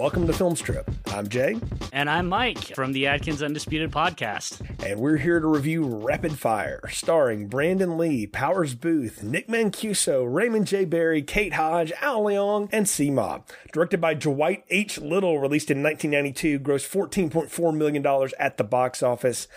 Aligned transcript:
Welcome 0.00 0.26
to 0.28 0.32
Film 0.32 0.56
Strip. 0.56 0.90
I'm 1.08 1.28
Jay, 1.28 1.60
And 1.92 2.08
I'm 2.08 2.26
Mike 2.26 2.74
from 2.74 2.94
the 2.94 3.06
Adkins 3.06 3.42
Undisputed 3.42 3.90
podcast. 3.90 4.62
and 4.82 4.98
we're 4.98 5.18
here 5.18 5.38
to 5.40 5.46
review 5.46 5.84
Rapid 5.84 6.38
Fire, 6.38 6.80
starring 6.88 7.48
Brandon 7.48 7.98
Lee, 7.98 8.26
Powers 8.26 8.74
Boothe, 8.74 9.22
Nick 9.22 9.46
Mancuso, 9.48 10.24
Raymond 10.26 10.66
J. 10.68 10.86
Barry, 10.86 11.20
Kate 11.20 11.52
Hodge, 11.52 11.92
Al 12.00 12.22
Leong, 12.22 12.70
and 12.72 12.86
Tzi 12.86 13.10
Ma. 13.10 13.40
Directed 13.74 14.00
by 14.00 14.14
Dwight 14.14 14.64
H. 14.70 14.96
Little, 14.96 15.38
released 15.38 15.70
in 15.70 15.82
1992, 15.82 16.60
grossed 16.60 16.88
$14.4 17.30 17.76
million 17.76 18.30
at 18.38 18.56
the 18.56 18.64
box 18.64 19.02
office, 19.02 19.48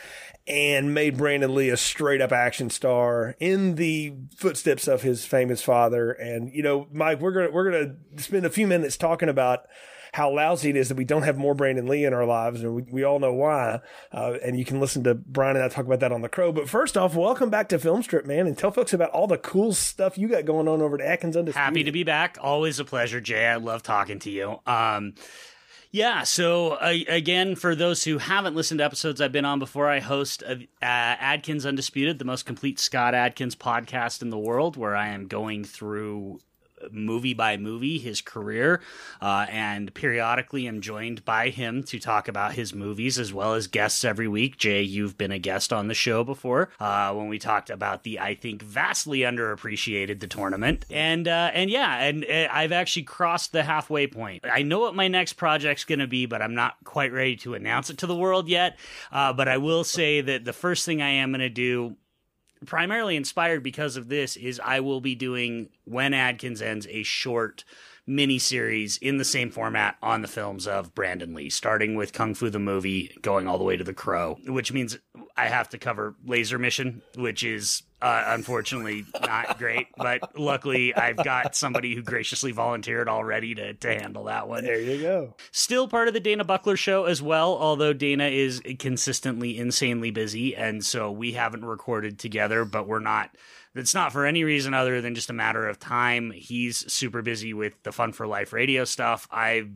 and 0.46 0.94
made 0.94 1.16
Brandon 1.16 1.56
Lee 1.56 1.70
a 1.70 1.78
straight 1.78 2.20
up 2.20 2.34
action 2.34 2.70
star 2.70 3.38
in 3.40 3.76
the 3.76 4.14
footsteps 4.36 4.90
of 4.90 5.04
his 5.04 5.24
famous 5.24 5.64
father. 5.64 6.12
And, 6.12 6.54
you 6.54 6.64
know, 6.64 6.90
Mike, 6.92 7.22
we're 7.22 7.32
gonna, 7.32 7.50
we're 7.50 7.72
gonna 7.72 7.96
spend 8.18 8.46
a 8.46 8.50
few 8.50 8.68
minutes 8.68 8.98
talking 8.98 9.30
about 9.30 9.68
how 10.14 10.32
lousy 10.32 10.70
it 10.70 10.76
is 10.76 10.90
that 10.90 10.98
we 10.98 11.06
don't 11.06 11.24
have 11.24 11.38
more 11.38 11.56
Brandon 11.56 11.88
Lee 11.88 12.06
in 12.06 12.14
our 12.14 12.26
lives, 12.26 12.62
and 12.62 12.76
we, 12.76 12.84
we 12.84 13.04
all 13.04 13.20
know 13.20 13.34
why. 13.34 13.82
Uh, 14.12 14.38
and 14.46 14.58
you 14.58 14.64
can 14.64 14.80
listen 14.80 15.04
to 15.04 15.16
Brian 15.16 15.56
and 15.56 15.66
I 15.66 15.70
talk 15.70 15.86
about 15.86 16.02
that 16.02 16.12
on 16.12 16.22
the 16.22 16.30
Crow. 16.30 16.52
But 16.52 16.70
first 16.70 16.96
off, 16.96 17.16
welcome 17.16 17.50
back 17.50 17.68
to 17.70 17.80
Film 17.80 18.04
Strip, 18.04 18.26
man, 18.26 18.46
and 18.46 18.56
tell 18.56 18.70
folks 18.70 18.94
about 18.94 19.10
all 19.10 19.26
the 19.26 19.40
cool 19.40 19.74
stuff 19.74 20.16
you 20.18 20.28
got 20.28 20.46
going 20.46 20.68
on 20.68 20.82
over 20.82 21.02
at 21.02 21.02
Adkins 21.02 21.36
Undisputed. 21.36 21.66
Happy 21.66 21.84
to 21.84 21.92
be 21.92 22.04
back. 22.04 22.38
Always 22.40 22.80
a 22.80 22.86
pleasure, 22.86 23.20
Jay. 23.20 23.48
I 23.48 23.56
love 23.56 23.82
talking 23.82 24.20
to 24.20 24.30
you. 24.30 24.60
Um, 24.68 25.16
yeah, 25.90 26.24
so 26.24 26.74
uh, 26.74 26.94
again, 27.08 27.56
for 27.56 27.74
those 27.74 28.04
who 28.04 28.20
haven't 28.20 28.56
listened 28.56 28.80
to 28.80 28.84
episodes 28.84 29.20
I've 29.20 29.32
been 29.32 29.46
on 29.46 29.58
before, 29.58 29.90
I 29.90 30.00
host 30.00 30.44
uh, 30.44 30.56
Adkins 30.82 31.66
Undisputed, 31.66 32.20
the 32.20 32.26
most 32.26 32.46
complete 32.46 32.80
Scott 32.80 33.16
Adkins 33.16 33.56
podcast 33.56 34.22
in 34.22 34.30
the 34.30 34.38
world, 34.38 34.78
where 34.78 34.96
I 34.96 35.10
am 35.10 35.28
going 35.28 35.64
through 35.64 36.40
movie 36.92 37.34
by 37.34 37.58
movie 37.58 37.98
his 37.98 38.22
career 38.22 38.82
uh, 39.22 39.46
and 39.50 39.94
periodically 39.94 40.68
am 40.68 40.82
joined 40.82 41.24
by 41.26 41.50
him 41.50 41.84
to 41.84 42.00
talk 42.00 42.28
about 42.28 42.54
his 42.54 42.74
movies 42.74 43.18
as 43.20 43.34
well 43.34 43.54
as 43.54 43.68
guests 43.68 44.04
every 44.04 44.28
week. 44.28 44.58
Jay 44.58 44.82
you've 44.82 45.18
been 45.18 45.32
a 45.32 45.40
guest 45.40 45.74
on 45.74 45.88
the 45.88 45.94
show 45.94 46.24
before 46.24 46.70
uh, 46.80 47.14
when 47.14 47.28
we 47.28 47.40
talked 47.40 47.70
about 47.70 48.04
the 48.04 48.20
i 48.20 48.36
think 48.36 48.62
vastly 48.62 49.20
underappreciated 49.20 50.20
the 50.20 50.28
tournament. 50.28 50.86
And 50.90 51.28
uh, 51.28 51.52
and 51.54 51.70
yeah 51.70 52.04
and 52.04 52.26
uh, 52.26 52.48
i've 52.52 52.72
actually 52.72 53.04
crossed 53.04 53.52
the 53.52 53.64
halfway 53.64 54.08
point. 54.08 54.44
I 54.52 54.64
know 54.64 54.80
what 54.80 54.96
my 54.96 55.08
next 55.08 55.34
project's 55.34 55.86
going 55.86 56.00
to 56.00 56.08
be 56.08 56.26
but 56.26 56.42
i'm 56.42 56.56
not 56.56 56.76
quite 56.84 57.12
ready 57.12 57.36
to 57.38 57.54
announce 57.54 57.90
it 57.90 57.98
to 58.00 58.08
the 58.08 58.16
world 58.16 58.48
yet. 58.48 58.78
Uh, 59.12 59.34
but 59.34 59.48
i 59.48 59.58
will 59.58 59.84
say 59.84 60.22
that 60.22 60.46
the 60.46 60.54
first 60.54 60.86
thing 60.86 61.02
i 61.02 61.10
am 61.10 61.32
going 61.32 61.40
to 61.40 61.50
do 61.50 61.96
primarily 62.66 63.16
inspired 63.16 63.64
because 63.64 63.98
of 63.98 64.10
this 64.10 64.36
is 64.36 64.60
I 64.64 64.80
will 64.80 65.02
be 65.02 65.16
doing 65.16 65.70
when 65.86 66.14
Adkins 66.14 66.62
ends 66.62 66.88
a 66.90 67.04
short 67.04 67.64
mini 68.06 68.38
series 68.38 68.98
in 68.98 69.18
the 69.18 69.26
same 69.26 69.50
format 69.50 69.96
on 70.02 70.22
the 70.22 70.28
films 70.28 70.68
of 70.68 70.94
Brandon 70.94 71.34
Lee, 71.34 71.50
starting 71.50 71.96
with 71.96 72.14
Kung 72.14 72.34
Fu 72.34 72.50
the 72.50 72.60
movie, 72.60 73.16
going 73.22 73.48
all 73.48 73.58
the 73.58 73.64
way 73.64 73.78
to 73.78 73.84
The 73.84 73.94
Crow, 73.94 74.38
which 74.46 74.74
means 74.74 74.98
I 75.38 75.48
have 75.48 75.70
to 75.70 75.78
cover 75.78 76.16
Laser 76.26 76.60
Mission, 76.60 77.02
which 77.16 77.44
is 77.44 77.84
uh, 78.02 78.26
unfortunately 78.28 79.06
not 79.22 79.58
great, 79.58 79.88
but 79.96 80.38
luckily 80.38 80.94
I've 80.94 81.16
got 81.24 81.56
somebody 81.56 81.96
who 81.96 82.02
graciously 82.02 82.52
volunteered 82.52 83.08
already 83.08 83.56
to, 83.56 83.74
to 83.74 83.88
handle 83.88 84.26
that 84.26 84.50
one. 84.50 84.66
There 84.66 84.80
you 84.80 85.02
go. 85.02 85.36
Still 85.52 85.88
part 85.88 86.10
of 86.10 86.14
the 86.14 86.20
Dana 86.20 86.44
Buckler 86.44 86.76
show 86.76 87.06
as 87.06 87.22
well, 87.22 87.58
although 87.58 87.94
Dana 87.94 88.26
is 88.26 88.62
consistently 88.78 89.58
insanely 89.58 90.12
busy, 90.12 90.54
and 90.56 90.84
so 90.84 91.10
we 91.10 91.32
haven't 91.32 91.64
recorded 91.64 92.20
together, 92.20 92.66
but 92.66 92.88
we're 92.88 93.00
not. 93.00 93.30
It's 93.76 93.96
not 93.96 94.12
for 94.12 94.26
any 94.26 94.44
reason 94.44 94.74
other 94.74 95.02
than 95.02 95.16
just 95.16 95.30
a 95.30 95.34
matter 95.34 95.68
of 95.68 95.80
time. 95.80 96.32
He's 96.32 96.92
super 96.92 97.22
busy 97.22 97.54
with 97.54 97.82
the 97.84 97.92
Fun 97.92 98.12
for 98.12 98.28
Life 98.28 98.54
radio 98.54 98.86
stuff. 98.86 99.28
I 99.32 99.68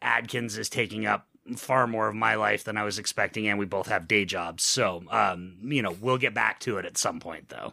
Adkins 0.00 0.58
is 0.58 0.68
taking 0.68 1.06
up 1.06 1.26
far 1.56 1.86
more 1.86 2.08
of 2.08 2.14
my 2.14 2.34
life 2.34 2.64
than 2.64 2.76
I 2.76 2.84
was 2.84 2.98
expecting, 2.98 3.48
and 3.48 3.58
we 3.58 3.64
both 3.64 3.88
have 3.88 4.08
day 4.08 4.24
jobs. 4.24 4.64
So, 4.64 5.04
um, 5.10 5.58
you 5.62 5.82
know, 5.82 5.96
we'll 6.00 6.18
get 6.18 6.34
back 6.34 6.60
to 6.60 6.78
it 6.78 6.84
at 6.84 6.98
some 6.98 7.20
point, 7.20 7.48
though. 7.48 7.72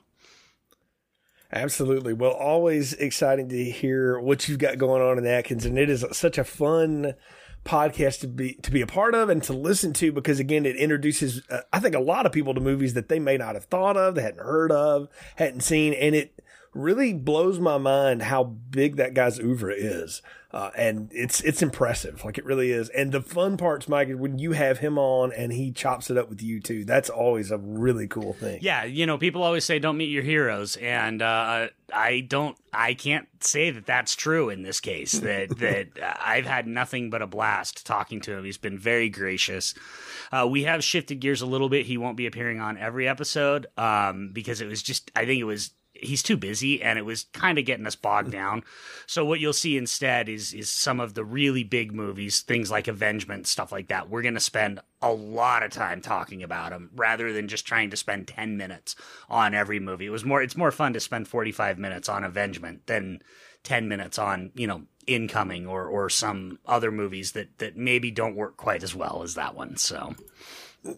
Absolutely. 1.52 2.14
Well, 2.14 2.32
always 2.32 2.94
exciting 2.94 3.50
to 3.50 3.64
hear 3.64 4.20
what 4.20 4.48
you've 4.48 4.60
got 4.60 4.78
going 4.78 5.02
on 5.02 5.18
in 5.18 5.26
Adkins, 5.26 5.66
and 5.66 5.78
it 5.78 5.90
is 5.90 6.06
such 6.12 6.38
a 6.38 6.44
fun 6.44 7.16
podcast 7.66 8.20
to 8.20 8.28
be 8.28 8.54
to 8.62 8.72
be 8.72 8.82
a 8.82 8.88
part 8.88 9.16
of 9.16 9.28
and 9.30 9.42
to 9.44 9.52
listen 9.52 9.92
to 9.92 10.12
because 10.12 10.40
again 10.40 10.66
it 10.66 10.76
introduces 10.76 11.42
uh, 11.50 11.62
I 11.74 11.80
think 11.80 11.96
a 11.96 12.00
lot 12.00 12.26
of 12.26 12.32
people 12.32 12.54
to 12.54 12.62
movies 12.62 12.94
that 12.94 13.10
they 13.10 13.20
may 13.20 13.38
not 13.38 13.56
have 13.56 13.66
thought 13.66 13.98
of, 13.98 14.16
they 14.16 14.22
hadn't 14.22 14.44
heard 14.44 14.72
of, 14.72 15.10
hadn't 15.36 15.62
seen, 15.62 15.94
and 15.94 16.16
it 16.16 16.45
really 16.76 17.14
blows 17.14 17.60
my 17.60 17.78
mind 17.78 18.22
how 18.22 18.44
big 18.44 18.98
that 18.98 19.14
guy's 19.14 19.40
oeuvre 19.40 19.74
is. 19.74 20.22
Uh, 20.52 20.72
and 20.78 21.10
it's 21.12 21.42
it's 21.42 21.62
impressive, 21.62 22.24
like 22.24 22.38
it 22.38 22.46
really 22.46 22.72
is. 22.72 22.88
And 22.90 23.12
the 23.12 23.20
fun 23.20 23.58
parts, 23.58 23.90
Mike, 23.90 24.08
when 24.16 24.40
you 24.40 24.54
have 24.54 24.78
him 24.80 24.98
on 24.98 25.34
and 25.34 25.52
he 25.52 25.74
chops 25.74 26.10
it 26.10 26.18
up 26.18 26.30
with 26.30 26.42
you 26.42 26.62
too. 26.62 26.86
That's 26.86 27.10
always 27.10 27.52
a 27.52 27.58
really 27.58 28.08
cool 28.08 28.32
thing. 28.32 28.60
Yeah, 28.62 28.86
you 28.86 29.06
know, 29.06 29.18
people 29.18 29.44
always 29.44 29.66
say 29.66 29.80
don't 29.80 29.98
meet 29.98 30.12
your 30.12 30.24
heroes, 30.24 30.78
and 30.78 31.22
uh, 31.22 31.68
I 31.94 32.22
don't, 32.22 32.58
I 32.72 32.94
can't 32.94 33.28
say 33.42 33.70
that 33.72 33.86
that's 33.86 34.16
true 34.16 34.50
in 34.50 34.62
this 34.62 34.80
case. 34.80 35.20
That 35.20 35.50
that 35.58 35.88
I've 36.24 36.46
had 36.46 36.68
nothing 36.68 37.10
but 37.10 37.22
a 37.22 37.28
blast 37.28 37.86
talking 37.86 38.22
to 38.22 38.32
him. 38.32 38.46
He's 38.46 38.58
been 38.58 38.80
very 38.80 39.10
gracious. 39.10 39.74
Uh, 40.32 40.48
we 40.50 40.64
have 40.64 40.86
shifted 40.86 41.16
gears 41.16 41.42
a 41.42 41.46
little 41.46 41.68
bit. 41.68 41.86
He 41.86 41.98
won't 41.98 42.16
be 42.16 42.28
appearing 42.28 42.62
on 42.62 42.78
every 42.78 43.10
episode 43.10 43.68
um, 43.78 44.32
because 44.32 44.62
it 44.62 44.68
was 44.68 44.82
just, 44.82 45.12
I 45.18 45.26
think 45.26 45.42
it 45.42 45.46
was 45.46 45.72
he's 45.96 46.24
too 46.24 46.38
busy 46.38 46.82
and 46.82 47.00
it 47.00 47.06
was 47.06 47.26
kind 47.34 47.58
of 47.58 47.66
getting 47.66 47.88
us 47.88 47.96
bogged 47.96 48.32
down. 48.32 48.64
So 49.08 49.26
what 49.26 49.40
you'll 49.40 49.54
see 49.54 49.78
instead 49.78 50.30
is 50.30 50.54
is 50.54 50.70
some 50.70 51.00
of 51.00 51.14
the 51.14 51.24
really 51.24 51.64
big 51.64 51.94
movies, 51.94 52.42
things 52.42 52.72
like 52.72 52.88
Avengement, 52.88 53.48
stuff 53.48 53.72
like 53.72 53.88
that. 53.88 54.10
We're 54.10 54.22
going 54.22 54.34
to 54.34 54.40
spend 54.40 54.80
a 55.02 55.12
lot 55.12 55.64
of 55.64 55.72
time 55.72 56.02
talking 56.02 56.44
about 56.44 56.72
them 56.72 56.90
rather 56.96 57.32
than 57.32 57.48
just 57.48 57.66
trying 57.66 57.90
to 57.92 57.98
spend 57.98 58.28
10 58.28 58.58
minutes 58.58 58.96
on 59.30 59.54
every 59.54 59.80
movie. 59.80 60.08
It 60.08 60.12
was 60.12 60.26
more 60.26 60.42
it's 60.42 60.58
more 60.58 60.72
fun 60.72 60.94
to 60.94 61.00
spend 61.00 61.28
45 61.28 61.78
minutes 61.78 62.10
on 62.10 62.24
Avengement 62.24 62.88
than 62.88 63.22
10 63.64 63.88
minutes 63.88 64.20
on, 64.20 64.52
you 64.56 64.68
know, 64.68 64.84
Incoming 65.08 65.68
or 65.68 65.86
or 65.86 66.10
some 66.10 66.58
other 66.66 66.92
movies 66.92 67.34
that 67.34 67.60
that 67.60 67.78
maybe 67.78 68.10
don't 68.10 68.36
work 68.36 68.58
quite 68.58 68.82
as 68.82 68.96
well 68.96 69.22
as 69.22 69.36
that 69.36 69.54
one. 69.54 69.78
So 69.78 70.16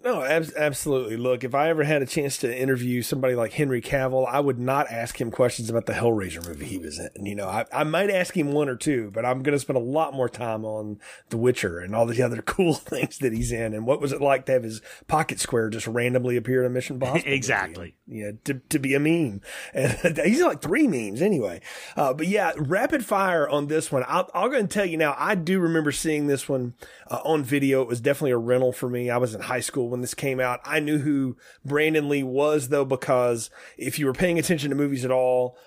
No, 0.04 0.24
ab- 0.24 0.52
absolutely. 0.58 1.16
Look, 1.16 1.44
if 1.44 1.56
I 1.56 1.70
ever 1.70 1.84
had 1.84 2.02
a 2.02 2.06
chance 2.06 2.38
to 2.40 2.58
interview 2.62 3.02
somebody 3.02 3.36
like 3.36 3.54
Henry 3.54 3.82
Cavill, 3.82 4.28
I 4.28 4.40
would 4.42 4.60
not 4.60 4.88
ask 4.92 5.20
him 5.20 5.32
questions 5.32 5.70
about 5.70 5.86
the 5.86 5.94
Hellraiser 5.94 6.46
movie 6.46 6.66
he 6.66 6.78
was 6.78 7.00
in. 7.00 7.26
You 7.26 7.36
know, 7.36 7.48
I, 7.48 7.66
I 7.72 7.84
might 7.86 8.10
ask 8.10 8.36
him 8.36 8.52
one 8.52 8.68
or 8.68 8.76
two, 8.76 9.12
but 9.14 9.26
I'm 9.26 9.44
going 9.44 9.54
to 9.54 9.60
spend 9.60 9.78
a 9.78 9.82
lot 9.82 10.14
more 10.14 10.28
time 10.28 10.66
on 10.66 11.00
The 11.30 11.38
Witcher 11.38 11.80
and 11.80 11.96
all 11.96 12.06
the 12.06 12.22
other 12.22 12.42
cool 12.46 12.74
things 12.74 13.20
that 13.20 13.32
he's 13.32 13.52
in. 13.54 13.74
And 13.74 13.86
what 13.86 14.02
was 14.02 14.12
it 14.12 14.22
like 14.22 14.46
to 14.48 14.52
have 14.54 14.64
his 14.64 14.82
pocket 15.08 15.40
square 15.40 15.70
just 15.70 15.88
randomly 15.88 16.36
appear 16.36 16.62
in 16.64 16.68
a 16.72 16.74
Mission 16.74 16.96
Impossible? 16.98 17.32
exactly. 17.32 17.96
Movie? 18.08 18.20
Yeah, 18.20 18.32
to, 18.44 18.56
to 18.56 18.80
be 18.80 18.94
a 18.94 19.00
meme. 19.00 19.42
And 20.08 20.18
he's 20.18 20.42
like 20.42 20.62
three 20.62 20.88
memes 20.88 21.22
anyway. 21.22 21.62
Uh, 21.96 22.14
but 22.14 22.28
yeah, 22.28 22.52
rapid 22.58 23.06
fire 23.06 23.48
on 23.48 23.68
this 23.68 23.92
one. 23.92 24.04
I'll, 24.08 24.30
I'll 24.34 24.50
go 24.50 24.58
and 24.58 24.70
tell 24.70 24.86
you 24.86 24.98
now, 24.98 25.16
I 25.18 25.36
do 25.36 25.60
remember 25.60 25.92
seeing 25.92 26.28
this 26.28 26.50
one 26.50 26.74
uh, 27.10 27.20
on 27.24 27.44
video. 27.44 27.82
It 27.82 27.88
was 27.88 28.02
definitely 28.02 28.32
a 28.32 28.38
rental 28.38 28.72
for 28.74 28.90
me. 28.90 29.10
I 29.10 29.18
was 29.18 29.34
in 29.36 29.42
high 29.42 29.60
school 29.60 29.77
when 29.86 30.02
this 30.02 30.14
came 30.14 30.40
out. 30.40 30.60
I 30.64 30.80
knew 30.80 31.00
who 31.00 31.38
Brandon 31.64 32.10
Lee 32.10 32.24
was 32.24 32.70
though, 32.70 32.86
because 32.86 33.50
if 33.78 34.00
you 34.00 34.06
were 34.06 34.14
paying 34.14 34.40
attention 34.40 34.70
to 34.70 34.76
movies 34.76 35.06
at 35.06 35.12
all, 35.12 35.58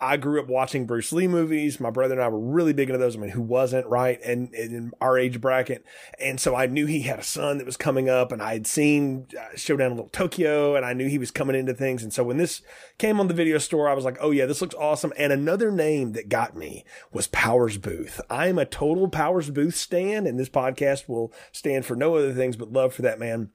I 0.00 0.16
grew 0.16 0.40
up 0.40 0.48
watching 0.48 0.86
Bruce 0.86 1.12
Lee 1.12 1.26
movies. 1.26 1.80
My 1.80 1.90
brother 1.90 2.14
and 2.14 2.22
I 2.22 2.28
were 2.28 2.38
really 2.38 2.72
big 2.72 2.88
into 2.88 2.98
those. 2.98 3.16
I 3.16 3.20
mean, 3.20 3.30
who 3.30 3.42
wasn't, 3.42 3.86
right? 3.86 4.20
And, 4.24 4.52
and 4.54 4.72
in 4.72 4.92
our 5.00 5.18
age 5.18 5.40
bracket. 5.40 5.84
And 6.20 6.40
so 6.40 6.54
I 6.54 6.66
knew 6.66 6.86
he 6.86 7.02
had 7.02 7.18
a 7.18 7.24
son 7.24 7.58
that 7.58 7.66
was 7.66 7.76
coming 7.76 8.08
up 8.08 8.32
and 8.32 8.42
I 8.42 8.52
had 8.52 8.66
seen 8.66 9.26
uh, 9.38 9.56
Showdown 9.56 9.92
in 9.92 9.96
Little 9.96 10.10
Tokyo 10.10 10.76
and 10.76 10.84
I 10.84 10.92
knew 10.92 11.08
he 11.08 11.18
was 11.18 11.30
coming 11.30 11.56
into 11.56 11.74
things. 11.74 12.02
And 12.02 12.12
so 12.12 12.24
when 12.24 12.36
this 12.36 12.62
came 12.98 13.20
on 13.20 13.28
the 13.28 13.34
video 13.34 13.58
store, 13.58 13.88
I 13.88 13.94
was 13.94 14.04
like, 14.04 14.18
oh 14.20 14.30
yeah, 14.30 14.46
this 14.46 14.60
looks 14.60 14.74
awesome. 14.74 15.12
And 15.16 15.32
another 15.32 15.70
name 15.70 16.12
that 16.12 16.28
got 16.28 16.56
me 16.56 16.84
was 17.12 17.26
Powers 17.28 17.78
Boothe. 17.78 18.20
I'm 18.30 18.58
a 18.58 18.64
total 18.64 19.08
Powers 19.08 19.50
Boothe 19.50 19.74
stan 19.74 20.26
and 20.26 20.38
this 20.38 20.48
podcast 20.48 21.08
will 21.08 21.32
stand 21.50 21.84
for 21.84 21.96
no 21.96 22.16
other 22.16 22.32
things 22.32 22.56
but 22.56 22.72
love 22.72 22.94
for 22.94 23.02
that 23.02 23.18
man. 23.18 23.50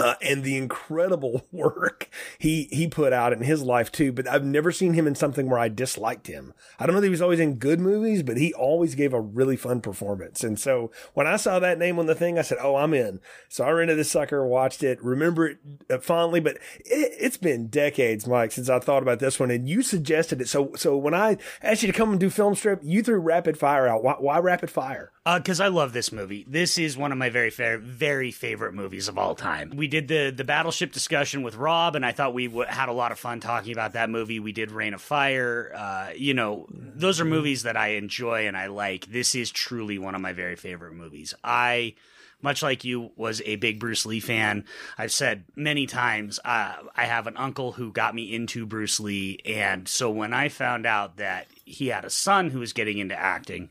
Uh, 0.00 0.14
and 0.22 0.42
the 0.42 0.56
incredible 0.56 1.46
work 1.52 2.08
he 2.38 2.68
he 2.72 2.88
put 2.88 3.12
out 3.12 3.32
in 3.32 3.42
his 3.42 3.62
life 3.62 3.92
too. 3.92 4.12
But 4.12 4.26
I've 4.26 4.44
never 4.44 4.72
seen 4.72 4.94
him 4.94 5.06
in 5.06 5.14
something 5.14 5.48
where 5.48 5.58
I 5.58 5.68
disliked 5.68 6.26
him. 6.26 6.54
I 6.78 6.86
don't 6.86 6.94
know 6.94 7.00
that 7.00 7.06
he 7.06 7.10
was 7.10 7.22
always 7.22 7.40
in 7.40 7.56
good 7.56 7.80
movies, 7.80 8.22
but 8.22 8.36
he 8.36 8.54
always 8.54 8.94
gave 8.94 9.12
a 9.12 9.20
really 9.20 9.56
fun 9.56 9.80
performance. 9.80 10.42
And 10.42 10.58
so 10.58 10.90
when 11.14 11.26
I 11.26 11.36
saw 11.36 11.58
that 11.58 11.78
name 11.78 11.98
on 11.98 12.06
the 12.06 12.14
thing, 12.14 12.38
I 12.38 12.42
said, 12.42 12.58
"Oh, 12.60 12.76
I'm 12.76 12.94
in." 12.94 13.20
So 13.48 13.64
I 13.64 13.70
rented 13.70 13.98
this 13.98 14.10
sucker, 14.10 14.46
watched 14.46 14.82
it, 14.82 15.02
remember 15.02 15.46
it 15.48 15.58
uh, 15.90 15.98
fondly. 15.98 16.40
But 16.40 16.56
it, 16.78 17.14
it's 17.18 17.36
been 17.36 17.68
decades, 17.68 18.26
Mike, 18.26 18.52
since 18.52 18.68
I 18.68 18.78
thought 18.78 19.02
about 19.02 19.18
this 19.18 19.38
one, 19.38 19.50
and 19.50 19.68
you 19.68 19.82
suggested 19.82 20.40
it. 20.40 20.48
So 20.48 20.72
so 20.76 20.96
when 20.96 21.14
I 21.14 21.36
asked 21.62 21.82
you 21.82 21.92
to 21.92 21.96
come 21.96 22.10
and 22.10 22.20
do 22.20 22.30
film 22.30 22.54
strip, 22.54 22.80
you 22.82 23.02
threw 23.02 23.18
Rapid 23.18 23.58
Fire 23.58 23.86
out. 23.86 24.02
Why, 24.02 24.14
why 24.18 24.38
Rapid 24.38 24.70
Fire? 24.70 25.12
Because 25.24 25.60
uh, 25.60 25.64
I 25.64 25.68
love 25.68 25.92
this 25.92 26.12
movie. 26.12 26.46
This 26.48 26.78
is 26.78 26.96
one 26.96 27.12
of 27.12 27.18
my 27.18 27.28
very 27.28 27.50
fair, 27.50 27.76
very 27.76 28.30
favorite 28.30 28.72
movies 28.72 29.06
of 29.06 29.18
all 29.18 29.34
time. 29.34 29.72
We 29.76 29.86
did 29.86 30.08
the 30.08 30.32
the 30.34 30.44
Battleship 30.44 30.92
discussion 30.92 31.42
with 31.42 31.56
Rob, 31.56 31.94
and 31.94 32.06
I 32.06 32.12
thought 32.12 32.32
we 32.32 32.46
w- 32.46 32.66
had 32.66 32.88
a 32.88 32.92
lot 32.92 33.12
of 33.12 33.18
fun 33.18 33.40
talking 33.40 33.72
about 33.72 33.92
that 33.92 34.08
movie. 34.08 34.40
We 34.40 34.52
did 34.52 34.70
Reign 34.70 34.94
of 34.94 35.02
Fire. 35.02 35.72
Uh, 35.76 36.10
you 36.16 36.32
know, 36.32 36.66
those 36.70 37.20
are 37.20 37.26
movies 37.26 37.64
that 37.64 37.76
I 37.76 37.88
enjoy 37.88 38.46
and 38.46 38.56
I 38.56 38.68
like. 38.68 39.06
This 39.06 39.34
is 39.34 39.50
truly 39.50 39.98
one 39.98 40.14
of 40.14 40.22
my 40.22 40.32
very 40.32 40.56
favorite 40.56 40.94
movies. 40.94 41.34
I 41.44 41.94
much 42.42 42.62
like 42.62 42.84
you, 42.84 43.10
was 43.16 43.42
a 43.44 43.56
big 43.56 43.78
Bruce 43.78 44.06
Lee 44.06 44.20
fan. 44.20 44.64
I've 44.96 45.12
said 45.12 45.44
many 45.56 45.86
times, 45.86 46.40
uh, 46.44 46.76
I 46.96 47.04
have 47.04 47.26
an 47.26 47.36
uncle 47.36 47.72
who 47.72 47.92
got 47.92 48.14
me 48.14 48.34
into 48.34 48.66
Bruce 48.66 48.98
Lee. 49.00 49.40
And 49.44 49.86
so 49.88 50.10
when 50.10 50.32
I 50.32 50.48
found 50.48 50.86
out 50.86 51.16
that 51.18 51.46
he 51.64 51.88
had 51.88 52.04
a 52.04 52.10
son 52.10 52.50
who 52.50 52.60
was 52.60 52.72
getting 52.72 52.98
into 52.98 53.18
acting, 53.18 53.70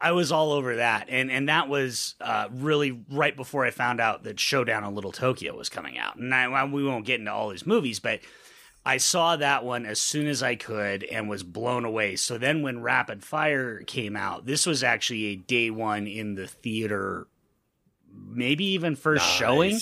I 0.00 0.12
was 0.12 0.32
all 0.32 0.52
over 0.52 0.76
that, 0.76 1.08
and 1.10 1.30
and 1.30 1.48
that 1.48 1.68
was 1.68 2.14
uh, 2.20 2.48
really 2.52 3.00
right 3.10 3.36
before 3.36 3.66
I 3.66 3.70
found 3.70 4.00
out 4.00 4.24
that 4.24 4.40
Showdown 4.40 4.84
in 4.84 4.94
Little 4.94 5.12
Tokyo 5.12 5.54
was 5.56 5.68
coming 5.68 5.98
out. 5.98 6.16
And 6.16 6.34
I, 6.34 6.64
we 6.64 6.84
won't 6.84 7.04
get 7.04 7.20
into 7.20 7.32
all 7.32 7.50
his 7.50 7.66
movies, 7.66 8.00
but 8.00 8.20
I 8.84 8.96
saw 8.96 9.36
that 9.36 9.64
one 9.64 9.84
as 9.84 10.00
soon 10.00 10.26
as 10.26 10.42
I 10.42 10.54
could 10.54 11.04
and 11.04 11.28
was 11.28 11.42
blown 11.42 11.84
away. 11.84 12.16
So 12.16 12.38
then 12.38 12.62
when 12.62 12.80
Rapid 12.80 13.22
Fire 13.22 13.82
came 13.82 14.16
out, 14.16 14.46
this 14.46 14.64
was 14.64 14.82
actually 14.82 15.26
a 15.26 15.36
day 15.36 15.70
one 15.70 16.06
in 16.06 16.34
the 16.34 16.46
theater, 16.46 17.26
maybe 18.12 18.64
even 18.64 18.96
first 18.96 19.24
nice. 19.24 19.34
showing 19.34 19.78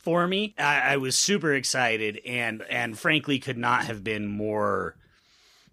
for 0.00 0.26
me. 0.26 0.54
I, 0.58 0.94
I 0.94 0.96
was 0.96 1.14
super 1.14 1.52
excited 1.52 2.20
and 2.24 2.62
and 2.70 2.98
frankly 2.98 3.38
could 3.38 3.58
not 3.58 3.84
have 3.84 4.02
been 4.02 4.26
more 4.26 4.96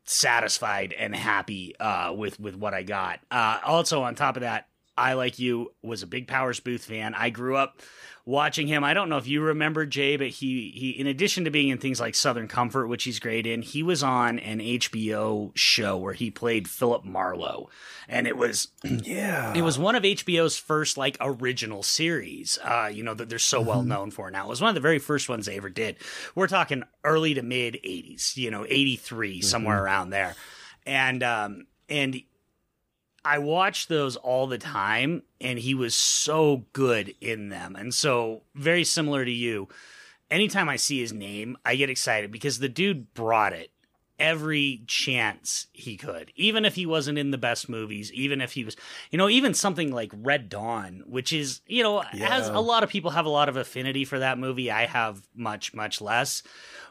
satisfied 0.05 0.93
and 0.97 1.15
happy 1.15 1.77
uh, 1.79 2.13
with 2.13 2.39
with 2.39 2.55
what 2.55 2.73
I 2.73 2.83
got. 2.83 3.19
Uh, 3.29 3.59
also, 3.65 4.03
on 4.03 4.15
top 4.15 4.37
of 4.37 4.41
that, 4.41 4.67
I 4.97 5.13
like 5.13 5.39
you 5.39 5.73
was 5.83 6.03
a 6.03 6.07
big 6.07 6.27
Powers 6.27 6.59
Boothe 6.59 6.81
fan. 6.81 7.13
I 7.13 7.29
grew 7.29 7.57
up 7.57 7.81
watching 8.25 8.67
him. 8.67 8.83
I 8.83 8.93
don't 8.93 9.07
know 9.07 9.17
if 9.17 9.27
you 9.27 9.41
remember 9.41 9.85
Jay, 9.85 10.17
but 10.17 10.27
he 10.27 10.71
he 10.75 10.89
in 10.89 11.07
addition 11.07 11.45
to 11.45 11.51
being 11.51 11.69
in 11.69 11.77
things 11.77 11.99
like 11.99 12.15
Southern 12.15 12.47
Comfort, 12.47 12.87
which 12.87 13.03
he's 13.03 13.19
great 13.19 13.45
in, 13.45 13.61
he 13.61 13.83
was 13.83 14.03
on 14.03 14.39
an 14.39 14.59
HBO 14.59 15.51
show 15.55 15.97
where 15.97 16.13
he 16.13 16.31
played 16.31 16.67
Philip 16.67 17.05
Marlowe, 17.05 17.69
and 18.07 18.27
it 18.27 18.35
was 18.35 18.69
yeah, 18.83 19.53
it 19.55 19.61
was 19.61 19.77
one 19.77 19.95
of 19.95 20.03
HBO's 20.03 20.57
first 20.57 20.97
like 20.97 21.17
original 21.21 21.83
series. 21.83 22.57
Uh, 22.63 22.89
you 22.91 23.03
know 23.03 23.13
that 23.13 23.29
they're 23.29 23.39
so 23.39 23.61
well 23.61 23.79
mm-hmm. 23.79 23.89
known 23.89 24.11
for 24.11 24.31
now. 24.31 24.45
It 24.45 24.49
was 24.49 24.61
one 24.61 24.69
of 24.69 24.75
the 24.75 24.81
very 24.81 24.99
first 24.99 25.29
ones 25.29 25.45
they 25.45 25.57
ever 25.57 25.69
did. 25.69 25.97
We're 26.33 26.47
talking 26.47 26.83
early 27.03 27.33
to 27.35 27.43
mid 27.43 27.75
'80s, 27.75 28.35
you 28.35 28.49
know, 28.51 28.65
'83 28.67 29.39
mm-hmm. 29.39 29.43
somewhere 29.43 29.83
around 29.83 30.09
there, 30.09 30.35
and 30.85 31.21
um 31.21 31.67
and 31.89 32.21
I 33.25 33.39
watched 33.39 33.89
those 33.89 34.15
all 34.15 34.45
the 34.45 34.59
time, 34.59 35.23
and 35.41 35.57
he 35.57 35.73
was 35.73 35.95
so 35.95 36.65
good 36.73 37.15
in 37.19 37.49
them. 37.49 37.75
And 37.75 37.93
so, 37.93 38.43
very 38.53 38.83
similar 38.83 39.25
to 39.25 39.31
you, 39.31 39.67
anytime 40.29 40.69
I 40.69 40.75
see 40.75 40.99
his 40.99 41.11
name, 41.11 41.57
I 41.65 41.75
get 41.75 41.89
excited 41.89 42.31
because 42.31 42.59
the 42.59 42.69
dude 42.69 43.13
brought 43.15 43.53
it 43.53 43.71
every 44.19 44.83
chance 44.87 45.67
he 45.73 45.97
could, 45.97 46.31
even 46.35 46.65
if 46.65 46.75
he 46.75 46.85
wasn't 46.85 47.17
in 47.17 47.31
the 47.31 47.37
best 47.37 47.67
movies, 47.67 48.11
even 48.13 48.41
if 48.41 48.53
he 48.53 48.63
was, 48.63 48.75
you 49.11 49.17
know, 49.17 49.27
even 49.27 49.53
something 49.53 49.91
like 49.91 50.11
Red 50.15 50.47
Dawn, 50.47 51.03
which 51.05 51.33
is, 51.33 51.61
you 51.67 51.83
know, 51.83 52.03
yeah. 52.13 52.29
has 52.29 52.47
a 52.47 52.59
lot 52.59 52.83
of 52.83 52.89
people 52.89 53.11
have 53.11 53.25
a 53.25 53.29
lot 53.29 53.49
of 53.49 53.57
affinity 53.57 54.05
for 54.05 54.19
that 54.19 54.37
movie. 54.37 54.71
I 54.71 54.85
have 54.85 55.27
much, 55.35 55.73
much 55.73 55.99
less. 55.99 56.43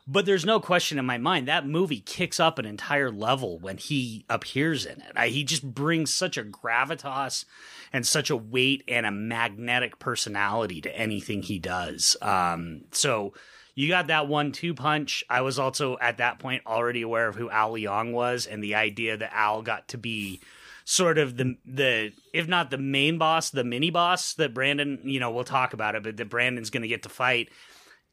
But 0.07 0.27
there's 0.27 0.45
no 0.45 0.61
question 0.61 0.99
in 0.99 1.07
my 1.07 1.17
mind 1.17 1.49
that 1.49 1.67
movie 1.67 2.01
kicks 2.01 2.39
up 2.39 2.59
an 2.59 2.67
entire 2.67 3.11
level 3.11 3.59
when 3.59 3.79
he 3.79 4.27
appears 4.29 4.85
in 4.85 5.01
it. 5.01 5.13
I, 5.17 5.29
he 5.29 5.45
just 5.45 5.63
brings 5.63 6.13
such 6.13 6.37
a 6.37 6.45
gravitas 6.45 7.47
and 7.91 8.07
such 8.07 8.29
a 8.29 8.37
weight 8.37 8.85
and 8.87 9.07
a 9.07 9.11
magnetic 9.11 9.99
personality 9.99 10.83
to 10.83 10.95
anything 10.95 11.43
he 11.43 11.59
does. 11.59 12.19
Um, 12.21 12.83
so 12.93 13.33
you 13.75 13.89
got 13.89 14.09
that 14.09 14.29
one 14.29 14.53
two 14.53 14.75
punch. 14.75 15.25
I 15.31 15.41
was 15.41 15.59
also 15.59 15.97
at 16.01 16.19
that 16.19 16.39
point 16.39 16.67
already 16.67 17.01
aware 17.01 17.29
of 17.29 17.37
who 17.37 17.49
Al 17.49 17.73
Leong 17.73 18.13
was 18.13 18.47
and 18.47 18.63
the 18.63 18.75
idea 18.75 19.17
that 19.17 19.35
Al 19.35 19.63
got 19.63 19.89
to 19.89 19.99
be 19.99 20.41
sort 20.85 21.17
of 21.17 21.39
the 21.39 21.57
the 21.65 22.13
if 22.35 22.47
not 22.47 22.71
the 22.71 22.77
main 22.77 23.17
boss, 23.17 23.49
the 23.49 23.65
mini 23.65 23.89
boss 23.89 24.35
that 24.35 24.53
Brandon, 24.53 25.01
you 25.03 25.19
know, 25.19 25.31
we'll 25.31 25.45
talk 25.45 25.73
about 25.73 25.95
it, 25.95 26.03
but 26.03 26.19
that 26.19 26.29
Brandon's 26.29 26.69
going 26.69 26.83
to 26.83 26.89
get 26.89 27.05
to 27.05 27.09
fight 27.09 27.49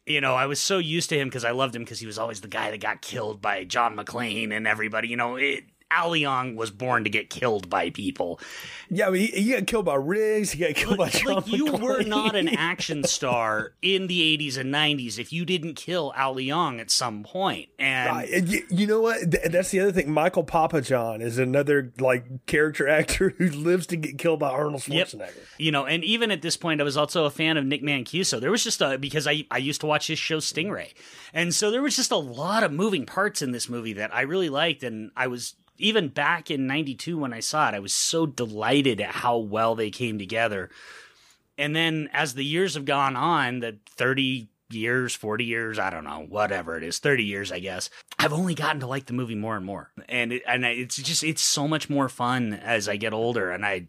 you 0.06 0.22
know, 0.22 0.36
I 0.36 0.46
was 0.46 0.60
so 0.60 0.78
used 0.78 1.10
to 1.10 1.20
him 1.20 1.28
because 1.28 1.46
I 1.46 1.52
loved 1.52 1.76
him 1.76 1.84
because 1.84 2.00
he 2.00 2.06
was 2.06 2.18
always 2.18 2.42
the 2.42 2.48
guy 2.48 2.72
that 2.72 2.80
got 2.80 3.02
killed 3.02 3.42
by 3.42 3.64
John 3.64 3.96
McClane 3.96 4.52
and 4.56 4.68
everybody. 4.68 5.08
You 5.08 5.18
know, 5.18 5.36
it, 5.36 5.64
Al 5.92 6.12
Leong 6.12 6.56
was 6.56 6.72
born 6.72 7.04
to 7.04 7.10
get 7.10 7.30
killed 7.30 7.70
by 7.70 7.90
people. 7.90 8.40
Yeah, 8.90 9.08
I 9.08 9.12
mean, 9.12 9.22
he, 9.32 9.42
he 9.42 9.52
got 9.52 9.68
killed 9.68 9.86
by 9.86 9.96
Riggs. 9.96 10.52
He 10.52 10.60
got 10.60 10.76
killed 10.76 10.98
by 10.98 11.10
John 11.10 11.36
Like 11.36 11.48
you 11.48 11.74
were 11.74 12.02
not 12.04 12.36
an 12.36 12.48
action 12.58 13.04
star 13.04 13.74
in 13.82 14.08
the 14.08 14.38
'80s 14.38 14.58
and 14.58 14.74
'90s 14.74 15.20
if 15.20 15.32
you 15.32 15.46
didn't 15.46 15.76
kill 15.76 16.14
Al 16.16 16.36
Leong 16.36 16.80
at 16.80 16.90
some 16.90 17.24
point. 17.24 17.70
And 17.78 18.10
right. 18.10 18.48
you, 18.48 18.66
you, 18.70 18.88
know 18.88 19.02
what? 19.02 19.20
That's 19.52 19.72
the 19.72 19.82
other 19.82 19.92
thing. 19.92 20.12
Michael 20.12 20.44
Papajohn 20.44 21.22
is 21.22 21.38
another 21.38 21.92
like 22.00 22.46
character 22.46 22.88
actor 22.88 23.30
who 23.38 23.50
lives 23.50 23.88
to 23.88 23.98
get 23.98 24.18
killed 24.18 24.40
by 24.40 24.50
Arnold 24.50 24.82
Schwarzenegger. 24.82 25.20
Yep. 25.20 25.34
You 25.58 25.72
know, 25.72 25.86
and 25.86 26.04
even 26.04 26.32
at 26.32 26.42
this 26.42 26.58
point, 26.58 26.82
I 26.82 26.84
was 26.84 26.98
also 26.98 27.26
a 27.26 27.30
fan 27.30 27.58
of 27.58 27.66
Nick 27.66 27.84
Mancuso. 27.84 28.40
There 28.40 28.52
was 28.52 28.64
just 28.64 28.82
a 28.82 28.98
because 28.98 29.28
I 29.28 29.46
I 29.52 29.58
used 29.58 29.82
to 29.82 29.88
watch 29.88 30.08
his 30.08 30.20
show 30.20 30.38
Stingray, 30.38 30.94
and 31.34 31.54
so 31.54 31.72
there 31.72 31.82
was 31.82 31.96
just 31.96 32.12
a 32.12 32.18
lot 32.18 32.64
of 32.64 32.72
moving 32.72 33.06
parts 33.06 33.42
in 33.42 33.52
this 33.52 33.70
movie 33.70 33.94
that 33.94 34.14
I 34.14 34.22
really 34.22 34.50
liked, 34.50 34.84
and 34.84 35.12
I 35.16 35.28
was 35.28 35.56
even 35.82 36.10
back 36.10 36.52
in 36.52 36.68
92 36.68 37.18
when 37.18 37.34
I 37.34 37.40
saw 37.40 37.70
it, 37.70 37.76
I 37.76 37.80
was 37.80 37.94
so 37.94 38.26
delighted 38.26 39.02
at 39.02 39.16
how 39.16 39.38
well 39.38 39.76
they 39.76 39.90
came 39.90 40.18
together. 40.18 40.70
And 41.58 41.76
then 41.76 42.10
as 42.14 42.34
the 42.34 42.46
years 42.46 42.76
have 42.76 42.86
gone 42.86 43.16
on, 43.16 43.60
the 43.60 43.78
30 43.98 44.48
years, 44.70 45.14
40 45.16 45.44
years, 45.44 45.80
I 45.80 45.90
don't 45.90 46.04
know, 46.04 46.26
whatever 46.28 46.78
it 46.78 46.84
is, 46.84 47.00
30 47.00 47.24
years, 47.24 47.52
I 47.52 47.60
guess. 47.60 47.90
I've 48.18 48.34
only 48.34 48.56
gotten 48.56 48.80
to 48.82 48.88
like 48.88 49.06
the 49.06 49.14
movie 49.14 49.36
more 49.36 49.56
and 49.56 49.66
more. 49.66 49.92
And 50.08 50.34
it, 50.34 50.44
and 50.48 50.66
it's 50.66 50.96
just 50.96 51.24
it's 51.24 51.42
so 51.42 51.68
much 51.68 51.90
more 51.90 52.10
fun 52.10 52.54
as 52.54 52.88
I 52.88 52.96
get 52.96 53.14
older 53.14 53.52
and 53.52 53.66
I 53.66 53.88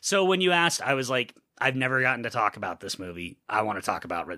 so 0.00 0.24
when 0.24 0.40
you 0.40 0.52
asked, 0.52 0.82
I 0.82 0.94
was 0.94 1.08
like 1.08 1.34
I've 1.58 1.76
never 1.76 2.00
gotten 2.00 2.24
to 2.24 2.30
talk 2.30 2.56
about 2.56 2.80
this 2.80 2.98
movie. 2.98 3.38
I 3.48 3.62
want 3.62 3.78
to 3.78 3.84
talk 3.84 4.04
about 4.04 4.28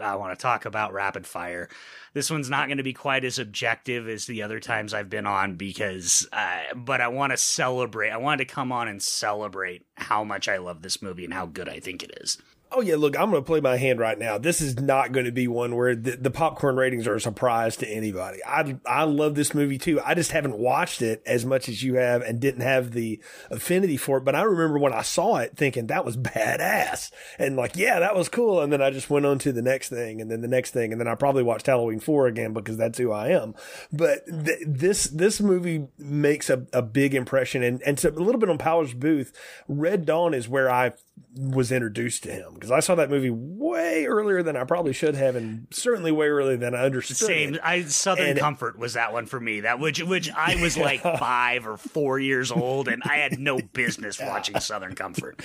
I 0.00 0.16
want 0.16 0.36
to 0.36 0.42
talk 0.42 0.64
about 0.64 0.92
Rapid 0.92 1.26
Fire. 1.26 1.68
This 2.14 2.30
one's 2.30 2.50
not 2.50 2.66
going 2.66 2.78
to 2.78 2.84
be 2.84 2.92
quite 2.92 3.24
as 3.24 3.38
objective 3.38 4.08
as 4.08 4.26
the 4.26 4.42
other 4.42 4.58
times 4.58 4.92
I've 4.92 5.10
been 5.10 5.26
on 5.26 5.54
because 5.54 6.28
uh, 6.32 6.74
but 6.74 7.00
I 7.00 7.08
want 7.08 7.32
to 7.32 7.36
celebrate. 7.36 8.10
I 8.10 8.16
wanted 8.16 8.48
to 8.48 8.54
come 8.54 8.72
on 8.72 8.88
and 8.88 9.02
celebrate 9.02 9.86
how 9.96 10.24
much 10.24 10.48
I 10.48 10.58
love 10.58 10.82
this 10.82 11.00
movie 11.00 11.24
and 11.24 11.34
how 11.34 11.46
good 11.46 11.68
I 11.68 11.78
think 11.78 12.02
it 12.02 12.18
is 12.20 12.38
oh 12.74 12.80
yeah, 12.80 12.96
look, 12.96 13.16
I'm 13.18 13.30
going 13.30 13.42
to 13.42 13.46
play 13.46 13.60
my 13.60 13.76
hand 13.76 13.98
right 13.98 14.18
now. 14.18 14.38
This 14.38 14.60
is 14.60 14.80
not 14.80 15.12
going 15.12 15.26
to 15.26 15.32
be 15.32 15.48
one 15.48 15.76
where 15.76 15.94
the, 15.94 16.16
the, 16.16 16.30
popcorn 16.30 16.76
ratings 16.76 17.06
are 17.06 17.14
a 17.14 17.20
surprise 17.20 17.76
to 17.76 17.88
anybody. 17.88 18.38
I 18.44 18.76
I 18.84 19.04
love 19.04 19.36
this 19.36 19.54
movie 19.54 19.78
too. 19.78 20.00
I 20.04 20.14
just 20.14 20.32
haven't 20.32 20.58
watched 20.58 21.00
it 21.00 21.22
as 21.24 21.46
much 21.46 21.68
as 21.68 21.82
you 21.82 21.94
have 21.94 22.22
and 22.22 22.40
didn't 22.40 22.62
have 22.62 22.90
the 22.90 23.20
affinity 23.50 23.96
for 23.96 24.18
it. 24.18 24.24
But 24.24 24.34
I 24.34 24.42
remember 24.42 24.78
when 24.78 24.92
I 24.92 25.02
saw 25.02 25.36
it 25.36 25.56
thinking 25.56 25.86
that 25.86 26.04
was 26.04 26.16
badass 26.34 27.12
and 27.38 27.56
like, 27.56 27.76
yeah, 27.76 28.00
that 28.00 28.16
was 28.16 28.28
cool. 28.28 28.60
And 28.60 28.72
then 28.72 28.82
I 28.82 28.90
just 28.90 29.10
went 29.10 29.26
on 29.26 29.38
to 29.40 29.52
the 29.52 29.62
next 29.62 29.90
thing 29.90 30.20
and 30.20 30.30
then 30.30 30.40
the 30.40 30.48
next 30.48 30.72
thing. 30.72 30.92
And 30.92 31.00
then 31.00 31.08
I 31.08 31.14
probably 31.14 31.42
watched 31.42 31.66
Halloween 31.66 32.00
4 32.00 32.26
again 32.26 32.52
because 32.52 32.76
that's 32.76 32.98
who 32.98 33.12
I 33.12 33.28
am. 33.28 33.54
But 33.92 34.26
th- 34.26 34.64
this, 34.66 35.04
this 35.04 35.40
movie 35.40 35.86
makes 35.98 36.50
a, 36.50 36.66
a 36.72 36.82
big 36.82 37.14
impression. 37.14 37.62
And, 37.62 37.80
and 37.82 37.98
so 37.98 38.08
a 38.08 38.10
little 38.10 38.40
bit 38.40 38.50
on 38.50 38.58
Powers 38.58 38.92
Boothe. 38.92 39.30
Red 39.68 40.04
Dawn 40.04 40.34
is 40.34 40.48
where 40.48 40.70
I 40.70 40.92
was 41.36 41.72
introduced 41.72 42.22
to 42.22 42.32
him 42.32 42.54
because 42.54 42.70
I 42.70 42.80
saw 42.80 42.94
that 42.94 43.10
movie 43.10 43.30
way 43.30 44.06
earlier 44.06 44.42
than 44.42 44.56
I 44.56 44.64
probably 44.64 44.92
should 44.92 45.16
have, 45.16 45.34
and 45.34 45.66
certainly 45.70 46.12
way 46.12 46.28
earlier 46.28 46.56
than 46.56 46.74
I 46.74 46.84
understood. 46.84 47.16
Same. 47.16 47.58
I 47.62 47.82
Southern 47.82 48.30
and, 48.30 48.38
Comfort 48.38 48.78
was 48.78 48.94
that 48.94 49.12
one 49.12 49.26
for 49.26 49.40
me. 49.40 49.60
That 49.60 49.80
which 49.80 50.02
which 50.02 50.30
I 50.30 50.60
was 50.60 50.76
like 50.76 51.02
five 51.02 51.66
or 51.66 51.76
four 51.76 52.18
years 52.18 52.52
old, 52.52 52.88
and 52.88 53.02
I 53.04 53.16
had 53.16 53.38
no 53.38 53.58
business 53.72 54.20
watching 54.20 54.60
Southern 54.60 54.94
Comfort. 54.94 55.42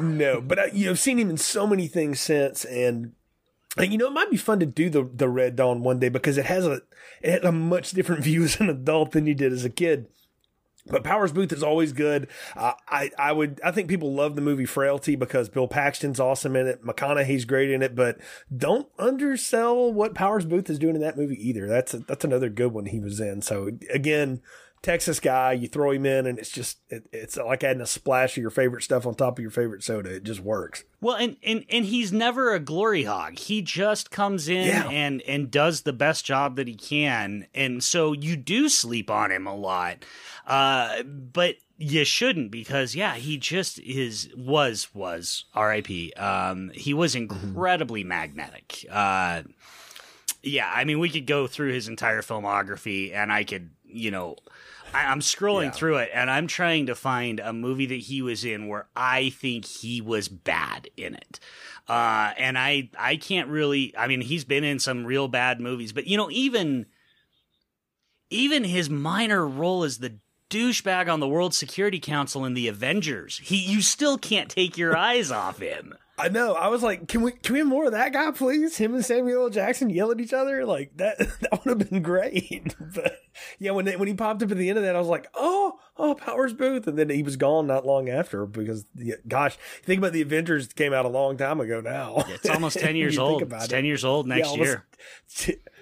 no, 0.00 0.40
but 0.40 0.58
I, 0.58 0.66
you 0.66 0.86
know, 0.86 0.92
I've 0.92 0.98
seen 1.00 1.18
him 1.18 1.30
in 1.30 1.38
so 1.38 1.66
many 1.66 1.88
things 1.88 2.20
since, 2.20 2.64
and 2.64 3.12
and 3.76 3.92
you 3.92 3.98
know, 3.98 4.06
it 4.06 4.12
might 4.12 4.30
be 4.30 4.36
fun 4.36 4.60
to 4.60 4.66
do 4.66 4.88
the 4.88 5.08
the 5.12 5.28
Red 5.28 5.56
Dawn 5.56 5.82
one 5.82 5.98
day 5.98 6.08
because 6.08 6.38
it 6.38 6.46
has 6.46 6.66
a 6.66 6.82
it 7.20 7.32
has 7.32 7.44
a 7.44 7.52
much 7.52 7.90
different 7.90 8.22
view 8.24 8.44
as 8.44 8.60
an 8.60 8.70
adult 8.70 9.12
than 9.12 9.26
you 9.26 9.34
did 9.34 9.52
as 9.52 9.64
a 9.64 9.70
kid. 9.70 10.08
But 10.88 11.04
Powers 11.04 11.32
Boothe 11.32 11.52
is 11.52 11.62
always 11.62 11.92
good. 11.92 12.28
Uh, 12.54 12.74
I 12.88 13.10
I 13.18 13.32
would 13.32 13.60
I 13.64 13.70
think 13.70 13.88
people 13.88 14.12
love 14.14 14.36
the 14.36 14.42
movie 14.42 14.66
Frailty 14.66 15.16
because 15.16 15.48
Bill 15.48 15.68
Paxton's 15.68 16.20
awesome 16.20 16.56
in 16.56 16.66
it. 16.66 16.84
McConaughey's 16.84 17.44
great 17.44 17.70
in 17.70 17.82
it, 17.82 17.94
but 17.94 18.18
don't 18.54 18.88
undersell 18.98 19.92
what 19.92 20.14
Powers 20.14 20.44
Boothe 20.44 20.70
is 20.70 20.78
doing 20.78 20.94
in 20.94 21.00
that 21.00 21.16
movie 21.16 21.48
either. 21.48 21.66
That's 21.66 21.94
a, 21.94 21.98
that's 21.98 22.24
another 22.24 22.48
good 22.48 22.72
one 22.72 22.86
he 22.86 23.00
was 23.00 23.20
in. 23.20 23.42
So 23.42 23.70
again, 23.92 24.40
Texas 24.82 25.18
guy, 25.18 25.52
you 25.52 25.66
throw 25.66 25.90
him 25.90 26.06
in, 26.06 26.26
and 26.26 26.38
it's 26.38 26.50
just 26.50 26.78
it, 26.88 27.08
it's 27.12 27.36
like 27.36 27.64
adding 27.64 27.82
a 27.82 27.86
splash 27.86 28.36
of 28.36 28.40
your 28.40 28.50
favorite 28.50 28.82
stuff 28.84 29.04
on 29.06 29.14
top 29.14 29.38
of 29.38 29.42
your 29.42 29.50
favorite 29.50 29.82
soda. 29.82 30.14
It 30.14 30.22
just 30.24 30.40
works. 30.40 30.84
Well, 31.00 31.16
and 31.16 31.36
and 31.42 31.64
and 31.68 31.84
he's 31.84 32.12
never 32.12 32.54
a 32.54 32.60
glory 32.60 33.02
hog. 33.04 33.38
He 33.38 33.62
just 33.62 34.10
comes 34.10 34.48
in 34.48 34.66
Yeah. 34.68 34.88
and 34.88 35.22
and 35.22 35.50
does 35.50 35.82
the 35.82 35.92
best 35.92 36.24
job 36.24 36.56
that 36.56 36.68
he 36.68 36.74
can, 36.76 37.46
and 37.54 37.82
so 37.82 38.12
you 38.12 38.36
do 38.36 38.68
sleep 38.68 39.10
on 39.10 39.32
him 39.32 39.46
a 39.46 39.56
lot. 39.56 40.04
Uh, 40.46 41.02
but 41.02 41.56
you 41.78 42.04
shouldn't 42.04 42.50
because 42.52 42.94
yeah, 42.94 43.16
he 43.16 43.36
just 43.38 43.80
is 43.80 44.30
was 44.36 44.94
was 44.94 45.46
R.I.P. 45.52 46.12
Um, 46.12 46.70
he 46.74 46.94
was 46.94 47.14
incredibly 47.16 48.04
magnetic. 48.04 48.86
Uh, 48.88 49.42
yeah, 50.42 50.70
I 50.72 50.84
mean, 50.84 51.00
we 51.00 51.08
could 51.10 51.26
go 51.26 51.48
through 51.48 51.72
his 51.72 51.88
entire 51.88 52.22
filmography, 52.22 53.12
and 53.12 53.32
I 53.32 53.42
could, 53.42 53.70
you 53.88 54.10
know, 54.10 54.36
I, 54.94 55.06
I'm 55.06 55.20
scrolling 55.20 55.64
Yeah. 55.66 55.70
through 55.72 55.96
it, 55.98 56.10
and 56.14 56.30
I'm 56.30 56.46
trying 56.46 56.86
to 56.86 56.94
find 56.94 57.40
a 57.40 57.52
movie 57.52 57.86
that 57.86 57.94
he 58.00 58.22
was 58.22 58.44
in 58.44 58.68
where 58.68 58.86
I 58.96 59.30
think 59.30 59.64
he 59.64 60.00
was 60.00 60.28
bad 60.28 60.88
in 60.96 61.14
it. 61.14 61.40
Uh, 61.88 62.32
and 62.36 62.58
I, 62.58 62.90
I 62.98 63.16
can't 63.16 63.48
really. 63.48 63.94
I 63.96 64.06
mean, 64.08 64.20
he's 64.20 64.44
been 64.44 64.64
in 64.64 64.78
some 64.78 65.04
real 65.04 65.28
bad 65.28 65.60
movies, 65.60 65.92
but 65.92 66.06
you 66.06 66.16
know, 66.16 66.28
even, 66.30 66.86
even 68.30 68.64
his 68.64 68.90
minor 68.90 69.46
role 69.46 69.84
as 69.84 69.98
the 69.98 70.18
douchebag 70.50 71.12
on 71.12 71.20
the 71.20 71.28
World 71.28 71.54
Security 71.54 71.98
Council 72.00 72.44
in 72.44 72.54
the 72.54 72.68
Avengers, 72.68 73.38
he, 73.42 73.56
you 73.56 73.82
still 73.82 74.18
can't 74.18 74.50
take 74.50 74.76
your 74.76 74.96
eyes 74.96 75.30
off 75.30 75.58
him. 75.58 75.94
I 76.18 76.28
know. 76.30 76.54
I 76.54 76.68
was 76.68 76.82
like, 76.82 77.08
can 77.08 77.20
we 77.20 77.32
can 77.32 77.52
we 77.52 77.58
have 77.58 77.68
more 77.68 77.84
of 77.86 77.92
that 77.92 78.12
guy, 78.12 78.30
please? 78.30 78.76
Him 78.78 78.94
and 78.94 79.04
Samuel 79.04 79.44
L. 79.44 79.50
Jackson 79.50 79.90
yell 79.90 80.10
at 80.10 80.18
each 80.20 80.32
other 80.32 80.64
like 80.64 80.96
that. 80.96 81.18
That 81.40 81.64
would 81.64 81.78
have 81.80 81.90
been 81.90 82.02
great. 82.02 82.74
But 82.94 83.18
yeah, 83.58 83.72
when 83.72 83.84
they, 83.84 83.96
when 83.96 84.08
he 84.08 84.14
popped 84.14 84.42
up 84.42 84.50
at 84.50 84.56
the 84.56 84.70
end 84.70 84.78
of 84.78 84.84
that, 84.84 84.96
I 84.96 84.98
was 84.98 85.08
like, 85.08 85.28
oh, 85.34 85.78
oh, 85.98 86.14
Powers 86.14 86.54
Boothe, 86.54 86.86
and 86.88 86.98
then 86.98 87.10
he 87.10 87.22
was 87.22 87.36
gone 87.36 87.66
not 87.66 87.84
long 87.84 88.08
after 88.08 88.46
because, 88.46 88.86
yeah, 88.94 89.16
gosh, 89.28 89.58
think 89.82 89.98
about 89.98 90.12
the 90.14 90.22
Avengers 90.22 90.68
came 90.72 90.94
out 90.94 91.04
a 91.04 91.08
long 91.08 91.36
time 91.36 91.60
ago 91.60 91.82
now. 91.82 92.24
It's 92.28 92.48
almost 92.48 92.78
ten 92.80 92.96
years 92.96 93.16
think 93.16 93.28
old. 93.28 93.42
about 93.42 93.64
It's 93.64 93.66
it. 93.66 93.76
ten 93.76 93.84
years 93.84 94.04
old 94.04 94.26
next 94.26 94.56
Yeah, 94.56 94.62
year. 94.62 94.86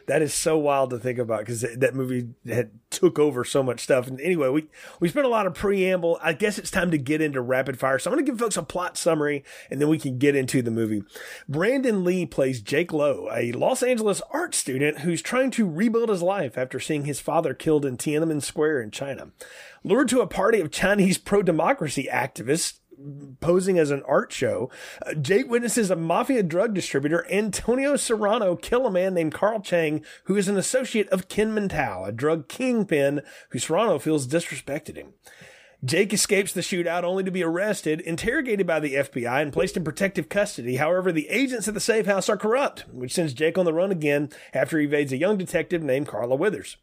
That 0.07 0.23
is 0.23 0.35
so 0.35 0.59
wild 0.59 0.91
to 0.91 0.99
think 0.99 1.19
about 1.19 1.41
because 1.41 1.63
that 1.63 1.95
movie 1.95 2.29
had 2.47 2.71
took 2.91 3.19
over 3.19 3.45
so 3.45 3.63
much 3.63 3.81
stuff. 3.81 4.07
And 4.07 4.21
anyway, 4.21 4.49
we 4.49 4.69
we 5.01 5.09
spent 5.09 5.27
a 5.27 5.31
lot 5.31 5.47
of 5.47 5.55
preamble. 5.55 6.19
I 6.23 6.33
guess 6.33 6.59
it's 6.59 6.71
time 6.71 6.91
to 6.91 6.99
get 6.99 7.21
into 7.21 7.41
rapid 7.41 7.79
fire. 7.79 7.99
So 7.99 8.11
I'm 8.11 8.17
going 8.17 8.25
to 8.25 8.31
give 8.31 8.39
folks 8.39 8.57
a 8.57 8.63
plot 8.63 8.97
summary, 8.97 9.45
and 9.71 9.81
then 9.81 9.89
we 9.89 9.99
can 9.99 10.19
get 10.19 10.37
into 10.37 10.63
the 10.63 10.71
movie. 10.71 11.03
Brandon 11.49 12.05
Lee 12.05 12.27
plays 12.27 12.61
Jake 12.61 12.93
Lowe, 12.93 13.29
a 13.33 13.53
Los 13.53 13.83
Angeles 13.83 14.21
art 14.31 14.55
student 14.55 15.01
who's 15.01 15.23
trying 15.23 15.51
to 15.53 15.69
rebuild 15.69 16.09
his 16.09 16.23
life 16.23 16.59
after 16.59 16.79
seeing 16.79 17.05
his 17.05 17.21
father 17.21 17.55
killed 17.55 17.85
in 17.85 17.97
Tiananmen 17.97 18.43
Square 18.43 18.83
in 18.83 18.91
China. 18.91 19.31
Lured 19.83 20.09
to 20.09 20.21
a 20.21 20.27
party 20.27 20.61
of 20.61 20.71
Chinese 20.71 21.19
pro-democracy 21.19 22.09
activists 22.11 22.79
posing 23.41 23.79
as 23.79 23.91
an 23.91 24.03
art 24.07 24.33
show, 24.33 24.71
uh, 25.05 25.15
Jake 25.15 25.49
witnesses 25.49 25.91
a 25.91 25.97
mafia 25.97 26.43
drug 26.43 26.75
distributor, 26.75 27.27
Antonio 27.31 27.97
Serrano, 27.97 28.57
kill 28.57 28.87
a 28.87 28.91
man 28.91 29.15
named 29.15 29.35
Carl 29.35 29.61
Chang, 29.61 30.05
who 30.25 30.37
is 30.37 30.49
an 30.49 30.57
associate 30.57 31.09
of 31.09 31.29
Kinman 31.29 31.71
Tau, 31.71 32.05
a 32.05 32.13
drug 32.13 32.49
kingpin 32.49 33.23
who 33.51 33.59
Serrano 33.59 33.99
feels 33.99 34.27
disrespected 34.27 34.97
him. 34.97 35.15
Jake 35.85 36.15
escapes 36.15 36.53
the 36.53 36.63
shootout 36.63 37.03
only 37.03 37.25
to 37.25 37.31
be 37.31 37.43
arrested, 37.43 38.01
interrogated 38.01 38.67
by 38.67 38.81
the 38.81 38.95
FBI, 38.95 39.43
and 39.43 39.53
placed 39.53 39.77
in 39.77 39.85
protective 39.85 40.31
custody. 40.31 40.77
However, 40.77 41.13
the 41.13 41.29
agents 41.29 41.69
at 41.69 41.75
the 41.75 41.81
safe 41.81 42.07
house 42.07 42.31
are 42.31 42.39
corrupt, 42.39 42.87
which 42.91 43.13
sends 43.13 43.35
Jake 43.35 43.59
on 43.59 43.67
the 43.67 43.73
run 43.75 43.91
again 43.91 44.31
after 44.55 44.79
he 44.79 44.87
evades 44.87 45.13
a 45.13 45.19
young 45.19 45.37
detective 45.37 45.83
named 45.83 46.09
Carla 46.09 46.37
Withers. 46.37 46.79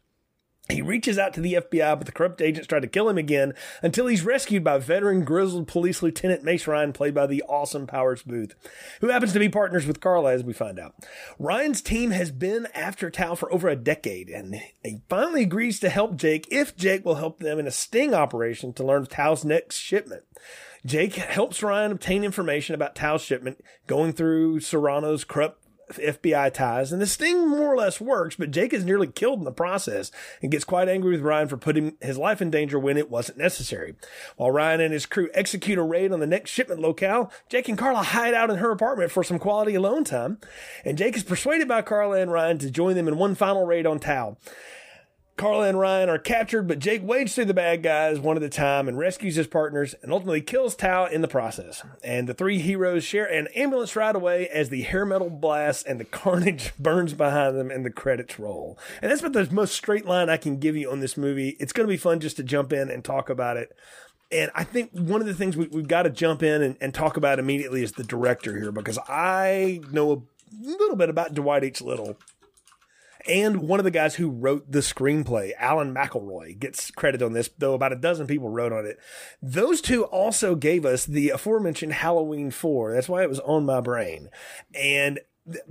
He 0.68 0.80
reaches 0.80 1.18
out 1.18 1.34
to 1.34 1.40
the 1.40 1.54
FBI, 1.54 1.98
but 1.98 2.06
the 2.06 2.12
corrupt 2.12 2.40
agents 2.40 2.68
try 2.68 2.78
to 2.78 2.86
kill 2.86 3.08
him 3.08 3.18
again 3.18 3.52
until 3.82 4.06
he's 4.06 4.24
rescued 4.24 4.62
by 4.62 4.78
veteran 4.78 5.24
grizzled 5.24 5.66
police 5.66 6.02
lieutenant 6.02 6.44
Mace 6.44 6.68
Ryan, 6.68 6.92
played 6.92 7.14
by 7.14 7.26
the 7.26 7.42
awesome 7.48 7.86
Powers 7.86 8.22
Boothe, 8.22 8.52
who 9.00 9.08
happens 9.08 9.32
to 9.32 9.40
be 9.40 9.48
partners 9.48 9.86
with 9.86 10.00
Carla, 10.00 10.32
as 10.32 10.44
we 10.44 10.52
find 10.52 10.78
out. 10.78 10.94
Ryan's 11.38 11.82
team 11.82 12.12
has 12.12 12.30
been 12.30 12.68
after 12.74 13.10
Tau 13.10 13.34
for 13.34 13.52
over 13.52 13.68
a 13.68 13.76
decade, 13.76 14.28
and 14.28 14.54
he 14.84 15.02
finally 15.08 15.42
agrees 15.42 15.80
to 15.80 15.88
help 15.88 16.16
Jake 16.16 16.46
if 16.50 16.76
Jake 16.76 17.04
will 17.04 17.16
help 17.16 17.40
them 17.40 17.58
in 17.58 17.66
a 17.66 17.72
sting 17.72 18.14
operation 18.14 18.72
to 18.74 18.84
learn 18.84 19.06
Tau's 19.06 19.44
next 19.44 19.76
shipment. 19.76 20.22
Jake 20.86 21.14
helps 21.14 21.62
Ryan 21.62 21.92
obtain 21.92 22.24
information 22.24 22.74
about 22.74 22.94
Tau's 22.94 23.22
shipment, 23.22 23.62
going 23.86 24.12
through 24.12 24.60
Serrano's 24.60 25.24
corrupt 25.24 25.61
FBI 25.96 26.52
ties, 26.52 26.92
and 26.92 27.00
this 27.00 27.16
thing 27.16 27.48
more 27.48 27.72
or 27.72 27.76
less 27.76 28.00
works, 28.00 28.36
but 28.36 28.50
Jake 28.50 28.72
is 28.72 28.84
nearly 28.84 29.06
killed 29.06 29.38
in 29.38 29.44
the 29.44 29.52
process 29.52 30.10
and 30.40 30.50
gets 30.50 30.64
quite 30.64 30.88
angry 30.88 31.12
with 31.12 31.20
Ryan 31.20 31.48
for 31.48 31.56
putting 31.56 31.96
his 32.00 32.18
life 32.18 32.42
in 32.42 32.50
danger 32.50 32.78
when 32.78 32.96
it 32.96 33.10
wasn't 33.10 33.38
necessary. 33.38 33.94
While 34.36 34.50
Ryan 34.50 34.80
and 34.80 34.92
his 34.92 35.06
crew 35.06 35.28
execute 35.34 35.78
a 35.78 35.82
raid 35.82 36.12
on 36.12 36.20
the 36.20 36.26
next 36.26 36.50
shipment 36.50 36.80
locale, 36.80 37.32
Jake 37.48 37.68
and 37.68 37.78
Carla 37.78 38.02
hide 38.02 38.34
out 38.34 38.50
in 38.50 38.56
her 38.56 38.70
apartment 38.70 39.10
for 39.10 39.24
some 39.24 39.38
quality 39.38 39.74
alone 39.74 40.04
time, 40.04 40.38
and 40.84 40.98
Jake 40.98 41.16
is 41.16 41.22
persuaded 41.22 41.68
by 41.68 41.82
Carla 41.82 42.20
and 42.20 42.32
Ryan 42.32 42.58
to 42.58 42.70
join 42.70 42.94
them 42.94 43.08
in 43.08 43.16
one 43.16 43.34
final 43.34 43.64
raid 43.64 43.86
on 43.86 43.98
Tau. 43.98 44.36
Carla 45.36 45.68
and 45.68 45.78
Ryan 45.78 46.10
are 46.10 46.18
captured, 46.18 46.68
but 46.68 46.78
Jake 46.78 47.02
wades 47.02 47.34
through 47.34 47.46
the 47.46 47.54
bad 47.54 47.82
guys 47.82 48.20
one 48.20 48.36
at 48.36 48.42
a 48.42 48.48
time 48.48 48.86
and 48.86 48.98
rescues 48.98 49.36
his 49.36 49.46
partners 49.46 49.94
and 50.02 50.12
ultimately 50.12 50.42
kills 50.42 50.76
Tau 50.76 51.06
in 51.06 51.22
the 51.22 51.28
process. 51.28 51.82
And 52.04 52.28
the 52.28 52.34
three 52.34 52.58
heroes 52.58 53.02
share 53.02 53.24
an 53.24 53.48
ambulance 53.48 53.96
ride 53.96 54.14
away 54.14 54.48
as 54.48 54.68
the 54.68 54.82
hair 54.82 55.06
metal 55.06 55.30
blasts 55.30 55.82
and 55.84 55.98
the 55.98 56.04
carnage 56.04 56.72
burns 56.78 57.14
behind 57.14 57.56
them 57.56 57.70
and 57.70 57.84
the 57.84 57.90
credits 57.90 58.38
roll. 58.38 58.78
And 59.00 59.10
that's 59.10 59.22
about 59.22 59.32
the 59.32 59.54
most 59.54 59.74
straight 59.74 60.06
line 60.06 60.28
I 60.28 60.36
can 60.36 60.58
give 60.58 60.76
you 60.76 60.90
on 60.90 61.00
this 61.00 61.16
movie. 61.16 61.56
It's 61.58 61.72
going 61.72 61.86
to 61.86 61.92
be 61.92 61.98
fun 61.98 62.20
just 62.20 62.36
to 62.36 62.42
jump 62.42 62.72
in 62.72 62.90
and 62.90 63.02
talk 63.02 63.30
about 63.30 63.56
it. 63.56 63.74
And 64.30 64.50
I 64.54 64.64
think 64.64 64.90
one 64.92 65.20
of 65.20 65.26
the 65.26 65.34
things 65.34 65.56
we, 65.56 65.66
we've 65.66 65.88
got 65.88 66.02
to 66.02 66.10
jump 66.10 66.42
in 66.42 66.62
and, 66.62 66.76
and 66.80 66.94
talk 66.94 67.16
about 67.16 67.38
immediately 67.38 67.82
is 67.82 67.92
the 67.92 68.04
director 68.04 68.58
here 68.58 68.72
because 68.72 68.98
I 69.08 69.80
know 69.90 70.12
a 70.12 70.20
little 70.62 70.96
bit 70.96 71.10
about 71.10 71.34
Dwight 71.34 71.64
H. 71.64 71.82
Little 71.82 72.16
and 73.26 73.68
one 73.68 73.80
of 73.80 73.84
the 73.84 73.90
guys 73.90 74.16
who 74.16 74.30
wrote 74.30 74.70
the 74.70 74.80
screenplay, 74.80 75.52
Alan 75.58 75.94
McElroy, 75.94 76.58
gets 76.58 76.90
credit 76.90 77.22
on 77.22 77.32
this, 77.32 77.50
though 77.58 77.74
about 77.74 77.92
a 77.92 77.96
dozen 77.96 78.26
people 78.26 78.48
wrote 78.48 78.72
on 78.72 78.86
it. 78.86 78.98
Those 79.40 79.80
two 79.80 80.04
also 80.04 80.54
gave 80.54 80.84
us 80.84 81.04
the 81.04 81.30
aforementioned 81.30 81.92
Halloween 81.92 82.50
4. 82.50 82.92
That's 82.92 83.08
why 83.08 83.22
it 83.22 83.28
was 83.28 83.40
on 83.40 83.64
my 83.64 83.80
brain. 83.80 84.30
And 84.74 85.20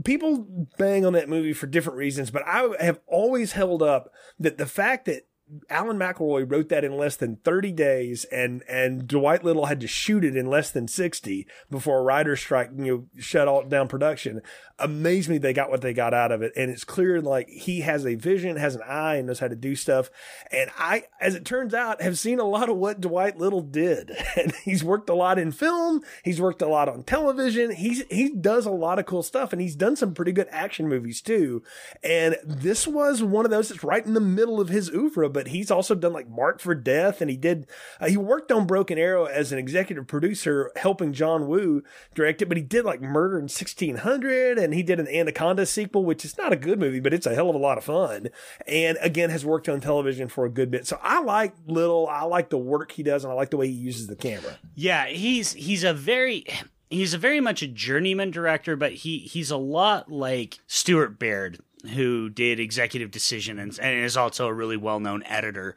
people 0.03 0.67
bang 0.77 1.05
on 1.05 1.13
that 1.13 1.29
movie 1.29 1.53
for 1.53 1.67
different 1.67 1.97
reasons, 1.97 2.31
but 2.31 2.43
I 2.45 2.69
have 2.79 2.99
always 3.07 3.53
held 3.53 3.81
up 3.81 4.11
that 4.39 4.57
the 4.57 4.65
fact 4.65 5.05
that 5.05 5.23
Alan 5.69 5.97
McElroy 5.97 6.49
wrote 6.49 6.69
that 6.69 6.83
in 6.83 6.97
less 6.97 7.15
than 7.15 7.37
30 7.37 7.71
days 7.71 8.25
and, 8.25 8.63
and 8.67 9.07
Dwight 9.07 9.43
Little 9.43 9.65
had 9.65 9.79
to 9.81 9.87
shoot 9.87 10.23
it 10.23 10.35
in 10.35 10.47
less 10.47 10.71
than 10.71 10.87
60 10.87 11.47
before 11.69 11.99
a 11.99 12.03
writer's 12.03 12.39
strike, 12.39 12.69
you 12.77 12.85
know, 13.15 13.21
shut 13.21 13.47
all 13.47 13.63
down 13.63 13.87
production. 13.87 14.41
Amazed 14.79 15.29
me 15.29 15.37
they 15.37 15.53
got 15.53 15.69
what 15.69 15.81
they 15.81 15.93
got 15.93 16.13
out 16.13 16.31
of 16.31 16.41
it. 16.41 16.53
And 16.55 16.71
it's 16.71 16.83
clear 16.83 17.21
like 17.21 17.49
he 17.49 17.81
has 17.81 18.05
a 18.05 18.15
vision, 18.15 18.55
has 18.57 18.75
an 18.75 18.81
eye 18.87 19.15
and 19.15 19.27
knows 19.27 19.39
how 19.39 19.47
to 19.47 19.55
do 19.55 19.75
stuff. 19.75 20.09
And 20.51 20.69
I, 20.77 21.03
as 21.19 21.35
it 21.35 21.45
turns 21.45 21.73
out, 21.73 22.01
have 22.01 22.17
seen 22.17 22.39
a 22.39 22.45
lot 22.45 22.69
of 22.69 22.77
what 22.77 23.01
Dwight 23.01 23.37
Little 23.37 23.61
did. 23.61 24.11
And 24.41 24.53
he's 24.63 24.83
worked 24.83 25.09
a 25.09 25.13
lot 25.13 25.37
in 25.37 25.51
film. 25.51 26.01
He's 26.23 26.39
worked 26.39 26.61
a 26.61 26.67
lot 26.67 26.87
on 26.87 27.03
television. 27.03 27.71
He's, 27.71 28.03
he 28.09 28.29
does 28.29 28.65
a 28.65 28.71
lot 28.71 28.97
of 28.97 29.05
cool 29.05 29.23
stuff 29.23 29.51
and 29.51 29.61
he's 29.61 29.75
done 29.75 29.95
some 29.95 30.13
pretty 30.13 30.31
good 30.31 30.47
action 30.51 30.87
movies 30.87 31.21
too. 31.21 31.63
And 32.03 32.37
this 32.43 32.87
was 32.87 33.21
one 33.21 33.45
of 33.45 33.51
those 33.51 33.69
that's 33.69 33.83
right 33.83 34.05
in 34.05 34.13
the 34.13 34.19
middle 34.19 34.59
of 34.59 34.69
his 34.69 34.89
oeuvre, 34.89 35.29
but 35.29 35.40
he's 35.47 35.71
also 35.71 35.95
done 35.95 36.13
like 36.13 36.29
Marked 36.29 36.61
for 36.61 36.75
Death 36.75 37.21
and 37.21 37.29
he 37.29 37.37
did, 37.37 37.67
uh, 37.99 38.07
he 38.07 38.17
worked 38.17 38.51
on 38.51 38.67
Broken 38.67 38.97
Arrow 38.97 39.25
as 39.25 39.51
an 39.51 39.59
executive 39.59 40.07
producer 40.07 40.71
helping 40.75 41.13
John 41.13 41.47
Woo 41.47 41.83
direct 42.13 42.41
it, 42.41 42.47
but 42.47 42.57
he 42.57 42.63
did 42.63 42.85
like 42.85 43.01
Murder 43.01 43.37
in 43.37 43.43
1600 43.43 44.57
and 44.57 44.73
he 44.73 44.83
did 44.83 44.99
an 44.99 45.07
Anaconda 45.07 45.65
sequel, 45.65 46.05
which 46.05 46.25
is 46.25 46.37
not 46.37 46.53
a 46.53 46.57
good 46.57 46.79
movie, 46.79 46.99
but 46.99 47.13
it's 47.13 47.25
a 47.25 47.35
hell 47.35 47.49
of 47.49 47.55
a 47.55 47.59
lot 47.59 47.77
of 47.77 47.83
fun. 47.83 48.29
And 48.67 48.97
again, 49.01 49.29
has 49.29 49.45
worked 49.45 49.69
on 49.69 49.81
television 49.81 50.27
for 50.27 50.45
a 50.45 50.49
good 50.49 50.71
bit. 50.71 50.87
So 50.87 50.99
I 51.01 51.21
like 51.21 51.53
Little, 51.67 52.07
I 52.07 52.23
like 52.23 52.49
the 52.49 52.57
work 52.57 52.91
he 52.91 53.03
does 53.03 53.23
and 53.23 53.31
I 53.31 53.35
like 53.35 53.49
the 53.49 53.57
way 53.57 53.67
he 53.67 53.73
uses 53.73 54.07
the 54.07 54.15
camera. 54.15 54.57
Yeah, 54.75 55.07
he's 55.07 55.53
he's 55.53 55.83
a 55.83 55.93
very 55.93 56.45
he's 56.91 57.13
a 57.13 57.17
very 57.17 57.39
much 57.39 57.61
a 57.61 57.67
journeyman 57.67 58.31
director, 58.31 58.75
but 58.75 58.93
he 58.93 59.19
he's 59.19 59.49
a 59.49 59.57
lot 59.57 60.11
like 60.11 60.59
Stuart 60.67 61.17
Baird, 61.17 61.59
who 61.93 62.29
did 62.29 62.59
Executive 62.59 63.11
Decision 63.11 63.59
and, 63.59 63.77
and 63.79 64.03
is 64.03 64.17
also 64.17 64.47
a 64.47 64.53
really 64.53 64.77
well 64.77 64.99
known 64.99 65.23
editor. 65.23 65.75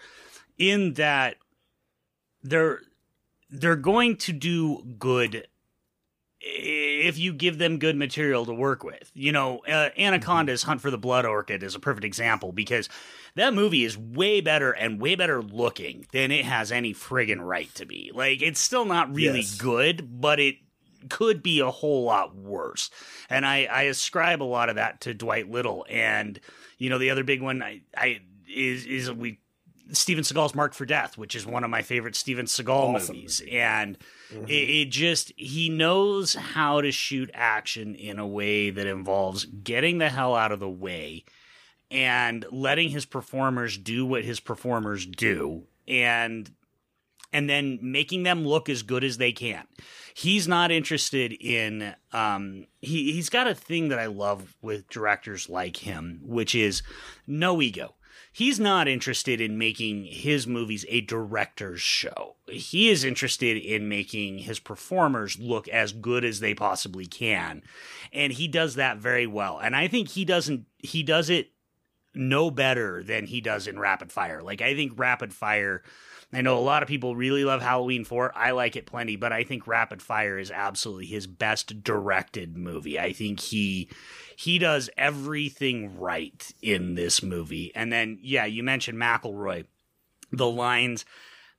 In 0.58 0.94
that 0.94 1.37
they're 2.42 2.80
they're 3.50 3.76
going 3.76 4.16
to 4.18 4.32
do 4.32 4.82
good 4.99 5.46
if 6.46 7.16
you 7.16 7.32
give 7.32 7.56
them 7.58 7.78
good 7.78 7.96
material 7.96 8.44
to 8.44 8.52
work 8.52 8.84
with. 8.84 9.11
You 9.14 9.32
know, 9.32 9.61
uh, 9.61 9.88
Anacondas 9.99 10.64
Hunt 10.64 10.80
for 10.82 10.90
the 10.90 10.99
Blood 10.99 11.25
Orchid 11.25 11.62
is 11.62 11.75
a 11.75 11.80
perfect 11.80 12.04
example 12.04 12.52
because 12.52 12.88
that 13.34 13.54
movie 13.54 13.84
is 13.84 13.96
way 13.96 14.42
better 14.42 14.70
and 14.73 15.00
way 15.00 15.14
better 15.14 15.42
looking 15.42 16.06
than 16.12 16.30
it 16.30 16.44
has 16.44 16.70
any 16.70 16.92
friggin' 16.92 17.40
right 17.40 17.75
to 17.76 17.87
be. 17.87 18.11
Like, 18.14 18.42
it's 18.42 18.61
still 18.61 18.84
not 18.84 19.14
really 19.14 19.40
Yes. 19.40 19.56
good, 19.56 20.20
but 20.20 20.38
it 20.38 20.56
could 21.11 21.42
be 21.42 21.61
a 21.61 21.70
whole 21.70 22.04
lot 22.04 22.34
worse. 22.34 22.90
And 23.28 23.46
I, 23.46 23.64
I 23.64 23.82
ascribe 23.82 24.42
a 24.42 24.44
lot 24.44 24.68
of 24.68 24.76
that 24.76 25.00
to 25.02 25.14
Dwight 25.14 25.50
Little. 25.50 25.87
And, 25.88 26.40
you 26.78 26.90
know, 26.90 26.99
the 26.99 27.11
other 27.11 27.25
big 27.25 27.42
one 27.42 27.62
I, 27.62 27.82
I 27.96 28.20
is 28.49 28.87
is 28.87 29.11
we 29.11 29.40
Steven 29.92 30.25
Seagal's 30.25 30.54
Marked 30.54 30.75
for 30.75 30.87
Death, 30.87 31.18
which 31.18 31.34
is 31.34 31.46
one 31.46 31.64
of 31.64 31.70
my 31.70 31.82
favorite 31.82 32.16
Steven 32.16 32.46
Seagal 32.46 32.94
Awesome 32.94 33.16
movies. 33.16 33.42
And 33.50 33.99
mm-hmm. 34.32 34.44
it, 34.44 34.70
it 34.70 34.90
just 34.90 35.32
he 35.37 35.68
knows 35.68 36.34
how 36.34 36.80
to 36.80 36.90
shoot 36.90 37.30
action 37.34 37.94
in 37.94 38.18
a 38.18 38.26
way 38.26 38.70
that 38.70 38.87
involves 38.87 39.44
getting 39.44 39.99
the 39.99 40.08
hell 40.08 40.34
out 40.34 40.52
of 40.52 40.61
the 40.61 40.68
way 40.68 41.25
and 41.90 42.44
letting 42.50 42.90
his 42.90 43.04
performers 43.04 43.76
do 43.78 44.06
what 44.06 44.25
his 44.25 44.40
performers 44.40 45.06
do 45.06 45.64
and 45.87 46.50
and 47.32 47.50
then 47.50 47.78
making 47.82 48.23
them 48.23 48.46
look 48.46 48.68
as 48.68 48.82
good 48.82 49.04
as 49.04 49.18
they 49.18 49.32
can. 49.32 49.64
He's 50.16 50.47
not 50.47 50.71
interested 50.71 51.33
in 51.33 51.94
um 52.12 52.66
he 52.80 53.12
he's 53.12 53.28
got 53.28 53.49
a 53.49 53.54
thing 53.54 53.88
that 53.88 53.99
I 53.99 54.06
love 54.06 54.56
with 54.62 54.88
directors 54.88 55.49
like 55.49 55.78
him, 55.78 56.21
which 56.23 56.54
is 56.54 56.83
no 57.26 57.61
ego. 57.61 57.97
He's 58.33 58.59
not 58.59 58.88
interested 58.88 59.40
in 59.40 59.59
making 59.59 60.04
his 60.04 60.47
movies 60.47 60.85
a 60.88 61.00
director's 61.00 61.80
show. 61.80 62.37
He 62.49 62.88
is 62.90 63.04
interested 63.04 63.56
in 63.56 63.88
making 63.88 64.38
his 64.38 64.59
performers 64.61 65.38
look 65.38 65.68
as 65.68 65.92
good 65.92 66.25
as 66.25 66.40
they 66.40 66.54
possibly 66.54 67.06
can. 67.06 67.62
And 68.12 68.33
he 68.33 68.49
does 68.49 68.76
that 68.76 68.99
very 68.99 69.26
well. 69.26 69.59
And 69.59 69.75
I 69.75 69.88
think 69.88 70.11
he 70.11 70.25
doesn't 70.25 70.66
he 70.78 71.02
does 71.02 71.28
it 71.28 71.50
no 72.14 72.52
better 72.52 73.02
than 73.02 73.26
he 73.26 73.40
does 73.40 73.66
in 73.66 73.80
Rapid 73.80 74.12
Fire. 74.12 74.42
Like 74.42 74.62
I 74.62 74.75
think 74.75 74.92
Rapid 74.97 75.35
Fire 75.35 75.83
I 76.34 76.42
know 76.42 76.58
a 76.58 76.60
lot 76.60 76.82
of 76.82 76.88
people 76.88 77.16
really 77.16 77.44
love 77.44 77.62
Halloween 77.62 78.04
4. 78.04 78.36
I 78.36 78.50
like 78.50 78.76
it 78.76 78.86
plenty, 78.86 79.16
but 79.16 79.32
I 79.32 79.44
think 79.44 79.66
Rapid 79.66 80.02
Fire 80.02 80.38
is 80.38 80.50
absolutely 80.50 81.06
his 81.06 81.26
best 81.26 81.82
directed 81.82 82.56
movie. 82.56 82.98
I 82.98 83.12
think 83.12 83.40
he 83.40 83.88
he 84.36 84.58
does 84.58 84.90
everything 84.96 85.98
right 85.98 86.52
in 86.60 86.94
this 86.94 87.22
movie. 87.22 87.72
And 87.74 87.92
then 87.92 88.18
yeah, 88.20 88.46
you 88.46 88.62
mentioned 88.62 88.98
McElroy. 88.98 89.66
The 90.32 90.50
lines 90.50 91.04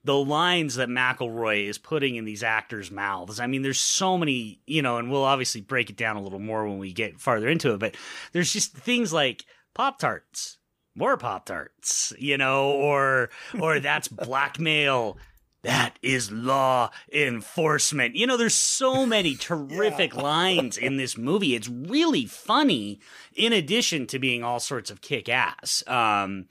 the 0.06 0.16
lines 0.16 0.76
that 0.76 0.88
McElroy 0.88 1.68
is 1.68 1.80
putting 1.80 2.16
in 2.16 2.26
these 2.26 2.44
actors' 2.44 2.92
mouths. 2.92 3.40
I 3.40 3.48
mean, 3.48 3.64
there's 3.64 3.80
so 3.80 4.20
many, 4.20 4.62
you 4.68 4.84
know, 4.84 4.98
and 4.98 5.10
we'll 5.10 5.24
obviously 5.24 5.62
break 5.62 5.90
it 5.90 5.98
down 5.98 6.16
a 6.16 6.22
little 6.22 6.40
more 6.40 6.68
when 6.68 6.78
we 6.78 6.94
get 6.94 7.20
farther 7.20 7.48
into 7.48 7.74
it, 7.74 7.80
but 7.80 7.96
there's 8.32 8.54
just 8.54 8.74
things 8.78 9.12
like 9.12 9.46
Pop 9.74 9.98
Tarts, 9.98 10.60
more 10.96 11.18
Pop 11.18 11.46
Tarts, 11.46 12.14
you 12.18 12.38
know, 12.38 12.72
or 12.72 13.30
or 13.60 13.80
that's 13.80 14.08
blackmail. 14.08 15.18
That 15.64 15.98
is 16.04 16.32
law 16.32 16.92
enforcement. 17.12 18.16
You 18.16 18.28
know, 18.28 18.38
there's 18.38 18.54
so 18.54 19.06
many 19.06 19.36
terrific 19.40 20.16
lines 20.16 20.78
in 20.78 20.98
this 20.98 21.18
movie. 21.18 21.56
It's 21.56 21.68
really 21.68 22.26
funny, 22.26 23.00
in 23.36 23.52
addition 23.54 24.06
to 24.08 24.20
being 24.20 24.44
all 24.44 24.60
sorts 24.60 24.92
of 24.92 25.02
kick 25.02 25.28
ass. 25.30 25.84
Um, 25.88 26.46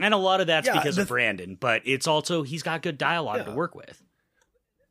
and 0.00 0.14
a 0.14 0.16
lot 0.16 0.40
of 0.40 0.46
that's 0.46 0.66
Yeah, 0.66 0.74
because 0.74 0.96
the- 0.96 1.02
of 1.02 1.08
Brandon, 1.08 1.56
but 1.58 1.82
it's 1.84 2.06
also 2.06 2.42
he's 2.44 2.62
got 2.62 2.82
good 2.82 2.98
dialogue 2.98 3.44
to 3.46 3.52
work 3.52 3.74
with. 3.74 4.01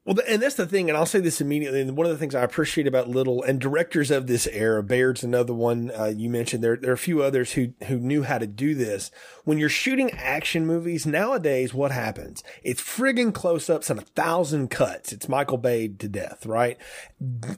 Well, 0.03 0.17
and 0.27 0.41
that's 0.41 0.55
the 0.55 0.65
thing, 0.65 0.89
and 0.89 0.97
I'll 0.97 1.05
say 1.05 1.19
this 1.19 1.41
immediately. 1.41 1.79
And 1.79 1.95
one 1.95 2.07
of 2.07 2.11
the 2.11 2.17
things 2.17 2.33
I 2.33 2.41
appreciate 2.41 2.87
about 2.87 3.07
Little 3.07 3.43
and 3.43 3.61
directors 3.61 4.09
of 4.09 4.25
this 4.25 4.47
era, 4.47 4.81
Baird's 4.81 5.23
another 5.23 5.53
one 5.53 5.91
uh, 5.91 6.05
you 6.05 6.27
mentioned. 6.27 6.63
There, 6.63 6.75
there 6.75 6.89
are 6.89 6.95
a 6.95 6.97
few 6.97 7.21
others 7.21 7.53
who 7.53 7.73
who 7.85 7.97
knew 7.97 8.23
how 8.23 8.39
to 8.39 8.47
do 8.47 8.73
this. 8.73 9.11
When 9.43 9.59
you're 9.59 9.69
shooting 9.69 10.09
action 10.11 10.65
movies 10.65 11.05
nowadays, 11.05 11.71
what 11.71 11.91
happens? 11.91 12.43
It's 12.63 12.81
friggin' 12.81 13.31
close-ups 13.31 13.91
and 13.91 13.99
a 13.99 14.03
thousand 14.03 14.69
cuts. 14.69 15.13
It's 15.13 15.29
Michael 15.29 15.59
Bay 15.59 15.87
to 15.89 16.07
death, 16.07 16.47
right? 16.47 16.79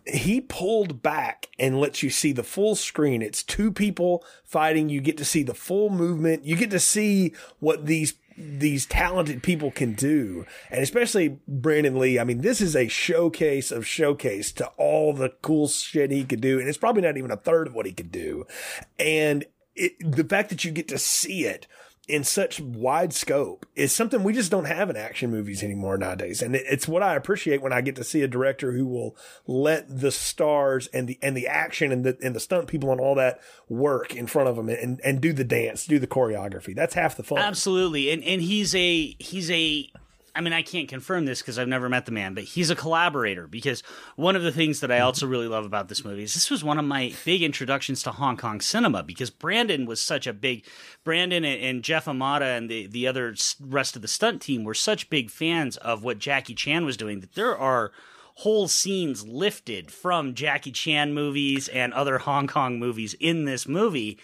He 0.05 0.41
pulled 0.41 1.01
back 1.01 1.47
and 1.57 1.79
lets 1.79 2.03
you 2.03 2.09
see 2.09 2.33
the 2.33 2.43
full 2.43 2.75
screen. 2.75 3.21
It's 3.21 3.41
two 3.41 3.71
people 3.71 4.25
fighting. 4.43 4.89
You 4.89 4.99
get 4.99 5.17
to 5.17 5.25
see 5.25 5.43
the 5.43 5.53
full 5.53 5.89
movement. 5.89 6.43
You 6.43 6.57
get 6.57 6.71
to 6.71 6.79
see 6.79 7.33
what 7.59 7.85
these 7.85 8.13
these 8.37 8.85
talented 8.85 9.43
people 9.43 9.71
can 9.71 9.93
do. 9.93 10.45
And 10.69 10.81
especially 10.81 11.39
Brandon 11.47 11.97
Lee. 11.97 12.19
I 12.19 12.23
mean, 12.23 12.41
this 12.41 12.61
is 12.61 12.75
a 12.75 12.87
showcase 12.87 13.71
of 13.71 13.85
showcase 13.85 14.51
to 14.53 14.67
all 14.77 15.13
the 15.13 15.29
cool 15.41 15.67
shit 15.67 16.11
he 16.11 16.23
could 16.23 16.41
do. 16.41 16.59
And 16.59 16.67
it's 16.67 16.77
probably 16.77 17.01
not 17.01 17.17
even 17.17 17.31
a 17.31 17.37
third 17.37 17.67
of 17.67 17.73
what 17.73 17.85
he 17.85 17.91
could 17.91 18.11
do. 18.11 18.45
And 18.99 19.45
it, 19.75 19.93
the 19.99 20.23
fact 20.23 20.49
that 20.49 20.63
you 20.63 20.71
get 20.71 20.87
to 20.89 20.97
see 20.97 21.45
it 21.45 21.67
in 22.07 22.23
such 22.23 22.59
wide 22.59 23.13
scope 23.13 23.65
is 23.75 23.95
something 23.95 24.23
we 24.23 24.33
just 24.33 24.51
don't 24.51 24.65
have 24.65 24.89
in 24.89 24.97
action 24.97 25.31
movies 25.31 25.63
anymore 25.63 25.97
nowadays. 25.97 26.41
And 26.41 26.53
it's 26.53 26.87
what 26.87 27.01
I 27.01 27.15
appreciate 27.15 27.61
when 27.61 27.71
I 27.71 27.79
get 27.79 27.95
to 27.95 28.03
see 28.03 28.21
a 28.21 28.27
director 28.27 28.73
who 28.73 28.85
will 28.85 29.15
let 29.47 29.85
the 29.87 30.11
stars 30.11 30.87
and 30.87 31.07
the, 31.07 31.17
and 31.21 31.35
the 31.35 31.47
action 31.47 31.93
and 31.93 32.03
the, 32.03 32.17
and 32.21 32.35
the 32.35 32.41
stunt 32.41 32.67
people 32.67 32.91
and 32.91 32.99
all 32.99 33.15
that 33.15 33.39
work 33.69 34.15
in 34.15 34.27
front 34.27 34.49
of 34.49 34.57
them 34.57 34.67
and, 34.67 34.99
and 35.01 35.21
do 35.21 35.31
the 35.31 35.45
dance, 35.45 35.85
do 35.85 35.97
the 35.97 36.07
choreography. 36.07 36.75
That's 36.75 36.93
half 36.93 37.15
the 37.15 37.23
fun. 37.23 37.39
Absolutely, 37.39 38.11
and 38.11 38.23
and 38.23 38.41
he's 38.41 38.75
a 38.75 39.15
he's 39.19 39.49
a. 39.49 39.89
I 40.35 40.41
mean, 40.41 40.53
I 40.53 40.63
can't 40.63 40.87
confirm 40.87 41.25
this 41.25 41.41
because 41.41 41.59
I've 41.59 41.67
never 41.67 41.89
met 41.89 42.07
the 42.07 42.11
man, 42.11 42.33
but 42.33 42.43
he's 42.43 42.71
a 42.71 42.75
collaborator. 42.75 43.45
Because 43.45 43.83
one 44.15 44.35
of 44.35 44.41
the 44.41 44.51
things 44.51 44.79
that 44.79 44.91
I 44.91 44.95
mm-hmm. 44.95 45.05
also 45.05 45.27
really 45.27 45.47
love 45.47 45.65
about 45.65 45.89
this 45.89 46.03
movie 46.03 46.23
is 46.23 46.33
this 46.33 46.49
was 46.49 46.63
one 46.63 46.79
of 46.79 46.85
my 46.85 47.13
big 47.23 47.43
introductions 47.43 48.01
to 48.03 48.11
Hong 48.11 48.37
Kong 48.37 48.59
cinema 48.59 49.03
because 49.03 49.29
Brandon 49.29 49.85
was 49.85 50.01
such 50.01 50.25
a 50.25 50.33
big 50.33 50.65
Brandon 51.03 51.45
and, 51.45 51.61
and 51.61 51.83
Jeff 51.83 52.05
Imada 52.05 52.57
and 52.57 52.69
the 52.69 52.87
the 52.87 53.07
other 53.07 53.35
rest 53.61 53.95
of 53.95 54.01
the 54.01 54.07
stunt 54.07 54.41
team 54.41 54.63
were 54.63 54.73
such 54.73 55.09
big 55.09 55.29
fans 55.29 55.77
of 55.77 56.03
what 56.03 56.17
Jackie 56.17 56.55
Chan 56.55 56.83
was 56.83 56.97
doing 56.97 57.19
that 57.19 57.35
there 57.35 57.55
are 57.57 57.91
whole 58.37 58.67
scenes 58.67 59.27
lifted 59.27 59.91
from 59.91 60.33
Jackie 60.33 60.71
Chan 60.71 61.13
movies 61.13 61.67
and 61.67 61.93
other 61.93 62.17
Hong 62.17 62.47
Kong 62.47 62.79
movies 62.79 63.13
in 63.19 63.45
this 63.45 63.67
movie. 63.67 64.19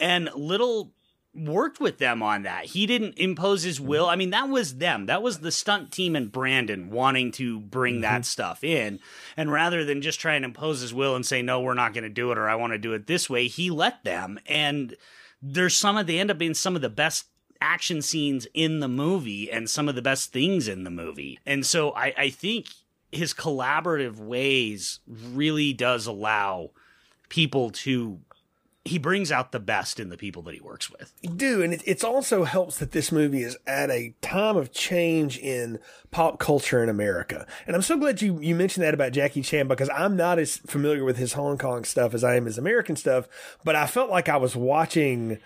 And 0.00 0.30
Little 0.34 0.92
worked 1.34 1.80
with 1.80 1.98
them 1.98 2.22
on 2.22 2.42
that. 2.42 2.66
He 2.66 2.86
didn't 2.86 3.18
impose 3.18 3.62
his 3.62 3.80
will. 3.80 4.06
I 4.06 4.16
mean, 4.16 4.30
that 4.30 4.48
was 4.48 4.76
them. 4.76 5.06
That 5.06 5.22
was 5.22 5.38
the 5.38 5.50
stunt 5.50 5.90
team 5.90 6.14
and 6.14 6.30
Brandon 6.30 6.90
wanting 6.90 7.32
to 7.32 7.60
bring 7.60 8.02
that 8.02 8.12
mm-hmm. 8.16 8.22
stuff 8.22 8.62
in. 8.62 9.00
And 9.36 9.50
rather 9.50 9.84
than 9.84 10.02
just 10.02 10.20
try 10.20 10.34
and 10.34 10.44
impose 10.44 10.80
his 10.80 10.92
will 10.92 11.16
and 11.16 11.24
say, 11.24 11.40
no, 11.40 11.60
we're 11.60 11.74
not 11.74 11.94
going 11.94 12.04
to 12.04 12.10
do 12.10 12.32
it 12.32 12.38
or 12.38 12.48
I 12.48 12.54
want 12.54 12.74
to 12.74 12.78
do 12.78 12.92
it 12.92 13.06
this 13.06 13.30
way, 13.30 13.46
he 13.46 13.70
let 13.70 14.04
them. 14.04 14.38
And 14.46 14.96
there's 15.40 15.76
some 15.76 15.96
of, 15.96 16.06
they 16.06 16.18
end 16.18 16.30
up 16.30 16.38
being 16.38 16.54
some 16.54 16.76
of 16.76 16.82
the 16.82 16.90
best 16.90 17.26
action 17.60 18.02
scenes 18.02 18.46
in 18.52 18.80
the 18.80 18.88
movie 18.88 19.50
and 19.50 19.70
some 19.70 19.88
of 19.88 19.94
the 19.94 20.02
best 20.02 20.32
things 20.32 20.68
in 20.68 20.84
the 20.84 20.90
movie. 20.90 21.38
And 21.46 21.64
so 21.64 21.92
I, 21.92 22.12
I 22.18 22.30
think 22.30 22.66
his 23.10 23.32
collaborative 23.32 24.16
ways 24.16 25.00
really 25.06 25.72
does 25.72 26.06
allow 26.06 26.70
people 27.28 27.70
to 27.70 28.20
he 28.84 28.98
brings 28.98 29.30
out 29.30 29.52
the 29.52 29.60
best 29.60 30.00
in 30.00 30.08
the 30.08 30.16
people 30.16 30.42
that 30.42 30.54
he 30.54 30.60
works 30.60 30.90
with. 30.90 31.12
do 31.36 31.62
and 31.62 31.72
it, 31.74 31.82
it's 31.86 32.02
also 32.02 32.44
helps 32.44 32.78
that 32.78 32.92
this 32.92 33.12
movie 33.12 33.42
is 33.42 33.56
at 33.66 33.90
a 33.90 34.14
time 34.20 34.56
of 34.56 34.72
change 34.72 35.38
in 35.38 35.78
pop 36.10 36.38
culture 36.38 36.82
in 36.82 36.88
america 36.88 37.46
and 37.66 37.76
i'm 37.76 37.82
so 37.82 37.96
glad 37.96 38.20
you 38.20 38.38
you 38.40 38.54
mentioned 38.54 38.84
that 38.84 38.94
about 38.94 39.12
jackie 39.12 39.42
chan 39.42 39.68
because 39.68 39.88
i'm 39.90 40.16
not 40.16 40.38
as 40.38 40.56
familiar 40.58 41.04
with 41.04 41.16
his 41.16 41.34
hong 41.34 41.56
kong 41.56 41.84
stuff 41.84 42.12
as 42.12 42.24
i 42.24 42.34
am 42.34 42.44
his 42.44 42.58
american 42.58 42.96
stuff 42.96 43.28
but 43.64 43.76
i 43.76 43.86
felt 43.86 44.10
like 44.10 44.28
i 44.28 44.36
was 44.36 44.56
watching 44.56 45.38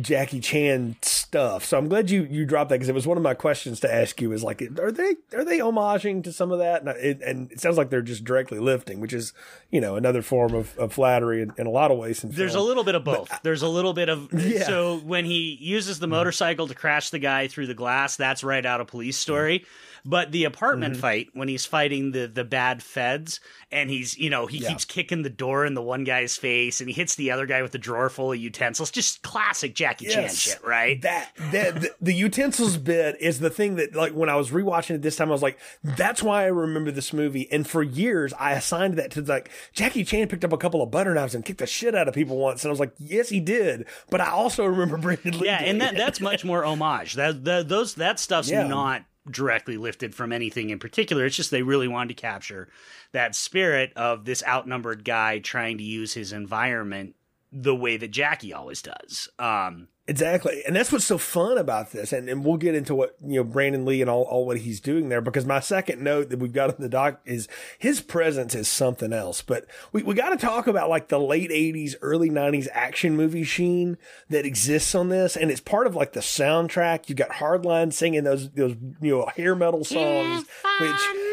Jackie 0.00 0.40
Chan 0.40 0.96
stuff. 1.02 1.64
So 1.64 1.78
I'm 1.78 1.88
glad 1.88 2.10
you 2.10 2.24
you 2.30 2.44
dropped 2.44 2.68
that 2.68 2.76
because 2.76 2.88
it 2.88 2.94
was 2.94 3.06
one 3.06 3.16
of 3.16 3.22
my 3.22 3.34
questions 3.34 3.80
to 3.80 3.92
ask 3.92 4.20
you. 4.20 4.32
Is 4.32 4.42
like, 4.44 4.60
are 4.78 4.92
they 4.92 5.16
are 5.34 5.44
they 5.44 5.58
homaging 5.58 6.22
to 6.24 6.32
some 6.32 6.52
of 6.52 6.58
that? 6.58 6.82
And 6.82 6.90
it, 6.90 7.20
and 7.22 7.50
it 7.52 7.60
sounds 7.60 7.78
like 7.78 7.88
they're 7.88 8.02
just 8.02 8.24
directly 8.24 8.58
lifting, 8.58 9.00
which 9.00 9.12
is 9.12 9.32
you 9.70 9.80
know 9.80 9.96
another 9.96 10.20
form 10.20 10.54
of, 10.54 10.76
of 10.78 10.92
flattery 10.92 11.40
in, 11.42 11.52
in 11.56 11.66
a 11.66 11.70
lot 11.70 11.90
of 11.90 11.98
ways. 11.98 12.20
There's 12.22 12.54
a 12.54 12.60
little 12.60 12.84
bit 12.84 12.94
of 12.96 13.04
both. 13.04 13.30
There's 13.42 13.62
a 13.62 13.68
little 13.68 13.94
bit 13.94 14.08
of 14.08 14.32
Yeah. 14.48 14.64
so 14.64 14.98
when 14.98 15.24
he 15.24 15.56
uses 15.60 15.98
the 15.98 16.06
motorcycle 16.06 16.68
to 16.68 16.74
crash 16.74 17.10
the 17.10 17.18
guy 17.18 17.48
through 17.48 17.66
the 17.66 17.74
glass, 17.74 18.16
that's 18.16 18.44
right 18.44 18.64
out 18.64 18.80
of 18.80 18.86
Police 18.88 19.16
Story. 19.16 19.64
But 20.08 20.32
the 20.32 20.44
apartment 20.44 20.94
Mm-hmm. 20.94 21.00
fight 21.02 21.28
when 21.34 21.48
he's 21.48 21.66
fighting 21.66 22.12
the 22.12 22.26
the 22.26 22.44
bad 22.44 22.82
feds 22.82 23.40
and 23.70 23.90
he's 23.90 24.16
you 24.16 24.30
know 24.30 24.46
he 24.46 24.58
Yeah. 24.58 24.68
keeps 24.70 24.86
kicking 24.86 25.20
the 25.22 25.28
door 25.28 25.66
in 25.66 25.74
the 25.74 25.82
one 25.82 26.04
guy's 26.04 26.34
face 26.36 26.80
and 26.80 26.88
he 26.88 26.94
hits 26.94 27.14
the 27.16 27.30
other 27.30 27.44
guy 27.44 27.60
with 27.60 27.72
the 27.72 27.78
drawer 27.78 28.08
full 28.08 28.32
of 28.32 28.38
utensils. 28.38 28.90
Just 28.90 29.20
classic 29.22 29.74
Jackie 29.74 30.06
Chan 30.06 30.30
shit, 30.30 30.64
right? 30.64 31.02
That 31.02 31.30
that 31.52 31.80
the, 31.82 31.90
the 32.00 32.14
utensils 32.14 32.78
bit 32.78 33.20
is 33.20 33.40
the 33.40 33.50
thing 33.50 33.76
that 33.76 33.94
like 33.94 34.12
when 34.12 34.30
I 34.30 34.36
was 34.36 34.50
rewatching 34.50 34.94
it 34.94 35.02
this 35.02 35.16
time, 35.16 35.28
I 35.28 35.32
was 35.32 35.42
like, 35.42 35.58
that's 35.84 36.22
why 36.22 36.44
I 36.44 36.46
remember 36.46 36.90
this 36.90 37.12
movie. 37.12 37.46
And 37.52 37.68
for 37.68 37.82
years, 37.82 38.32
I 38.38 38.52
assigned 38.52 38.94
that 38.96 39.10
to 39.12 39.20
like 39.20 39.50
Jackie 39.74 40.04
Chan 40.04 40.28
picked 40.28 40.44
up 40.44 40.52
a 40.54 40.58
couple 40.58 40.80
of 40.82 40.90
butter 40.90 41.12
knives 41.12 41.34
and 41.34 41.44
kicked 41.44 41.58
the 41.58 41.66
shit 41.66 41.94
out 41.94 42.08
of 42.08 42.14
people 42.14 42.38
once, 42.38 42.64
and 42.64 42.70
I 42.70 42.72
was 42.72 42.80
like, 42.80 42.92
yes, 42.98 43.28
he 43.28 43.40
did. 43.40 43.84
But 44.08 44.22
I 44.22 44.30
also 44.30 44.64
remember 44.64 44.96
Brandon 44.96 45.38
Lee. 45.38 45.46
yeah, 45.46 45.62
and 45.62 45.80
that 45.82 45.96
that's 45.96 46.18
much 46.20 46.44
more 46.46 46.64
homage. 46.64 47.12
That, 47.14 47.44
that 47.44 47.68
those 47.68 47.96
that 47.96 48.18
stuff's 48.18 48.50
Yeah. 48.50 48.66
not 48.66 49.02
directly 49.30 49.76
lifted 49.76 50.14
from 50.14 50.32
anything 50.32 50.70
in 50.70 50.78
particular. 50.78 51.24
It's 51.24 51.36
just 51.36 51.50
they 51.50 51.62
really 51.62 51.88
wanted 51.88 52.08
to 52.16 52.20
capture 52.20 52.68
that 53.12 53.34
spirit 53.34 53.92
of 53.96 54.24
this 54.24 54.42
outnumbered 54.46 55.04
guy 55.04 55.38
trying 55.38 55.78
to 55.78 55.84
use 55.84 56.14
his 56.14 56.32
environment 56.32 57.14
the 57.52 57.74
way 57.74 57.96
that 57.96 58.10
Jackie 58.10 58.52
always 58.52 58.82
does. 58.82 59.28
Um, 59.38 59.88
Exactly. 60.08 60.62
And 60.66 60.74
that's 60.74 60.90
what's 60.90 61.04
so 61.04 61.18
fun 61.18 61.58
about 61.58 61.92
this. 61.92 62.14
And, 62.14 62.30
and 62.30 62.42
we'll 62.42 62.56
get 62.56 62.74
into 62.74 62.94
what, 62.94 63.14
you 63.22 63.36
know, 63.36 63.44
Brandon 63.44 63.84
Lee 63.84 64.00
and 64.00 64.08
all, 64.08 64.22
all 64.22 64.46
what 64.46 64.56
he's 64.56 64.80
doing 64.80 65.10
there 65.10 65.20
because 65.20 65.44
my 65.44 65.60
second 65.60 66.02
note 66.02 66.30
that 66.30 66.38
we've 66.38 66.52
got 66.52 66.74
in 66.74 66.82
the 66.82 66.88
doc 66.88 67.20
is 67.26 67.46
his 67.78 68.00
presence 68.00 68.54
is 68.54 68.68
something 68.68 69.12
else. 69.12 69.42
But 69.42 69.66
we, 69.92 70.02
we 70.02 70.14
got 70.14 70.30
to 70.30 70.38
talk 70.38 70.66
about 70.66 70.88
like 70.88 71.08
the 71.08 71.20
late 71.20 71.50
80s, 71.50 71.94
early 72.00 72.30
90s 72.30 72.68
action 72.72 73.16
movie 73.16 73.44
sheen 73.44 73.98
that 74.30 74.46
exists 74.46 74.94
on 74.94 75.10
this. 75.10 75.36
And 75.36 75.50
it's 75.50 75.60
part 75.60 75.86
of 75.86 75.94
like 75.94 76.14
the 76.14 76.20
soundtrack. 76.20 77.10
You've 77.10 77.18
got 77.18 77.28
Hardline 77.32 77.92
singing 77.92 78.24
those, 78.24 78.48
those, 78.52 78.76
you 79.02 79.14
know, 79.14 79.26
hair 79.36 79.54
metal 79.54 79.84
songs, 79.84 80.46
which 80.80 81.27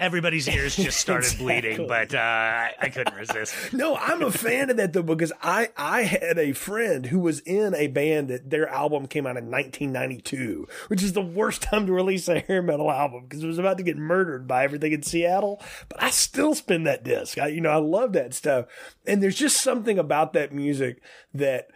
everybody's 0.00 0.48
ears 0.48 0.74
just 0.74 0.98
started 1.00 1.26
exactly. 1.26 1.60
bleeding, 1.60 1.86
but 1.86 2.14
uh, 2.14 2.18
I, 2.18 2.74
I 2.80 2.88
couldn't 2.88 3.14
resist. 3.14 3.54
no, 3.72 3.94
I'm 3.96 4.22
a 4.22 4.32
fan 4.32 4.70
of 4.70 4.78
that 4.78 4.92
though 4.92 5.02
because 5.02 5.32
I 5.42 5.68
I 5.76 6.02
had 6.02 6.38
a 6.38 6.52
friend 6.52 7.06
who 7.06 7.20
was 7.20 7.40
in 7.40 7.74
a 7.74 7.86
band 7.86 8.28
that 8.28 8.50
their 8.50 8.66
album 8.68 9.06
came 9.06 9.26
out 9.26 9.36
in 9.36 9.50
1992, 9.50 10.66
which 10.88 11.02
is 11.02 11.12
the 11.12 11.20
worst 11.20 11.62
time 11.62 11.86
to 11.86 11.92
release 11.92 12.26
a 12.28 12.40
hair 12.40 12.62
metal 12.62 12.90
album 12.90 13.24
because 13.24 13.44
it 13.44 13.46
was 13.46 13.58
about 13.58 13.76
to 13.78 13.84
get 13.84 13.96
murdered 13.96 14.48
by 14.48 14.64
everything 14.64 14.92
in 14.92 15.02
Seattle. 15.02 15.62
But 15.88 16.02
I 16.02 16.10
still 16.10 16.54
spin 16.54 16.84
that 16.84 17.04
disc. 17.04 17.38
I, 17.38 17.48
you 17.48 17.60
know, 17.60 17.70
I 17.70 17.76
love 17.76 18.14
that 18.14 18.34
stuff, 18.34 18.66
and 19.06 19.22
there's 19.22 19.36
just 19.36 19.60
something 19.60 19.98
about 19.98 20.32
that 20.32 20.52
music 20.52 21.02
that 21.34 21.68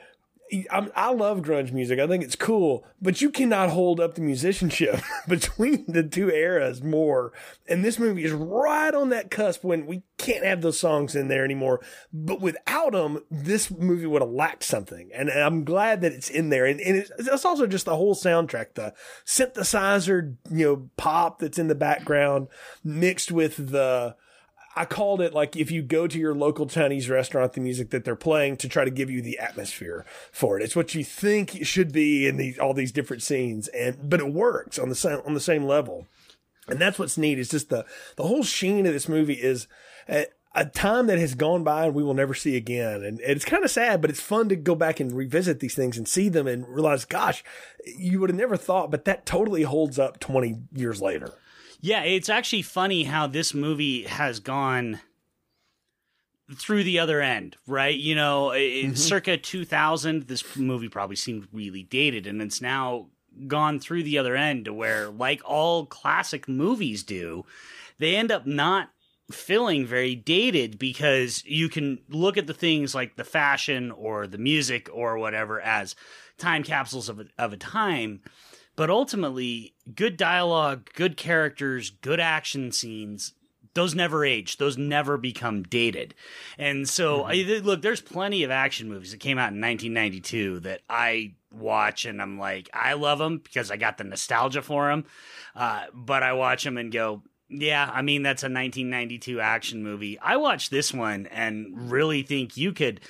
I'm, 0.70 0.92
i 0.94 1.10
love 1.10 1.40
grunge 1.40 1.72
music. 1.72 1.98
I 1.98 2.06
think 2.06 2.22
it's 2.22 2.36
cool, 2.36 2.84
but 3.00 3.20
you 3.20 3.30
cannot 3.30 3.70
hold 3.70 3.98
up 3.98 4.14
the 4.14 4.20
musicianship 4.20 5.00
between 5.28 5.84
the 5.88 6.02
two 6.02 6.30
eras 6.30 6.82
more. 6.82 7.32
And 7.66 7.84
this 7.84 7.98
movie 7.98 8.24
is 8.24 8.32
right 8.32 8.94
on 8.94 9.08
that 9.08 9.30
cusp 9.30 9.64
when 9.64 9.86
we 9.86 10.02
can't 10.18 10.44
have 10.44 10.60
those 10.60 10.78
songs 10.78 11.16
in 11.16 11.28
there 11.28 11.44
anymore. 11.44 11.80
But 12.12 12.40
without 12.40 12.92
them, 12.92 13.24
this 13.30 13.70
movie 13.70 14.06
would 14.06 14.22
have 14.22 14.30
lacked 14.30 14.64
something. 14.64 15.10
And, 15.14 15.30
I'm 15.30 15.64
glad 15.64 16.02
that 16.02 16.12
it's 16.12 16.30
in 16.30 16.50
there. 16.50 16.66
And, 16.66 16.80
and 16.80 16.96
it's, 16.96 17.10
it's, 17.18 17.44
also 17.44 17.66
just 17.66 17.86
the 17.86 17.96
whole 17.96 18.14
soundtrack, 18.14 18.74
the 18.74 18.94
synthesizer, 19.26 20.36
you 20.50 20.66
know, 20.66 20.90
pop 20.96 21.40
that's 21.40 21.58
in 21.58 21.68
the 21.68 21.74
background 21.74 22.48
mixed 22.84 23.32
with 23.32 23.70
the, 23.70 24.14
I 24.76 24.84
called 24.84 25.20
it 25.20 25.32
like 25.32 25.56
if 25.56 25.70
you 25.70 25.82
go 25.82 26.06
to 26.06 26.18
your 26.18 26.34
local 26.34 26.66
Chinese 26.66 27.08
restaurant, 27.08 27.52
the 27.52 27.60
music 27.60 27.90
that 27.90 28.04
they're 28.04 28.16
playing 28.16 28.56
to 28.58 28.68
try 28.68 28.84
to 28.84 28.90
give 28.90 29.10
you 29.10 29.22
the 29.22 29.38
atmosphere 29.38 30.04
for 30.32 30.58
it. 30.58 30.64
It's 30.64 30.76
what 30.76 30.94
you 30.94 31.04
think 31.04 31.54
it 31.54 31.66
should 31.66 31.92
be 31.92 32.26
in 32.26 32.36
these 32.36 32.58
all 32.58 32.74
these 32.74 32.92
different 32.92 33.22
scenes, 33.22 33.68
and 33.68 34.08
but 34.08 34.20
it 34.20 34.32
works 34.32 34.78
on 34.78 34.88
the 34.88 34.94
same 34.94 35.20
on 35.24 35.34
the 35.34 35.40
same 35.40 35.64
level. 35.64 36.06
And 36.66 36.78
that's 36.78 36.98
what's 36.98 37.18
neat. 37.18 37.38
Is 37.38 37.50
just 37.50 37.68
the 37.68 37.84
the 38.16 38.24
whole 38.24 38.42
sheen 38.42 38.86
of 38.86 38.92
this 38.92 39.08
movie 39.08 39.34
is. 39.34 39.66
A, 40.08 40.26
a 40.56 40.64
time 40.64 41.08
that 41.08 41.18
has 41.18 41.34
gone 41.34 41.64
by 41.64 41.86
and 41.86 41.94
we 41.94 42.04
will 42.04 42.14
never 42.14 42.32
see 42.32 42.56
again. 42.56 43.02
And 43.02 43.20
it's 43.20 43.44
kind 43.44 43.64
of 43.64 43.72
sad, 43.72 44.00
but 44.00 44.08
it's 44.08 44.20
fun 44.20 44.48
to 44.50 44.56
go 44.56 44.76
back 44.76 45.00
and 45.00 45.10
revisit 45.10 45.58
these 45.58 45.74
things 45.74 45.98
and 45.98 46.06
see 46.06 46.28
them 46.28 46.46
and 46.46 46.68
realize, 46.68 47.04
gosh, 47.04 47.42
you 47.84 48.20
would 48.20 48.30
have 48.30 48.38
never 48.38 48.56
thought, 48.56 48.90
but 48.90 49.04
that 49.04 49.26
totally 49.26 49.62
holds 49.62 49.98
up 49.98 50.20
20 50.20 50.54
years 50.72 51.02
later. 51.02 51.32
Yeah, 51.84 52.02
it's 52.04 52.30
actually 52.30 52.62
funny 52.62 53.04
how 53.04 53.26
this 53.26 53.52
movie 53.52 54.04
has 54.04 54.40
gone 54.40 55.00
through 56.54 56.82
the 56.82 56.98
other 56.98 57.20
end, 57.20 57.58
right? 57.66 57.94
You 57.94 58.14
know, 58.14 58.52
mm-hmm. 58.54 58.94
circa 58.94 59.36
2000, 59.36 60.22
this 60.22 60.56
movie 60.56 60.88
probably 60.88 61.16
seemed 61.16 61.46
really 61.52 61.82
dated, 61.82 62.26
and 62.26 62.40
it's 62.40 62.62
now 62.62 63.08
gone 63.48 63.80
through 63.80 64.04
the 64.04 64.16
other 64.16 64.34
end 64.34 64.64
to 64.64 64.72
where, 64.72 65.10
like 65.10 65.42
all 65.44 65.84
classic 65.84 66.48
movies 66.48 67.02
do, 67.02 67.44
they 67.98 68.16
end 68.16 68.32
up 68.32 68.46
not 68.46 68.88
feeling 69.30 69.84
very 69.84 70.14
dated 70.14 70.78
because 70.78 71.44
you 71.44 71.68
can 71.68 71.98
look 72.08 72.38
at 72.38 72.46
the 72.46 72.54
things 72.54 72.94
like 72.94 73.16
the 73.16 73.24
fashion 73.24 73.90
or 73.90 74.26
the 74.26 74.38
music 74.38 74.88
or 74.90 75.18
whatever 75.18 75.60
as 75.60 75.94
time 76.38 76.62
capsules 76.62 77.10
of 77.10 77.20
a, 77.20 77.26
of 77.36 77.52
a 77.52 77.58
time 77.58 78.22
but 78.76 78.90
ultimately, 78.90 79.74
good 79.94 80.16
dialogue, 80.16 80.90
good 80.94 81.16
characters, 81.16 81.90
good 81.90 82.20
action 82.20 82.72
scenes, 82.72 83.34
those 83.74 83.94
never 83.94 84.24
age. 84.24 84.56
Those 84.56 84.78
never 84.78 85.16
become 85.16 85.62
dated. 85.64 86.14
And 86.58 86.88
so, 86.88 87.24
mm-hmm. 87.24 87.52
I, 87.52 87.58
look, 87.64 87.82
there's 87.82 88.00
plenty 88.00 88.44
of 88.44 88.50
action 88.50 88.88
movies 88.88 89.10
that 89.10 89.20
came 89.20 89.38
out 89.38 89.52
in 89.52 89.60
1992 89.60 90.60
that 90.60 90.80
I 90.88 91.34
watch 91.52 92.04
and 92.04 92.22
I'm 92.22 92.38
like, 92.38 92.70
I 92.72 92.94
love 92.94 93.18
them 93.18 93.38
because 93.38 93.70
I 93.70 93.76
got 93.76 93.98
the 93.98 94.04
nostalgia 94.04 94.62
for 94.62 94.88
them. 94.88 95.04
Uh, 95.54 95.84
but 95.92 96.22
I 96.22 96.32
watch 96.32 96.64
them 96.64 96.78
and 96.78 96.92
go, 96.92 97.22
yeah, 97.48 97.88
I 97.92 98.02
mean, 98.02 98.22
that's 98.22 98.42
a 98.42 98.46
1992 98.46 99.40
action 99.40 99.82
movie. 99.82 100.18
I 100.18 100.36
watched 100.36 100.70
this 100.70 100.92
one 100.92 101.26
and 101.26 101.90
really 101.90 102.22
think 102.22 102.56
you 102.56 102.72
could 102.72 103.00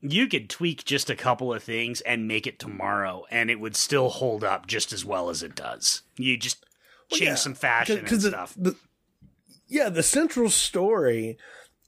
you 0.00 0.28
could 0.28 0.48
tweak 0.48 0.84
just 0.84 1.10
a 1.10 1.16
couple 1.16 1.52
of 1.52 1.62
things 1.62 2.00
and 2.02 2.28
make 2.28 2.46
it 2.46 2.58
tomorrow 2.58 3.24
and 3.30 3.50
it 3.50 3.60
would 3.60 3.76
still 3.76 4.08
hold 4.08 4.44
up 4.44 4.66
just 4.66 4.92
as 4.92 5.04
well 5.04 5.28
as 5.28 5.42
it 5.42 5.54
does. 5.54 6.02
You 6.16 6.36
just 6.36 6.64
change 7.10 7.22
well, 7.22 7.30
yeah, 7.30 7.34
some 7.36 7.54
fashion 7.54 7.98
and 7.98 8.08
the, 8.08 8.28
stuff. 8.28 8.54
The, 8.56 8.76
yeah, 9.66 9.88
the 9.88 10.02
central 10.02 10.50
story 10.50 11.36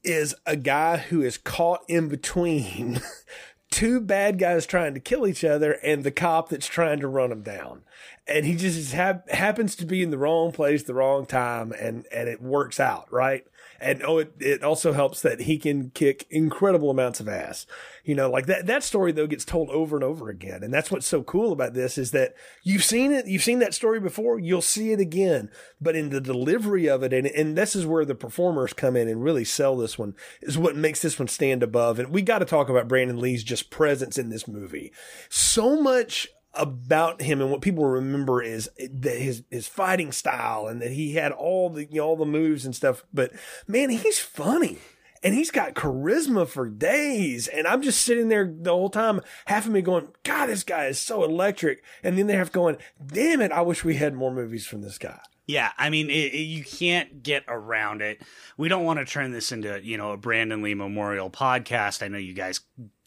is 0.03 0.35
a 0.45 0.55
guy 0.55 0.97
who 0.97 1.21
is 1.21 1.37
caught 1.37 1.81
in 1.87 2.09
between 2.09 3.01
two 3.71 4.01
bad 4.01 4.37
guys 4.37 4.65
trying 4.65 4.93
to 4.93 4.99
kill 4.99 5.25
each 5.25 5.43
other 5.43 5.73
and 5.83 6.03
the 6.03 6.11
cop 6.11 6.49
that's 6.49 6.67
trying 6.67 6.99
to 6.99 7.07
run 7.07 7.29
them 7.29 7.41
down. 7.41 7.83
And 8.27 8.45
he 8.45 8.55
just 8.55 8.93
ha- 8.93 9.21
happens 9.29 9.75
to 9.77 9.85
be 9.85 10.03
in 10.03 10.11
the 10.11 10.17
wrong 10.17 10.51
place, 10.51 10.83
the 10.83 10.93
wrong 10.93 11.25
time, 11.25 11.71
and, 11.71 12.05
and 12.11 12.29
it 12.29 12.41
works 12.41 12.79
out, 12.79 13.11
right? 13.11 13.45
And 13.81 14.03
oh, 14.03 14.19
it, 14.19 14.33
it 14.39 14.63
also 14.63 14.93
helps 14.93 15.21
that 15.21 15.41
he 15.41 15.57
can 15.57 15.89
kick 15.89 16.27
incredible 16.29 16.91
amounts 16.91 17.19
of 17.19 17.27
ass. 17.27 17.65
You 18.05 18.13
know, 18.13 18.29
like 18.29 18.45
that, 18.45 18.67
that 18.67 18.83
story 18.83 19.11
though 19.11 19.27
gets 19.27 19.43
told 19.43 19.69
over 19.71 19.97
and 19.97 20.03
over 20.03 20.29
again. 20.29 20.63
And 20.63 20.73
that's 20.73 20.91
what's 20.91 21.07
so 21.07 21.23
cool 21.23 21.51
about 21.51 21.73
this 21.73 21.97
is 21.97 22.11
that 22.11 22.35
you've 22.63 22.83
seen 22.83 23.11
it, 23.11 23.25
you've 23.25 23.43
seen 23.43 23.59
that 23.59 23.73
story 23.73 23.99
before, 23.99 24.39
you'll 24.39 24.61
see 24.61 24.91
it 24.91 24.99
again, 24.99 25.49
but 25.81 25.95
in 25.95 26.09
the 26.09 26.21
delivery 26.21 26.87
of 26.87 27.01
it. 27.01 27.11
And, 27.11 27.25
and 27.25 27.57
this 27.57 27.75
is 27.75 27.85
where 27.85 28.05
the 28.05 28.15
performers 28.15 28.73
come 28.73 28.95
in 28.95 29.07
and 29.07 29.23
really 29.23 29.45
sell 29.45 29.75
this 29.75 29.97
one 29.97 30.15
is 30.41 30.57
what 30.57 30.75
makes 30.75 31.01
this 31.01 31.17
one 31.17 31.27
stand 31.27 31.63
above. 31.63 31.97
And 31.97 32.09
we 32.09 32.21
got 32.21 32.39
to 32.39 32.45
talk 32.45 32.69
about 32.69 32.87
Brandon 32.87 33.19
Lee's 33.19 33.43
just 33.43 33.71
presence 33.71 34.17
in 34.17 34.29
this 34.29 34.47
movie. 34.47 34.91
So 35.27 35.81
much 35.81 36.29
about 36.53 37.21
him 37.21 37.41
and 37.41 37.49
what 37.49 37.61
people 37.61 37.85
remember 37.85 38.41
is 38.41 38.69
that 38.77 39.17
his 39.17 39.43
his 39.49 39.67
fighting 39.67 40.11
style 40.11 40.67
and 40.67 40.81
that 40.81 40.91
he 40.91 41.13
had 41.13 41.31
all 41.31 41.69
the 41.69 41.85
you 41.85 42.01
know, 42.01 42.07
all 42.07 42.17
the 42.17 42.25
moves 42.25 42.65
and 42.65 42.75
stuff. 42.75 43.05
But 43.13 43.31
man, 43.67 43.89
he's 43.89 44.19
funny 44.19 44.79
and 45.23 45.33
he's 45.33 45.51
got 45.51 45.75
charisma 45.75 46.47
for 46.47 46.67
days. 46.67 47.47
And 47.47 47.67
I'm 47.67 47.81
just 47.81 48.01
sitting 48.01 48.29
there 48.29 48.51
the 48.53 48.71
whole 48.71 48.89
time, 48.89 49.21
half 49.45 49.65
of 49.65 49.71
me 49.71 49.81
going, 49.81 50.09
God, 50.23 50.47
this 50.47 50.63
guy 50.63 50.87
is 50.87 50.99
so 50.99 51.23
electric. 51.23 51.83
And 52.03 52.17
then 52.17 52.27
they 52.27 52.35
have 52.35 52.51
going, 52.51 52.77
damn 53.05 53.41
it, 53.41 53.51
I 53.51 53.61
wish 53.61 53.83
we 53.83 53.95
had 53.95 54.13
more 54.13 54.33
movies 54.33 54.65
from 54.65 54.81
this 54.81 54.97
guy. 54.97 55.19
Yeah, 55.47 55.71
I 55.77 55.89
mean, 55.89 56.09
it, 56.09 56.33
it, 56.33 56.43
you 56.43 56.63
can't 56.63 57.23
get 57.23 57.43
around 57.47 58.01
it. 58.01 58.21
We 58.57 58.69
don't 58.69 58.85
want 58.85 58.99
to 58.99 59.05
turn 59.05 59.31
this 59.31 59.51
into, 59.51 59.83
you 59.83 59.97
know, 59.97 60.11
a 60.11 60.17
Brandon 60.17 60.61
Lee 60.61 60.75
Memorial 60.75 61.29
podcast. 61.29 62.03
I 62.03 62.07
know 62.07 62.17
you 62.17 62.33
guys 62.33 62.61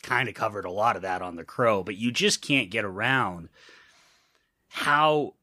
kind 0.05 0.29
of 0.29 0.35
covered 0.35 0.65
a 0.65 0.71
lot 0.71 0.97
of 0.97 1.03
that 1.03 1.23
on 1.23 1.37
The 1.37 1.45
Crow, 1.45 1.83
but 1.83 1.97
you 1.97 2.13
just 2.13 2.41
can't 2.41 2.71
get 2.71 2.85
around 2.85 3.49
how 4.69 5.35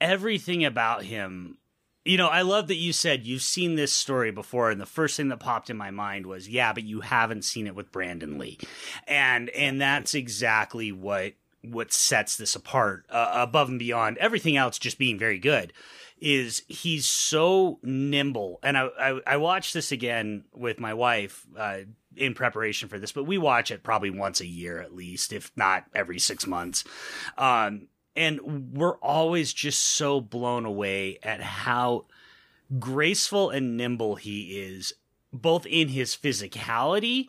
everything 0.00 0.64
about 0.64 1.04
him. 1.04 1.58
You 2.04 2.16
know, 2.16 2.28
I 2.28 2.42
love 2.42 2.68
that 2.68 2.76
you 2.76 2.92
said 2.92 3.26
you've 3.26 3.42
seen 3.42 3.74
this 3.74 3.92
story 3.92 4.30
before, 4.30 4.70
and 4.70 4.80
the 4.80 4.86
first 4.86 5.16
thing 5.16 5.28
that 5.28 5.40
popped 5.40 5.70
in 5.70 5.76
my 5.76 5.90
mind 5.90 6.26
was, 6.26 6.48
yeah, 6.48 6.72
but 6.72 6.84
you 6.84 7.00
haven't 7.00 7.44
seen 7.44 7.66
it 7.66 7.74
with 7.74 7.92
Brandon 7.92 8.38
Lee, 8.38 8.58
and 9.06 9.50
and 9.50 9.80
that's 9.80 10.14
exactly 10.14 10.92
what 10.92 11.34
what 11.62 11.92
sets 11.92 12.36
this 12.36 12.54
apart 12.54 13.06
uh, 13.10 13.30
above 13.34 13.68
and 13.68 13.78
beyond 13.78 14.16
everything 14.18 14.56
else 14.56 14.78
just 14.78 14.98
being 14.98 15.18
very 15.18 15.38
good 15.38 15.72
is 16.20 16.62
he's 16.68 17.06
so 17.06 17.78
nimble 17.82 18.58
and 18.62 18.78
i 18.78 18.86
i, 18.98 19.20
I 19.26 19.36
watched 19.36 19.74
this 19.74 19.92
again 19.92 20.44
with 20.54 20.78
my 20.78 20.94
wife 20.94 21.44
uh, 21.58 21.78
in 22.16 22.34
preparation 22.34 22.88
for 22.88 22.98
this, 22.98 23.12
but 23.12 23.24
we 23.24 23.38
watch 23.38 23.70
it 23.70 23.82
probably 23.82 24.10
once 24.10 24.40
a 24.40 24.46
year 24.46 24.80
at 24.80 24.94
least, 24.94 25.32
if 25.32 25.50
not 25.56 25.84
every 25.94 26.18
six 26.18 26.46
months. 26.46 26.84
Um, 27.38 27.88
and 28.14 28.72
we're 28.72 28.96
always 28.98 29.52
just 29.52 29.80
so 29.80 30.20
blown 30.20 30.64
away 30.64 31.18
at 31.22 31.40
how 31.40 32.06
graceful 32.78 33.50
and 33.50 33.76
nimble 33.76 34.16
he 34.16 34.58
is, 34.58 34.94
both 35.32 35.66
in 35.66 35.88
his 35.88 36.16
physicality, 36.16 37.28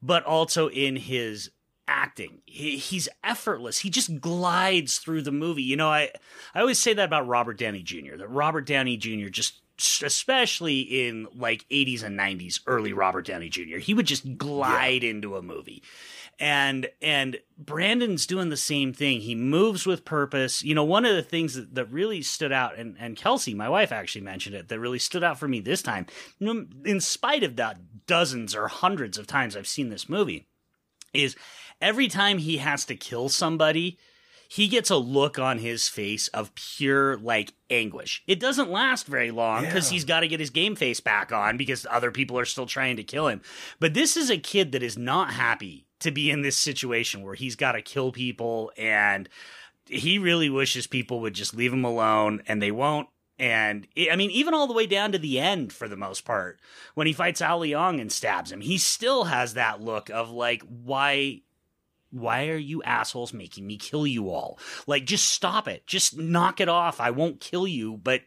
but 0.00 0.24
also 0.24 0.68
in 0.68 0.96
his 0.96 1.50
acting. 1.88 2.42
He, 2.44 2.76
he's 2.76 3.08
effortless. 3.24 3.78
He 3.78 3.90
just 3.90 4.20
glides 4.20 4.98
through 4.98 5.22
the 5.22 5.32
movie. 5.32 5.62
You 5.62 5.76
know, 5.76 5.88
I, 5.88 6.10
I 6.54 6.60
always 6.60 6.78
say 6.78 6.92
that 6.92 7.04
about 7.04 7.26
Robert 7.26 7.58
Downey 7.58 7.82
Jr., 7.82 8.16
that 8.18 8.30
Robert 8.30 8.66
Downey 8.66 8.96
Jr. 8.96 9.28
just 9.28 9.60
especially 9.78 10.80
in 10.80 11.28
like 11.34 11.68
80s 11.68 12.02
and 12.02 12.18
90s 12.18 12.60
early 12.66 12.92
Robert 12.92 13.26
Downey 13.26 13.48
Jr. 13.48 13.78
He 13.78 13.94
would 13.94 14.06
just 14.06 14.36
glide 14.36 15.02
yeah. 15.02 15.10
into 15.10 15.36
a 15.36 15.42
movie. 15.42 15.82
And 16.40 16.88
and 17.02 17.38
Brandon's 17.56 18.24
doing 18.24 18.48
the 18.48 18.56
same 18.56 18.92
thing. 18.92 19.20
He 19.20 19.34
moves 19.34 19.86
with 19.86 20.04
purpose. 20.04 20.62
You 20.62 20.74
know, 20.74 20.84
one 20.84 21.04
of 21.04 21.16
the 21.16 21.22
things 21.22 21.54
that, 21.54 21.74
that 21.74 21.90
really 21.90 22.22
stood 22.22 22.52
out, 22.52 22.78
and, 22.78 22.96
and 23.00 23.16
Kelsey, 23.16 23.54
my 23.54 23.68
wife, 23.68 23.90
actually 23.90 24.20
mentioned 24.20 24.54
it, 24.54 24.68
that 24.68 24.78
really 24.78 25.00
stood 25.00 25.24
out 25.24 25.38
for 25.38 25.48
me 25.48 25.60
this 25.60 25.82
time, 25.82 26.06
in 26.40 27.00
spite 27.00 27.42
of 27.42 27.56
that 27.56 28.06
dozens 28.06 28.54
or 28.54 28.68
hundreds 28.68 29.18
of 29.18 29.26
times 29.26 29.56
I've 29.56 29.66
seen 29.66 29.88
this 29.88 30.08
movie, 30.08 30.46
is 31.12 31.34
every 31.80 32.06
time 32.06 32.38
he 32.38 32.58
has 32.58 32.84
to 32.84 32.94
kill 32.94 33.28
somebody, 33.28 33.98
he 34.50 34.66
gets 34.66 34.88
a 34.88 34.96
look 34.96 35.38
on 35.38 35.58
his 35.58 35.88
face 35.88 36.28
of 36.28 36.54
pure 36.54 37.18
like 37.18 37.52
anguish. 37.68 38.22
It 38.26 38.40
doesn't 38.40 38.70
last 38.70 39.06
very 39.06 39.30
long 39.30 39.64
because 39.64 39.90
Yeah. 39.90 39.94
he's 39.94 40.04
got 40.06 40.20
to 40.20 40.28
get 40.28 40.40
his 40.40 40.48
game 40.50 40.74
face 40.74 41.00
back 41.00 41.30
on 41.32 41.58
because 41.58 41.86
other 41.90 42.10
people 42.10 42.38
are 42.38 42.46
still 42.46 42.64
trying 42.66 42.96
to 42.96 43.04
kill 43.04 43.28
him. 43.28 43.42
But 43.78 43.92
this 43.92 44.16
is 44.16 44.30
a 44.30 44.38
kid 44.38 44.72
that 44.72 44.82
is 44.82 44.96
not 44.96 45.34
happy 45.34 45.84
to 46.00 46.10
be 46.10 46.30
in 46.30 46.40
this 46.40 46.56
situation 46.56 47.22
where 47.22 47.34
he's 47.34 47.56
got 47.56 47.72
to 47.72 47.82
kill 47.82 48.10
people 48.10 48.72
and 48.78 49.28
he 49.86 50.18
really 50.18 50.48
wishes 50.48 50.86
people 50.86 51.20
would 51.20 51.34
just 51.34 51.54
leave 51.54 51.72
him 51.72 51.84
alone 51.84 52.42
and 52.48 52.62
they 52.62 52.70
won't. 52.70 53.08
And 53.38 53.86
I 54.10 54.16
mean, 54.16 54.30
even 54.30 54.54
all 54.54 54.66
the 54.66 54.72
way 54.74 54.86
down 54.86 55.12
to 55.12 55.18
the 55.18 55.38
end 55.38 55.72
for 55.72 55.88
the 55.88 55.96
most 55.96 56.24
part, 56.24 56.58
when 56.94 57.06
he 57.06 57.12
fights 57.12 57.40
Ao 57.42 57.62
and 57.62 58.10
stabs 58.10 58.50
him, 58.50 58.62
he 58.62 58.78
still 58.78 59.24
has 59.24 59.54
that 59.54 59.80
look 59.80 60.08
of 60.10 60.30
like, 60.30 60.62
why 60.62 61.42
why 62.10 62.48
are 62.48 62.56
you 62.56 62.82
assholes 62.82 63.32
making 63.32 63.66
me 63.66 63.76
kill 63.76 64.06
you 64.06 64.30
all? 64.30 64.58
Like, 64.86 65.04
just 65.04 65.30
stop 65.30 65.68
it. 65.68 65.86
Just 65.86 66.16
knock 66.16 66.60
it 66.60 66.68
off. 66.68 67.00
I 67.00 67.10
won't 67.10 67.40
kill 67.40 67.66
you, 67.66 67.96
but 67.96 68.22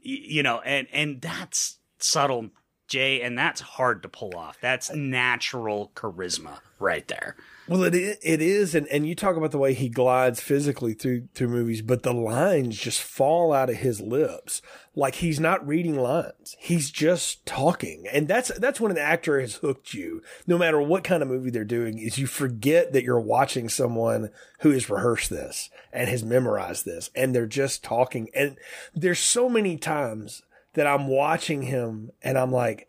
you 0.00 0.42
know, 0.42 0.60
and 0.60 0.86
and 0.92 1.20
that's 1.20 1.78
subtle, 1.98 2.50
Jay, 2.88 3.22
and 3.22 3.36
that's 3.36 3.60
hard 3.60 4.02
to 4.02 4.08
pull 4.08 4.36
off. 4.36 4.58
That's 4.60 4.94
natural 4.94 5.92
charisma 5.94 6.60
right 6.78 7.06
there. 7.08 7.36
Well, 7.68 7.82
it 7.82 7.94
it 7.94 8.40
is, 8.40 8.76
and, 8.76 8.86
and 8.88 9.08
you 9.08 9.16
talk 9.16 9.36
about 9.36 9.50
the 9.50 9.58
way 9.58 9.74
he 9.74 9.88
glides 9.88 10.40
physically 10.40 10.94
through 10.94 11.28
through 11.34 11.48
movies, 11.48 11.82
but 11.82 12.04
the 12.04 12.14
lines 12.14 12.78
just 12.78 13.02
fall 13.02 13.52
out 13.52 13.70
of 13.70 13.76
his 13.76 14.00
lips 14.00 14.62
like 14.94 15.16
he's 15.16 15.40
not 15.40 15.66
reading 15.66 15.96
lines; 15.98 16.56
he's 16.60 16.92
just 16.92 17.44
talking, 17.44 18.04
and 18.12 18.28
that's 18.28 18.52
that's 18.58 18.80
when 18.80 18.92
an 18.92 18.98
actor 18.98 19.40
has 19.40 19.56
hooked 19.56 19.94
you. 19.94 20.22
No 20.46 20.56
matter 20.56 20.80
what 20.80 21.02
kind 21.02 21.24
of 21.24 21.28
movie 21.28 21.50
they're 21.50 21.64
doing, 21.64 21.98
is 21.98 22.18
you 22.18 22.28
forget 22.28 22.92
that 22.92 23.02
you're 23.02 23.18
watching 23.18 23.68
someone 23.68 24.30
who 24.60 24.70
has 24.70 24.88
rehearsed 24.88 25.30
this 25.30 25.68
and 25.92 26.08
has 26.08 26.22
memorized 26.22 26.84
this, 26.84 27.10
and 27.16 27.34
they're 27.34 27.46
just 27.46 27.82
talking. 27.82 28.28
And 28.32 28.56
there's 28.94 29.18
so 29.18 29.48
many 29.48 29.76
times 29.76 30.42
that 30.74 30.86
I'm 30.86 31.08
watching 31.08 31.62
him, 31.62 32.12
and 32.22 32.38
I'm 32.38 32.52
like 32.52 32.86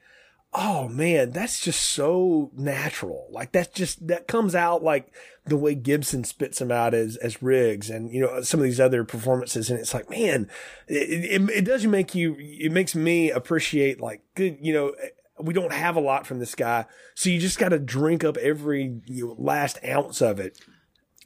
oh 0.57 0.89
man, 0.89 1.29
that's 1.29 1.59
just 1.59 1.79
so 1.81 2.49
natural. 2.55 3.27
Like 3.31 3.51
that's 3.51 3.69
just 3.69 4.07
that 4.07 4.27
comes 4.27 4.55
out 4.55 4.83
like 4.83 5.13
the 5.45 5.55
way 5.55 5.75
Gibson 5.75 6.23
spits 6.23 6.59
him 6.59 6.71
out 6.71 6.93
as 6.93 7.15
as 7.17 7.41
Riggs, 7.41 7.89
and 7.89 8.11
you 8.11 8.19
know 8.19 8.41
some 8.41 8.59
of 8.59 8.63
these 8.63 8.79
other 8.79 9.03
performances, 9.03 9.69
and 9.69 9.79
it's 9.79 9.93
like 9.93 10.09
man, 10.09 10.49
it 10.87 11.41
it, 11.41 11.49
it 11.49 11.65
does 11.65 11.85
make 11.85 12.15
you 12.15 12.35
it 12.39 12.71
makes 12.71 12.95
me 12.95 13.29
appreciate 13.29 14.01
like 14.01 14.21
good 14.35 14.57
you 14.59 14.73
know. 14.73 14.89
Eh, 14.89 15.09
we 15.39 15.53
don't 15.53 15.71
have 15.71 15.95
a 15.95 15.99
lot 15.99 16.25
from 16.25 16.39
this 16.39 16.55
guy, 16.55 16.83
so 17.13 17.29
you 17.29 17.39
just 17.39 17.59
got 17.59 17.69
to 17.69 17.77
drink 17.77 18.23
up 18.23 18.37
every 18.37 19.01
you 19.05 19.27
know, 19.27 19.35
last 19.37 19.77
ounce 19.85 20.19
of 20.19 20.39
it 20.39 20.59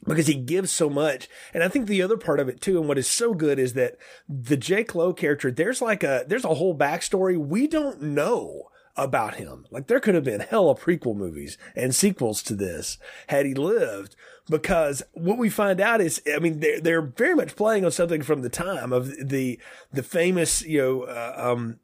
because 0.06 0.26
he 0.26 0.34
gives 0.34 0.70
so 0.70 0.90
much. 0.90 1.30
And 1.54 1.62
I 1.62 1.68
think 1.68 1.86
the 1.86 2.02
other 2.02 2.18
part 2.18 2.38
of 2.38 2.46
it 2.46 2.60
too, 2.60 2.78
and 2.78 2.86
what 2.86 2.98
is 2.98 3.06
so 3.06 3.32
good 3.32 3.58
is 3.58 3.72
that 3.72 3.96
the 4.28 4.58
Jake 4.58 4.94
Lowe 4.94 5.14
character, 5.14 5.50
there's 5.50 5.80
like 5.80 6.02
a, 6.02 6.26
there's 6.28 6.44
a 6.44 6.52
whole 6.52 6.76
backstory 6.76 7.38
we 7.38 7.66
don't 7.66 8.02
know 8.02 8.68
about 8.96 9.36
him. 9.36 9.66
Like 9.70 9.86
there 9.86 10.00
could 10.00 10.14
have 10.14 10.24
been 10.24 10.40
hella 10.40 10.74
prequel 10.74 11.16
movies 11.16 11.58
and 11.74 11.94
sequels 11.94 12.42
to 12.44 12.54
this 12.54 12.98
had 13.28 13.46
he 13.46 13.54
lived. 13.54 14.16
Because 14.50 15.02
what 15.12 15.38
we 15.38 15.48
find 15.48 15.80
out 15.80 16.00
is, 16.00 16.20
I 16.32 16.40
mean, 16.40 16.60
they're, 16.60 16.80
they're 16.80 17.02
very 17.02 17.34
much 17.34 17.54
playing 17.54 17.84
on 17.84 17.92
something 17.92 18.22
from 18.22 18.42
the 18.42 18.48
time 18.48 18.92
of 18.92 19.28
the, 19.28 19.58
the 19.92 20.02
famous, 20.02 20.62
you 20.62 20.78
know, 20.78 21.02
uh, 21.04 21.34
um, 21.36 21.78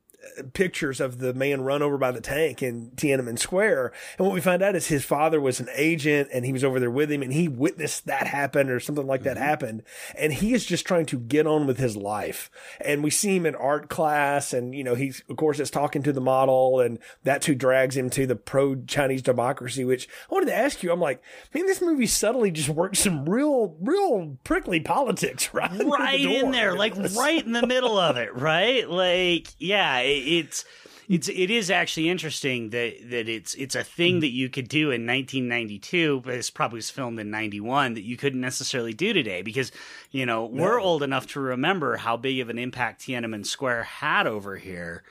pictures 0.53 1.01
of 1.01 1.19
the 1.19 1.35
man 1.35 1.63
run 1.63 1.83
over 1.83 1.97
by 1.97 2.11
the 2.11 2.21
tank 2.21 2.63
in 2.63 2.91
Tiananmen 2.93 3.39
Square. 3.39 3.93
And 4.19 4.27
what 4.27 4.35
we 4.35 4.41
find 4.41 4.63
out 4.63 4.77
is 4.77 4.89
his 4.89 5.05
father 5.05 5.41
was 5.41 5.61
an 5.61 5.69
agent 5.75 6.29
and 6.33 6.45
he 6.45 6.53
was 6.53 6.65
over 6.65 6.81
there 6.81 6.91
with 6.91 7.11
him 7.11 7.23
and 7.23 7.33
he 7.33 7.49
witnessed 7.49 8.07
that 8.07 8.27
happen 8.27 8.69
or 8.69 8.81
something 8.81 9.07
like 9.07 9.23
that 9.23 9.37
mm-hmm. 9.37 9.45
happened. 9.45 9.83
And 10.17 10.33
he 10.33 10.55
is 10.55 10.65
just 10.65 10.87
trying 10.87 11.07
to 11.07 11.19
get 11.19 11.47
on 11.47 11.67
with 11.67 11.79
his 11.79 11.97
life. 11.97 12.51
And 12.81 13.03
we 13.03 13.11
see 13.11 13.37
him 13.37 13.47
in 13.47 13.55
art 13.55 13.89
class 13.89 14.53
and, 14.53 14.75
you 14.75 14.85
know, 14.85 14.95
he's, 14.95 15.23
of 15.29 15.37
course, 15.37 15.61
is 15.61 15.71
talking 15.71 16.03
to 16.03 16.13
the 16.13 16.21
model 16.21 16.81
and 16.81 16.99
that's 17.23 17.47
who 17.47 17.55
drags 17.55 17.97
him 17.97 18.11
to 18.11 18.27
the 18.27 18.37
pro 18.37 18.77
Chinese 18.83 19.23
democracy, 19.23 19.85
which 19.85 20.09
I 20.31 20.35
wanted 20.35 20.47
to 20.47 20.57
ask 20.57 20.83
you. 20.83 20.93
I'm 20.93 21.01
like, 21.01 21.23
man, 21.55 21.67
this 21.67 21.81
movie 21.81 22.07
subtly 22.07 22.51
just 22.51 22.69
works 22.69 23.01
some 23.01 23.29
real, 23.29 23.77
real 23.81 24.37
prickly 24.45 24.81
politics, 24.81 25.51
right? 25.55 25.71
under 25.71 25.85
the 25.85 25.91
right 25.91 26.21
in 26.21 26.51
there, 26.51 26.75
like 26.75 26.95
right 27.17 27.45
in 27.45 27.53
the 27.53 27.67
middle 27.67 27.99
of 27.99 28.17
it, 28.17 28.35
right? 28.35 28.89
Like, 28.89 29.49
yeah, 29.59 29.99
it, 29.99 30.18
it's 30.19 30.65
it's 31.09 31.29
it 31.29 31.51
is 31.51 31.71
actually 31.71 32.09
interesting 32.11 32.71
that 32.71 32.95
that 33.11 33.29
it's 33.29 33.55
it's 33.55 33.75
a 33.75 33.83
thing 33.85 34.21
that 34.21 34.31
you 34.31 34.49
could 34.51 34.69
do 34.69 34.91
in 34.91 35.07
1992, 35.07 36.21
but 36.25 36.35
it's 36.35 36.51
probably 36.51 36.77
was 36.79 36.91
filmed 36.91 37.19
in 37.19 37.31
91 37.31 37.95
that 37.95 38.03
you 38.03 38.17
couldn't 38.17 38.41
necessarily 38.43 38.93
do 38.93 39.13
today 39.13 39.41
because 39.43 39.73
you 40.11 40.27
know 40.27 40.45
we're 40.47 40.79
old 40.81 41.03
enough 41.03 41.27
to 41.29 41.41
remember 41.41 41.97
how 41.97 42.17
big 42.17 42.41
of 42.41 42.51
an 42.51 42.59
impact 42.59 43.01
Tiananmen 43.03 43.47
Square 43.47 43.85
had 43.85 44.27
over 44.27 44.57
here, 44.57 45.03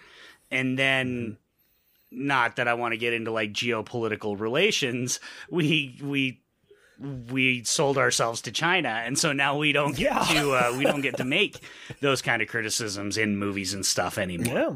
and 0.51 0.77
then. 0.77 1.37
Not 2.09 2.55
that 2.55 2.69
I 2.69 2.73
want 2.75 2.93
to 2.93 2.97
get 2.97 3.11
into 3.11 3.31
like 3.31 3.51
geopolitical 3.51 4.39
relations. 4.39 5.19
We 5.51 5.99
we 6.01 6.39
we 7.29 7.65
sold 7.65 7.97
ourselves 7.97 8.41
to 8.43 8.51
China, 8.53 8.87
and 9.05 9.19
so 9.19 9.33
now 9.33 9.57
we 9.57 9.73
don't 9.73 9.91
get 9.91 10.13
Yeah. 10.13 10.23
to 10.41 10.51
uh, 10.53 10.75
we 10.77 10.85
don't 10.85 11.01
get 11.01 11.17
to 11.17 11.25
make 11.25 11.59
those 11.99 12.21
kind 12.21 12.41
of 12.41 12.47
criticisms 12.47 13.17
in 13.17 13.35
movies 13.35 13.73
and 13.73 13.85
stuff 13.85 14.17
anymore. 14.17 14.55
Yeah. 14.55 14.75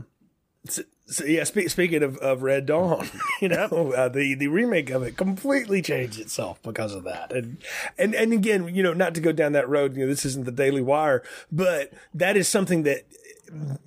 So, 0.65 0.83
so 1.07 1.25
yeah, 1.25 1.43
spe- 1.43 1.67
speaking 1.67 2.03
of, 2.03 2.17
of 2.17 2.43
Red 2.43 2.67
Dawn, 2.67 3.09
you 3.41 3.49
know, 3.49 3.93
uh, 3.95 4.09
the 4.09 4.35
the 4.35 4.47
remake 4.47 4.89
of 4.91 5.03
it 5.03 5.17
completely 5.17 5.81
changed 5.81 6.19
itself 6.19 6.61
because 6.61 6.93
of 6.93 7.03
that, 7.03 7.31
and 7.31 7.57
and 7.97 8.13
and 8.13 8.31
again, 8.31 8.73
you 8.73 8.83
know, 8.83 8.93
not 8.93 9.15
to 9.15 9.21
go 9.21 9.31
down 9.31 9.53
that 9.53 9.67
road, 9.67 9.95
you 9.95 10.03
know, 10.03 10.07
this 10.07 10.25
isn't 10.25 10.45
the 10.45 10.51
Daily 10.51 10.81
Wire, 10.81 11.23
but 11.51 11.91
that 12.13 12.37
is 12.37 12.47
something 12.47 12.83
that 12.83 13.05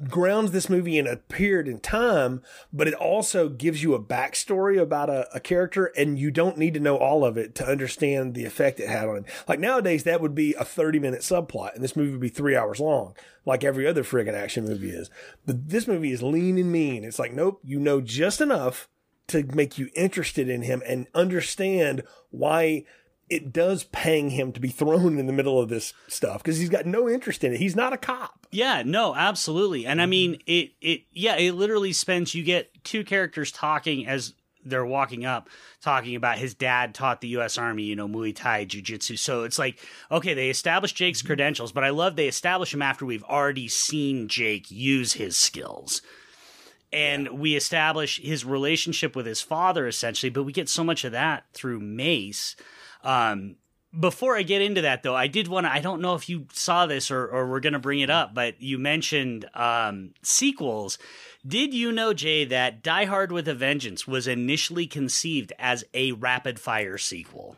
grounds 0.09 0.51
this 0.51 0.69
movie 0.69 0.99
in 0.99 1.07
a 1.07 1.17
period 1.17 1.69
in 1.69 1.81
time, 1.81 2.43
but 2.73 2.89
it 2.89 2.95
also 2.95 3.49
gives 3.49 3.83
you 3.83 3.95
a 3.95 4.03
backstory 4.03 4.81
about 4.81 5.11
a, 5.11 5.29
a 5.35 5.41
character, 5.41 5.87
and 5.97 6.19
you 6.19 6.31
don't 6.31 6.59
need 6.59 6.75
to 6.75 6.81
know 6.81 6.97
all 6.97 7.25
of 7.25 7.37
it 7.37 7.55
to 7.57 7.67
understand 7.67 8.35
the 8.35 8.45
effect 8.45 8.81
it 8.81 8.89
had 8.89 9.09
on 9.09 9.19
him. 9.19 9.25
Like 9.49 9.61
nowadays, 9.61 10.05
that 10.05 10.21
would 10.21 10.35
be 10.35 10.55
a 10.55 10.65
30 10.65 10.99
minute 10.99 11.21
subplot, 11.21 11.75
and 11.75 11.83
this 11.83 11.97
movie 11.97 12.13
would 12.13 12.21
be 12.21 12.29
three 12.29 12.57
hours 12.57 12.81
long, 12.81 13.15
like 13.45 13.65
every 13.65 13.87
other 13.87 14.05
friggin' 14.05 14.35
action 14.35 14.65
movie 14.65 14.91
is. 14.91 15.11
But 15.47 15.69
this 15.69 15.87
movie 15.87 16.13
is 16.13 16.23
lean 16.23 16.59
and 16.59 16.71
mean. 16.71 17.05
It's 17.05 17.19
like, 17.19 17.33
nope, 17.33 17.61
you 17.65 17.79
know 17.79 18.01
just 18.01 18.41
enough 18.41 18.89
to 19.29 19.43
make 19.55 19.79
you 19.79 19.89
interested 19.95 20.49
in 20.49 20.63
him 20.63 20.83
and 20.87 21.07
understand 21.15 22.03
why 22.31 22.85
it 23.29 23.53
does 23.53 23.85
pang 23.85 24.31
him 24.31 24.53
to 24.53 24.61
be 24.61 24.69
thrown 24.69 25.19
in 25.19 25.27
the 25.27 25.33
middle 25.33 25.61
of 25.61 25.69
this 25.69 25.93
stuff 26.09 26.43
because 26.43 26.59
he's 26.59 26.69
got 26.69 26.87
no 26.87 27.09
interest 27.09 27.45
in 27.45 27.53
it. 27.53 27.59
He's 27.59 27.77
not 27.77 27.93
a 27.93 27.97
cop. 27.97 28.47
Yeah, 28.51 28.83
no, 28.85 29.15
absolutely. 29.15 29.87
And 29.87 30.01
I 30.01 30.07
mean, 30.07 30.39
it 30.47 30.73
it 30.81 31.03
yeah, 31.13 31.37
it 31.37 31.53
literally 31.53 31.93
spends 31.93 32.35
you 32.35 32.45
get 32.45 32.85
two 32.85 33.05
characters 33.05 33.51
talking 33.51 34.07
as 34.07 34.35
they're 34.65 34.87
walking 34.87 35.25
up 35.25 35.49
talking 35.83 36.17
about 36.17 36.39
his 36.39 36.55
dad 36.55 36.95
taught 36.95 37.21
the 37.21 37.29
US 37.29 37.59
Army, 37.59 37.83
you 37.83 37.97
know, 37.97 38.09
Muay 38.09 38.35
Thai, 38.35 38.65
Jiu-Jitsu. 38.65 39.17
So 39.17 39.45
it's 39.45 39.59
like, 39.59 39.79
okay, 40.11 40.33
they 40.33 40.49
established 40.49 40.97
Jake's 40.97 41.23
credentials, 41.23 41.73
but 41.73 41.85
I 41.85 41.91
love 41.91 42.17
they 42.17 42.29
establish 42.29 42.73
him 42.73 42.83
after 42.83 43.05
we've 43.05 43.25
already 43.25 43.69
seen 43.69 44.29
Jake 44.29 44.71
use 44.71 45.13
his 45.15 45.37
skills. 45.37 46.01
And 46.93 47.41
we 47.41 47.57
establish 47.57 48.21
his 48.21 48.45
relationship 48.45 49.15
with 49.15 49.27
his 49.27 49.43
father 49.43 49.87
essentially, 49.87 50.31
but 50.31 50.45
we 50.45 50.53
get 50.53 50.69
so 50.69 50.85
much 50.85 51.05
of 51.05 51.13
that 51.13 51.45
through 51.53 51.81
Mace. 51.81 52.57
Um, 53.05 53.57
before 53.99 54.37
I 54.37 54.43
get 54.43 54.63
into 54.63 54.81
that, 54.83 55.03
though, 55.03 55.15
I 55.15 55.29
did 55.29 55.47
want 55.47 55.67
to. 55.67 55.73
I 55.73 55.81
don't 55.81 56.01
know 56.01 56.15
if 56.15 56.29
you 56.29 56.47
saw 56.53 56.87
this 56.87 57.11
or, 57.11 57.27
or 57.27 57.49
we're 57.49 57.61
going 57.61 57.75
to 57.75 57.79
bring 57.79 58.01
it 58.01 58.11
up, 58.11 58.35
but 58.35 58.61
you 58.61 58.79
mentioned 58.79 59.49
um, 59.55 60.15
sequels. 60.23 60.99
Did 61.47 61.75
you 61.75 61.93
know, 61.93 62.13
Jay, 62.15 62.45
that 62.47 62.83
Die 62.83 63.05
Hard 63.05 63.31
with 63.31 63.47
a 63.47 63.55
Vengeance 63.55 64.07
was 64.07 64.27
initially 64.27 64.87
conceived 64.87 65.53
as 65.59 65.85
a 65.93 66.13
rapid 66.13 66.59
fire 66.59 66.99
sequel? 66.99 67.57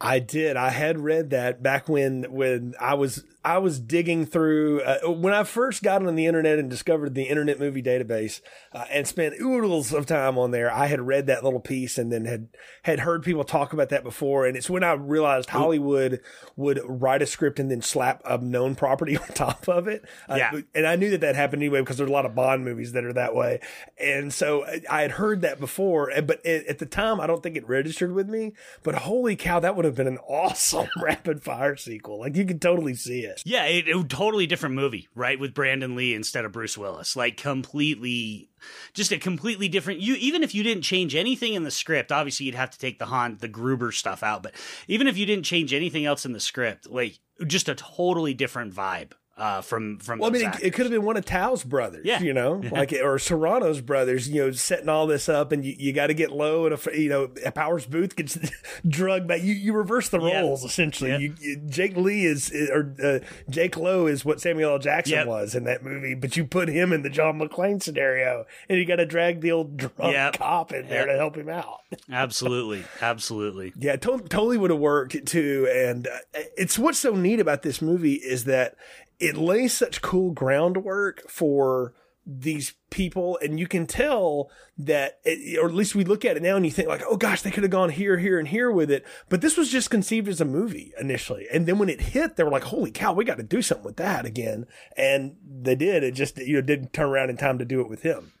I 0.00 0.18
did. 0.18 0.56
I 0.56 0.70
had 0.70 0.98
read 0.98 1.30
that 1.30 1.62
back 1.62 1.88
when 1.88 2.24
when 2.32 2.74
I 2.80 2.94
was 2.94 3.22
I 3.42 3.56
was 3.58 3.80
digging 3.80 4.26
through 4.26 4.82
uh, 4.82 5.10
when 5.10 5.32
I 5.32 5.44
first 5.44 5.82
got 5.82 6.04
on 6.04 6.14
the 6.14 6.26
internet 6.26 6.58
and 6.58 6.68
discovered 6.68 7.14
the 7.14 7.22
Internet 7.24 7.58
Movie 7.58 7.82
Database 7.82 8.42
uh, 8.74 8.84
and 8.90 9.06
spent 9.06 9.40
oodles 9.40 9.92
of 9.94 10.04
time 10.04 10.36
on 10.36 10.50
there. 10.50 10.70
I 10.70 10.86
had 10.86 11.00
read 11.00 11.26
that 11.28 11.42
little 11.42 11.60
piece 11.60 11.96
and 11.96 12.12
then 12.12 12.26
had 12.26 12.48
had 12.82 13.00
heard 13.00 13.22
people 13.22 13.44
talk 13.44 13.72
about 13.72 13.88
that 13.88 14.02
before. 14.04 14.44
And 14.46 14.56
it's 14.56 14.68
when 14.68 14.84
I 14.84 14.92
realized 14.92 15.50
Hollywood 15.50 16.20
would 16.56 16.80
write 16.84 17.22
a 17.22 17.26
script 17.26 17.58
and 17.58 17.70
then 17.70 17.80
slap 17.80 18.20
a 18.26 18.36
known 18.38 18.74
property 18.74 19.16
on 19.18 19.26
top 19.28 19.68
of 19.68 19.88
it. 19.88 20.04
Uh, 20.28 20.34
Yeah. 20.36 20.60
and 20.74 20.86
I 20.86 20.96
knew 20.96 21.10
that 21.10 21.22
that 21.22 21.34
happened 21.34 21.62
anyway 21.62 21.80
because 21.80 21.96
there's 21.96 22.10
a 22.10 22.12
lot 22.12 22.26
of 22.26 22.34
Bond 22.34 22.64
movies 22.64 22.92
that 22.92 23.04
are 23.04 23.12
that 23.14 23.34
way. 23.34 23.60
And 23.98 24.32
so 24.34 24.66
I- 24.90 25.00
had 25.00 25.12
heard 25.12 25.40
that 25.40 25.58
before, 25.60 26.10
but 26.26 26.44
at 26.44 26.66
at 26.66 26.78
the 26.78 26.84
time 26.86 27.20
I 27.20 27.26
don't 27.26 27.42
think 27.42 27.56
it 27.56 27.66
registered 27.66 28.12
with 28.12 28.28
me. 28.28 28.52
But 28.82 28.96
holy 28.96 29.34
cow, 29.34 29.60
that 29.60 29.76
would 29.76 29.84
have 29.86 29.94
been 29.94 30.06
an 30.06 30.18
awesome 30.28 30.88
rapid 31.02 31.42
fire 31.42 31.76
sequel. 31.76 32.20
Like 32.20 32.36
you 32.36 32.44
could 32.44 32.60
totally 32.60 32.94
see 32.94 33.20
it. 33.20 33.29
Yeah, 33.44 33.66
it, 33.66 33.88
it 33.88 34.08
totally 34.08 34.46
different 34.46 34.74
movie, 34.74 35.08
right? 35.14 35.38
With 35.38 35.54
Brandon 35.54 35.94
Lee 35.96 36.14
instead 36.14 36.44
of 36.44 36.52
Bruce 36.52 36.76
Willis, 36.76 37.16
like 37.16 37.36
completely, 37.36 38.50
just 38.94 39.12
a 39.12 39.18
completely 39.18 39.68
different. 39.68 40.00
You 40.00 40.14
even 40.16 40.42
if 40.42 40.54
you 40.54 40.62
didn't 40.62 40.82
change 40.82 41.14
anything 41.14 41.54
in 41.54 41.64
the 41.64 41.70
script, 41.70 42.12
obviously 42.12 42.46
you'd 42.46 42.54
have 42.54 42.70
to 42.70 42.78
take 42.78 42.98
the 42.98 43.06
Han, 43.06 43.38
the 43.40 43.48
Gruber 43.48 43.92
stuff 43.92 44.22
out. 44.22 44.42
But 44.42 44.54
even 44.88 45.06
if 45.06 45.16
you 45.16 45.26
didn't 45.26 45.44
change 45.44 45.72
anything 45.72 46.04
else 46.04 46.24
in 46.24 46.32
the 46.32 46.40
script, 46.40 46.88
like 46.88 47.18
just 47.46 47.68
a 47.68 47.74
totally 47.74 48.34
different 48.34 48.74
vibe 48.74 49.12
uh, 49.40 49.60
from 49.62 49.98
from. 49.98 50.18
Well, 50.20 50.30
I 50.30 50.32
mean, 50.32 50.46
it, 50.48 50.62
it 50.62 50.70
could 50.74 50.84
have 50.86 50.92
been 50.92 51.02
one 51.04 51.16
of 51.16 51.24
Tau's 51.24 51.64
brothers, 51.64 52.04
Yeah. 52.04 52.20
you 52.20 52.32
know, 52.32 52.62
like 52.70 52.92
or 52.92 53.18
Serrano's 53.18 53.80
brothers, 53.80 54.28
you 54.28 54.44
know, 54.44 54.50
setting 54.52 54.88
all 54.88 55.06
this 55.06 55.28
up, 55.28 55.50
and 55.50 55.64
you, 55.64 55.74
you 55.78 55.92
got 55.92 56.08
to 56.08 56.14
get 56.14 56.30
Lowe, 56.30 56.66
and 56.66 56.74
a, 56.74 56.98
you 57.00 57.08
know, 57.08 57.28
Powers 57.54 57.86
Boothe 57.86 58.14
gets 58.14 58.38
drugged 58.88 59.26
back. 59.26 59.42
You 59.42 59.54
you 59.54 59.72
reverse 59.72 60.08
the 60.10 60.20
Yeah. 60.20 60.40
roles 60.42 60.64
essentially. 60.64 61.10
Yeah. 61.10 61.18
You, 61.18 61.34
you, 61.40 61.56
Jake 61.68 61.96
Lee 61.96 62.26
is 62.26 62.52
or 62.70 62.94
uh, 63.02 63.18
Jake 63.48 63.76
Lowe 63.76 64.06
is 64.06 64.24
what 64.24 64.40
Samuel 64.40 64.72
L. 64.72 64.78
Jackson 64.78 65.26
was 65.26 65.54
in 65.54 65.64
that 65.64 65.82
movie, 65.82 66.14
but 66.14 66.36
you 66.36 66.44
put 66.44 66.68
him 66.68 66.92
in 66.92 67.02
the 67.02 67.10
John 67.10 67.38
McClane 67.40 67.82
scenario, 67.82 68.44
and 68.68 68.78
you 68.78 68.84
got 68.84 68.96
to 68.96 69.06
drag 69.06 69.40
the 69.40 69.52
old 69.52 69.76
drunk 69.76 70.36
cop 70.36 70.72
in 70.72 70.86
there 70.88 71.06
to 71.06 71.16
help 71.16 71.36
him 71.36 71.48
out. 71.48 71.80
absolutely, 72.12 72.84
absolutely. 73.00 73.72
Yeah, 73.78 73.96
to- 73.96 74.18
totally 74.28 74.58
would 74.58 74.70
have 74.70 74.78
worked 74.80 75.26
too. 75.26 75.68
And 75.72 76.06
uh, 76.06 76.18
it's 76.56 76.78
what's 76.78 76.98
so 76.98 77.14
neat 77.14 77.40
about 77.40 77.62
this 77.62 77.80
movie 77.80 78.14
is 78.14 78.44
that 78.44 78.76
it 79.20 79.36
lays 79.36 79.74
such 79.74 80.02
cool 80.02 80.32
groundwork 80.32 81.28
for 81.28 81.94
these 82.26 82.74
people, 82.90 83.38
and 83.42 83.58
you 83.58 83.66
can 83.66 83.86
tell 83.86 84.50
that, 84.78 85.20
it, 85.24 85.58
or 85.58 85.68
at 85.68 85.74
least 85.74 85.94
we 85.94 86.04
look 86.04 86.24
at 86.24 86.36
it 86.36 86.42
now 86.42 86.56
and 86.56 86.64
you 86.64 86.70
think 86.70 86.88
like, 86.88 87.02
oh 87.08 87.16
gosh, 87.16 87.42
they 87.42 87.50
could 87.50 87.64
have 87.64 87.70
gone 87.70 87.90
here, 87.90 88.18
here, 88.18 88.38
and 88.38 88.48
here 88.48 88.70
with 88.70 88.90
it. 88.90 89.04
But 89.28 89.40
this 89.40 89.56
was 89.56 89.70
just 89.70 89.90
conceived 89.90 90.28
as 90.28 90.40
a 90.40 90.44
movie 90.44 90.92
initially, 91.00 91.46
and 91.52 91.66
then 91.66 91.78
when 91.78 91.88
it 91.88 92.00
hit, 92.00 92.36
they 92.36 92.44
were 92.44 92.50
like, 92.50 92.64
holy 92.64 92.90
cow, 92.90 93.12
we 93.12 93.24
got 93.24 93.38
to 93.38 93.42
do 93.42 93.62
something 93.62 93.84
with 93.84 93.96
that 93.96 94.26
again, 94.26 94.66
and 94.96 95.36
they 95.44 95.74
did. 95.74 96.02
It 96.02 96.14
just 96.14 96.38
you 96.38 96.54
know 96.54 96.62
didn't 96.62 96.92
turn 96.92 97.08
around 97.08 97.30
in 97.30 97.36
time 97.36 97.58
to 97.58 97.64
do 97.64 97.80
it 97.80 97.88
with 97.88 98.02
him 98.02 98.32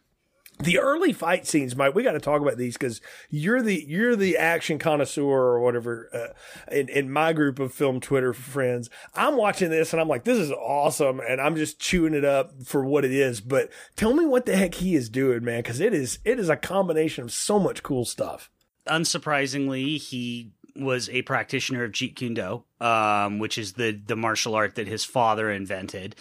the 0.62 0.78
early 0.78 1.12
fight 1.12 1.46
scenes, 1.46 1.74
Mike, 1.74 1.94
we 1.94 2.02
got 2.02 2.12
to 2.12 2.20
talk 2.20 2.42
about 2.42 2.56
these 2.56 2.74
because 2.76 3.00
you're 3.30 3.62
the 3.62 3.84
you're 3.88 4.16
the 4.16 4.36
action 4.36 4.78
connoisseur 4.78 5.22
or 5.22 5.60
whatever 5.60 6.08
uh, 6.12 6.74
in 6.74 6.88
in 6.88 7.10
my 7.10 7.32
group 7.32 7.58
of 7.58 7.72
film 7.72 8.00
Twitter 8.00 8.32
friends. 8.32 8.90
I'm 9.14 9.36
watching 9.36 9.70
this 9.70 9.92
and 9.92 10.00
I'm 10.00 10.08
like, 10.08 10.24
this 10.24 10.38
is 10.38 10.52
awesome, 10.52 11.20
and 11.20 11.40
I'm 11.40 11.56
just 11.56 11.80
chewing 11.80 12.14
it 12.14 12.24
up 12.24 12.62
for 12.64 12.84
what 12.84 13.04
it 13.04 13.12
is. 13.12 13.40
But 13.40 13.70
tell 13.96 14.14
me 14.14 14.26
what 14.26 14.46
the 14.46 14.56
heck 14.56 14.74
he 14.74 14.94
is 14.94 15.08
doing, 15.08 15.44
man, 15.44 15.60
because 15.60 15.80
it 15.80 15.94
is 15.94 16.18
it 16.24 16.38
is 16.38 16.48
a 16.48 16.56
combination 16.56 17.24
of 17.24 17.32
so 17.32 17.58
much 17.58 17.82
cool 17.82 18.04
stuff. 18.04 18.50
unsurprisingly, 18.86 19.98
he 19.98 20.50
was 20.76 21.08
a 21.10 21.22
practitioner 21.22 21.84
of 21.84 21.92
Jeet 21.92 22.16
Kune 22.16 22.34
Do, 22.34 22.64
um, 22.80 23.38
which 23.38 23.58
is 23.58 23.74
the 23.74 23.92
the 23.92 24.16
martial 24.16 24.54
art 24.54 24.74
that 24.76 24.86
his 24.86 25.04
father 25.04 25.50
invented. 25.50 26.16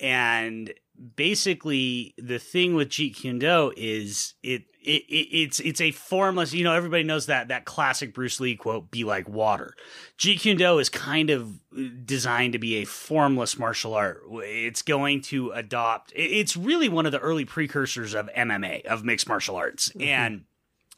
And 0.00 0.72
basically, 1.16 2.14
the 2.18 2.38
thing 2.38 2.74
with 2.74 2.88
Jeet 2.88 3.16
Kune 3.16 3.38
Do 3.38 3.72
is 3.76 4.34
it, 4.42 4.62
it, 4.82 5.02
it 5.08 5.28
it's 5.32 5.60
it's 5.60 5.80
a 5.80 5.90
formless. 5.90 6.52
You 6.52 6.64
know, 6.64 6.72
everybody 6.72 7.02
knows 7.02 7.26
that 7.26 7.48
that 7.48 7.64
classic 7.64 8.14
Bruce 8.14 8.40
Lee 8.40 8.56
quote: 8.56 8.90
"Be 8.90 9.04
like 9.04 9.28
water." 9.28 9.74
Jeet 10.18 10.40
Kune 10.40 10.56
Do 10.56 10.78
is 10.78 10.88
kind 10.88 11.30
of 11.30 11.60
uh, 11.76 11.82
designed 12.04 12.52
to 12.54 12.58
be 12.58 12.76
a 12.76 12.84
formless 12.84 13.58
martial 13.58 13.94
art. 13.94 14.22
It's 14.30 14.82
going 14.82 15.22
to 15.22 15.50
adopt. 15.52 16.12
it- 16.12 16.30
It's 16.32 16.56
really 16.56 16.88
one 16.88 17.06
of 17.06 17.12
the 17.12 17.18
early 17.20 17.44
precursors 17.44 18.14
of 18.14 18.28
MMA, 18.36 18.84
of 18.86 19.04
mixed 19.04 19.28
martial 19.28 19.56
arts, 19.56 19.88
mm-hmm. 19.90 20.02
and. 20.02 20.44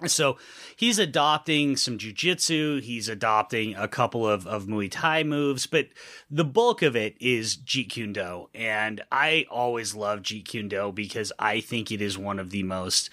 So 0.06 0.38
he's 0.76 0.98
adopting 1.00 1.76
some 1.76 1.98
jujitsu. 1.98 2.80
He's 2.80 3.08
adopting 3.08 3.74
a 3.74 3.88
couple 3.88 4.28
of, 4.28 4.46
of 4.46 4.66
Muay 4.66 4.88
Thai 4.90 5.24
moves, 5.24 5.66
but 5.66 5.88
the 6.30 6.44
bulk 6.44 6.82
of 6.82 6.94
it 6.94 7.16
is 7.18 7.56
Jeet 7.56 7.90
Kune 7.90 8.12
Do. 8.12 8.48
And 8.54 9.02
I 9.10 9.46
always 9.50 9.96
love 9.96 10.20
Jeet 10.22 10.44
Kune 10.44 10.68
Do 10.68 10.92
because 10.92 11.32
I 11.38 11.60
think 11.60 11.90
it 11.90 12.00
is 12.00 12.16
one 12.16 12.38
of 12.38 12.50
the 12.50 12.62
most 12.62 13.10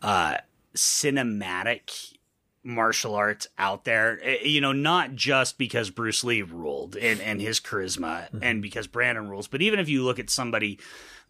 uh, 0.00 0.36
cinematic 0.76 2.14
martial 2.62 3.14
arts 3.16 3.48
out 3.58 3.84
there. 3.84 4.20
Eh, 4.22 4.44
You 4.44 4.60
know, 4.60 4.72
not 4.72 5.16
just 5.16 5.58
because 5.58 5.90
Bruce 5.90 6.22
Lee 6.22 6.42
ruled 6.42 6.96
and, 6.96 7.20
and 7.20 7.40
his 7.40 7.58
charisma 7.58 8.28
and 8.42 8.62
because 8.62 8.86
Brandon 8.86 9.28
rules, 9.28 9.48
but 9.48 9.62
even 9.62 9.80
if 9.80 9.88
you 9.88 10.04
look 10.04 10.18
at 10.20 10.30
somebody 10.30 10.78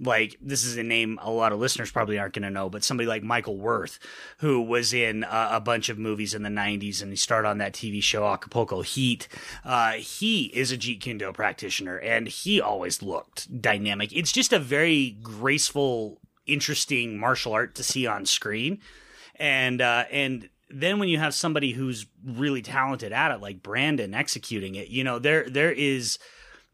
like 0.01 0.37
this 0.41 0.65
is 0.65 0.77
a 0.77 0.83
name 0.83 1.19
a 1.23 1.31
lot 1.31 1.53
of 1.53 1.59
listeners 1.59 1.91
probably 1.91 2.19
aren't 2.19 2.35
going 2.35 2.45
to 2.45 2.51
know, 2.51 2.69
but 2.69 2.85
somebody 2.85 3.07
like 3.07 3.23
Michael 3.23 3.57
Worth, 3.57 3.99
who 4.39 4.61
was 4.63 4.93
in 4.93 5.25
a 5.29 5.61
bunch 5.61 5.89
of 5.89 5.99
movies 5.99 6.35
in 6.35 6.43
the 6.43 6.49
90s 6.49 7.03
and 7.03 7.11
he 7.11 7.17
started 7.17 7.49
on 7.49 7.59
that 7.59 7.73
TV 7.73 8.03
show 8.03 8.27
Acapulco 8.27 8.83
Heat. 8.83 9.29
Uh, 9.65 9.93
he 9.93 10.47
is 10.47 10.71
a 10.71 10.79
Jeet 10.79 11.01
Kune 11.01 11.19
Do 11.19 11.33
practitioner 11.33 11.99
and 11.99 12.29
he 12.29 12.61
always 12.61 13.03
looked 13.03 13.61
dynamic. 13.61 14.13
It's 14.15 14.33
just 14.33 14.53
a 14.53 14.59
very 14.59 15.17
graceful, 15.23 16.21
interesting 16.47 17.19
martial 17.19 17.53
art 17.53 17.75
to 17.77 17.83
see 17.83 18.07
on 18.07 18.27
screen. 18.27 18.81
And, 19.37 19.81
uh, 19.81 20.05
and, 20.11 20.49
then 20.71 20.99
when 20.99 21.09
you 21.09 21.19
have 21.19 21.33
somebody 21.33 21.73
who's 21.73 22.05
really 22.23 22.61
talented 22.61 23.11
at 23.11 23.31
it, 23.31 23.41
like 23.41 23.63
Brandon 23.63 24.13
executing 24.13 24.75
it, 24.75 24.89
you 24.89 25.03
know, 25.03 25.19
there 25.19 25.49
there 25.49 25.73
is 25.73 26.19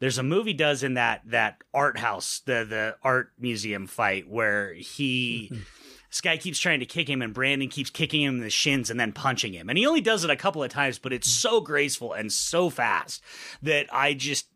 there's 0.00 0.18
a 0.18 0.22
movie 0.22 0.52
does 0.52 0.82
in 0.82 0.94
that 0.94 1.22
that 1.26 1.62
art 1.72 1.98
house, 1.98 2.40
the 2.46 2.64
the 2.64 2.96
art 3.02 3.32
museum 3.38 3.86
fight 3.86 4.28
where 4.28 4.74
he 4.74 5.50
mm-hmm. 5.52 5.62
this 6.10 6.20
guy 6.20 6.36
keeps 6.36 6.58
trying 6.58 6.80
to 6.80 6.86
kick 6.86 7.08
him 7.08 7.22
and 7.22 7.32
Brandon 7.34 7.68
keeps 7.68 7.90
kicking 7.90 8.22
him 8.22 8.36
in 8.36 8.40
the 8.40 8.50
shins 8.50 8.90
and 8.90 8.98
then 8.98 9.12
punching 9.12 9.52
him. 9.52 9.68
And 9.68 9.78
he 9.78 9.86
only 9.86 10.00
does 10.00 10.24
it 10.24 10.30
a 10.30 10.36
couple 10.36 10.62
of 10.62 10.70
times, 10.70 10.98
but 10.98 11.12
it's 11.12 11.28
mm. 11.28 11.40
so 11.40 11.60
graceful 11.60 12.12
and 12.12 12.32
so 12.32 12.70
fast 12.70 13.22
that 13.62 13.86
I 13.92 14.14
just 14.14 14.46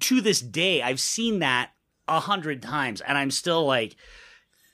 to 0.00 0.20
this 0.20 0.40
day 0.40 0.82
I've 0.82 1.00
seen 1.00 1.40
that 1.40 1.70
a 2.06 2.20
hundred 2.20 2.62
times 2.62 3.00
and 3.00 3.18
I'm 3.18 3.30
still 3.30 3.66
like, 3.66 3.96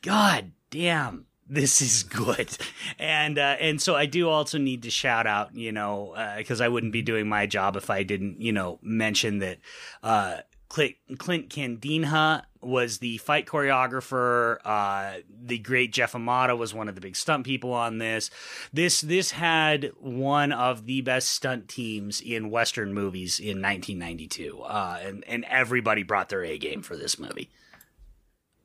God 0.03 0.53
damn, 0.71 1.27
this 1.51 1.83
is 1.83 2.03
good. 2.05 2.57
And 2.99 3.39
uh, 3.39 3.57
and 3.61 3.81
so 3.81 3.97
I 3.97 4.07
do 4.07 4.29
also 4.29 4.59
need 4.59 4.85
to 4.85 4.91
shout 4.91 5.27
out, 5.27 5.55
you 5.55 5.73
know, 5.73 6.15
because 6.39 6.61
I 6.61 6.69
wouldn't 6.69 6.93
be 6.93 7.03
doing 7.03 7.29
my 7.29 7.47
job 7.47 7.77
if 7.77 7.91
I 7.91 8.03
didn't, 8.03 8.41
you 8.41 8.53
know, 8.53 8.79
mention 8.83 9.41
that 9.41 9.59
uh, 10.03 10.39
Clint, 10.71 10.95
Clint 11.19 11.49
Candinha 11.49 12.45
was 12.61 12.99
the 12.99 13.19
fight 13.19 13.47
choreographer. 13.47 14.59
Uh, 14.65 15.21
the 15.29 15.59
great 15.59 15.93
Jeff 15.93 16.13
Imada 16.13 16.57
was 16.57 16.73
one 16.73 16.89
of 16.89 16.95
the 16.95 17.01
big 17.01 17.17
stunt 17.17 17.45
people 17.45 17.73
on 17.73 17.99
this. 17.99 18.31
This 18.73 19.01
this 19.01 19.33
had 19.33 19.91
one 19.99 20.53
of 20.53 20.87
the 20.87 21.01
best 21.01 21.31
stunt 21.31 21.69
teams 21.69 22.21
in 22.21 22.51
Western 22.51 22.95
movies 22.95 23.41
in 23.41 23.61
1992, 23.61 24.61
uh, 24.63 25.01
and 25.03 25.25
and 25.27 25.45
everybody 25.47 26.05
brought 26.05 26.29
their 26.29 26.45
A 26.45 26.57
game 26.57 26.83
for 26.83 26.97
this 26.97 27.19
movie. 27.19 27.51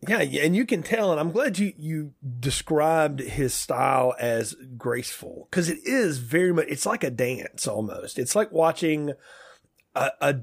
Yeah, 0.07 0.19
and 0.19 0.55
you 0.55 0.65
can 0.65 0.83
tell, 0.83 1.11
and 1.11 1.19
I'm 1.19 1.31
glad 1.31 1.57
you 1.57 1.73
you 1.77 2.13
described 2.39 3.19
his 3.19 3.53
style 3.53 4.13
as 4.19 4.55
graceful 4.77 5.47
because 5.49 5.69
it 5.69 5.79
is 5.83 6.17
very 6.19 6.53
much. 6.53 6.65
It's 6.67 6.85
like 6.85 7.03
a 7.03 7.09
dance 7.09 7.67
almost. 7.67 8.19
It's 8.19 8.35
like 8.35 8.51
watching 8.51 9.13
a, 9.95 10.11
a 10.21 10.35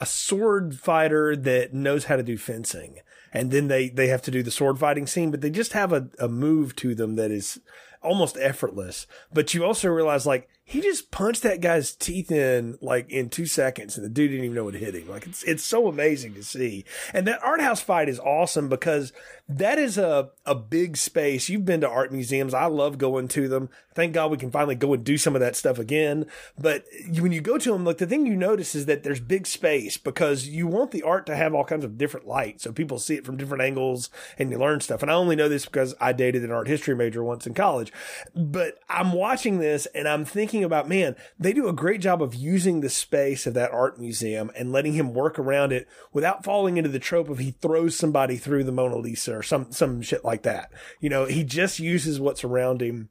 a 0.00 0.06
sword 0.06 0.78
fighter 0.78 1.36
that 1.36 1.72
knows 1.72 2.04
how 2.06 2.16
to 2.16 2.22
do 2.22 2.36
fencing, 2.36 2.98
and 3.32 3.50
then 3.50 3.68
they 3.68 3.88
they 3.88 4.08
have 4.08 4.22
to 4.22 4.30
do 4.30 4.42
the 4.42 4.50
sword 4.50 4.78
fighting 4.78 5.06
scene, 5.06 5.30
but 5.30 5.40
they 5.40 5.50
just 5.50 5.72
have 5.72 5.92
a, 5.92 6.08
a 6.18 6.28
move 6.28 6.76
to 6.76 6.94
them 6.94 7.16
that 7.16 7.30
is 7.30 7.60
almost 8.02 8.36
effortless. 8.38 9.06
But 9.32 9.54
you 9.54 9.64
also 9.64 9.88
realize 9.88 10.26
like 10.26 10.48
he 10.68 10.80
just 10.80 11.12
punched 11.12 11.44
that 11.44 11.60
guy's 11.60 11.94
teeth 11.94 12.32
in 12.32 12.76
like 12.80 13.08
in 13.08 13.30
two 13.30 13.46
seconds, 13.46 13.96
and 13.96 14.04
the 14.04 14.10
dude 14.10 14.32
didn't 14.32 14.46
even 14.46 14.56
know 14.56 14.64
what 14.64 14.74
hit 14.74 14.96
him. 14.96 15.08
Like 15.08 15.24
it's 15.24 15.44
it's 15.44 15.62
so 15.62 15.86
amazing 15.86 16.34
to 16.34 16.42
see. 16.42 16.84
And 17.14 17.24
that 17.28 17.40
art 17.40 17.60
house 17.60 17.80
fight 17.80 18.08
is 18.08 18.18
awesome 18.18 18.68
because 18.68 19.12
that 19.48 19.78
is 19.78 19.96
a 19.96 20.30
a 20.44 20.56
big 20.56 20.96
space. 20.96 21.48
You've 21.48 21.64
been 21.64 21.82
to 21.82 21.88
art 21.88 22.10
museums. 22.12 22.52
I 22.52 22.66
love 22.66 22.98
going 22.98 23.28
to 23.28 23.46
them. 23.46 23.68
Thank 23.94 24.12
God 24.12 24.32
we 24.32 24.36
can 24.38 24.50
finally 24.50 24.74
go 24.74 24.92
and 24.92 25.04
do 25.04 25.16
some 25.16 25.36
of 25.36 25.40
that 25.40 25.54
stuff 25.54 25.78
again. 25.78 26.26
But 26.58 26.84
you- 27.10 27.22
when 27.22 27.32
you 27.32 27.40
go 27.40 27.56
to 27.56 27.72
them, 27.72 27.84
look, 27.84 27.96
the 27.96 28.06
thing 28.06 28.26
you 28.26 28.36
notice 28.36 28.74
is 28.74 28.84
that 28.86 29.04
there's 29.04 29.20
big 29.20 29.46
space 29.46 29.96
because 29.96 30.48
you 30.48 30.66
want 30.66 30.90
the 30.90 31.02
art 31.02 31.24
to 31.26 31.36
have 31.36 31.54
all 31.54 31.64
kinds 31.64 31.84
of 31.84 31.96
different 31.96 32.26
light, 32.26 32.60
so 32.60 32.72
people 32.72 32.98
see 32.98 33.14
it 33.14 33.24
from 33.24 33.38
different 33.38 33.62
angles 33.62 34.10
and 34.38 34.50
you 34.50 34.58
learn 34.58 34.80
stuff. 34.80 35.00
And 35.00 35.10
I 35.10 35.14
only 35.14 35.34
know 35.36 35.48
this 35.48 35.64
because 35.64 35.94
I 36.00 36.12
dated 36.12 36.42
an 36.44 36.50
art 36.50 36.68
history 36.68 36.94
major 36.94 37.22
once 37.24 37.46
in 37.46 37.54
college. 37.54 37.90
But 38.34 38.78
I'm 38.90 39.12
watching 39.12 39.60
this 39.60 39.86
and 39.94 40.06
I'm 40.06 40.24
thinking 40.26 40.55
about, 40.64 40.88
man, 40.88 41.16
they 41.38 41.52
do 41.52 41.68
a 41.68 41.72
great 41.72 42.00
job 42.00 42.22
of 42.22 42.34
using 42.34 42.80
the 42.80 42.88
space 42.88 43.46
of 43.46 43.54
that 43.54 43.72
art 43.72 43.98
museum 43.98 44.50
and 44.56 44.72
letting 44.72 44.94
him 44.94 45.14
work 45.14 45.38
around 45.38 45.72
it 45.72 45.88
without 46.12 46.44
falling 46.44 46.76
into 46.76 46.90
the 46.90 46.98
trope 46.98 47.28
of 47.28 47.38
he 47.38 47.52
throws 47.52 47.96
somebody 47.96 48.36
through 48.36 48.64
the 48.64 48.72
Mona 48.72 48.96
Lisa 48.96 49.36
or 49.36 49.42
some 49.42 49.70
some 49.72 50.02
shit 50.02 50.24
like 50.24 50.42
that. 50.42 50.70
You 51.00 51.08
know, 51.08 51.24
he 51.24 51.44
just 51.44 51.78
uses 51.78 52.20
what's 52.20 52.44
around 52.44 52.80
him 52.80 53.08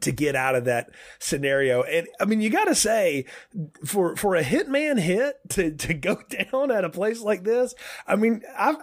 to 0.00 0.12
get 0.12 0.34
out 0.34 0.54
of 0.54 0.64
that 0.64 0.90
scenario. 1.18 1.82
And 1.82 2.08
I 2.20 2.24
mean, 2.24 2.40
you 2.40 2.50
got 2.50 2.64
to 2.64 2.74
say 2.74 3.26
for, 3.84 4.16
for 4.16 4.34
a 4.34 4.42
hitman 4.42 4.98
hit 4.98 5.36
to, 5.50 5.72
to 5.72 5.94
go 5.94 6.18
down 6.52 6.70
at 6.70 6.84
a 6.84 6.90
place 6.90 7.20
like 7.20 7.44
this, 7.44 7.74
I 8.06 8.16
mean, 8.16 8.42
I've, 8.56 8.76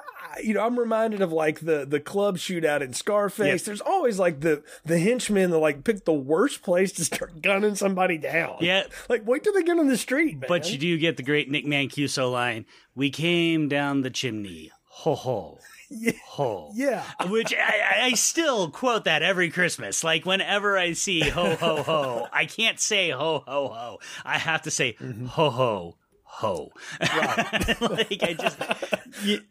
you 0.44 0.54
know, 0.54 0.66
I'm 0.66 0.78
reminded 0.80 1.22
of 1.22 1.32
like 1.32 1.60
the 1.62 1.86
the 1.86 2.00
club 2.00 2.38
shootout 2.38 2.82
in 2.82 2.94
Scarface. 2.94 3.46
Yes. 3.48 3.64
There's 3.64 3.82
always 3.82 4.20
like 4.20 4.42
the 4.42 4.64
the 4.86 5.00
henchmen 5.00 5.52
that 5.52 5.58
like 5.58 5.84
pick 5.84 6.06
the 6.06 6.14
worst 6.14 6.62
place 6.62 6.92
to 6.94 7.06
start 7.06 7.42
gunning 7.42 7.76
somebody 7.76 8.18
down. 8.18 8.58
Yeah. 8.62 8.84
like 9.10 9.26
wait 9.28 9.44
till 9.44 9.54
they 9.54 9.64
get 9.64 9.80
on 9.80 9.88
the 9.88 9.98
street, 9.98 10.36
man. 10.40 10.46
But 10.48 10.72
you 10.72 10.78
do 10.78 10.98
get 10.98 11.18
the 11.18 11.24
great 11.24 11.50
Nick 11.50 11.66
Mancuso 11.66 12.32
line. 12.32 12.66
We 12.96 13.10
came 13.10 13.68
down 13.68 14.02
the 14.02 14.10
chimney. 14.10 14.72
Ho 14.86 15.16
ho. 15.16 15.60
Ho. 16.26 16.72
yeah. 16.74 17.04
Which 17.28 17.54
I, 17.54 17.58
I- 17.58 18.02
I 18.06 18.14
still 18.14 18.70
quote 18.72 19.04
that 19.06 19.24
every 19.24 19.50
Christmas. 19.50 20.04
Like 20.06 20.26
whenever 20.26 20.78
I 20.78 20.94
see 20.94 21.20
ho 21.30 21.56
ho 21.56 21.84
ho, 21.84 22.28
I 22.32 22.46
can't 22.46 22.80
say 22.80 23.10
ho 23.10 23.44
ho 23.46 23.68
ho. 23.68 24.00
I 24.24 24.38
have 24.38 24.62
to 24.64 24.72
say 24.72 24.94
Mm-hmm. 25.02 25.26
ho 25.26 25.50
ho 25.50 25.98
ho. 26.32 26.72
like 27.00 28.24
I 28.24 28.36
just 28.40 28.58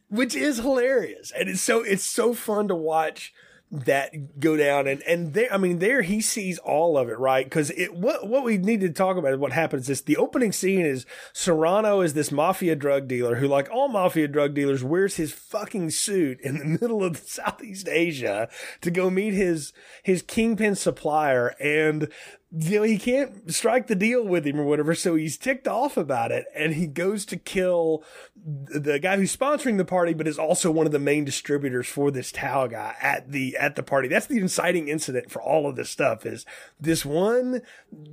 which 0.09 0.35
is 0.35 0.59
hilarious. 0.59 1.33
And 1.37 1.49
it's 1.49 1.61
so 1.61 1.83
it's 1.83 2.05
so 2.05 2.35
fun 2.35 2.69
to 2.69 2.75
watch 2.75 3.33
that 3.71 4.41
go 4.41 4.57
down. 4.57 4.89
And 4.89 5.03
and 5.03 5.33
there 5.33 5.53
i 5.53 5.57
mean 5.57 5.79
there 5.79 6.03
he 6.03 6.21
sees 6.21 6.59
all 6.59 6.99
of 6.99 7.09
it 7.09 7.19
right? 7.19 7.45
Because 7.45 7.71
it 7.71 7.95
what 7.95 8.27
what 8.27 8.45
we 8.45 8.59
need 8.59 8.81
to 8.81 8.91
talk 8.91 9.17
about 9.17 9.33
is 9.33 9.39
what 9.39 9.53
happens 9.53 9.89
is 9.89 10.03
the 10.03 10.17
opening 10.17 10.53
scene 10.53 10.85
is 10.85 11.07
serrano 11.33 12.01
is 12.01 12.15
this 12.15 12.33
mafia 12.33 12.75
drug 12.75 13.07
dealer 13.07 13.37
who 13.37 13.47
like 13.47 13.71
all 13.71 13.89
mafia 13.89 14.27
drug 14.27 14.55
dealers 14.55 14.83
wears 14.83 15.17
his 15.17 15.33
fucking 15.33 15.91
suit 15.91 16.41
in 16.41 16.59
the 16.59 16.65
middle 16.81 17.05
of 17.05 17.19
southeast 17.19 17.89
asia 17.89 18.49
to 18.81 18.91
go 18.91 19.09
meet 19.09 19.35
his 19.35 19.73
his 20.03 20.23
kingpin 20.23 20.75
supplier. 20.75 21.55
And 21.61 22.09
you 22.53 22.81
know, 22.81 22.83
he 22.83 22.99
can't 22.99 23.53
strike 23.53 23.87
the 23.87 23.95
deal 23.95 24.25
with 24.25 24.45
him 24.45 24.59
or 24.59 24.65
whatever. 24.65 24.95
So 24.97 25.15
he's 25.15 25.37
ticked 25.37 25.69
off 25.69 25.97
about 25.97 26.33
it 26.33 26.47
and 26.53 26.75
he 26.75 26.89
goes 26.89 27.25
to 27.27 27.37
kill 27.37 28.03
the 28.35 28.99
guy 28.99 29.17
who's 29.17 29.37
sponsoring 29.37 29.77
the 29.77 29.85
party, 29.85 30.15
but 30.15 30.27
is 30.27 30.39
also 30.39 30.71
one 30.71 30.87
of 30.87 30.91
the 30.91 30.99
main 30.99 31.25
distributors 31.25 31.87
for 31.87 32.11
this 32.11 32.33
Tau 32.33 32.67
guy 32.67 32.97
at 33.01 33.31
the, 33.31 33.57
at 33.57 33.77
the 33.77 33.85
party. 33.85 34.09
That's 34.09 34.27
the 34.27 34.39
inciting 34.39 34.89
incident 34.89 35.31
for 35.31 35.41
all 35.41 35.69
of 35.69 35.77
this 35.77 35.91
stuff 35.91 36.27
is 36.27 36.45
this 36.81 37.05
one 37.05 37.63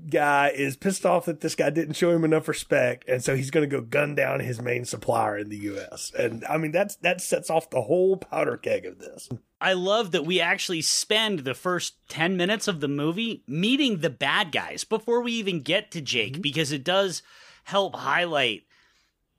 guy 0.08 0.50
is 0.50 0.78
pissed 0.78 1.06
off 1.06 1.26
that 1.26 1.42
this 1.42 1.56
guy 1.56 1.72
didn't 1.72 1.96
show 1.96 2.12
him 2.12 2.24
enough 2.24 2.48
respect. 2.48 3.06
And 3.08 3.24
so 3.24 3.36
he's 3.36 3.50
going 3.50 3.68
to 3.68 3.76
go 3.76 3.82
gun 3.82 4.14
down 4.14 4.42
his 4.42 4.62
main 4.62 4.86
supplier 4.86 5.40
in 5.40 5.50
the 5.50 5.58
U.S. 5.58 6.12
And 6.18 6.46
I 6.46 6.58
mean, 6.58 6.72
that's, 6.72 6.96
that 6.98 7.22
sets 7.22 7.50
off 7.50 7.72
the 7.72 7.82
whole 7.82 8.18
powder 8.18 8.58
keg 8.58 8.86
of 8.86 9.00
this. 9.00 9.30
I 9.60 9.74
love 9.74 10.12
that 10.12 10.26
we 10.26 10.39
actually 10.39 10.82
spend 10.82 11.39
the 11.39 11.55
first 11.55 11.95
10 12.10 12.38
minutes 12.38 12.68
of 12.68 12.80
the 12.80 12.88
movie 12.88 13.43
meeting 13.47 13.97
the 13.97 14.10
bad 14.10 14.51
guys 14.51 14.84
before 14.84 15.22
we 15.22 15.34
even 15.34 15.62
get 15.62 15.91
to 15.91 16.01
Jake 16.01 16.34
mm-hmm. 16.34 16.41
because 16.41 16.72
it 16.72 16.84
does 16.84 17.24
help 17.64 17.95
highlight 17.95 18.64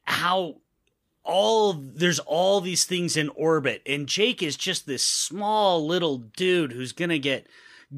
how 0.04 0.56
all 1.22 1.74
there's 1.74 2.18
all 2.20 2.60
these 2.60 2.84
things 2.84 3.16
in 3.16 3.28
orbit 3.30 3.82
and 3.86 4.08
Jake 4.08 4.42
is 4.42 4.56
just 4.56 4.86
this 4.86 5.04
small 5.04 5.86
little 5.86 6.18
dude 6.18 6.72
who's 6.72 6.92
going 6.92 7.10
to 7.10 7.18
get 7.18 7.46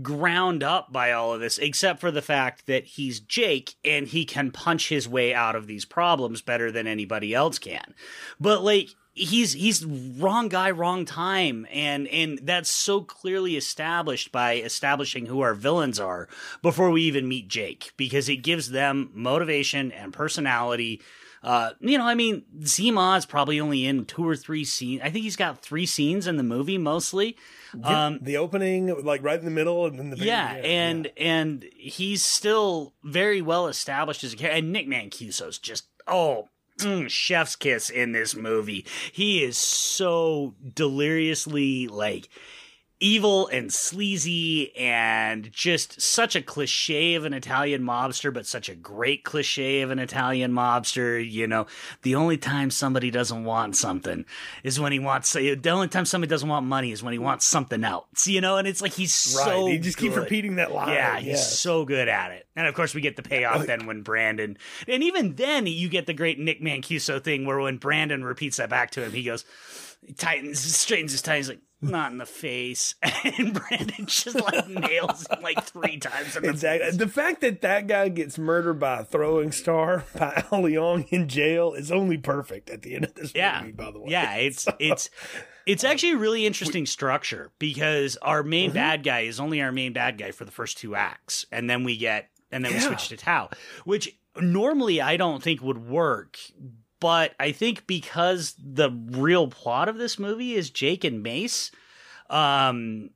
ground 0.02 0.62
up 0.62 0.92
by 0.92 1.12
all 1.12 1.32
of 1.32 1.40
this 1.40 1.58
except 1.58 2.00
for 2.00 2.10
the 2.10 2.22
fact 2.22 2.66
that 2.66 2.84
he's 2.84 3.20
Jake 3.20 3.74
and 3.84 4.08
he 4.08 4.24
can 4.24 4.50
punch 4.50 4.88
his 4.88 5.08
way 5.08 5.32
out 5.32 5.56
of 5.56 5.66
these 5.66 5.84
problems 5.84 6.42
better 6.42 6.70
than 6.70 6.86
anybody 6.86 7.34
else 7.34 7.58
can. 7.58 7.94
But 8.38 8.62
like 8.62 8.90
he's 9.20 9.52
he's 9.52 9.84
wrong 9.84 10.48
guy 10.48 10.70
wrong 10.70 11.04
time 11.04 11.66
and 11.70 12.08
and 12.08 12.40
that's 12.42 12.70
so 12.70 13.00
clearly 13.02 13.56
established 13.56 14.32
by 14.32 14.56
establishing 14.56 15.26
who 15.26 15.40
our 15.40 15.54
villains 15.54 16.00
are 16.00 16.28
before 16.62 16.90
we 16.90 17.02
even 17.02 17.28
meet 17.28 17.48
Jake 17.48 17.92
because 17.96 18.28
it 18.28 18.36
gives 18.36 18.70
them 18.70 19.10
motivation 19.14 19.92
and 19.92 20.12
personality 20.12 21.00
uh, 21.42 21.70
you 21.80 21.96
know, 21.96 22.04
I 22.04 22.14
mean, 22.14 22.44
Tzi 22.62 22.90
Ma 22.90 23.16
is 23.16 23.24
probably 23.24 23.60
only 23.60 23.86
in 23.86 24.04
two 24.04 24.28
or 24.28 24.36
three 24.36 24.64
scenes. 24.64 25.00
I 25.02 25.08
think 25.08 25.24
he's 25.24 25.36
got 25.36 25.62
three 25.62 25.86
scenes 25.86 26.26
in 26.26 26.36
the 26.36 26.42
movie 26.42 26.76
mostly. 26.76 27.36
Um, 27.82 28.18
the 28.20 28.36
opening, 28.36 29.04
like 29.04 29.22
right 29.22 29.38
in 29.38 29.46
the 29.46 29.50
middle 29.50 29.86
and 29.86 29.98
then 29.98 30.10
the 30.10 30.18
yeah, 30.18 30.52
and 30.56 31.10
and 31.16 31.64
he's 31.74 32.22
still 32.22 32.92
very 33.04 33.40
well 33.40 33.68
established 33.68 34.22
as 34.22 34.34
a 34.34 34.36
character. 34.36 34.58
And 34.58 34.72
Nick 34.72 34.86
Mancuso's 34.86 35.58
just 35.58 35.86
oh, 36.06 36.48
mm, 36.84 37.08
chef's 37.08 37.56
kiss 37.56 37.90
in 37.90 38.12
this 38.12 38.34
movie. 38.34 38.84
He 39.12 39.42
is 39.42 39.56
so 39.56 40.54
deliriously 40.74 41.88
like 41.88 42.28
evil 43.00 43.48
and 43.48 43.72
sleazy 43.72 44.76
and 44.76 45.50
just 45.52 46.00
such 46.00 46.36
a 46.36 46.42
cliche 46.42 47.14
of 47.14 47.24
an 47.24 47.32
Italian 47.32 47.82
mobster, 47.82 48.32
but 48.32 48.46
such 48.46 48.68
a 48.68 48.74
great 48.74 49.24
cliche 49.24 49.80
of 49.80 49.90
an 49.90 49.98
Italian 49.98 50.52
mobster. 50.52 51.18
You 51.28 51.46
know, 51.46 51.66
the 52.02 52.14
only 52.14 52.36
time 52.36 52.70
somebody 52.70 53.10
doesn't 53.10 53.44
want 53.44 53.74
something 53.76 54.24
is 54.62 54.78
when 54.78 54.92
he 54.92 54.98
wants, 54.98 55.32
the 55.32 55.58
only 55.70 55.88
time 55.88 56.04
somebody 56.04 56.28
doesn't 56.28 56.48
want 56.48 56.66
money 56.66 56.92
is 56.92 57.02
when 57.02 57.12
he 57.12 57.18
wants 57.18 57.46
something 57.46 57.82
else, 57.84 58.26
you 58.26 58.40
know, 58.40 58.58
and 58.58 58.68
it's 58.68 58.82
like 58.82 58.92
he's 58.92 59.34
Right. 59.36 59.44
so 59.46 59.66
he 59.66 59.78
just 59.78 59.96
keeps 59.96 60.14
good. 60.14 60.22
repeating 60.22 60.56
that 60.56 60.72
line. 60.72 60.90
Yeah, 60.90 61.16
he's 61.18 61.26
yes. 61.28 61.58
so 61.58 61.84
good 61.84 62.08
at 62.08 62.32
it. 62.32 62.46
And 62.54 62.66
of 62.66 62.74
course, 62.74 62.94
we 62.94 63.00
get 63.00 63.16
the 63.16 63.22
payoff 63.22 63.62
uh, 63.62 63.64
then 63.64 63.86
when 63.86 64.02
Brandon, 64.02 64.58
and 64.86 65.02
even 65.02 65.36
then, 65.36 65.66
you 65.66 65.88
get 65.88 66.06
the 66.06 66.12
great 66.14 66.38
Nick 66.38 66.60
Mancuso 66.60 67.22
thing 67.22 67.46
where 67.46 67.58
when 67.58 67.78
Brandon 67.78 68.22
repeats 68.24 68.58
that 68.58 68.68
back 68.68 68.90
to 68.92 69.02
him, 69.02 69.12
he 69.12 69.22
goes, 69.22 69.44
he 70.06 70.12
tightens, 70.12 70.60
straightens 70.60 71.12
his 71.12 71.22
tie. 71.22 71.36
He's 71.36 71.48
like, 71.48 71.60
not 71.82 72.12
in 72.12 72.18
the 72.18 72.26
face. 72.26 72.94
And 73.38 73.52
Brandon 73.54 74.06
just 74.06 74.34
like 74.40 74.66
nails 74.68 75.26
him 75.28 75.42
like 75.42 75.62
three 75.64 75.98
times 75.98 76.36
in 76.36 76.42
the 76.42 76.48
Exactly. 76.50 76.86
face. 76.90 76.96
The 76.98 77.08
fact 77.08 77.40
that 77.42 77.60
that 77.60 77.86
guy 77.86 78.08
gets 78.08 78.38
murdered 78.38 78.80
by 78.80 79.00
a 79.00 79.04
throwing 79.04 79.52
star 79.52 80.04
by 80.18 80.44
Al 80.52 80.62
Leong 80.62 81.06
in 81.10 81.28
jail 81.28 81.74
is 81.74 81.92
only 81.92 82.16
perfect 82.18 82.70
at 82.70 82.82
the 82.82 82.94
end 82.94 83.04
of 83.04 83.14
this 83.14 83.32
Yeah. 83.34 83.60
movie, 83.60 83.72
by 83.72 83.90
the 83.90 84.00
way. 84.00 84.10
Yeah, 84.10 84.34
it's 84.36 84.66
it's 84.78 85.10
it's 85.66 85.84
actually 85.84 86.12
a 86.12 86.16
really 86.18 86.46
interesting 86.46 86.86
structure 86.86 87.50
because 87.58 88.16
our 88.22 88.40
Mm-hmm. 88.40 88.50
main 88.50 88.70
bad 88.72 89.02
guy 89.04 89.20
is 89.20 89.38
only 89.38 89.60
our 89.60 89.70
main 89.72 89.92
bad 89.92 90.18
guy 90.18 90.30
for 90.32 90.44
the 90.44 90.50
first 90.52 90.78
two 90.78 90.94
acts, 90.94 91.44
and 91.52 91.68
then 91.68 91.84
we 91.84 91.96
get 91.96 92.28
and 92.50 92.64
then 92.64 92.72
we 92.72 92.80
switch 92.80 93.08
to 93.08 93.16
Tau, 93.16 93.50
which 93.84 94.16
normally 94.40 95.00
I 95.00 95.16
don't 95.16 95.42
think 95.42 95.62
would 95.62 95.86
work. 95.88 96.38
But 97.00 97.34
I 97.40 97.52
think 97.52 97.86
because 97.86 98.54
the 98.62 98.90
real 98.90 99.48
plot 99.48 99.88
of 99.88 99.96
this 99.96 100.18
movie 100.18 100.54
is 100.54 100.70
Jake 100.70 101.02
and 101.02 101.22
Mace, 101.22 101.70
um, 102.28 103.10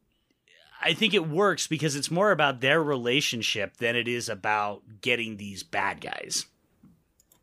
I 0.83 0.95
think 0.95 1.15
it 1.15 1.29
works 1.29 1.67
because 1.67 1.95
it's 1.95 2.11
more 2.11 2.31
about 2.31 2.61
their 2.61 2.83
relationship 2.83 3.77
than 3.77 3.95
it 3.95 4.09
is 4.09 4.29
about 4.29 4.83
getting 5.01 5.37
these 5.37 5.63
bad 5.63 6.01
guys. 6.01 6.47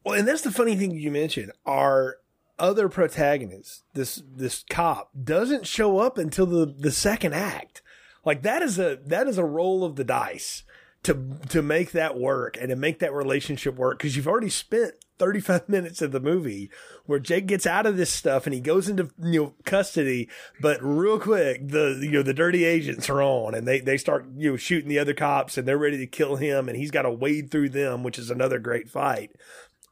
Well, 0.04 0.18
and 0.18 0.28
that's 0.28 0.42
the 0.42 0.52
funny 0.52 0.76
thing 0.76 0.92
you 0.92 1.12
mentioned. 1.12 1.52
Our 1.66 2.18
other 2.58 2.89
protagonist, 2.89 3.84
this 3.94 4.22
this 4.36 4.64
cop, 4.70 5.10
doesn't 5.24 5.68
show 5.68 6.00
up 6.00 6.18
until 6.18 6.46
the 6.46 6.66
the 6.66 6.92
second 6.92 7.34
act. 7.34 7.82
Like 8.26 8.42
that 8.44 8.62
is 8.62 8.78
a 8.80 9.00
that 9.06 9.28
is 9.28 9.38
a 9.38 9.46
roll 9.46 9.84
of 9.84 9.96
the 9.96 10.04
dice 10.04 10.64
to 11.04 11.38
to 11.50 11.62
make 11.62 11.92
that 11.92 12.18
work 12.18 12.58
and 12.60 12.70
to 12.70 12.76
make 12.76 13.00
that 13.00 13.14
relationship 13.14 13.76
work 13.76 13.98
because 13.98 14.16
you've 14.16 14.28
already 14.28 14.50
spent 14.50 14.94
35 15.22 15.69
minutes 15.69 16.01
of 16.01 16.11
the 16.11 16.19
movie 16.19 16.72
where 17.05 17.19
Jake 17.19 17.45
gets 17.45 17.67
out 17.67 17.86
of 17.86 17.95
this 17.95 18.09
stuff 18.11 18.47
and 18.47 18.55
he 18.55 18.59
goes 18.59 18.89
into 18.89 19.11
you 19.22 19.41
know 19.41 19.53
custody 19.63 20.28
but 20.59 20.80
real 20.82 21.19
quick 21.19 21.67
the 21.67 21.99
you 22.01 22.09
know 22.09 22.24
the 22.24 22.34
dirty 22.34 22.65
agents 22.65 23.07
are 23.07 23.22
on 23.22 23.53
and 23.53 23.67
they 23.67 23.80
they 23.80 23.97
start 23.97 24.26
you 24.36 24.51
know 24.51 24.57
shooting 24.57 24.89
the 24.89 24.97
other 24.97 25.13
cops 25.13 25.57
and 25.57 25.67
they're 25.67 25.78
ready 25.78 25.97
to 25.97 26.07
kill 26.07 26.38
him 26.38 26.67
and 26.67 26.76
he's 26.76 26.91
got 26.91 27.03
to 27.03 27.11
wade 27.11 27.51
through 27.51 27.69
them 27.69 28.01
which 28.01 28.17
is 28.17 28.32
another 28.32 28.57
great 28.59 28.89
fight. 28.89 29.32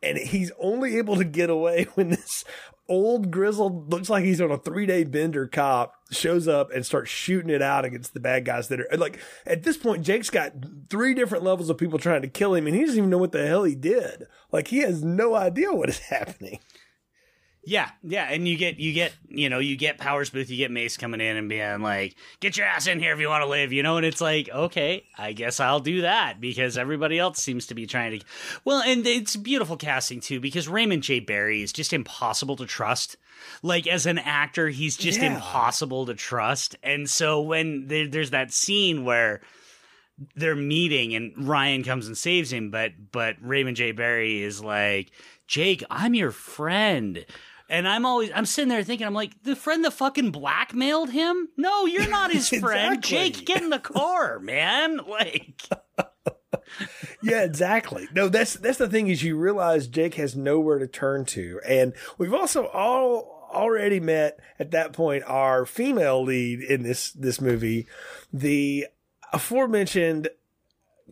And 0.01 0.17
he's 0.17 0.51
only 0.59 0.97
able 0.97 1.17
to 1.17 1.25
get 1.25 1.49
away 1.49 1.84
when 1.93 2.09
this 2.09 2.43
old 2.89 3.30
grizzled 3.30 3.91
looks 3.91 4.09
like 4.09 4.23
he's 4.23 4.41
on 4.41 4.51
a 4.51 4.57
three 4.57 4.88
day 4.88 5.03
bender 5.03 5.47
cop 5.47 5.93
shows 6.11 6.47
up 6.47 6.71
and 6.71 6.84
starts 6.84 7.11
shooting 7.11 7.51
it 7.51 7.61
out 7.61 7.86
against 7.86 8.15
the 8.15 8.19
bad 8.19 8.43
guys 8.43 8.67
that 8.67 8.80
are 8.82 8.97
like 8.97 9.19
at 9.45 9.61
this 9.61 9.77
point 9.77 10.03
jake's 10.03 10.32
got 10.32 10.53
three 10.89 11.13
different 11.13 11.43
levels 11.43 11.69
of 11.69 11.77
people 11.77 11.99
trying 11.99 12.23
to 12.23 12.27
kill 12.27 12.55
him 12.55 12.65
and 12.65 12.75
he 12.75 12.82
doesn't 12.82 12.97
even 12.97 13.09
know 13.11 13.19
what 13.19 13.32
the 13.32 13.45
hell 13.45 13.63
he 13.63 13.75
did 13.75 14.25
like 14.52 14.68
he 14.70 14.80
has 14.80 15.04
no 15.04 15.36
idea 15.36 15.72
what 15.74 15.89
is 15.89 16.00
happening 16.10 16.60
Yeah, 17.66 17.89
yeah, 18.02 18.24
and 18.32 18.47
you 18.47 18.58
get 18.58 18.80
you 18.80 18.93
get 18.93 19.12
you 19.28 19.50
know 19.50 19.60
you 19.60 19.76
get 19.76 19.97
Powers 19.97 20.30
Boothe, 20.30 20.50
you 20.50 20.56
get 20.58 20.72
Mace 20.72 20.95
coming 20.97 21.20
in 21.22 21.36
and 21.36 21.50
being 21.50 21.82
like, 21.82 22.16
"Get 22.39 22.56
your 22.58 22.66
ass 22.66 22.88
in 22.88 23.00
here 23.00 23.14
if 23.14 23.20
you 23.20 23.28
want 23.28 23.43
to 23.43 23.50
live," 23.50 23.74
you 23.74 23.84
know, 23.84 23.97
and 23.97 24.06
it's 24.06 24.22
like, 24.22 24.50
okay, 24.50 25.04
I 25.18 25.34
guess 25.34 25.60
I'll 25.60 25.82
do 25.82 26.02
that 26.02 26.39
because 26.39 26.78
everybody 26.78 27.20
else 27.20 27.38
seems 27.43 27.68
to 27.68 27.76
be 27.76 27.86
trying 27.86 28.18
to. 28.18 28.26
Well, 28.64 28.82
and 28.82 29.06
it's 29.06 29.36
beautiful 29.36 29.76
casting 29.76 30.22
too 30.22 30.39
because 30.39 30.70
Raymond 30.70 31.04
J. 31.04 31.20
Barry 31.20 31.62
is 31.62 31.74
just 31.74 31.91
impossible 31.91 32.56
to 32.56 32.66
trust. 32.66 33.18
Like 33.62 33.88
as 33.88 34.06
an 34.06 34.18
actor, 34.20 34.70
he's 34.70 34.95
just 34.95 35.20
Yeah. 35.20 35.36
impossible 35.36 36.06
to 36.08 36.14
trust, 36.16 36.78
and 36.82 37.10
so 37.10 37.41
when 37.41 37.88
there, 37.88 38.08
there's 38.08 38.32
that 38.32 38.54
scene 38.54 39.04
where 39.04 39.41
they're 40.36 40.55
meeting 40.55 41.15
and 41.15 41.34
Ryan 41.47 41.84
comes 41.84 42.07
and 42.07 42.17
saves 42.17 42.51
him, 42.51 42.72
but 42.72 42.91
but 43.11 43.36
Raymond 43.41 43.78
J. 43.78 43.91
Barry 43.91 44.41
is 44.41 44.63
like, 44.63 45.11
Jake, 45.47 45.84
I'm 45.89 46.13
your 46.13 46.32
friend. 46.32 47.26
And 47.70 47.88
I'm 47.88 48.05
always 48.05 48.32
I'm 48.34 48.45
sitting 48.45 48.70
there 48.70 48.84
thinking, 48.84 49.05
I'm 49.05 49.13
like, 49.13 49.43
the 49.43 49.55
friend 49.55 49.86
that 49.86 49.93
fucking 49.93 50.32
blackmailed 50.32 51.11
him? 51.11 51.49
No, 51.55 51.86
you're 51.86 52.09
not 52.09 52.32
his 52.32 52.49
friend. 52.59 52.95
Exactly. 52.95 53.30
Jake, 53.32 53.45
get 53.45 53.61
in 53.61 53.70
the 53.70 53.80
car, 53.80 54.39
man. 54.39 54.99
Like 55.07 55.70
yeah, 57.22 57.43
exactly. 57.43 58.07
No, 58.13 58.28
that's 58.30 58.53
that's 58.55 58.78
the 58.78 58.88
thing 58.88 59.07
is 59.07 59.24
you 59.24 59.38
realize 59.38 59.88
Jake 59.88 60.15
has 60.15 60.36
nowhere 60.36 60.80
to 60.80 60.88
turn 60.88 61.26
to, 61.26 61.59
and 61.67 61.93
we've 62.17 62.34
also 62.34 62.65
all 62.67 63.49
already 63.51 63.99
met 63.99 64.39
at 64.59 64.72
that 64.72 64.93
point 64.93 65.24
our 65.26 65.65
female 65.65 66.24
lead 66.24 66.61
in 66.61 66.84
this 66.84 67.11
this 67.11 67.41
movie, 67.41 67.88
the 68.32 68.88
aforementioned 69.34 70.30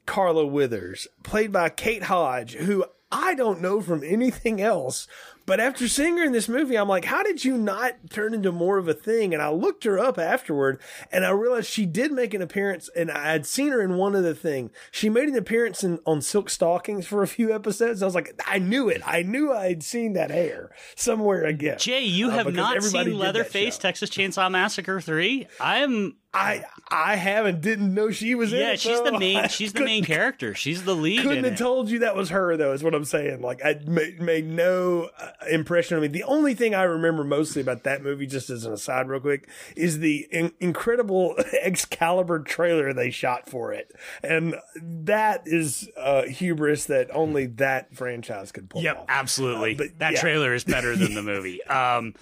Carla 0.05 0.45
Withers, 0.45 1.07
played 1.23 1.51
by 1.51 1.69
Kate 1.69 2.03
Hodge, 2.03 2.53
who 2.53 2.85
I 3.11 3.35
don't 3.35 3.61
know 3.61 3.81
from 3.81 4.03
anything 4.03 4.61
else 4.61 5.07
but 5.47 5.61
after 5.61 5.87
seeing 5.87 6.17
her 6.17 6.25
in 6.25 6.33
this 6.33 6.49
movie, 6.49 6.77
I'm 6.77 6.89
like, 6.89 7.05
how 7.05 7.23
did 7.23 7.45
you 7.45 7.57
not 7.57 8.09
turn 8.09 8.33
into 8.33 8.51
more 8.51 8.77
of 8.77 8.89
a 8.89 8.93
thing? 8.93 9.33
And 9.33 9.41
I 9.41 9.49
looked 9.49 9.85
her 9.85 9.97
up 9.97 10.19
afterward 10.19 10.77
and 11.09 11.25
I 11.25 11.29
realized 11.29 11.69
she 11.69 11.85
did 11.85 12.11
make 12.11 12.33
an 12.33 12.41
appearance 12.41 12.89
and 12.93 13.09
I 13.09 13.31
had 13.31 13.45
seen 13.45 13.69
her 13.69 13.81
in 13.81 13.95
one 13.95 14.13
other 14.13 14.33
thing. 14.33 14.71
She 14.91 15.09
made 15.09 15.29
an 15.29 15.37
appearance 15.37 15.85
in, 15.85 15.99
on 16.05 16.21
Silk 16.21 16.49
Stockings 16.49 17.07
for 17.07 17.23
a 17.23 17.27
few 17.27 17.55
episodes. 17.55 18.03
I 18.03 18.05
was 18.05 18.13
like, 18.13 18.37
I 18.45 18.59
knew 18.59 18.89
it. 18.89 19.01
I 19.05 19.23
knew 19.23 19.53
I 19.53 19.69
had 19.69 19.83
seen 19.83 20.13
that 20.13 20.31
hair 20.31 20.69
somewhere 20.97 21.45
again. 21.45 21.77
Jay, 21.79 22.03
you 22.03 22.27
uh, 22.27 22.31
have 22.31 22.53
not 22.53 22.83
seen 22.83 23.17
Leatherface 23.17 23.77
Texas 23.77 24.09
Chainsaw 24.09 24.51
Massacre 24.51 24.99
3? 24.99 25.47
I 25.61 25.77
am 25.77 26.17
I 26.37 26.63
I 26.89 27.15
haven't 27.15 27.61
didn't 27.61 27.93
know 27.93 28.11
she 28.11 28.35
was 28.35 28.51
yeah, 28.51 28.59
in. 28.59 28.65
Yeah, 28.67 28.75
she's 28.75 29.01
the 29.01 29.19
main 29.19 29.49
she's 29.49 29.73
the 29.73 29.83
main 29.83 30.03
character. 30.05 30.53
She's 30.53 30.83
the 30.83 30.95
lead. 30.95 31.21
Couldn't 31.21 31.43
have 31.43 31.53
it. 31.53 31.57
told 31.57 31.89
you 31.89 31.99
that 31.99 32.15
was 32.15 32.29
her 32.29 32.55
though. 32.55 32.73
Is 32.73 32.83
what 32.83 32.93
I'm 32.93 33.05
saying. 33.05 33.41
Like 33.41 33.63
I 33.63 33.79
made, 33.85 34.21
made 34.21 34.45
no 34.45 35.09
uh, 35.19 35.31
impression 35.49 35.95
on 35.95 36.01
me. 36.01 36.07
The 36.07 36.23
only 36.23 36.53
thing 36.53 36.75
I 36.75 36.83
remember 36.83 37.23
mostly 37.23 37.61
about 37.61 37.83
that 37.83 38.03
movie, 38.03 38.27
just 38.27 38.49
as 38.49 38.65
an 38.65 38.73
aside, 38.73 39.07
real 39.07 39.19
quick, 39.19 39.49
is 39.75 39.99
the 39.99 40.27
in- 40.31 40.53
incredible 40.59 41.35
Excalibur 41.61 42.39
trailer 42.39 42.93
they 42.93 43.09
shot 43.09 43.49
for 43.49 43.73
it, 43.73 43.91
and 44.23 44.55
that 44.81 45.43
is 45.45 45.89
uh, 45.97 46.23
hubris 46.23 46.85
that 46.85 47.09
only 47.13 47.47
that 47.47 47.95
franchise 47.95 48.51
could 48.51 48.69
pull 48.69 48.81
yep, 48.81 48.99
off. 48.99 49.05
absolutely. 49.09 49.73
Uh, 49.73 49.77
but 49.77 49.99
that 49.99 50.13
yeah. 50.13 50.21
trailer 50.21 50.53
is 50.53 50.63
better 50.63 50.95
than 50.95 51.13
the 51.13 51.23
movie. 51.27 51.63
Um, 51.63 52.13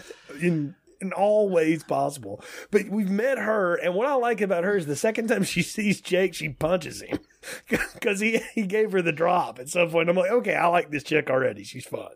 in 0.41 0.75
in 1.01 1.13
all 1.13 1.49
ways 1.49 1.83
possible. 1.83 2.43
But 2.71 2.89
we've 2.89 3.09
met 3.09 3.37
her, 3.37 3.75
and 3.75 3.93
what 3.93 4.07
I 4.07 4.15
like 4.15 4.41
about 4.41 4.63
her 4.63 4.77
is 4.77 4.85
the 4.85 4.95
second 4.95 5.27
time 5.27 5.43
she 5.45 5.61
sees 5.61 6.01
Jake, 6.01 6.33
she 6.33 6.49
punches 6.49 7.01
him 7.01 7.19
because 7.93 8.19
he 8.19 8.41
he 8.53 8.63
gave 8.63 8.91
her 8.91 9.01
the 9.01 9.11
drop 9.11 9.59
at 9.59 9.69
some 9.69 9.89
point. 9.89 10.09
I'm 10.09 10.15
like, 10.15 10.31
okay, 10.31 10.55
I 10.55 10.67
like 10.67 10.91
this 10.91 11.03
chick 11.03 11.29
already. 11.29 11.63
She's 11.63 11.85
fun. 11.85 12.11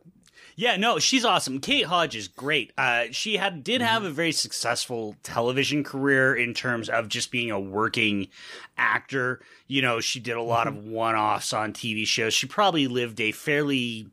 Yeah, 0.60 0.76
no, 0.76 1.00
she's 1.00 1.24
awesome. 1.24 1.62
Kate 1.62 1.86
Hodge 1.86 2.18
is 2.18 2.28
great. 2.28 2.74
Uh, 2.78 3.06
she 3.12 3.38
had 3.38 3.64
did 3.64 3.80
have 3.80 4.04
a 4.04 4.10
very 4.10 4.34
successful 4.34 5.16
television 5.24 5.86
career 5.86 6.36
in 6.36 6.54
terms 6.54 6.90
of 6.90 7.08
just 7.08 7.32
being 7.32 7.50
a 7.50 7.58
working 7.58 8.28
actor. 8.78 9.40
You 9.68 9.82
know, 9.82 10.02
she 10.02 10.20
did 10.20 10.36
a 10.36 10.42
lot 10.42 10.68
of 10.68 10.74
mm-hmm. 10.74 10.92
one 10.92 11.16
offs 11.16 11.54
on 11.54 11.72
TV 11.72 12.06
shows. 12.06 12.34
She 12.34 12.46
probably 12.46 12.88
lived 12.88 13.22
a 13.22 13.32
fairly 13.32 14.08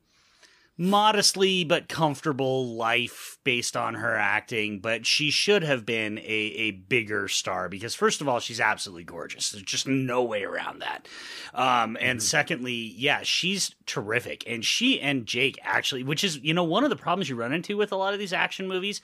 modestly 0.79 1.65
but 1.65 1.89
comfortable 1.89 2.75
life 2.75 3.39
based 3.45 3.77
on 3.77 3.95
her 3.95 4.15
acting, 4.15 4.79
but 4.81 5.07
she 5.07 5.31
should 5.31 5.63
have 5.63 5.87
been 5.87 6.19
a, 6.19 6.23
a 6.23 6.71
bigger 6.73 7.29
star 7.29 7.69
because, 7.69 7.95
first 7.95 8.21
of 8.21 8.29
all, 8.29 8.41
she's 8.41 8.61
absolutely 8.61 9.05
gorgeous. 9.05 9.51
There's 9.51 9.65
just 9.65 9.87
no 9.87 10.23
way 10.23 10.45
around 10.45 10.81
that. 10.81 11.09
Um, 11.55 11.97
and 12.01 12.19
mm-hmm. 12.19 12.25
secondly, 12.25 12.75
yeah, 12.97 13.21
she's 13.23 13.75
terrific. 13.87 14.45
And 14.47 14.65
she 14.65 15.01
and 15.01 15.27
Jake 15.27 15.59
actually, 15.63 16.03
which 16.03 16.25
is, 16.25 16.39
you 16.39 16.53
know, 16.53 16.65
one 16.65 16.85
of 16.85 16.91
the 16.91 16.97
problems 16.97 17.29
you 17.29 17.37
run 17.37 17.53
into 17.53 17.77
with 17.77 17.93
a 17.93 17.97
lot 17.97 18.13
of 18.13 18.19
these 18.19 18.33
action 18.33 18.69
movies 18.69 19.01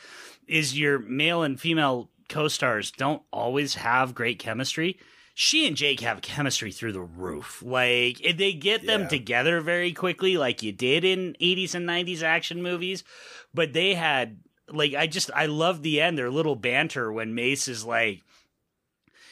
is 0.46 0.78
your 0.78 0.98
male 0.98 1.42
and 1.42 1.58
female 1.58 2.10
co 2.28 2.48
stars 2.48 2.90
don't 2.90 3.22
always 3.32 3.74
have 3.76 4.14
great 4.14 4.38
chemistry 4.38 4.98
she 5.34 5.66
and 5.66 5.76
Jake 5.76 6.00
have 6.00 6.20
chemistry 6.20 6.72
through 6.72 6.92
the 6.92 7.00
roof. 7.00 7.62
Like 7.64 8.18
they 8.36 8.52
get 8.52 8.86
them 8.86 9.02
yeah. 9.02 9.08
together 9.08 9.60
very 9.60 9.92
quickly, 9.92 10.36
like 10.36 10.62
you 10.62 10.72
did 10.72 11.04
in 11.04 11.34
80s 11.40 11.74
and 11.74 11.88
90s 11.88 12.22
action 12.22 12.62
movies. 12.62 13.04
But 13.54 13.72
they 13.72 13.94
had 13.94 14.38
like 14.68 14.94
I 14.94 15.06
just 15.06 15.30
I 15.34 15.46
love 15.46 15.82
the 15.82 16.00
end, 16.00 16.18
their 16.18 16.30
little 16.30 16.56
banter 16.56 17.12
when 17.12 17.34
Mace 17.34 17.68
is 17.68 17.84
like, 17.84 18.22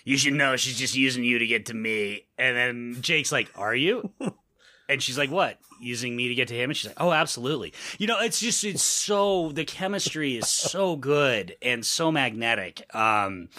You 0.04 0.16
should 0.16 0.34
know 0.34 0.56
she's 0.56 0.78
just 0.78 0.96
using 0.96 1.24
you 1.24 1.38
to 1.38 1.46
get 1.46 1.66
to 1.66 1.74
me. 1.74 2.26
And 2.38 2.56
then 2.56 3.02
Jake's 3.02 3.32
like, 3.32 3.50
Are 3.54 3.74
you? 3.74 4.10
and 4.88 5.02
she's 5.02 5.18
like, 5.18 5.30
What? 5.30 5.58
Using 5.82 6.16
me 6.16 6.28
to 6.28 6.34
get 6.34 6.48
to 6.48 6.54
him? 6.54 6.70
And 6.70 6.76
she's 6.76 6.90
like, 6.90 7.00
Oh, 7.00 7.12
absolutely. 7.12 7.74
You 7.98 8.06
know, 8.06 8.20
it's 8.20 8.40
just 8.40 8.64
it's 8.64 8.82
so 8.82 9.52
the 9.52 9.64
chemistry 9.64 10.36
is 10.36 10.48
so 10.48 10.96
good 10.96 11.56
and 11.60 11.84
so 11.84 12.10
magnetic. 12.10 12.84
Um 12.94 13.50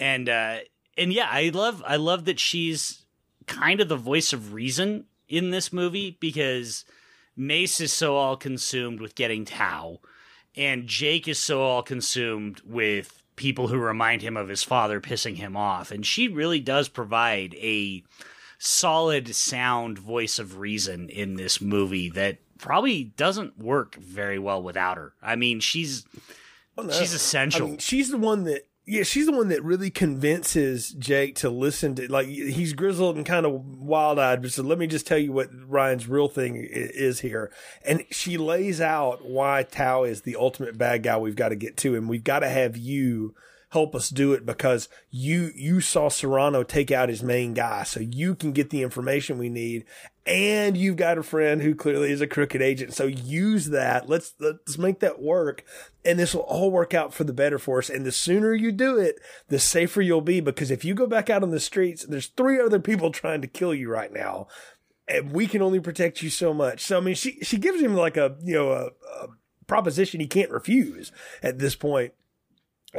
and 0.00 0.28
uh 0.28 0.58
and 0.98 1.12
yeah, 1.12 1.28
I 1.30 1.50
love 1.54 1.82
I 1.86 1.96
love 1.96 2.24
that 2.26 2.40
she's 2.40 3.04
kind 3.46 3.80
of 3.80 3.88
the 3.88 3.96
voice 3.96 4.32
of 4.32 4.52
reason 4.52 5.06
in 5.28 5.50
this 5.50 5.72
movie 5.72 6.18
because 6.20 6.84
Mace 7.36 7.80
is 7.80 7.92
so 7.92 8.16
all 8.16 8.36
consumed 8.36 9.00
with 9.00 9.14
getting 9.14 9.44
Tau, 9.44 10.00
and 10.56 10.86
Jake 10.86 11.28
is 11.28 11.38
so 11.38 11.62
all 11.62 11.82
consumed 11.82 12.60
with 12.66 13.22
people 13.36 13.68
who 13.68 13.78
remind 13.78 14.20
him 14.20 14.36
of 14.36 14.48
his 14.48 14.64
father 14.64 15.00
pissing 15.00 15.36
him 15.36 15.56
off. 15.56 15.90
And 15.92 16.04
she 16.04 16.28
really 16.28 16.60
does 16.60 16.88
provide 16.88 17.54
a 17.54 18.02
solid, 18.58 19.34
sound 19.34 19.98
voice 19.98 20.40
of 20.40 20.58
reason 20.58 21.08
in 21.08 21.36
this 21.36 21.60
movie 21.60 22.10
that 22.10 22.38
probably 22.58 23.04
doesn't 23.04 23.56
work 23.56 23.94
very 23.94 24.38
well 24.38 24.62
without 24.62 24.96
her. 24.96 25.14
I 25.22 25.36
mean, 25.36 25.60
she's. 25.60 26.04
Well, 26.74 26.86
no. 26.86 26.92
She's 26.92 27.14
uh, 27.14 27.16
essential. 27.16 27.66
I 27.66 27.70
mean, 27.70 27.78
she's 27.78 28.10
the 28.10 28.18
one 28.18 28.44
that 28.44 28.67
yeah, 28.88 29.02
she's 29.02 29.26
the 29.26 29.32
one 29.32 29.48
that 29.48 29.62
really 29.62 29.90
convinces 29.90 30.92
Jake 30.92 31.34
to 31.36 31.50
listen 31.50 31.94
to. 31.96 32.10
Like 32.10 32.26
he's 32.26 32.72
grizzled 32.72 33.16
and 33.16 33.26
kind 33.26 33.44
of 33.44 33.52
wild 33.52 34.18
eyed, 34.18 34.40
but 34.40 34.50
so 34.50 34.62
let 34.62 34.78
me 34.78 34.86
just 34.86 35.06
tell 35.06 35.18
you 35.18 35.30
what 35.30 35.50
Ryan's 35.52 36.08
real 36.08 36.28
thing 36.28 36.56
is 36.56 37.20
here. 37.20 37.52
And 37.84 38.04
she 38.10 38.38
lays 38.38 38.80
out 38.80 39.26
why 39.26 39.64
Tau 39.64 40.04
is 40.04 40.22
the 40.22 40.36
ultimate 40.36 40.78
bad 40.78 41.02
guy 41.02 41.18
we've 41.18 41.36
got 41.36 41.50
to 41.50 41.56
get 41.56 41.76
to, 41.78 41.96
and 41.96 42.08
we've 42.08 42.24
got 42.24 42.38
to 42.38 42.48
have 42.48 42.78
you 42.78 43.34
help 43.70 43.94
us 43.94 44.08
do 44.08 44.32
it 44.32 44.46
because 44.46 44.88
you 45.10 45.52
you 45.54 45.82
saw 45.82 46.08
Serrano 46.08 46.62
take 46.62 46.90
out 46.90 47.10
his 47.10 47.22
main 47.22 47.52
guy, 47.52 47.82
so 47.82 48.00
you 48.00 48.34
can 48.34 48.52
get 48.52 48.70
the 48.70 48.82
information 48.82 49.36
we 49.36 49.50
need, 49.50 49.84
and 50.28 50.76
you've 50.76 50.96
got 50.96 51.16
a 51.16 51.22
friend 51.22 51.62
who 51.62 51.74
clearly 51.74 52.12
is 52.12 52.20
a 52.20 52.26
crooked 52.26 52.60
agent. 52.60 52.92
So 52.92 53.06
use 53.06 53.70
that. 53.70 54.10
Let's 54.10 54.34
let's 54.38 54.76
make 54.76 55.00
that 55.00 55.22
work, 55.22 55.64
and 56.04 56.18
this 56.18 56.34
will 56.34 56.42
all 56.42 56.70
work 56.70 56.92
out 56.92 57.14
for 57.14 57.24
the 57.24 57.32
better 57.32 57.58
for 57.58 57.78
us. 57.78 57.88
And 57.88 58.04
the 58.04 58.12
sooner 58.12 58.52
you 58.52 58.70
do 58.70 58.98
it, 58.98 59.20
the 59.48 59.58
safer 59.58 60.02
you'll 60.02 60.20
be. 60.20 60.40
Because 60.40 60.70
if 60.70 60.84
you 60.84 60.94
go 60.94 61.06
back 61.06 61.30
out 61.30 61.42
on 61.42 61.50
the 61.50 61.58
streets, 61.58 62.04
there's 62.04 62.26
three 62.26 62.60
other 62.60 62.78
people 62.78 63.10
trying 63.12 63.40
to 63.40 63.48
kill 63.48 63.74
you 63.74 63.88
right 63.88 64.12
now, 64.12 64.48
and 65.08 65.32
we 65.32 65.46
can 65.46 65.62
only 65.62 65.80
protect 65.80 66.22
you 66.22 66.28
so 66.28 66.52
much. 66.52 66.82
So 66.82 66.98
I 66.98 67.00
mean, 67.00 67.14
she 67.14 67.38
she 67.40 67.56
gives 67.56 67.80
him 67.80 67.94
like 67.94 68.18
a 68.18 68.36
you 68.44 68.54
know 68.54 68.70
a, 68.70 68.86
a 69.22 69.28
proposition 69.66 70.20
he 70.20 70.26
can't 70.26 70.50
refuse 70.50 71.10
at 71.42 71.58
this 71.58 71.74
point 71.74 72.12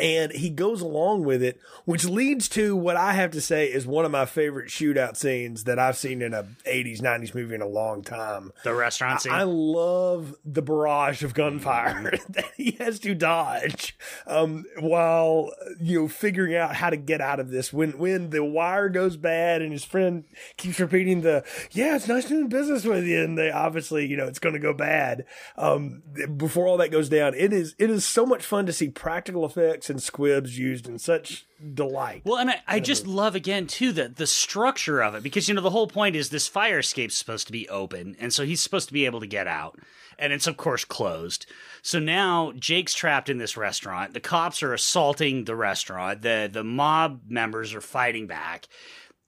and 0.02 0.32
he 0.32 0.50
goes 0.50 0.82
along 0.82 1.24
with 1.24 1.43
it, 1.43 1.60
which 1.86 2.06
leads 2.06 2.50
to 2.50 2.76
what 2.76 2.95
I 2.95 3.14
have 3.14 3.32
to 3.32 3.41
say 3.41 3.66
is 3.66 3.86
one 3.86 4.06
of 4.06 4.12
my 4.12 4.26
favorite 4.26 4.70
shootout 4.70 5.16
scenes 5.16 5.66
that 5.66 5.80
I've 5.80 5.97
seen 5.97 6.22
in 6.22 6.34
a 6.34 6.43
80s, 6.66 7.02
90s 7.02 7.34
movie 7.36 7.56
in 7.56 7.62
a 7.62 7.68
long 7.68 8.04
time. 8.04 8.52
The 8.64 8.74
restaurant 8.74 9.22
scene. 9.22 9.32
I, 9.32 9.41
I 9.41 9.43
love 9.43 10.36
the 10.45 10.62
barrage 10.62 11.24
of 11.24 11.34
gunfire 11.34 11.93
mm-hmm. 11.93 12.32
that 12.34 12.52
he 12.56 12.72
has 12.80 13.00
to 13.00 13.16
dodge 13.16 13.97
um, 14.28 14.66
while 14.80 15.52
you 15.80 16.02
know 16.02 16.08
figuring 16.08 16.56
out 16.56 16.76
how 16.76 16.89
to 16.89 16.97
get 16.97 17.22
out 17.22 17.39
of 17.39 17.50
this. 17.50 17.72
When 17.74 17.97
when 17.97 18.30
the 18.30 18.43
wire 18.43 18.89
goes 18.89 19.18
bad 19.18 19.62
and 19.62 19.72
his 19.72 19.84
friend 19.84 20.24
keeps 20.58 20.80
repeating 20.80 21.22
the 21.22 21.43
"Yeah, 21.72 21.95
it's 21.95 22.08
nice 22.08 22.26
doing 22.26 22.47
business 22.47 22.86
with 22.86 23.06
you," 23.06 23.24
and 23.24 23.38
they 23.38 23.52
obviously 23.52 24.08
you 24.08 24.18
know 24.18 24.28
it's 24.28 24.39
going 24.39 24.54
to 24.54 24.60
go 24.60 24.74
bad. 24.74 25.26
Um, 25.58 26.04
before 26.38 26.68
all 26.68 26.78
that 26.78 26.91
goes 26.91 27.10
down, 27.10 27.34
it 27.36 27.54
is 27.54 27.76
it 27.78 27.89
is 27.89 28.06
so 28.06 28.26
much 28.26 28.45
fun 28.45 28.66
to 28.66 28.74
see 28.74 28.89
practical 28.89 29.45
effects 29.45 29.89
and 29.90 30.02
squibs 30.02 30.58
used 30.58 30.88
in 30.88 31.00
such 31.00 31.46
delight. 31.74 32.22
Well, 32.26 32.38
and 32.38 32.52
I, 32.52 32.62
I 32.68 32.80
just 32.80 33.08
love 33.08 33.36
again 33.36 33.68
too 33.68 33.92
the 33.92 34.10
the 34.10 34.28
structure 34.28 35.02
of 35.02 35.16
it 35.16 35.24
because 35.24 35.48
you 35.48 35.54
know 35.54 35.62
the 35.62 35.70
whole 35.70 35.88
point 35.88 36.16
is 36.16 36.30
this 36.30 36.48
fire 36.48 36.80
escape's 36.80 37.16
supposed 37.16 37.48
to 37.48 37.54
be 37.54 37.68
open, 37.70 38.16
and 38.20 38.34
so 38.34 38.46
he's 38.46 38.62
supposed 38.62 38.88
to 38.88 38.94
be 38.94 39.06
able 39.06 39.20
to 39.20 39.28
get 39.28 39.48
out, 39.48 39.80
and 40.18 40.34
it's 40.34 40.48
of 40.48 40.58
course 40.58 40.86
closed. 40.86 41.46
So 41.82 42.00
now 42.00 42.54
Jake's 42.58 42.94
trapped 42.94 43.30
in 43.30 43.38
this 43.38 43.58
restaurant. 43.58 44.14
The 44.14 44.20
cops 44.20 44.64
are 44.64 44.74
assaulting 44.74 45.46
the 45.46 45.56
restaurant. 45.56 46.22
the 46.22 46.50
The 46.52 46.64
mob 46.64 47.22
members 47.28 47.74
are 47.74 47.82
fighting 47.82 48.28
back. 48.28 48.68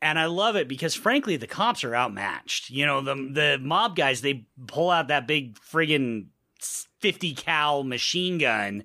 And 0.04 0.18
I 0.18 0.26
love 0.26 0.56
it 0.56 0.68
because, 0.68 0.96
frankly, 0.96 1.38
the 1.38 1.46
cops 1.46 1.84
are 1.84 1.96
outmatched. 1.96 2.72
You 2.72 2.88
know, 2.88 3.02
the 3.02 3.14
the 3.14 3.60
mob 3.62 3.96
guys 3.96 4.22
they 4.22 4.48
pull 4.66 4.90
out 4.90 5.10
that 5.10 5.28
big 5.28 5.60
friggin' 5.60 6.26
fifty 7.00 7.34
cal 7.34 7.84
machine 7.84 8.40
gun, 8.40 8.84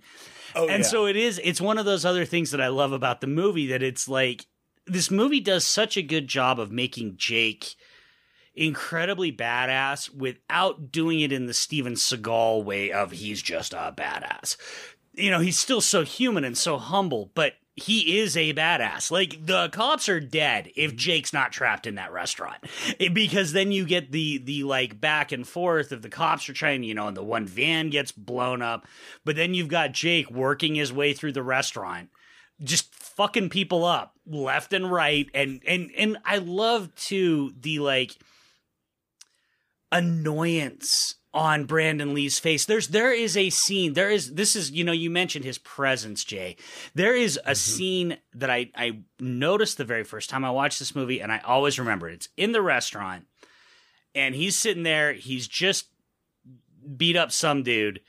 Oh, 0.57 0.69
and 0.69 0.83
yeah. 0.83 0.89
so 0.89 1.07
it 1.07 1.17
is. 1.17 1.41
It's 1.45 1.61
one 1.61 1.79
of 1.79 1.85
those 1.85 2.05
other 2.05 2.25
things 2.25 2.51
that 2.51 2.61
I 2.61 2.69
love 2.69 2.93
about 2.93 3.21
the 3.21 3.27
movie 3.27 3.67
that 3.69 3.83
it's 3.83 4.09
like 4.09 4.47
this 4.87 5.11
movie 5.11 5.41
does 5.41 5.67
such 5.67 5.97
a 5.97 6.03
good 6.03 6.29
job 6.29 6.59
of 6.59 6.73
making 6.73 7.17
Jake 7.17 7.75
incredibly 8.55 9.31
badass 9.31 10.13
without 10.15 10.91
doing 10.91 11.21
it 11.21 11.31
in 11.31 11.47
the 11.47 11.53
Steven 11.53 11.93
Seagal 11.93 12.65
way 12.65 12.91
of 12.91 13.13
he's 13.13 13.43
just 13.43 13.75
a 13.75 13.95
badass. 13.97 14.57
You 15.13 15.31
know, 15.31 15.41
he's 15.41 15.59
still 15.59 15.83
so 15.83 16.05
human 16.05 16.43
and 16.43 16.57
so 16.57 16.79
humble, 16.79 17.31
but 17.35 17.55
he 17.77 18.19
is 18.19 18.37
a 18.37 18.55
badass. 18.55 19.11
Like 19.11 19.45
the 19.47 19.69
cops 19.69 20.09
are 20.09 20.19
dead 20.21 20.71
if 20.77 20.91
Mm-hmm. 20.93 20.97
Jake's 20.97 21.33
not 21.33 21.53
trapped 21.53 21.87
in 21.87 21.97
that 21.97 22.11
restaurant, 22.13 22.59
It- 22.99 23.13
because 23.15 23.53
then 23.53 23.71
you 23.73 23.85
get 23.85 24.13
the 24.13 24.39
the 24.39 24.65
like 24.65 25.01
back 25.01 25.31
and 25.31 25.47
forth 25.47 25.93
of 25.93 26.03
the 26.03 26.09
cops 26.09 26.49
are 26.49 26.55
trying, 26.55 26.83
you 26.83 26.95
know, 26.95 27.09
and 27.09 27.17
the 27.17 27.23
one 27.23 27.47
van 27.47 27.91
gets 27.91 28.13
blown 28.13 28.63
up, 28.63 28.87
but 29.25 29.37
then 29.37 29.53
you've 29.55 29.69
got 29.69 29.93
Jake 29.93 30.31
working 30.31 30.75
his 30.75 30.93
way 30.93 31.13
through 31.13 31.33
the 31.33 31.43
restaurant, 31.43 32.09
just 32.63 32.95
fucking 32.95 33.51
people 33.51 33.85
up 33.85 34.15
left 34.27 34.73
and 34.73 34.91
right, 34.91 35.29
and 35.35 35.61
and 35.67 35.91
and 35.97 36.17
I 36.25 36.39
love 36.39 36.95
too 36.95 37.53
the 37.61 37.79
like 37.81 38.17
annoyance 39.93 41.17
on 41.37 41.65
Brandon 41.65 42.15
Lee's 42.15 42.39
face. 42.39 42.65
There's 42.65 42.89
there 42.89 43.13
is 43.13 43.37
a 43.37 43.51
scene. 43.51 43.93
There 43.93 44.11
is 44.11 44.33
this 44.33 44.57
is 44.57 44.71
you 44.71 44.83
know 44.83 44.93
you 44.93 45.11
mentioned 45.11 45.45
his 45.45 45.59
presence, 45.59 46.25
Jay. 46.25 46.57
There 46.95 47.15
is 47.15 47.37
a 47.37 47.51
mm-hmm. 47.51 47.55
scene 47.55 48.19
that 48.35 48.49
I 48.49 48.71
I 48.75 49.01
noticed 49.21 49.77
the 49.77 49.85
very 49.85 50.03
first 50.03 50.31
time 50.31 50.47
I 50.47 50.51
watched 50.51 50.79
this 50.79 50.95
movie, 50.95 51.21
and 51.21 51.31
I 51.31 51.41
always 51.41 51.79
remember 51.79 52.09
it. 52.09 52.15
It's 52.15 52.29
in 52.39 52.53
the 52.53 52.63
restaurant, 52.63 53.27
and 54.15 54.35
he's 54.35 54.57
sitting 54.57 54.83
there. 54.83 55.13
He's 55.13 55.47
just 55.47 55.89
beat 56.97 57.17
up 57.17 57.31
some 57.31 57.63
dude. 57.63 58.01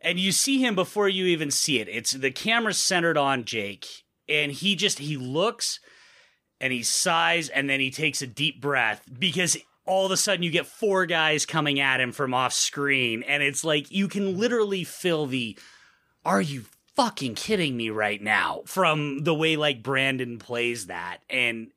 And 0.00 0.18
you 0.18 0.32
see 0.32 0.58
him 0.58 0.74
before 0.74 1.08
you 1.08 1.26
even 1.26 1.50
see 1.50 1.80
it. 1.80 1.88
It's 1.88 2.12
the 2.12 2.30
camera's 2.30 2.78
centered 2.78 3.18
on 3.18 3.44
Jake, 3.44 4.04
and 4.28 4.52
he 4.52 4.76
just 4.76 5.00
he 5.00 5.16
looks 5.16 5.80
and 6.60 6.72
he 6.72 6.84
sighs 6.84 7.48
and 7.48 7.68
then 7.68 7.80
he 7.80 7.90
takes 7.90 8.22
a 8.22 8.26
deep 8.28 8.60
breath 8.60 9.02
because 9.18 9.56
all 9.84 10.06
of 10.06 10.12
a 10.12 10.16
sudden 10.16 10.42
you 10.42 10.50
get 10.50 10.66
four 10.66 11.06
guys 11.06 11.46
coming 11.46 11.80
at 11.80 12.00
him 12.00 12.12
from 12.12 12.34
off 12.34 12.52
screen 12.52 13.22
and 13.24 13.42
it's 13.42 13.64
like 13.64 13.90
you 13.90 14.08
can 14.08 14.38
literally 14.38 14.84
feel 14.84 15.26
the 15.26 15.58
are 16.24 16.40
you 16.40 16.64
fucking 16.94 17.34
kidding 17.34 17.76
me 17.76 17.90
right 17.90 18.22
now? 18.22 18.62
from 18.66 19.24
the 19.24 19.34
way 19.34 19.56
like 19.56 19.82
Brandon 19.82 20.38
plays 20.38 20.86
that 20.86 21.18
and 21.28 21.72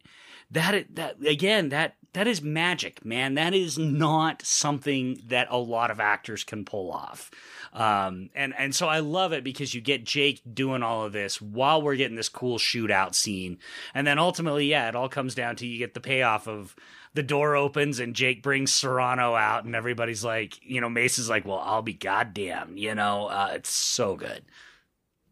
that 0.51 0.95
that 0.95 1.17
again 1.25 1.69
that 1.69 1.95
that 2.15 2.27
is 2.27 2.41
magic 2.41 3.03
man. 3.03 3.33
That 3.33 3.53
is 3.53 3.77
not 3.77 4.41
something 4.41 5.21
that 5.27 5.47
a 5.51 5.57
lot 5.57 5.91
of 5.91 5.99
actors 5.99 6.45
can 6.45 6.63
pull 6.63 6.89
off. 6.89 7.29
Um, 7.73 8.29
and 8.33 8.53
and 8.57 8.73
so 8.73 8.87
I 8.87 8.99
love 8.99 9.33
it 9.33 9.43
because 9.43 9.73
you 9.75 9.81
get 9.81 10.05
Jake 10.05 10.41
doing 10.53 10.81
all 10.81 11.03
of 11.03 11.11
this 11.11 11.41
while 11.41 11.81
we're 11.81 11.97
getting 11.97 12.15
this 12.15 12.29
cool 12.29 12.57
shootout 12.57 13.15
scene, 13.15 13.57
and 13.93 14.07
then 14.07 14.17
ultimately, 14.17 14.65
yeah, 14.67 14.87
it 14.87 14.95
all 14.95 15.09
comes 15.09 15.35
down 15.35 15.57
to 15.57 15.67
you 15.67 15.77
get 15.77 15.93
the 15.93 15.99
payoff 15.99 16.47
of 16.47 16.73
the 17.15 17.23
door 17.23 17.55
opens 17.55 17.99
and 17.99 18.13
Jake 18.13 18.43
brings 18.43 18.73
Serrano 18.73 19.35
out, 19.35 19.63
and 19.63 19.75
everybody's 19.75 20.23
like, 20.23 20.59
you 20.61 20.81
know, 20.81 20.89
Mace 20.89 21.17
is 21.17 21.29
like, 21.29 21.45
well, 21.45 21.61
I'll 21.63 21.81
be 21.81 21.93
goddamn, 21.93 22.77
you 22.77 22.93
know, 22.93 23.27
uh, 23.27 23.51
it's 23.53 23.69
so 23.69 24.15
good. 24.15 24.43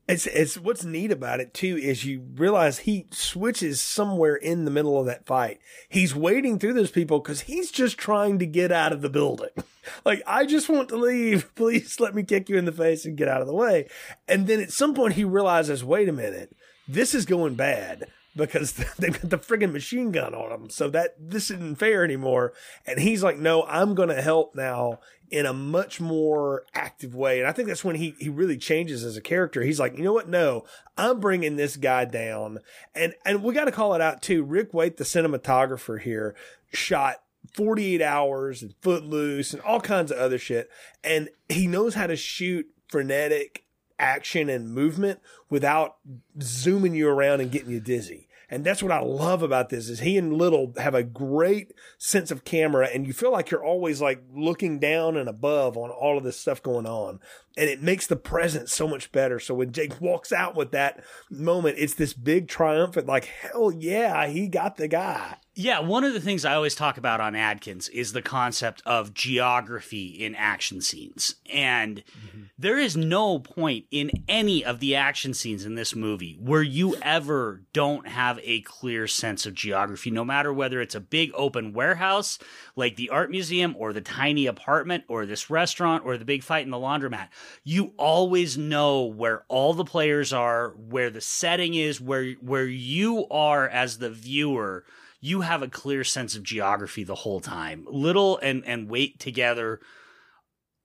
It's 0.06 0.28
it's 0.28 0.58
what's 0.58 0.84
neat 0.84 1.12
about 1.12 1.40
it 1.40 1.54
too 1.54 1.78
is 1.78 2.04
you 2.04 2.26
realize 2.36 2.80
he 2.80 3.08
switches 3.12 3.80
somewhere 3.80 4.36
in 4.36 4.66
the 4.66 4.72
middle 4.72 5.00
of 5.00 5.06
that 5.06 5.26
fight. 5.26 5.60
He's 5.88 6.14
wading 6.14 6.60
through 6.60 6.74
those 6.74 6.92
people 6.92 7.20
because 7.20 7.42
he's 7.42 7.72
just 7.72 7.98
trying 7.98 8.38
to 8.40 8.46
get 8.46 8.70
out 8.70 8.92
of 8.92 9.02
the 9.02 9.10
building. 9.10 9.50
like 10.06 10.22
I 10.28 10.46
just 10.46 10.68
want 10.68 10.90
to 10.90 10.98
leave. 10.98 11.50
Please 11.56 12.02
let 12.02 12.16
me 12.16 12.24
kick 12.24 12.50
you 12.50 12.58
in 12.58 12.66
the 12.66 12.74
face 12.74 13.06
and 13.06 13.16
get 13.16 13.30
out 13.30 13.40
of 13.40 13.48
the 13.48 13.56
way. 13.56 13.88
And 14.28 14.46
then 14.46 14.60
at 14.60 14.74
some 14.74 14.94
point 14.94 15.14
he 15.14 15.24
realizes, 15.24 15.86
wait 15.86 16.10
a 16.10 16.14
minute, 16.14 16.54
this 16.86 17.16
is 17.16 17.26
going 17.26 17.56
bad 17.56 18.08
because 18.36 18.74
they've 19.00 19.20
got 19.20 19.30
the 19.30 19.38
friggin' 19.38 19.72
machine 19.72 20.12
gun 20.12 20.34
on 20.34 20.50
them. 20.50 20.70
So 20.70 20.90
that 20.90 21.16
this 21.20 21.52
isn't 21.52 21.78
fair 21.78 22.04
anymore. 22.04 22.54
And 22.86 23.00
he's 23.00 23.24
like, 23.24 23.38
no, 23.38 23.64
I'm 23.64 23.96
going 23.96 24.10
to 24.10 24.22
help 24.22 24.56
now 24.56 25.00
in 25.30 25.46
a 25.46 25.54
much 25.54 26.00
more 26.00 26.64
active 26.76 27.16
way. 27.16 27.40
And 27.40 27.48
I 27.48 27.52
think 27.52 27.68
that's 27.68 27.84
when 27.84 27.96
he, 27.96 28.16
he 28.20 28.30
really 28.30 28.58
changes 28.58 29.04
as 29.04 29.18
a 29.18 29.22
character. 29.22 29.64
He's 29.64 29.80
like, 29.80 29.98
you 29.98 30.04
know 30.04 30.14
what? 30.14 30.30
No, 30.30 30.64
I'm 30.96 31.20
bringing 31.20 31.56
this 31.56 31.76
guy 31.76 32.06
down. 32.06 32.60
And, 32.94 33.16
and 33.26 33.42
we 33.44 33.54
got 33.54 33.66
to 33.66 33.72
call 33.72 33.96
it 33.96 34.02
out 34.02 34.22
too. 34.22 34.44
Ric 34.44 34.74
Waite, 34.74 34.98
the 34.98 35.04
cinematographer 35.04 36.00
here, 36.00 36.36
shot 36.72 37.24
48 37.56 38.02
hours 38.02 38.62
and 38.62 38.76
footloose 38.82 39.54
and 39.54 39.62
all 39.64 39.82
kinds 39.82 40.12
of 40.12 40.18
other 40.18 40.38
shit. 40.38 40.70
And 41.04 41.30
he 41.50 41.68
knows 41.68 41.96
how 41.96 42.08
to 42.08 42.16
shoot 42.16 42.68
frenetic 42.88 43.63
action 44.00 44.50
and 44.50 44.74
movement 44.74 45.20
without 45.50 45.98
zooming 46.42 46.96
you 46.96 47.08
around 47.08 47.42
and 47.42 47.52
getting 47.52 47.72
you 47.72 47.80
dizzy. 47.80 48.28
And 48.50 48.64
that's 48.64 48.84
what 48.84 48.92
I 48.92 49.00
love 49.00 49.42
about 49.42 49.70
this 49.70 49.90
is 49.90 50.02
he 50.02 50.16
and 50.16 50.34
Little 50.34 50.74
have 50.78 50.94
a 50.94 51.02
great 51.02 51.74
sense 51.98 52.30
of 52.30 52.44
camera 52.44 52.88
and 52.94 53.08
you 53.08 53.12
feel 53.12 53.32
like 53.32 53.50
you're 53.50 53.66
always 53.66 54.00
like 54.00 54.22
looking 54.32 54.78
down 54.78 55.18
and 55.18 55.28
above 55.28 55.76
on 55.76 55.90
all 55.90 56.20
of 56.20 56.24
this 56.24 56.40
stuff 56.40 56.62
going 56.62 56.86
on. 56.86 57.20
And 57.58 57.68
it 57.68 57.82
makes 57.82 58.06
the 58.06 58.16
present 58.16 58.70
so 58.70 58.88
much 58.88 59.12
better. 59.12 59.40
So 59.40 59.56
when 59.56 59.72
Jake 59.72 60.00
walks 60.00 60.32
out 60.32 60.56
with 60.56 60.72
that 60.72 61.04
moment, 61.32 61.78
it's 61.80 61.96
this 61.96 62.14
big 62.14 62.48
triumphant, 62.48 63.08
like, 63.08 63.26
hell 63.26 63.72
yeah, 63.72 64.28
he 64.28 64.48
got 64.48 64.78
the 64.78 64.88
guy. 64.88 65.38
Yeah, 65.56 65.82
one 65.82 66.04
of 66.04 66.14
the 66.14 66.20
things 66.20 66.46
I 66.46 66.56
always 66.56 66.74
talk 66.74 66.98
about 66.98 67.22
on 67.22 67.36
Adkins 67.36 67.88
is 67.90 68.12
the 68.12 68.24
concept 68.24 68.82
of 68.88 69.14
geography 69.14 70.08
in 70.08 70.34
action 70.34 70.82
scenes. 70.82 71.36
And 71.48 71.98
mm-hmm. 71.98 72.44
there 72.58 72.80
is 72.80 72.98
no 72.98 73.38
point 73.38 73.86
in 73.92 74.10
any 74.28 74.66
of 74.66 74.80
the 74.80 74.96
action 74.96 75.36
scenes 75.36 75.64
in 75.64 75.76
this 75.76 75.96
movie 75.96 76.40
where 76.42 76.64
you 76.64 76.96
ever 77.04 77.62
don't 77.72 78.08
have 78.08 78.40
a 78.42 78.62
clear 78.62 79.06
sense 79.08 79.46
of 79.46 79.54
geography, 79.54 80.10
no 80.10 80.26
matter 80.26 80.52
whether 80.52 80.82
it's 80.82 80.96
a 80.96 81.00
big 81.00 81.32
open 81.36 81.72
warehouse 81.72 82.40
like 82.76 82.96
the 82.96 83.12
art 83.12 83.30
museum 83.30 83.76
or 83.78 83.94
the 83.94 84.02
tiny 84.02 84.48
apartment 84.48 85.04
or 85.08 85.28
this 85.28 85.52
restaurant 85.52 86.04
or 86.04 86.18
the 86.18 86.26
big 86.26 86.42
fight 86.42 86.66
in 86.66 86.72
the 86.72 86.78
laundromat. 86.78 87.28
You 87.64 87.94
always 87.98 88.58
know 88.58 89.04
where 89.04 89.44
all 89.50 89.76
the 89.76 89.86
players 89.86 90.34
are, 90.34 90.70
where 90.70 91.12
the 91.12 91.22
setting 91.22 91.76
is, 91.76 92.02
where 92.02 92.32
where 92.42 92.66
you 92.66 93.28
are 93.30 93.70
as 93.70 94.00
the 94.00 94.10
viewer 94.10 94.84
you 95.26 95.40
have 95.40 95.62
a 95.62 95.70
clear 95.70 96.04
sense 96.04 96.36
of 96.36 96.44
geography 96.44 97.06
the 97.06 97.16
whole 97.16 97.40
time. 97.40 97.88
Little 97.90 98.38
and 98.40 98.62
and 98.66 98.90
Waite 98.90 99.20
together 99.20 99.80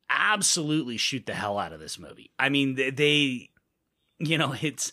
absolutely 0.08 0.96
shoot 0.96 1.26
the 1.26 1.34
hell 1.34 1.58
out 1.58 1.72
of 1.72 1.80
this 1.80 1.98
movie. 1.98 2.30
I 2.38 2.48
mean, 2.48 2.76
they, 2.76 2.90
they 2.90 3.50
you 4.20 4.38
know, 4.38 4.54
it's 4.62 4.92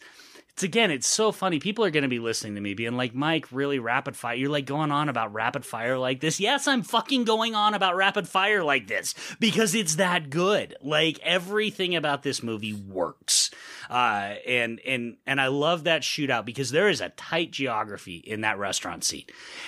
it's 0.55 0.63
again, 0.63 0.89
it's 0.89 1.05
so 1.05 1.33
funny. 1.33 1.59
People 1.59 1.83
are 1.83 1.91
going 1.91 2.03
to 2.03 2.07
be 2.07 2.19
listening 2.19 2.55
to 2.55 2.61
me 2.61 2.75
being 2.75 2.95
like, 2.95 3.13
"Mike, 3.13 3.45
really 3.51 3.77
rapid 3.77 4.15
fire? 4.15 4.35
You're 4.35 4.49
like 4.49 4.65
going 4.65 4.89
on 4.89 5.09
about 5.09 5.33
rapid 5.33 5.65
fire 5.65 5.97
like 5.97 6.21
this?" 6.21 6.39
Yes, 6.39 6.65
I'm 6.65 6.81
fucking 6.81 7.25
going 7.25 7.55
on 7.55 7.73
about 7.73 7.97
rapid 7.97 8.25
fire 8.25 8.63
like 8.63 8.87
this 8.87 9.15
because 9.37 9.75
it's 9.75 9.95
that 9.95 10.29
good. 10.29 10.77
Like 10.81 11.19
everything 11.23 11.93
about 11.93 12.23
this 12.23 12.41
movie 12.41 12.71
works. 12.73 13.51
Uh, 13.89 14.35
and 14.47 14.79
and 14.87 15.17
and 15.27 15.41
I 15.41 15.47
love 15.47 15.83
that 15.83 16.03
shootout 16.03 16.45
because 16.45 16.71
there 16.71 16.87
is 16.87 17.01
a 17.01 17.09
tight 17.09 17.51
geography 17.51 18.15
in 18.15 18.39
that 18.41 18.57
restaurant 18.57 19.03
scene, 19.03 19.25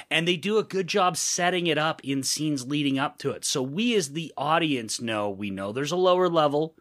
and 0.09 0.25
they 0.25 0.37
do 0.37 0.57
a 0.57 0.63
good 0.63 0.87
job 0.87 1.17
setting 1.17 1.67
it 1.67 1.77
up 1.77 2.01
in 2.05 2.23
scenes 2.23 2.65
leading 2.65 2.97
up 2.97 3.17
to 3.17 3.31
it. 3.31 3.43
So 3.43 3.61
we, 3.61 3.93
as 3.93 4.13
the 4.13 4.31
audience, 4.37 5.01
know 5.01 5.29
we 5.29 5.49
know 5.49 5.73
there's 5.73 5.91
a 5.91 5.97
lower 5.97 6.29
level, 6.29 6.77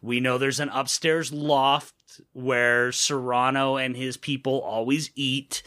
we 0.00 0.20
know 0.20 0.38
there's 0.38 0.60
an 0.60 0.70
upstairs 0.70 1.30
loft 1.34 1.92
where 2.32 2.92
Serrano 2.92 3.76
and 3.76 3.96
his 3.96 4.16
people 4.16 4.60
always 4.60 5.10
eat. 5.14 5.62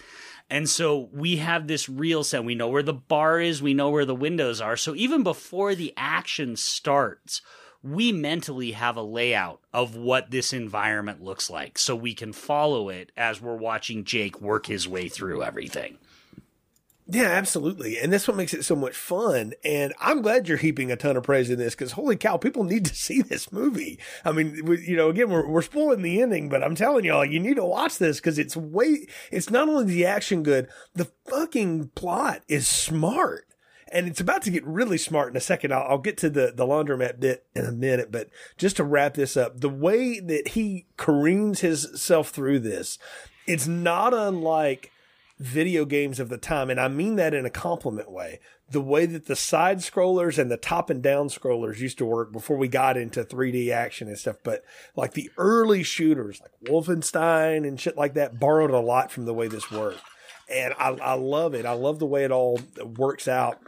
And 0.49 0.69
so 0.69 1.09
we 1.11 1.37
have 1.37 1.67
this 1.67 1.89
real 1.89 2.23
set. 2.23 2.45
We 2.45 2.55
know 2.55 2.69
where 2.69 2.83
the 2.83 2.93
bar 2.93 3.39
is, 3.39 3.61
we 3.61 3.73
know 3.73 3.89
where 3.89 4.05
the 4.05 4.15
windows 4.15 4.61
are. 4.61 4.77
So 4.77 4.95
even 4.95 5.23
before 5.23 5.73
the 5.73 5.93
action 5.97 6.55
starts, 6.55 7.41
we 7.81 8.11
mentally 8.11 8.71
have 8.71 8.97
a 8.97 9.01
layout 9.01 9.61
of 9.73 9.95
what 9.95 10.31
this 10.31 10.53
environment 10.53 11.21
looks 11.21 11.49
like 11.49 11.77
so 11.77 11.95
we 11.95 12.15
can 12.15 12.33
follow 12.33 12.89
it 12.89 13.11
as 13.15 13.41
we're 13.41 13.55
watching 13.55 14.03
Jake 14.03 14.41
work 14.41 14.65
his 14.65 14.87
way 14.87 15.07
through 15.07 15.43
everything. 15.43 15.99
Yeah, 17.07 17.29
absolutely. 17.29 17.99
And 17.99 18.11
that's 18.11 18.27
what 18.27 18.35
makes 18.35 18.53
it 18.53 18.65
so 18.65 18.75
much 18.75 18.95
fun. 18.95 19.53
And 19.63 19.93
I'm 19.99 20.23
glad 20.23 20.47
you're 20.47 20.57
heaping 20.57 20.91
a 20.91 20.95
ton 20.95 21.15
of 21.15 21.23
praise 21.23 21.51
in 21.51 21.59
this 21.59 21.75
because 21.75 21.91
holy 21.91 22.15
cow, 22.15 22.37
people 22.37 22.63
need 22.63 22.85
to 22.85 22.95
see 22.95 23.21
this 23.21 23.51
movie. 23.51 23.99
I 24.23 24.31
mean, 24.31 24.65
we, 24.65 24.81
you 24.85 24.95
know, 24.95 25.09
again, 25.09 25.29
we're, 25.29 25.47
we're 25.47 25.61
spoiling 25.61 26.01
the 26.01 26.21
ending, 26.21 26.49
but 26.49 26.63
I'm 26.63 26.75
telling 26.75 27.05
y'all, 27.05 27.23
you 27.23 27.39
need 27.39 27.57
to 27.57 27.65
watch 27.65 27.99
this 27.99 28.17
because 28.19 28.39
it's 28.39 28.57
way, 28.57 29.05
it's 29.31 29.51
not 29.51 29.69
only 29.69 29.85
the 29.85 30.05
action 30.05 30.41
good, 30.41 30.67
the 30.93 31.11
fucking 31.27 31.89
plot 31.89 32.41
is 32.47 32.67
smart. 32.67 33.45
And 33.91 34.07
it's 34.07 34.19
about 34.19 34.41
to 34.41 34.51
get 34.51 34.65
really 34.65 34.97
smart 34.97 35.29
in 35.29 35.37
a 35.37 35.41
second. 35.41 35.73
I'll, 35.73 35.83
I'll 35.83 35.97
get 35.99 36.17
to 36.17 36.29
the, 36.29 36.51
the 36.55 36.65
laundromat 36.65 37.19
bit 37.19 37.45
in 37.55 37.65
a 37.65 37.71
minute, 37.71 38.11
but 38.11 38.29
just 38.57 38.77
to 38.77 38.83
wrap 38.83 39.13
this 39.13 39.37
up, 39.37 39.61
the 39.61 39.69
way 39.69 40.19
that 40.19 40.49
he 40.49 40.87
careens 40.97 41.59
himself 41.59 42.29
through 42.29 42.59
this, 42.59 42.97
it's 43.45 43.67
not 43.67 44.11
unlike 44.11 44.91
video 45.37 45.85
games 45.85 46.19
of 46.19 46.29
the 46.29 46.37
time. 46.37 46.69
And 46.69 46.79
I 46.79 46.87
mean 46.87 47.15
that 47.17 47.33
in 47.33 47.45
a 47.45 47.49
compliment 47.49 48.09
way. 48.09 48.39
The 48.69 48.81
way 48.81 49.05
that 49.05 49.27
the 49.27 49.35
side 49.35 49.79
scrollers 49.79 50.39
and 50.39 50.49
the 50.49 50.57
top 50.57 50.89
and 50.89 51.03
down 51.03 51.27
scrollers 51.27 51.79
used 51.79 51.97
to 51.99 52.05
work 52.05 52.31
before 52.31 52.57
we 52.57 52.67
got 52.67 52.97
into 52.97 53.23
3D 53.23 53.69
action 53.69 54.07
and 54.07 54.17
stuff. 54.17 54.37
But 54.43 54.63
like 54.95 55.13
the 55.13 55.29
early 55.37 55.83
shooters, 55.83 56.41
like 56.41 56.51
Wolfenstein 56.71 57.67
and 57.67 57.79
shit 57.79 57.97
like 57.97 58.13
that, 58.15 58.39
borrowed 58.39 58.71
a 58.71 58.79
lot 58.79 59.11
from 59.11 59.25
the 59.25 59.33
way 59.33 59.47
this 59.47 59.69
worked. 59.71 60.01
And 60.49 60.73
I, 60.79 60.89
I 60.89 61.13
love 61.13 61.53
it. 61.53 61.65
I 61.65 61.73
love 61.73 61.99
the 61.99 62.05
way 62.05 62.23
it 62.23 62.31
all 62.31 62.59
works 62.97 63.27
out. 63.27 63.59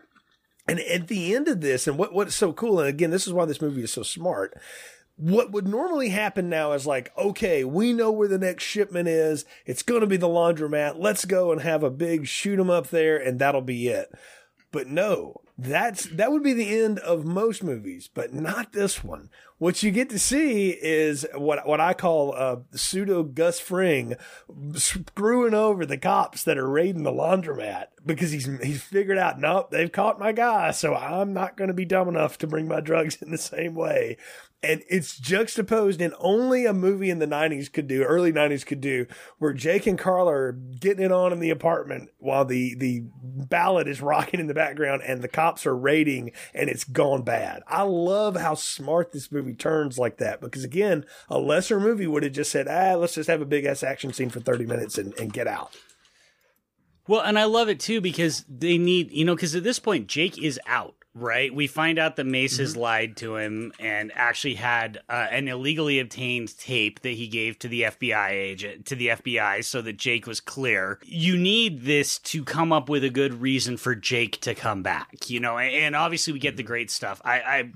And 0.68 0.80
at 0.82 1.07
the 1.07 1.36
end 1.36 1.47
of 1.47 1.61
this, 1.61 1.88
and 1.88 1.97
what, 1.97 2.13
what's 2.13 2.36
so 2.36 2.51
cool, 2.51 2.80
and 2.80 2.89
again, 2.89 3.09
this 3.09 3.26
is 3.26 3.34
why 3.34 3.45
this 3.45 3.61
movie 3.61 3.84
is 3.84 3.93
so 3.93 4.03
smart 4.03 4.57
what 5.18 5.51
would 5.51 5.68
normally 5.68 6.09
happen 6.09 6.47
now 6.47 6.72
is 6.74 6.86
like, 6.86 7.11
okay, 7.18 7.63
we 7.63 7.91
know 7.91 8.11
where 8.11 8.28
the 8.28 8.38
next 8.38 8.63
shipment 8.63 9.07
is. 9.07 9.45
It's 9.65 9.84
going 9.84 10.01
to 10.01 10.07
be 10.07 10.18
the 10.18 10.28
laundromat. 10.28 10.95
Let's 10.97 11.26
go 11.26 11.51
and 11.51 11.61
have 11.61 11.84
a 11.84 11.89
big 11.89 12.28
shoot 12.28 12.59
'em 12.59 12.70
up 12.70 12.88
there 12.89 13.18
and 13.18 13.39
that'll 13.39 13.61
be 13.61 13.88
it. 13.88 14.11
But 14.72 14.88
no, 14.88 15.41
that's, 15.57 16.05
that 16.05 16.31
would 16.31 16.43
be 16.43 16.53
the 16.53 16.79
end 16.79 16.99
of 16.99 17.25
most 17.25 17.63
movies, 17.63 18.09
but 18.13 18.33
not 18.33 18.73
this 18.73 19.03
one. 19.03 19.29
What 19.57 19.81
you 19.81 19.89
get 19.89 20.09
to 20.11 20.19
see 20.19 20.69
is 20.69 21.25
what, 21.33 21.65
what 21.67 21.81
I 21.81 21.95
call 21.95 22.35
uh, 22.35 22.57
pseudo 22.73 23.23
Gus 23.23 23.59
Fring 23.59 24.15
screwing 24.75 25.55
over 25.55 25.83
the 25.83 25.97
cops 25.97 26.43
that 26.43 26.59
are 26.59 26.69
raiding 26.69 27.01
the 27.01 27.11
laundromat 27.11 27.85
because 28.05 28.29
he's, 28.29 28.45
he's 28.61 28.83
figured 28.83 29.17
out, 29.17 29.39
nope, 29.39 29.71
they've 29.71 29.91
caught 29.91 30.19
my 30.19 30.31
guy. 30.31 30.69
So 30.71 30.93
I'm 30.93 31.33
not 31.33 31.57
going 31.57 31.69
to 31.69 31.73
be 31.73 31.85
dumb 31.85 32.07
enough 32.07 32.37
to 32.39 32.47
bring 32.47 32.67
my 32.67 32.79
drugs 32.79 33.19
in 33.19 33.31
the 33.31 33.37
same 33.39 33.73
way 33.73 34.17
and 34.63 34.81
it's 34.89 35.17
juxtaposed 35.17 36.01
in 36.01 36.13
only 36.19 36.65
a 36.65 36.73
movie 36.73 37.09
in 37.09 37.19
the 37.19 37.27
90s 37.27 37.71
could 37.71 37.87
do 37.87 38.03
early 38.03 38.33
90s 38.33 38.65
could 38.65 38.81
do 38.81 39.05
where 39.37 39.53
jake 39.53 39.85
and 39.85 39.99
carla 39.99 40.31
are 40.31 40.51
getting 40.51 41.05
it 41.05 41.11
on 41.11 41.31
in 41.31 41.39
the 41.39 41.49
apartment 41.49 42.09
while 42.17 42.43
the 42.43 42.75
the 42.75 43.03
ballad 43.21 43.87
is 43.87 44.01
rocking 44.01 44.39
in 44.39 44.47
the 44.47 44.53
background 44.53 45.01
and 45.05 45.21
the 45.21 45.27
cops 45.27 45.46
are 45.65 45.75
raiding 45.75 46.31
and 46.53 46.69
it's 46.69 46.83
gone 46.83 47.21
bad. 47.21 47.63
I 47.67 47.83
love 47.83 48.35
how 48.35 48.55
smart 48.55 49.11
this 49.11 49.31
movie 49.31 49.53
turns 49.53 49.97
like 49.97 50.17
that 50.17 50.41
because 50.41 50.63
again 50.63 51.05
a 51.29 51.39
lesser 51.39 51.79
movie 51.79 52.07
would 52.07 52.23
have 52.23 52.33
just 52.33 52.51
said 52.51 52.67
ah 52.67 52.95
let's 52.95 53.15
just 53.15 53.29
have 53.29 53.41
a 53.41 53.45
big 53.45 53.65
ass 53.65 53.83
action 53.83 54.11
scene 54.13 54.29
for 54.29 54.39
30 54.39 54.65
minutes 54.65 54.97
and, 54.97 55.13
and 55.19 55.31
get 55.31 55.47
out. 55.47 55.75
Well 57.07 57.21
and 57.21 57.39
i 57.39 57.45
love 57.45 57.69
it 57.69 57.79
too 57.79 58.01
because 58.01 58.43
they 58.49 58.77
need 58.77 59.11
you 59.11 59.23
know 59.23 59.35
because 59.35 59.55
at 59.55 59.63
this 59.63 59.79
point 59.79 60.07
jake 60.07 60.37
is 60.37 60.59
out 60.67 60.96
Right. 61.20 61.53
We 61.53 61.65
find 61.65 61.97
out 61.97 62.15
that 62.18 62.26
Mace 62.26 62.53
mm-hmm. 62.53 62.63
has 62.63 62.78
lied 62.78 63.18
to 63.18 63.38
him 63.38 63.74
and 63.80 64.11
actually 64.13 64.53
had 64.53 64.99
uh, 65.09 65.28
an 65.32 65.47
illegally 65.47 65.99
obtained 65.99 66.55
tape 66.59 66.99
that 67.01 67.09
he 67.09 67.28
gave 67.28 67.57
to 67.59 67.68
the 67.68 67.84
FBI 67.84 68.30
agent, 68.30 68.86
to 68.88 68.95
the 68.95 69.07
FBI, 69.07 69.63
so 69.63 69.82
that 69.82 69.97
Jake 69.97 70.28
was 70.28 70.39
clear. 70.39 70.99
You 71.03 71.36
need 71.36 71.82
this 71.82 72.20
to 72.20 72.43
come 72.43 72.72
up 72.72 72.88
with 72.88 73.03
a 73.03 73.09
good 73.09 73.41
reason 73.41 73.78
for 73.78 73.95
Jake 73.95 74.39
to 74.41 74.53
come 74.53 74.84
back, 74.84 75.28
you 75.28 75.39
know, 75.39 75.57
and 75.57 75.95
obviously 75.95 76.34
we 76.34 76.39
get 76.39 76.55
the 76.55 76.63
great 76.63 76.91
stuff. 76.91 77.20
I, 77.26 77.39
I 77.39 77.72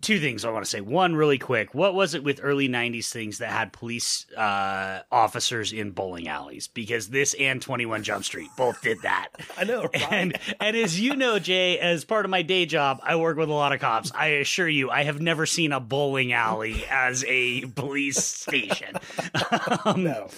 two 0.00 0.18
things 0.20 0.44
I 0.44 0.50
want 0.50 0.64
to 0.64 0.70
say. 0.70 0.80
One, 0.80 1.14
really 1.16 1.38
quick, 1.38 1.74
what 1.74 1.94
was 1.94 2.14
it 2.14 2.22
with 2.22 2.40
early 2.42 2.68
'90s 2.68 3.10
things 3.10 3.38
that 3.38 3.50
had 3.50 3.72
police 3.72 4.26
uh, 4.36 5.00
officers 5.10 5.72
in 5.72 5.92
bowling 5.92 6.28
alleys? 6.28 6.68
Because 6.68 7.08
this 7.08 7.34
and 7.34 7.60
21 7.60 8.02
Jump 8.02 8.24
Street 8.24 8.48
both 8.56 8.80
did 8.82 9.02
that. 9.02 9.28
I 9.56 9.64
know, 9.64 9.82
right? 9.82 10.12
and 10.12 10.38
and 10.60 10.76
as 10.76 11.00
you 11.00 11.16
know, 11.16 11.38
Jay, 11.38 11.78
as 11.78 12.04
part 12.04 12.24
of 12.24 12.30
my 12.30 12.42
day 12.42 12.66
job, 12.66 13.00
I 13.02 13.16
work 13.16 13.36
with 13.36 13.48
a 13.48 13.54
lot 13.54 13.72
of 13.72 13.80
cops. 13.80 14.12
I 14.14 14.26
assure 14.28 14.68
you, 14.68 14.90
I 14.90 15.04
have 15.04 15.20
never 15.20 15.46
seen 15.46 15.72
a 15.72 15.80
bowling 15.80 16.32
alley 16.32 16.84
as 16.90 17.24
a 17.26 17.62
police 17.66 18.22
station. 18.24 18.96
um, 19.84 20.04
no, 20.04 20.28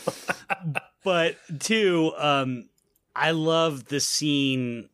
but 1.05 1.37
two, 1.59 2.13
um, 2.17 2.69
I 3.15 3.33
love 3.33 3.87
the 3.87 4.01
scene 4.01 4.89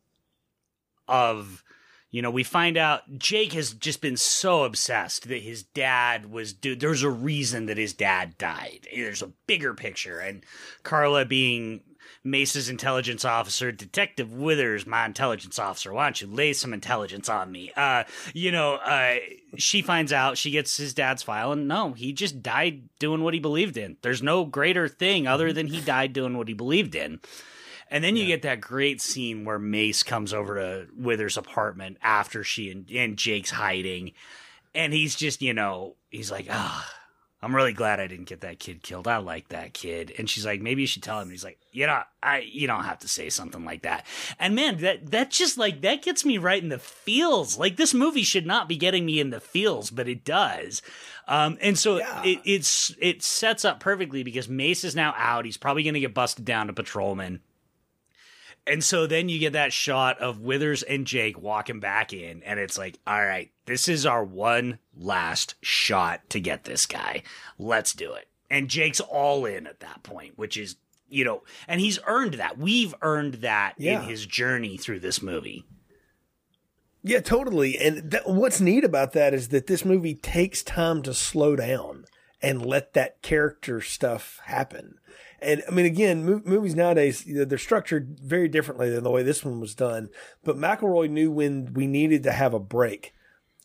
of 1.07 1.63
you 2.09 2.21
know, 2.21 2.31
we 2.31 2.43
find 2.43 2.77
out 2.77 3.01
Jake 3.17 3.53
has 3.53 3.73
just 3.73 4.01
been 4.01 4.17
so 4.17 4.63
obsessed 4.63 5.27
that 5.27 5.41
his 5.41 5.63
dad 5.63 6.31
was 6.31 6.53
dude. 6.53 6.79
There's 6.79 7.03
a 7.03 7.09
reason 7.09 7.65
that 7.65 7.77
his 7.77 7.93
dad 7.93 8.37
died. 8.37 8.87
There's 8.93 9.21
a 9.21 9.33
bigger 9.45 9.73
picture, 9.73 10.19
and 10.19 10.43
Carla 10.83 11.25
being 11.25 11.81
Mace's 12.23 12.69
intelligence 12.69 13.25
officer, 13.25 13.71
Detective 13.71 14.33
Withers, 14.33 14.85
my 14.85 15.05
intelligence 15.05 15.59
officer. 15.59 15.93
Why 15.93 16.05
don't 16.05 16.21
you 16.21 16.27
lay 16.27 16.53
some 16.53 16.73
intelligence 16.73 17.29
on 17.29 17.51
me? 17.51 17.71
Uh, 17.75 18.03
you 18.33 18.51
know, 18.51 18.75
uh, 18.75 19.15
she 19.57 19.81
finds 19.81 20.13
out, 20.13 20.37
she 20.37 20.51
gets 20.51 20.77
his 20.77 20.93
dad's 20.93 21.23
file, 21.23 21.51
and 21.51 21.67
no, 21.67 21.93
he 21.93 22.13
just 22.13 22.41
died 22.41 22.89
doing 22.99 23.23
what 23.23 23.33
he 23.33 23.39
believed 23.39 23.77
in. 23.77 23.97
There's 24.01 24.23
no 24.23 24.45
greater 24.45 24.87
thing 24.87 25.27
other 25.27 25.53
than 25.53 25.67
he 25.67 25.81
died 25.81 26.13
doing 26.13 26.37
what 26.37 26.47
he 26.47 26.53
believed 26.53 26.95
in. 26.95 27.19
And 27.89 28.03
then 28.03 28.15
you 28.15 28.23
yeah. 28.23 28.35
get 28.35 28.41
that 28.43 28.61
great 28.61 29.01
scene 29.01 29.45
where 29.45 29.59
Mace 29.59 30.03
comes 30.03 30.33
over 30.33 30.55
to 30.55 30.87
Withers' 30.97 31.37
apartment 31.37 31.97
after 32.01 32.43
she 32.43 32.69
and, 32.69 32.89
and 32.91 33.17
Jake's 33.17 33.51
hiding. 33.51 34.13
And 34.75 34.93
he's 34.93 35.15
just, 35.15 35.41
you 35.41 35.53
know, 35.53 35.95
he's 36.09 36.29
like, 36.29 36.47
ah, 36.49 36.85
oh, 36.85 36.97
I'm 37.41 37.55
really 37.55 37.73
glad 37.73 37.99
I 37.99 38.07
didn't 38.07 38.27
get 38.27 38.41
that 38.41 38.59
kid 38.59 38.81
killed. 38.81 39.07
I 39.07 39.17
like 39.17 39.49
that 39.49 39.73
kid. 39.73 40.11
And 40.17 40.27
she's 40.27 40.45
like, 40.45 40.59
maybe 40.59 40.81
you 40.81 40.87
should 40.87 41.03
tell 41.03 41.17
him. 41.17 41.23
And 41.23 41.31
he's 41.31 41.43
like, 41.43 41.59
you 41.71 41.85
know, 41.85 42.01
I, 42.21 42.39
you 42.39 42.65
don't 42.65 42.83
have 42.83 42.99
to 42.99 43.07
say 43.07 43.29
something 43.29 43.63
like 43.63 43.83
that. 43.83 44.05
And 44.39 44.55
man, 44.55 44.77
that, 44.79 45.11
that 45.11 45.29
just 45.29 45.57
like, 45.57 45.81
that 45.81 46.01
gets 46.01 46.25
me 46.25 46.39
right 46.39 46.61
in 46.61 46.69
the 46.69 46.79
feels. 46.79 47.57
Like 47.57 47.77
this 47.77 47.93
movie 47.93 48.23
should 48.23 48.47
not 48.47 48.67
be 48.67 48.75
getting 48.75 49.05
me 49.05 49.19
in 49.19 49.29
the 49.29 49.39
feels, 49.39 49.91
but 49.91 50.07
it 50.09 50.25
does. 50.25 50.81
Um, 51.27 51.59
and 51.61 51.77
so 51.77 51.97
yeah. 51.97 52.23
it, 52.23 52.39
it's, 52.43 52.95
it 52.99 53.21
sets 53.21 53.63
up 53.63 53.79
perfectly 53.79 54.23
because 54.23 54.49
Mace 54.49 54.83
is 54.83 54.95
now 54.95 55.13
out. 55.15 55.45
He's 55.45 55.57
probably 55.57 55.83
going 55.83 55.93
to 55.93 55.99
get 55.99 56.15
busted 56.15 56.43
down 56.43 56.67
to 56.67 56.73
patrolman. 56.73 57.41
And 58.67 58.83
so 58.83 59.07
then 59.07 59.29
you 59.29 59.39
get 59.39 59.53
that 59.53 59.71
shot 59.71 60.19
of 60.19 60.41
Withers 60.41 60.83
and 60.83 61.07
Jake 61.07 61.41
walking 61.41 61.79
back 61.79 62.11
in, 62.11 62.43
and 62.43 62.59
it's 62.59 62.77
like, 62.77 62.99
all 63.07 63.23
right, 63.23 63.51
this 63.65 63.87
is 63.87 64.05
our 64.05 64.23
one 64.23 64.79
last 64.95 65.55
shot 65.61 66.29
to 66.31 66.39
get 66.39 66.65
this 66.65 66.85
guy. 66.85 67.23
Let's 67.57 67.93
do 67.93 68.13
it. 68.13 68.27
And 68.49 68.69
Jake's 68.69 68.99
all 68.99 69.45
in 69.45 69.67
at 69.67 69.79
that 69.79 70.03
point, 70.03 70.37
which 70.37 70.57
is, 70.57 70.75
you 71.09 71.23
know, 71.23 71.43
and 71.67 71.79
he's 71.79 71.99
earned 72.05 72.35
that. 72.35 72.57
We've 72.57 72.93
earned 73.01 73.35
that 73.35 73.75
yeah. 73.77 74.01
in 74.01 74.09
his 74.09 74.25
journey 74.25 74.77
through 74.77 74.99
this 74.99 75.21
movie. 75.21 75.65
Yeah, 77.03 77.21
totally. 77.21 77.77
And 77.77 78.11
th- 78.11 78.23
what's 78.25 78.59
neat 78.59 78.83
about 78.83 79.13
that 79.13 79.33
is 79.33 79.49
that 79.49 79.67
this 79.67 79.85
movie 79.85 80.15
takes 80.15 80.63
time 80.63 81.01
to 81.03 81.13
slow 81.13 81.55
down 81.55 82.05
and 82.41 82.65
let 82.65 82.93
that 82.93 83.21
character 83.21 83.81
stuff 83.81 84.39
happen. 84.45 84.99
And 85.39 85.63
I 85.67 85.71
mean, 85.71 85.85
again, 85.85 86.25
movies 86.25 86.75
nowadays, 86.75 87.23
they're 87.27 87.57
structured 87.57 88.19
very 88.19 88.47
differently 88.47 88.89
than 88.89 89.03
the 89.03 89.11
way 89.11 89.21
this 89.21 89.45
one 89.45 89.59
was 89.59 89.75
done. 89.75 90.09
But 90.43 90.57
McElroy 90.57 91.09
knew 91.09 91.31
when 91.31 91.73
we 91.73 91.85
needed 91.85 92.23
to 92.23 92.31
have 92.31 92.53
a 92.53 92.59
break 92.59 93.13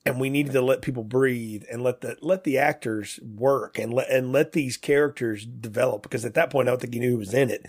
and 0.04 0.20
we 0.20 0.30
needed 0.30 0.52
to 0.52 0.62
let 0.62 0.82
people 0.82 1.04
breathe 1.04 1.62
and 1.70 1.82
let 1.82 2.00
the 2.00 2.16
let 2.20 2.44
the 2.44 2.58
actors 2.58 3.20
work 3.22 3.78
and 3.78 3.92
let 3.92 4.10
and 4.10 4.32
let 4.32 4.52
these 4.52 4.76
characters 4.76 5.46
develop 5.46 6.02
because 6.02 6.24
at 6.24 6.34
that 6.34 6.50
point 6.50 6.68
I 6.68 6.72
don't 6.72 6.80
think 6.80 6.94
he 6.94 7.00
knew 7.00 7.12
who 7.12 7.18
was 7.18 7.34
in 7.34 7.50
it. 7.50 7.66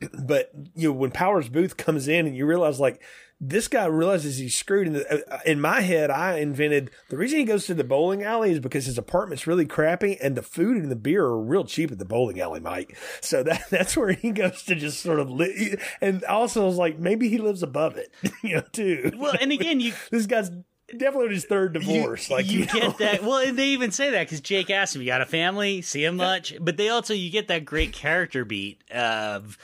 But 0.18 0.50
you 0.74 0.88
know 0.88 0.94
when 0.94 1.10
Powers 1.10 1.48
Boothe 1.48 1.76
comes 1.76 2.08
in 2.08 2.26
and 2.26 2.36
you 2.36 2.46
realize 2.46 2.80
like 2.80 3.00
this 3.40 3.68
guy 3.68 3.84
realizes 3.86 4.38
he's 4.38 4.54
screwed. 4.54 4.86
In, 4.86 4.96
uh, 4.96 5.38
in 5.44 5.60
my 5.60 5.80
head, 5.80 6.10
I 6.10 6.38
invented 6.38 6.90
the 7.10 7.16
reason 7.16 7.40
he 7.40 7.44
goes 7.44 7.66
to 7.66 7.74
the 7.74 7.84
bowling 7.84 8.22
alley 8.22 8.52
is 8.52 8.60
because 8.60 8.86
his 8.86 8.98
apartment's 8.98 9.46
really 9.46 9.66
crappy 9.66 10.16
and 10.20 10.36
the 10.36 10.42
food 10.42 10.76
and 10.76 10.90
the 10.90 10.96
beer 10.96 11.24
are 11.24 11.40
real 11.40 11.64
cheap 11.64 11.90
at 11.90 11.98
the 11.98 12.04
bowling 12.04 12.40
alley, 12.40 12.60
Mike. 12.60 12.96
So 13.20 13.42
that 13.42 13.64
that's 13.70 13.96
where 13.96 14.12
he 14.12 14.30
goes 14.30 14.62
to 14.64 14.74
just 14.74 15.00
sort 15.00 15.20
of 15.20 15.30
li- 15.30 15.76
and 16.00 16.24
also 16.24 16.62
I 16.62 16.66
was 16.66 16.76
like 16.76 16.98
maybe 16.98 17.28
he 17.28 17.38
lives 17.38 17.62
above 17.62 17.96
it, 17.96 18.12
you 18.42 18.56
know, 18.56 18.62
too. 18.72 19.12
Well, 19.16 19.34
and 19.40 19.52
again, 19.52 19.80
you 19.80 19.92
this 20.10 20.26
guy's 20.26 20.50
definitely 20.96 21.34
his 21.34 21.44
third 21.44 21.74
divorce. 21.74 22.30
You, 22.30 22.36
like 22.36 22.50
you, 22.50 22.60
you 22.60 22.66
get 22.66 22.82
know? 22.82 22.94
that. 22.98 23.22
Well, 23.24 23.52
they 23.52 23.68
even 23.68 23.90
say 23.90 24.10
that 24.10 24.24
because 24.24 24.40
Jake 24.40 24.70
asked 24.70 24.94
him, 24.94 25.02
"You 25.02 25.08
got 25.08 25.20
a 25.20 25.26
family? 25.26 25.82
See 25.82 26.04
him 26.04 26.16
much?" 26.16 26.54
But 26.60 26.76
they 26.76 26.88
also 26.88 27.14
you 27.14 27.30
get 27.30 27.48
that 27.48 27.64
great 27.64 27.92
character 27.92 28.44
beat 28.44 28.82
of 28.90 29.58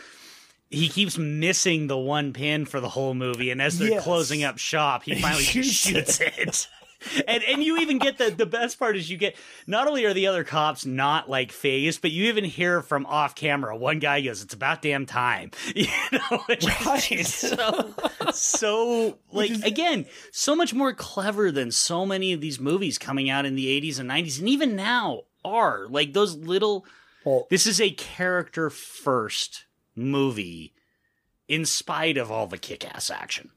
he 0.70 0.88
keeps 0.88 1.18
missing 1.18 1.88
the 1.88 1.98
one 1.98 2.32
pin 2.32 2.64
for 2.64 2.80
the 2.80 2.88
whole 2.88 3.14
movie, 3.14 3.50
and 3.50 3.60
as 3.60 3.78
they're 3.78 3.90
yes. 3.90 4.04
closing 4.04 4.44
up 4.44 4.58
shop, 4.58 5.02
he 5.02 5.14
finally 5.20 5.42
shoots, 5.42 5.68
shoots 5.68 6.20
it. 6.20 6.38
it. 6.38 6.68
and 7.26 7.42
and 7.44 7.64
you 7.64 7.78
even 7.78 7.98
get 7.98 8.18
the 8.18 8.30
the 8.30 8.46
best 8.46 8.78
part 8.78 8.96
is 8.96 9.10
you 9.10 9.16
get 9.16 9.36
not 9.66 9.88
only 9.88 10.04
are 10.04 10.14
the 10.14 10.26
other 10.26 10.44
cops 10.44 10.84
not 10.84 11.28
like 11.28 11.50
phased, 11.50 12.02
but 12.02 12.10
you 12.10 12.26
even 12.26 12.44
hear 12.44 12.82
from 12.82 13.06
off 13.06 13.34
camera 13.34 13.76
one 13.76 13.98
guy 13.98 14.20
goes, 14.20 14.42
"It's 14.42 14.54
about 14.54 14.82
damn 14.82 15.06
time," 15.06 15.50
you 15.74 15.88
know, 16.12 16.38
which 16.46 16.64
right. 16.64 17.12
is 17.12 17.32
so 17.32 17.94
so 18.32 19.18
like 19.32 19.50
is, 19.50 19.62
again 19.62 20.06
so 20.30 20.54
much 20.54 20.74
more 20.74 20.92
clever 20.92 21.50
than 21.50 21.70
so 21.70 22.04
many 22.04 22.32
of 22.32 22.40
these 22.40 22.60
movies 22.60 22.98
coming 22.98 23.30
out 23.30 23.46
in 23.46 23.54
the 23.54 23.66
'80s 23.80 23.98
and 23.98 24.10
'90s, 24.10 24.38
and 24.38 24.48
even 24.48 24.76
now 24.76 25.22
are 25.44 25.86
like 25.88 26.12
those 26.12 26.36
little. 26.36 26.84
Well, 27.24 27.46
this 27.50 27.66
is 27.66 27.80
a 27.80 27.90
character 27.90 28.70
first 28.70 29.64
movie 30.00 30.74
in 31.48 31.64
spite 31.64 32.16
of 32.16 32.30
all 32.30 32.46
the 32.46 32.58
kick-ass 32.58 33.10
action. 33.10 33.50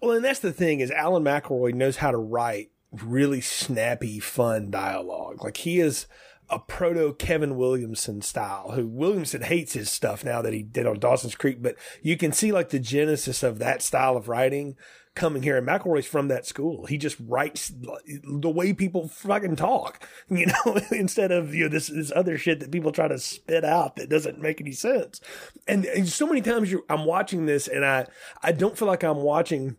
Well, 0.00 0.12
and 0.12 0.24
that's 0.24 0.40
the 0.40 0.52
thing 0.52 0.80
is 0.80 0.90
Alan 0.90 1.24
McElroy 1.24 1.74
knows 1.74 1.96
how 1.96 2.10
to 2.10 2.18
write 2.18 2.70
really 2.92 3.40
snappy, 3.40 4.20
fun 4.20 4.70
dialogue. 4.70 5.42
Like 5.42 5.58
he 5.58 5.80
is 5.80 6.06
a 6.50 6.58
proto 6.58 7.14
Kevin 7.14 7.56
Williamson 7.56 8.22
style, 8.22 8.72
who 8.72 8.86
Williamson 8.86 9.42
hates 9.42 9.74
his 9.74 9.90
stuff 9.90 10.24
now 10.24 10.40
that 10.40 10.52
he 10.52 10.62
did 10.62 10.86
on 10.86 10.98
Dawson's 10.98 11.34
Creek, 11.34 11.62
but 11.62 11.76
you 12.02 12.16
can 12.16 12.32
see 12.32 12.52
like 12.52 12.70
the 12.70 12.78
genesis 12.78 13.42
of 13.42 13.58
that 13.58 13.82
style 13.82 14.16
of 14.16 14.28
writing 14.28 14.76
coming 15.18 15.42
here. 15.42 15.58
And 15.58 15.66
McElroy's 15.66 16.06
from 16.06 16.28
that 16.28 16.46
school. 16.46 16.86
He 16.86 16.96
just 16.96 17.16
writes 17.20 17.72
the 17.74 18.50
way 18.50 18.72
people 18.72 19.08
fucking 19.08 19.56
talk, 19.56 20.06
you 20.30 20.46
know, 20.46 20.80
instead 20.90 21.32
of, 21.32 21.54
you 21.54 21.64
know, 21.64 21.70
this, 21.70 21.88
this 21.88 22.12
other 22.14 22.38
shit 22.38 22.60
that 22.60 22.70
people 22.70 22.92
try 22.92 23.08
to 23.08 23.18
spit 23.18 23.64
out 23.64 23.96
that 23.96 24.08
doesn't 24.08 24.40
make 24.40 24.60
any 24.60 24.72
sense. 24.72 25.20
And, 25.66 25.84
and 25.84 26.08
so 26.08 26.26
many 26.26 26.40
times 26.40 26.72
I'm 26.88 27.04
watching 27.04 27.46
this 27.46 27.68
and 27.68 27.84
I, 27.84 28.06
I 28.42 28.52
don't 28.52 28.78
feel 28.78 28.88
like 28.88 29.02
I'm 29.02 29.22
watching 29.22 29.76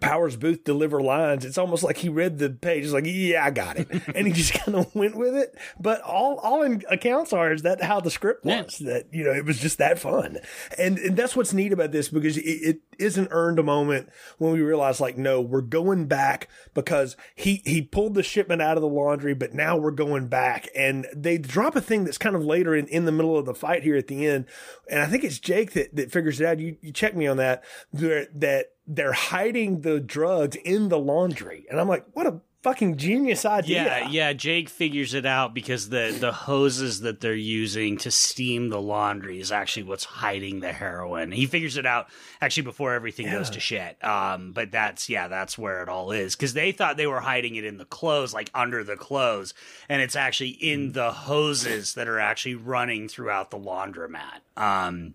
Powers 0.00 0.36
Boothe 0.36 0.64
deliver 0.64 1.00
lines, 1.00 1.44
it's 1.44 1.58
almost 1.58 1.82
like 1.82 1.96
he 1.96 2.08
read 2.08 2.38
the 2.38 2.50
page. 2.50 2.84
It's 2.84 2.92
like, 2.92 3.06
yeah, 3.06 3.44
I 3.44 3.50
got 3.50 3.78
it, 3.78 3.88
and 4.14 4.26
he 4.26 4.32
just 4.32 4.52
kind 4.52 4.76
of 4.76 4.94
went 4.94 5.16
with 5.16 5.34
it. 5.34 5.56
But 5.80 6.00
all 6.02 6.38
all 6.38 6.62
in 6.62 6.82
accounts 6.88 7.32
are 7.32 7.52
is 7.52 7.62
that 7.62 7.82
how 7.82 8.00
the 8.00 8.10
script 8.10 8.44
was. 8.44 8.80
Yeah. 8.80 8.92
That 8.92 9.06
you 9.12 9.24
know, 9.24 9.32
it 9.32 9.44
was 9.44 9.58
just 9.58 9.78
that 9.78 9.98
fun, 9.98 10.38
and 10.76 10.98
and 10.98 11.16
that's 11.16 11.34
what's 11.34 11.52
neat 11.52 11.72
about 11.72 11.92
this 11.92 12.08
because 12.08 12.36
it, 12.36 12.42
it 12.42 12.80
isn't 12.98 13.28
earned 13.30 13.58
a 13.58 13.62
moment 13.62 14.08
when 14.38 14.52
we 14.52 14.60
realize 14.60 15.00
like, 15.00 15.16
no, 15.16 15.40
we're 15.40 15.60
going 15.60 16.06
back 16.06 16.48
because 16.74 17.16
he 17.34 17.62
he 17.64 17.82
pulled 17.82 18.14
the 18.14 18.22
shipment 18.22 18.62
out 18.62 18.76
of 18.76 18.82
the 18.82 18.88
laundry, 18.88 19.34
but 19.34 19.54
now 19.54 19.76
we're 19.76 19.90
going 19.90 20.28
back, 20.28 20.68
and 20.76 21.06
they 21.14 21.38
drop 21.38 21.76
a 21.76 21.80
thing 21.80 22.04
that's 22.04 22.18
kind 22.18 22.36
of 22.36 22.44
later 22.44 22.74
in 22.74 22.86
in 22.88 23.04
the 23.04 23.12
middle 23.12 23.36
of 23.36 23.46
the 23.46 23.54
fight 23.54 23.82
here 23.82 23.96
at 23.96 24.08
the 24.08 24.26
end, 24.26 24.46
and 24.90 25.00
I 25.00 25.06
think 25.06 25.24
it's 25.24 25.38
Jake 25.38 25.72
that 25.72 25.94
that 25.96 26.12
figures 26.12 26.40
it 26.40 26.46
out. 26.46 26.58
You 26.58 26.76
you 26.80 26.92
check 26.92 27.16
me 27.16 27.26
on 27.26 27.36
that 27.36 27.64
that 27.92 28.72
they're 28.88 29.12
hiding 29.12 29.82
the 29.82 30.00
drugs 30.00 30.56
in 30.56 30.88
the 30.88 30.98
laundry. 30.98 31.66
And 31.70 31.78
I'm 31.78 31.88
like, 31.88 32.06
what 32.14 32.26
a 32.26 32.40
fucking 32.62 32.96
genius 32.96 33.44
idea. 33.44 33.84
Yeah, 33.84 34.08
yeah. 34.08 34.32
Jake 34.32 34.68
figures 34.68 35.14
it 35.14 35.26
out 35.26 35.54
because 35.54 35.88
the 35.88 36.16
the 36.18 36.32
hoses 36.32 37.00
that 37.00 37.20
they're 37.20 37.34
using 37.34 37.96
to 37.98 38.10
steam 38.10 38.68
the 38.68 38.80
laundry 38.80 39.40
is 39.40 39.52
actually 39.52 39.84
what's 39.84 40.04
hiding 40.04 40.60
the 40.60 40.72
heroin. 40.72 41.32
He 41.32 41.46
figures 41.46 41.76
it 41.76 41.86
out 41.86 42.08
actually 42.40 42.64
before 42.64 42.94
everything 42.94 43.26
yeah. 43.26 43.32
goes 43.32 43.50
to 43.50 43.60
shit. 43.60 44.02
Um, 44.04 44.52
but 44.52 44.72
that's 44.72 45.08
yeah, 45.08 45.28
that's 45.28 45.56
where 45.56 45.82
it 45.82 45.88
all 45.88 46.10
is 46.12 46.36
because 46.36 46.52
they 46.52 46.72
thought 46.72 46.96
they 46.96 47.06
were 47.06 47.20
hiding 47.20 47.56
it 47.56 47.64
in 47.64 47.78
the 47.78 47.84
clothes, 47.84 48.34
like 48.34 48.50
under 48.54 48.84
the 48.84 48.96
clothes, 48.96 49.54
and 49.88 50.02
it's 50.02 50.16
actually 50.16 50.50
in 50.50 50.92
the 50.92 51.12
hoses 51.12 51.94
that 51.94 52.08
are 52.08 52.20
actually 52.20 52.56
running 52.56 53.08
throughout 53.08 53.50
the 53.50 53.58
laundromat. 53.58 54.40
Um, 54.56 55.14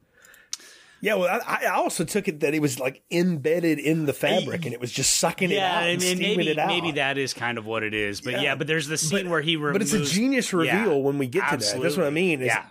yeah, 1.03 1.15
well, 1.15 1.41
I, 1.45 1.65
I, 1.65 1.69
also 1.71 2.05
took 2.05 2.29
it 2.29 2.39
that 2.39 2.53
it 2.53 2.61
was 2.61 2.79
like 2.79 3.03
embedded 3.11 3.77
in 3.77 4.05
the 4.05 4.13
fabric, 4.13 4.63
and 4.63 4.73
it 4.73 4.79
was 4.79 4.89
just 4.89 5.19
sucking 5.19 5.51
yeah, 5.51 5.81
it 5.81 5.95
out 5.95 6.03
and, 6.09 6.19
maybe, 6.19 6.47
it 6.47 6.57
out. 6.57 6.67
Maybe 6.67 6.93
that 6.93 7.17
is 7.17 7.33
kind 7.33 7.57
of 7.57 7.65
what 7.65 7.83
it 7.83 7.93
is. 7.93 8.21
But 8.21 8.35
yeah, 8.35 8.41
yeah 8.41 8.55
but 8.55 8.67
there's 8.67 8.87
the 8.87 8.97
scene 8.97 9.25
but, 9.25 9.31
where 9.31 9.41
he 9.41 9.57
removes. 9.57 9.91
But 9.91 9.99
it's 9.99 10.11
a 10.11 10.15
genius 10.15 10.53
reveal 10.53 10.71
yeah, 10.71 10.93
when 10.93 11.17
we 11.17 11.27
get 11.27 11.41
to 11.41 11.45
absolutely. 11.55 11.79
that. 11.79 11.83
That's 11.83 11.97
what 11.97 12.07
I 12.07 12.11
mean. 12.11 12.41
Is 12.41 12.47
yeah 12.47 12.63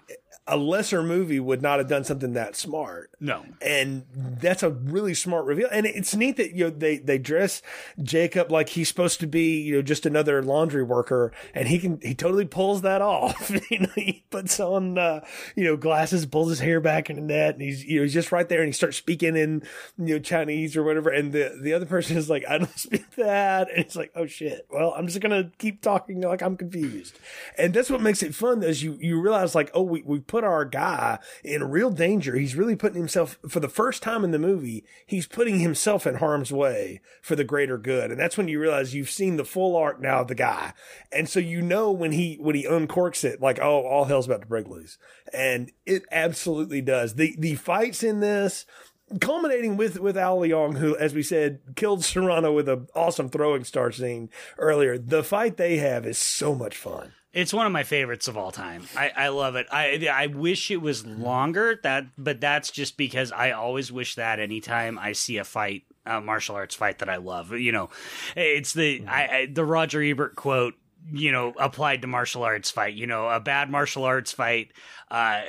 a 0.47 0.57
lesser 0.57 1.05
movie 1.05 1.39
would 1.39 1.63
not 1.63 1.79
have 1.79 1.87
done 1.87 2.03
something 2.03 2.33
that 2.33 2.57
smart. 2.57 3.11
No. 3.21 3.45
And 3.61 4.05
that's 4.13 4.65
a 4.65 4.71
really 4.71 5.15
smart 5.15 5.45
reveal. 5.45 5.69
And 5.71 5.87
it's 5.87 6.17
neat 6.17 6.37
that, 6.37 6.53
you 6.53 6.65
know, 6.65 6.71
they, 6.71 6.99
they 6.99 7.19
dress 7.19 7.63
Jacob 8.03 8.51
like 8.51 8.71
he's 8.71 8.89
supposed 8.89 9.21
to 9.21 9.29
be, 9.29 9.61
you 9.61 9.77
know, 9.77 9.83
just 9.83 10.05
another 10.05 10.43
laundry 10.43 10.83
worker 10.83 11.33
and 11.55 11.69
he 11.69 11.79
can, 11.79 12.01
he 12.03 12.17
totally 12.17 12.45
pulls 12.45 12.83
that 12.83 13.01
off. 13.01 13.51
you 13.71 13.81
know, 13.81 13.93
he 13.95 14.25
puts 14.31 14.59
on, 14.59 14.99
uh, 14.99 15.21
you 15.55 15.63
know, 15.63 15.77
glasses, 15.77 16.27
pulls 16.27 16.49
his 16.49 16.59
hair 16.59 16.81
back 16.81 17.09
in 17.09 17.19
a 17.19 17.21
net 17.21 17.55
and 17.55 17.63
he's, 17.63 17.85
you 17.85 17.99
know, 17.99 18.03
he's 18.03 18.15
just 18.15 18.33
right 18.33 18.49
there 18.49 18.63
and 18.63 18.69
he 18.69 18.73
starts 18.73 18.97
speaking 18.97 19.37
in, 19.37 19.63
you 19.97 20.15
know, 20.15 20.19
Chinese 20.19 20.77
or 20.77 20.83
whatever. 20.83 21.11
And 21.11 21.33
the, 21.33 21.57
the 21.63 21.73
other 21.73 21.87
person 21.87 22.17
is 22.17 22.29
like, 22.29 22.45
I 22.49 22.59
don't 22.59 22.69
speak 22.79 23.15
that. 23.15 23.71
And 23.71 23.79
it's 23.79 23.95
like, 23.95 24.11
oh 24.17 24.27
shit. 24.27 24.67
Well, 24.73 24.93
I'm 24.97 25.07
just 25.07 25.21
going 25.21 25.45
to 25.45 25.53
keep 25.59 25.83
talking 25.83 26.21
like 26.21 26.43
I'm 26.43 26.57
confused. 26.57 27.17
And 27.57 27.73
that's 27.73 27.91
what 27.91 28.03
makes 28.03 28.25
it 28.25 28.35
fun 28.35 28.65
is 28.65 28.83
you, 28.83 28.99
you 29.01 29.21
realize 29.21 29.55
like, 29.55 29.71
oh, 29.73 29.83
we, 29.83 30.03
we 30.03 30.19
put 30.33 30.45
our 30.45 30.65
guy 30.65 31.19
in 31.45 31.71
real 31.71 31.91
danger. 31.91 32.37
He's 32.37 32.57
really 32.57 32.75
putting 32.75 32.97
himself, 32.97 33.39
for 33.47 33.61
the 33.61 33.69
first 33.69 34.03
time 34.03 34.25
in 34.25 34.31
the 34.31 34.39
movie, 34.39 34.83
he's 35.05 35.27
putting 35.27 35.59
himself 35.61 36.07
in 36.07 36.15
harm's 36.15 36.51
way 36.51 37.03
for 37.21 37.37
the 37.37 37.45
greater 37.45 37.77
good. 37.77 38.11
And 38.11 38.19
that's 38.19 38.39
when 38.39 38.49
you 38.49 38.59
realize 38.59 38.95
you've 38.95 39.11
seen 39.11 39.37
the 39.37 39.45
full 39.45 39.77
arc 39.77 40.01
now 40.01 40.21
of 40.21 40.29
the 40.29 40.35
guy. 40.35 40.73
And 41.13 41.29
so 41.29 41.39
you 41.39 41.61
know 41.61 41.93
when 41.93 42.13
he, 42.13 42.39
when 42.41 42.57
he 42.57 42.65
uncorks 42.65 43.25
it, 43.25 43.43
like, 43.43 43.59
oh, 43.61 43.83
all 43.83 44.07
hell's 44.07 44.25
about 44.25 44.41
to 44.41 44.47
break 44.47 44.69
loose. 44.69 44.97
And 45.35 45.71
it 45.85 46.05
absolutely 46.11 46.81
does. 46.81 47.17
The, 47.17 47.37
the 47.39 47.57
fights 47.57 48.03
in 48.03 48.21
this, 48.21 48.65
culminating 49.21 49.77
with 49.77 50.01
with 50.01 50.17
Al 50.17 50.39
Leong, 50.39 50.79
who, 50.79 50.97
as 50.97 51.13
we 51.13 51.23
said, 51.23 51.61
killed 51.77 52.03
Serrano 52.05 52.55
with 52.55 52.71
an 52.71 52.87
awesome 52.95 53.29
throwing 53.29 53.65
star 53.65 53.93
scene 53.93 54.31
earlier. 54.57 54.97
The 54.97 55.23
fight 55.23 55.59
they 55.59 55.77
have 55.77 56.07
is 56.07 56.17
so 56.17 56.55
much 56.55 56.75
fun. 56.75 57.13
It's 57.33 57.55
one 57.55 57.65
of 57.67 57.73
my 57.73 57.83
favorites 57.83 58.29
of 58.29 58.37
all 58.37 58.51
time. 58.53 58.85
I, 58.97 59.11
I 59.17 59.29
love 59.29 59.57
it. 59.57 59.67
I 59.73 60.07
I 60.13 60.27
wish 60.27 60.71
it 60.71 60.83
was 60.83 61.07
longer. 61.07 61.81
That, 61.83 62.07
but 62.19 62.41
that's 62.41 62.71
just 62.71 62.97
because 62.97 63.33
I 63.33 63.53
always 63.53 63.91
wish 63.91 64.17
that 64.17 64.39
anytime 64.39 64.99
I 64.99 65.13
see 65.13 65.39
a 65.39 65.45
fight, 65.45 65.85
a 66.05 66.21
martial 66.21 66.57
arts 66.57 66.75
fight 66.75 66.99
that 66.99 67.09
I 67.09 67.17
love. 67.17 67.53
You 67.53 67.73
know, 67.73 67.91
it's 68.37 68.75
the 68.75 69.05
I, 69.09 69.27
I 69.27 69.47
the 69.51 69.65
Roger 69.65 70.03
Ebert 70.03 70.37
quote 70.37 70.75
you 71.11 71.33
know, 71.33 71.53
applied 71.59 72.03
to 72.03 72.09
martial 72.09 72.43
arts 72.43 72.71
fight. 72.71 72.95
You 72.95 73.07
know, 73.07 73.29
a 73.29 73.41
bad 73.41 73.71
martial 73.71 74.05
arts 74.05 74.33
fight 74.33 74.73
uh, 75.11 75.43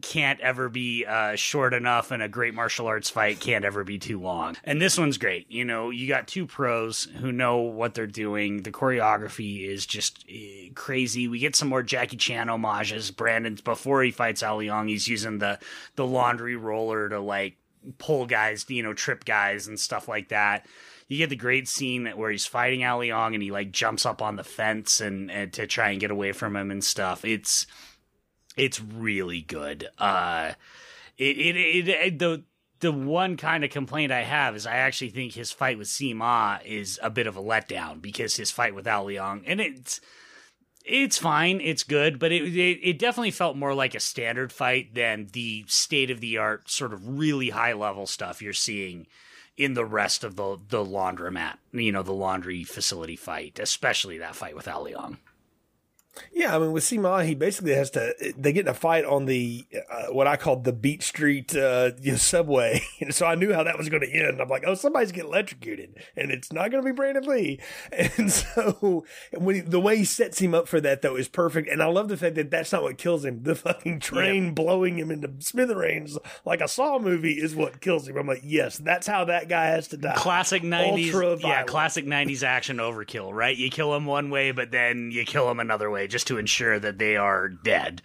can't 0.00 0.40
ever 0.40 0.68
be 0.68 1.04
uh, 1.04 1.36
short 1.36 1.74
enough, 1.74 2.10
and 2.10 2.22
a 2.22 2.28
great 2.28 2.54
martial 2.54 2.86
arts 2.86 3.10
fight 3.10 3.40
can't 3.40 3.64
ever 3.64 3.84
be 3.84 3.98
too 3.98 4.20
long. 4.20 4.56
And 4.64 4.80
this 4.80 4.98
one's 4.98 5.18
great. 5.18 5.50
You 5.50 5.64
know, 5.64 5.90
you 5.90 6.08
got 6.08 6.26
two 6.26 6.46
pros 6.46 7.04
who 7.04 7.30
know 7.30 7.58
what 7.58 7.94
they're 7.94 8.06
doing. 8.06 8.62
The 8.62 8.72
choreography 8.72 9.68
is 9.68 9.86
just 9.86 10.24
uh, 10.28 10.72
crazy. 10.74 11.28
We 11.28 11.38
get 11.38 11.56
some 11.56 11.68
more 11.68 11.82
Jackie 11.82 12.16
Chan 12.16 12.48
homages. 12.48 13.10
Brandon, 13.10 13.58
before 13.62 14.02
he 14.02 14.10
fights 14.10 14.42
Al 14.42 14.58
Leong, 14.58 14.88
he's 14.88 15.08
using 15.08 15.38
the 15.38 15.58
the 15.96 16.06
laundry 16.06 16.56
roller 16.56 17.08
to 17.08 17.20
like 17.20 17.56
pull 17.98 18.26
guys, 18.26 18.64
you 18.68 18.82
know, 18.82 18.92
trip 18.92 19.24
guys 19.24 19.68
and 19.68 19.78
stuff 19.78 20.08
like 20.08 20.30
that 20.30 20.66
you 21.08 21.18
get 21.18 21.30
the 21.30 21.36
great 21.36 21.68
scene 21.68 22.06
where 22.16 22.30
he's 22.30 22.46
fighting 22.46 22.82
Al 22.82 23.00
Leong 23.00 23.34
and 23.34 23.42
he 23.42 23.50
like 23.50 23.70
jumps 23.70 24.04
up 24.04 24.20
on 24.20 24.36
the 24.36 24.44
fence 24.44 25.00
and, 25.00 25.30
and 25.30 25.52
to 25.52 25.66
try 25.66 25.90
and 25.90 26.00
get 26.00 26.10
away 26.10 26.32
from 26.32 26.56
him 26.56 26.70
and 26.70 26.82
stuff. 26.82 27.24
It's 27.24 27.66
it's 28.56 28.80
really 28.80 29.42
good. 29.42 29.88
Uh, 29.98 30.52
it, 31.18 31.36
it, 31.36 31.56
it, 31.56 31.88
it 31.88 32.18
the 32.18 32.44
the 32.80 32.92
one 32.92 33.36
kind 33.36 33.64
of 33.64 33.70
complaint 33.70 34.12
I 34.12 34.22
have 34.22 34.56
is 34.56 34.66
I 34.66 34.76
actually 34.76 35.10
think 35.10 35.32
his 35.32 35.52
fight 35.52 35.78
with 35.78 35.88
Tzi 35.88 36.12
Ma 36.12 36.58
is 36.64 36.98
a 37.02 37.10
bit 37.10 37.26
of 37.26 37.36
a 37.36 37.42
letdown 37.42 38.02
because 38.02 38.36
his 38.36 38.50
fight 38.50 38.74
with 38.74 38.86
Al 38.86 39.06
Leong 39.06 39.42
and 39.46 39.60
it's 39.60 40.00
it's 40.88 41.18
fine, 41.18 41.60
it's 41.60 41.82
good, 41.82 42.20
but 42.20 42.30
it, 42.30 42.44
it, 42.44 42.78
it 42.80 42.98
definitely 42.98 43.32
felt 43.32 43.56
more 43.56 43.74
like 43.74 43.96
a 43.96 44.00
standard 44.00 44.52
fight 44.52 44.94
than 44.94 45.26
the 45.32 45.64
state 45.66 46.12
of 46.12 46.20
the 46.20 46.38
art 46.38 46.70
sort 46.70 46.92
of 46.92 47.18
really 47.18 47.50
high 47.50 47.72
level 47.72 48.06
stuff 48.06 48.40
you're 48.40 48.52
seeing 48.52 49.08
in 49.56 49.74
the 49.74 49.84
rest 49.84 50.24
of 50.24 50.36
the 50.36 50.58
the 50.68 50.84
laundromat, 50.84 51.56
you 51.72 51.92
know, 51.92 52.02
the 52.02 52.12
laundry 52.12 52.64
facility 52.64 53.16
fight, 53.16 53.58
especially 53.58 54.18
that 54.18 54.36
fight 54.36 54.54
with 54.56 54.68
Al 54.68 54.84
Leong. 54.84 55.16
Yeah, 56.32 56.54
I 56.54 56.58
mean, 56.58 56.72
with 56.72 56.84
Tzi 56.84 56.98
Ma, 56.98 57.20
he 57.20 57.34
basically 57.34 57.74
has 57.74 57.90
to. 57.90 58.14
They 58.36 58.52
get 58.52 58.66
in 58.66 58.68
a 58.68 58.74
fight 58.74 59.04
on 59.04 59.26
the 59.26 59.66
uh, 59.90 60.12
what 60.12 60.26
I 60.26 60.36
called 60.36 60.64
the 60.64 60.72
Beat 60.72 61.02
Street 61.02 61.54
uh, 61.56 61.92
you 62.00 62.12
know, 62.12 62.18
subway, 62.18 62.82
and 63.00 63.14
so 63.14 63.26
I 63.26 63.34
knew 63.34 63.52
how 63.52 63.62
that 63.62 63.78
was 63.78 63.88
going 63.88 64.02
to 64.02 64.10
end. 64.10 64.40
I'm 64.40 64.48
like, 64.48 64.64
oh, 64.66 64.74
somebody's 64.74 65.12
getting 65.12 65.30
electrocuted, 65.30 65.96
and 66.16 66.30
it's 66.30 66.52
not 66.52 66.70
going 66.70 66.82
to 66.82 66.86
be 66.88 66.94
Brandon 66.94 67.24
Lee. 67.24 67.60
And 68.18 68.30
so 68.30 69.04
when 69.32 69.56
he, 69.56 69.60
the 69.62 69.80
way 69.80 69.96
he 69.96 70.04
sets 70.04 70.38
him 70.38 70.54
up 70.54 70.68
for 70.68 70.80
that 70.80 71.02
though 71.02 71.16
is 71.16 71.28
perfect, 71.28 71.68
and 71.68 71.82
I 71.82 71.86
love 71.86 72.08
the 72.08 72.16
fact 72.16 72.36
that 72.36 72.50
that's 72.50 72.72
not 72.72 72.82
what 72.82 72.98
kills 72.98 73.24
him. 73.24 73.42
The 73.42 73.54
fucking 73.54 74.00
train 74.00 74.46
yeah. 74.46 74.50
blowing 74.52 74.98
him 74.98 75.10
into 75.10 75.32
smithereens 75.40 76.16
like 76.44 76.60
a 76.60 76.68
Saw 76.68 76.98
movie 76.98 77.34
is 77.34 77.54
what 77.54 77.80
kills 77.80 78.08
him. 78.08 78.16
I'm 78.16 78.26
like, 78.26 78.42
yes, 78.44 78.78
that's 78.78 79.06
how 79.06 79.24
that 79.26 79.48
guy 79.48 79.66
has 79.66 79.88
to 79.88 79.96
die. 79.96 80.14
Classic 80.16 80.62
'90s, 80.62 81.42
yeah, 81.42 81.64
classic 81.64 82.06
'90s 82.06 82.42
action 82.42 82.78
overkill, 82.78 83.32
right? 83.32 83.56
You 83.56 83.70
kill 83.70 83.94
him 83.94 84.06
one 84.06 84.30
way, 84.30 84.52
but 84.52 84.70
then 84.70 85.10
you 85.10 85.24
kill 85.24 85.50
him 85.50 85.60
another 85.60 85.90
way 85.90 86.05
just 86.08 86.26
to 86.28 86.38
ensure 86.38 86.78
that 86.78 86.98
they 86.98 87.16
are 87.16 87.48
dead. 87.48 88.02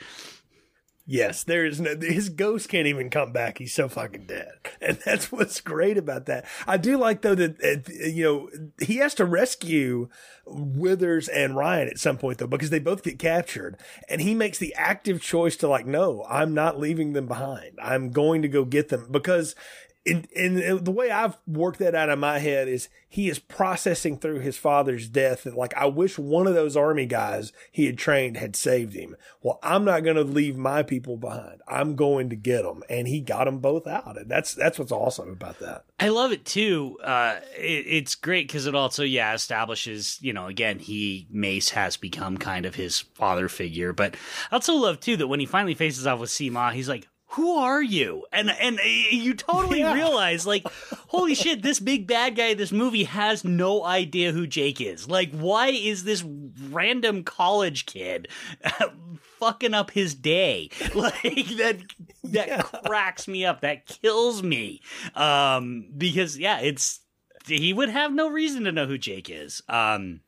Yes, 1.07 1.43
there 1.43 1.65
is 1.65 1.81
no, 1.81 1.95
his 1.99 2.29
ghost 2.29 2.69
can't 2.69 2.87
even 2.87 3.09
come 3.09 3.33
back. 3.33 3.57
He's 3.57 3.73
so 3.73 3.89
fucking 3.89 4.27
dead. 4.27 4.51
And 4.79 4.97
that's 5.03 5.31
what's 5.31 5.59
great 5.59 5.97
about 5.97 6.27
that. 6.27 6.45
I 6.67 6.77
do 6.77 6.95
like 6.95 7.21
though 7.21 7.35
that, 7.35 7.89
you 7.89 8.23
know, 8.23 8.49
he 8.79 8.97
has 8.97 9.13
to 9.15 9.25
rescue 9.25 10.09
Withers 10.45 11.27
and 11.27 11.55
Ryan 11.55 11.89
at 11.89 11.97
some 11.97 12.17
point 12.17 12.37
though, 12.37 12.47
because 12.47 12.69
they 12.69 12.79
both 12.79 13.03
get 13.03 13.19
captured 13.19 13.77
and 14.07 14.21
he 14.21 14.35
makes 14.35 14.57
the 14.57 14.73
active 14.75 15.21
choice 15.21 15.57
to 15.57 15.67
like, 15.67 15.87
no, 15.87 16.23
I'm 16.29 16.53
not 16.53 16.79
leaving 16.79 17.13
them 17.13 17.27
behind. 17.27 17.77
I'm 17.81 18.11
going 18.11 18.43
to 18.43 18.47
go 18.47 18.63
get 18.63 18.89
them 18.89 19.07
because 19.11 19.55
in, 20.03 20.25
in 20.35 20.83
the 20.83 20.91
way 20.91 21.11
I've 21.11 21.37
worked 21.45 21.77
that 21.79 21.93
out 21.93 22.09
in 22.09 22.17
my 22.17 22.39
head 22.39 22.67
is 22.67 22.89
he 23.07 23.29
is 23.29 23.37
processing 23.37 24.17
through 24.17 24.39
his 24.39 24.57
father's 24.57 25.07
death. 25.07 25.45
And 25.45 25.55
like, 25.55 25.75
I 25.75 25.85
wish 25.85 26.17
one 26.17 26.47
of 26.47 26.55
those 26.55 26.75
army 26.75 27.05
guys 27.05 27.53
he 27.71 27.85
had 27.85 27.99
trained 27.99 28.37
had 28.37 28.55
saved 28.55 28.93
him. 28.93 29.15
Well, 29.43 29.59
I'm 29.61 29.85
not 29.85 30.03
going 30.03 30.15
to 30.15 30.23
leave 30.23 30.57
my 30.57 30.81
people 30.81 31.17
behind. 31.17 31.61
I'm 31.67 31.95
going 31.95 32.29
to 32.31 32.35
get 32.35 32.63
them. 32.63 32.81
And 32.89 33.07
he 33.07 33.21
got 33.21 33.45
them 33.45 33.59
both 33.59 33.85
out. 33.85 34.17
And 34.17 34.29
that's, 34.29 34.55
that's 34.55 34.79
what's 34.79 34.91
awesome 34.91 35.29
about 35.29 35.59
that. 35.59 35.85
I 35.99 36.09
love 36.09 36.31
it 36.31 36.45
too. 36.45 36.97
Uh, 37.03 37.35
it, 37.55 37.85
it's 37.87 38.15
great 38.15 38.47
because 38.47 38.65
it 38.65 38.73
also, 38.73 39.03
yeah, 39.03 39.35
establishes, 39.35 40.17
you 40.21 40.33
know, 40.33 40.47
again, 40.47 40.79
he, 40.79 41.27
Mace 41.29 41.69
has 41.69 41.95
become 41.95 42.37
kind 42.37 42.65
of 42.65 42.73
his 42.73 42.99
father 42.99 43.47
figure. 43.47 43.93
But 43.93 44.15
I 44.51 44.55
also 44.55 44.73
love 44.73 44.99
too 44.99 45.17
that 45.17 45.27
when 45.27 45.39
he 45.39 45.45
finally 45.45 45.75
faces 45.75 46.07
off 46.07 46.19
with 46.19 46.31
Tzi 46.31 46.49
Ma, 46.49 46.71
he's 46.71 46.89
like, 46.89 47.07
who 47.31 47.55
are 47.55 47.81
you? 47.81 48.25
And 48.33 48.49
and 48.49 48.79
you 48.83 49.33
totally 49.33 49.79
yeah. 49.79 49.93
realize 49.93 50.45
like, 50.45 50.67
holy 51.07 51.33
shit, 51.33 51.61
this 51.61 51.79
big 51.79 52.05
bad 52.05 52.35
guy 52.35 52.53
this 52.53 52.71
movie 52.71 53.05
has 53.05 53.45
no 53.45 53.85
idea 53.85 54.33
who 54.33 54.45
Jake 54.47 54.81
is. 54.81 55.07
Like, 55.07 55.31
why 55.31 55.67
is 55.67 56.03
this 56.03 56.23
random 56.23 57.23
college 57.23 57.85
kid 57.85 58.27
fucking 59.39 59.73
up 59.73 59.91
his 59.91 60.13
day? 60.13 60.69
Like 60.93 61.47
that 61.57 61.77
that 62.25 62.47
yeah. 62.47 62.61
cracks 62.61 63.27
me 63.27 63.45
up. 63.45 63.61
That 63.61 63.85
kills 63.85 64.43
me. 64.43 64.81
Um, 65.15 65.87
because 65.97 66.37
yeah, 66.37 66.59
it's 66.59 66.99
he 67.47 67.71
would 67.71 67.89
have 67.89 68.13
no 68.13 68.29
reason 68.29 68.65
to 68.65 68.71
know 68.71 68.85
who 68.85 68.97
Jake 68.97 69.29
is. 69.29 69.61
Um, 69.69 70.19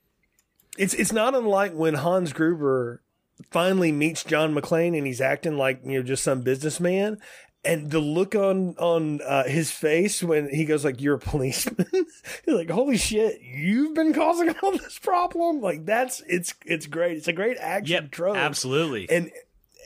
it's 0.77 0.93
it's 0.93 1.11
not 1.11 1.35
unlike 1.35 1.73
when 1.73 1.95
Hans 1.95 2.31
Gruber 2.31 3.02
finally 3.51 3.91
meets 3.91 4.23
John 4.23 4.53
McClane 4.53 4.97
and 4.97 5.05
he's 5.05 5.21
acting 5.21 5.57
like 5.57 5.81
you 5.83 5.99
know 5.99 6.03
just 6.03 6.23
some 6.23 6.41
businessman. 6.41 7.19
And 7.65 7.91
the 7.91 7.99
look 7.99 8.35
on 8.35 8.75
on 8.77 9.21
uh, 9.21 9.45
his 9.45 9.71
face 9.71 10.21
when 10.21 10.49
he 10.49 10.65
goes 10.65 10.83
like, 10.83 10.99
"You're 10.99 11.15
a 11.15 11.19
policeman," 11.19 11.87
he's 11.93 12.53
like, 12.53 12.69
"Holy 12.69 12.97
shit, 12.97 13.39
you've 13.41 13.93
been 13.93 14.13
causing 14.13 14.53
all 14.61 14.71
this 14.73 14.99
problem!" 14.99 15.61
Like 15.61 15.85
that's 15.85 16.21
it's 16.27 16.53
it's 16.65 16.87
great. 16.87 17.15
It's 17.15 17.29
a 17.29 17.33
great 17.33 17.57
action 17.57 17.93
yep, 17.93 18.11
trope, 18.11 18.35
absolutely. 18.35 19.09
And, 19.09 19.31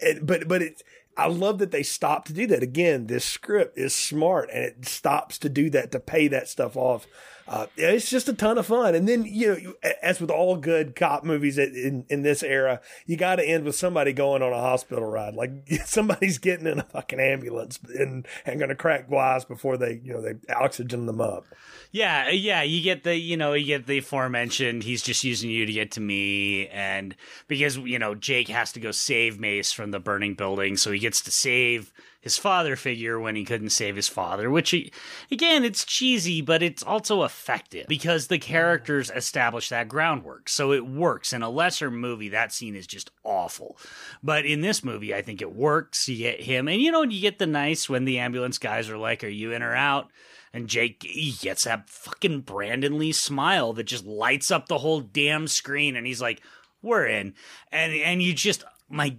and 0.01 0.25
but 0.25 0.47
but 0.47 0.63
it, 0.63 0.81
I 1.15 1.27
love 1.27 1.59
that 1.59 1.69
they 1.71 1.83
stopped 1.83 2.27
to 2.27 2.33
do 2.33 2.47
that. 2.47 2.63
Again, 2.63 3.07
this 3.07 3.25
script 3.25 3.77
is 3.77 3.93
smart 3.93 4.49
and 4.51 4.63
it 4.63 4.85
stops 4.87 5.37
to 5.39 5.49
do 5.49 5.69
that 5.71 5.91
to 5.91 5.99
pay 5.99 6.27
that 6.29 6.47
stuff 6.47 6.75
off 6.75 7.05
uh, 7.47 7.67
it's 7.77 8.09
just 8.09 8.27
a 8.27 8.33
ton 8.33 8.57
of 8.57 8.65
fun. 8.65 8.95
And 8.95 9.07
then, 9.07 9.23
you 9.25 9.47
know, 9.47 9.73
as 10.01 10.19
with 10.19 10.29
all 10.29 10.57
good 10.57 10.95
cop 10.95 11.23
movies 11.23 11.57
in, 11.57 12.05
in 12.09 12.21
this 12.23 12.43
era, 12.43 12.81
you 13.05 13.15
got 13.17 13.37
to 13.37 13.47
end 13.47 13.63
with 13.63 13.75
somebody 13.75 14.13
going 14.13 14.41
on 14.41 14.53
a 14.53 14.59
hospital 14.59 15.05
ride. 15.05 15.33
Like 15.33 15.51
somebody's 15.85 16.37
getting 16.37 16.67
in 16.67 16.79
a 16.79 16.83
fucking 16.83 17.19
ambulance 17.19 17.79
and, 17.97 18.27
and 18.45 18.59
going 18.59 18.69
to 18.69 18.75
crack 18.75 19.09
wise 19.09 19.45
before 19.45 19.77
they, 19.77 20.01
you 20.03 20.13
know, 20.13 20.21
they 20.21 20.35
oxygen 20.53 21.05
them 21.05 21.21
up. 21.21 21.45
Yeah, 21.91 22.29
yeah, 22.29 22.63
you 22.63 22.83
get 22.83 23.03
the 23.03 23.15
you 23.15 23.37
know 23.37 23.53
you 23.53 23.65
get 23.65 23.87
the 23.87 23.99
aforementioned. 23.99 24.83
He's 24.83 25.01
just 25.01 25.23
using 25.23 25.49
you 25.49 25.65
to 25.65 25.71
get 25.71 25.91
to 25.91 26.01
me, 26.01 26.67
and 26.67 27.15
because 27.47 27.77
you 27.77 27.97
know 27.97 28.13
Jake 28.13 28.49
has 28.49 28.73
to 28.73 28.79
go 28.79 28.91
save 28.91 29.39
Mace 29.39 29.71
from 29.71 29.91
the 29.91 29.99
burning 29.99 30.33
building, 30.33 30.75
so 30.75 30.91
he 30.91 30.99
gets 30.99 31.21
to 31.21 31.31
save 31.31 31.93
his 32.19 32.37
father 32.37 32.75
figure 32.75 33.19
when 33.19 33.37
he 33.37 33.45
couldn't 33.45 33.69
save 33.69 33.95
his 33.95 34.09
father, 34.09 34.49
which 34.49 34.71
he, 34.71 34.91
again, 35.31 35.63
it's 35.63 35.85
cheesy, 35.85 36.41
but 36.41 36.61
it's 36.61 36.83
also 36.83 37.21
effective 37.38 37.85
because 37.88 38.27
the 38.27 38.39
characters 38.39 39.11
establish 39.13 39.69
that 39.69 39.88
groundwork. 39.88 40.49
So 40.49 40.71
it 40.71 40.85
works. 40.85 41.33
In 41.33 41.43
a 41.43 41.49
lesser 41.49 41.91
movie, 41.91 42.29
that 42.29 42.51
scene 42.51 42.75
is 42.75 42.88
just 42.88 43.11
awful. 43.23 43.77
But 44.23 44.45
in 44.45 44.61
this 44.61 44.83
movie, 44.83 45.13
I 45.13 45.21
think 45.21 45.41
it 45.41 45.55
works. 45.55 46.09
You 46.09 46.17
get 46.17 46.41
him, 46.41 46.67
and 46.67 46.81
you 46.81 46.91
know, 46.91 47.03
you 47.03 47.21
get 47.21 47.39
the 47.39 47.47
nice 47.47 47.88
when 47.88 48.05
the 48.05 48.19
ambulance 48.19 48.57
guys 48.57 48.89
are 48.89 48.97
like, 48.97 49.23
Are 49.23 49.27
you 49.27 49.51
in 49.51 49.63
or 49.63 49.75
out? 49.75 50.11
And 50.53 50.67
Jake 50.67 51.05
gets 51.39 51.65
that 51.65 51.89
fucking 51.89 52.41
Brandon 52.41 52.97
Lee 52.97 53.11
smile 53.11 53.73
that 53.73 53.83
just 53.83 54.05
lights 54.05 54.49
up 54.49 54.67
the 54.67 54.79
whole 54.79 55.01
damn 55.01 55.47
screen, 55.47 55.95
and 55.95 56.07
he's 56.07 56.21
like, 56.21 56.41
"We're 56.81 57.05
in," 57.05 57.35
and 57.71 57.93
and 57.93 58.23
you 58.23 58.33
just 58.33 58.63
my 58.89 59.17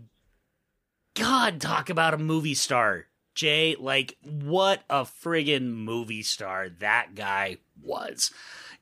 God, 1.15 1.61
talk 1.61 1.91
about 1.91 2.15
a 2.15 2.19
movie 2.19 2.55
star. 2.55 3.07
Jay, 3.39 3.77
like, 3.79 4.17
what 4.23 4.83
a 4.91 5.03
friggin' 5.03 5.75
movie 5.75 6.25
star 6.25 6.69
that 6.81 7.15
guy 7.15 7.59
was. 7.83 8.31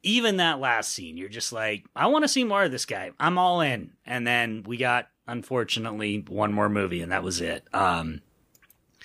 Even 0.03 0.37
that 0.37 0.61
last 0.61 0.93
scene, 0.93 1.17
you're 1.17 1.29
just 1.29 1.53
like, 1.53 1.85
I 1.97 2.07
want 2.07 2.25
to 2.25 2.29
see 2.29 2.45
more 2.45 2.65
of 2.65 2.71
this 2.71 2.87
guy. 2.87 3.11
I'm 3.19 3.39
all 3.39 3.61
in. 3.61 3.93
And 4.05 4.27
then 4.27 4.63
we 4.67 4.77
got, 4.77 5.09
unfortunately, 5.27 6.25
one 6.29 6.53
more 6.53 6.69
movie, 6.69 7.03
and 7.03 7.11
that 7.13 7.25
was 7.25 7.41
it. 7.41 7.67
Um, 7.73 8.21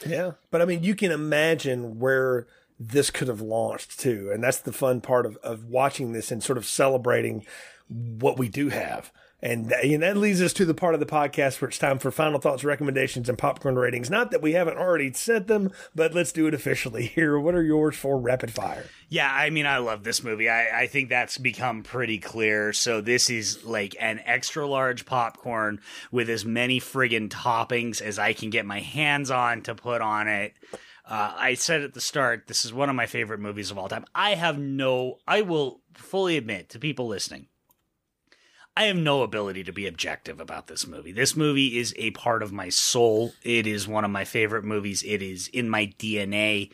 yeah. 0.05 0.31
But 0.51 0.61
I 0.61 0.65
mean, 0.65 0.83
you 0.83 0.95
can 0.95 1.11
imagine 1.11 1.99
where 1.99 2.47
this 2.79 3.09
could 3.11 3.27
have 3.27 3.41
launched 3.41 3.99
too. 3.99 4.31
And 4.33 4.43
that's 4.43 4.59
the 4.59 4.73
fun 4.73 5.01
part 5.01 5.25
of, 5.25 5.37
of 5.37 5.65
watching 5.65 6.13
this 6.13 6.31
and 6.31 6.43
sort 6.43 6.57
of 6.57 6.65
celebrating 6.65 7.45
what 7.87 8.37
we 8.37 8.49
do 8.49 8.69
have. 8.69 9.11
And 9.43 9.69
that, 9.69 9.83
and 9.83 10.03
that 10.03 10.17
leads 10.17 10.41
us 10.41 10.53
to 10.53 10.65
the 10.65 10.73
part 10.73 10.93
of 10.93 10.99
the 10.99 11.05
podcast 11.05 11.61
where 11.61 11.69
it's 11.69 11.79
time 11.79 11.97
for 11.97 12.11
final 12.11 12.39
thoughts, 12.39 12.63
recommendations, 12.63 13.27
and 13.27 13.37
popcorn 13.37 13.75
ratings. 13.75 14.09
Not 14.09 14.29
that 14.31 14.41
we 14.41 14.51
haven't 14.53 14.77
already 14.77 15.11
said 15.13 15.47
them, 15.47 15.71
but 15.95 16.13
let's 16.13 16.31
do 16.31 16.45
it 16.45 16.53
officially 16.53 17.07
here. 17.07 17.39
What 17.39 17.55
are 17.55 17.63
yours 17.63 17.95
for 17.95 18.19
rapid 18.19 18.51
fire? 18.51 18.85
Yeah, 19.09 19.31
I 19.33 19.49
mean, 19.49 19.65
I 19.65 19.79
love 19.79 20.03
this 20.03 20.23
movie. 20.23 20.47
I, 20.47 20.81
I 20.81 20.87
think 20.87 21.09
that's 21.09 21.39
become 21.39 21.81
pretty 21.81 22.19
clear. 22.19 22.71
So 22.71 23.01
this 23.01 23.29
is 23.29 23.63
like 23.63 23.95
an 23.99 24.21
extra 24.25 24.67
large 24.67 25.05
popcorn 25.05 25.81
with 26.11 26.29
as 26.29 26.45
many 26.45 26.79
friggin' 26.79 27.29
toppings 27.29 28.01
as 28.01 28.19
I 28.19 28.33
can 28.33 28.51
get 28.51 28.65
my 28.65 28.79
hands 28.79 29.31
on 29.31 29.63
to 29.63 29.73
put 29.73 30.01
on 30.01 30.27
it. 30.27 30.53
Uh, 31.03 31.33
I 31.35 31.55
said 31.55 31.81
at 31.81 31.93
the 31.93 31.99
start, 31.99 32.43
this 32.47 32.63
is 32.63 32.71
one 32.71 32.89
of 32.89 32.95
my 32.95 33.07
favorite 33.07 33.39
movies 33.39 33.71
of 33.71 33.77
all 33.77 33.89
time. 33.89 34.05
I 34.13 34.35
have 34.35 34.57
no, 34.57 35.17
I 35.27 35.41
will 35.41 35.81
fully 35.93 36.37
admit 36.37 36.69
to 36.69 36.79
people 36.79 37.07
listening, 37.07 37.47
I 38.82 38.86
have 38.86 38.97
no 38.97 39.21
ability 39.21 39.63
to 39.65 39.71
be 39.71 39.86
objective 39.86 40.39
about 40.39 40.65
this 40.65 40.88
movie. 40.88 41.11
This 41.11 41.36
movie 41.36 41.77
is 41.77 41.93
a 41.99 42.09
part 42.09 42.41
of 42.41 42.51
my 42.51 42.69
soul. 42.69 43.32
It 43.43 43.67
is 43.67 43.88
one 43.88 44.03
of 44.03 44.09
my 44.09 44.25
favorite 44.25 44.63
movies. 44.63 45.03
It 45.03 45.21
is 45.21 45.47
in 45.49 45.69
my 45.69 45.93
DNA. 45.99 46.71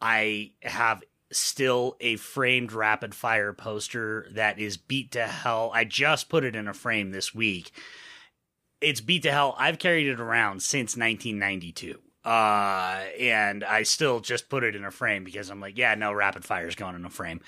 I 0.00 0.52
have 0.62 1.02
still 1.32 1.96
a 1.98 2.14
framed 2.14 2.70
rapid 2.70 3.12
fire 3.12 3.52
poster 3.52 4.28
that 4.34 4.60
is 4.60 4.76
beat 4.76 5.10
to 5.12 5.26
hell. 5.26 5.72
I 5.74 5.82
just 5.82 6.28
put 6.28 6.44
it 6.44 6.54
in 6.54 6.68
a 6.68 6.72
frame 6.72 7.10
this 7.10 7.34
week. 7.34 7.72
It's 8.80 9.00
beat 9.00 9.24
to 9.24 9.32
hell. 9.32 9.56
I've 9.58 9.80
carried 9.80 10.06
it 10.06 10.20
around 10.20 10.62
since 10.62 10.96
1992. 10.96 11.98
Uh, 12.24 13.00
and 13.18 13.64
I 13.64 13.82
still 13.82 14.20
just 14.20 14.48
put 14.48 14.62
it 14.62 14.76
in 14.76 14.84
a 14.84 14.92
frame 14.92 15.24
because 15.24 15.50
I'm 15.50 15.58
like, 15.58 15.76
yeah, 15.76 15.96
no, 15.96 16.12
rapid 16.12 16.44
fire 16.44 16.68
is 16.68 16.76
going 16.76 16.94
in 16.94 17.04
a 17.04 17.10
frame. 17.10 17.40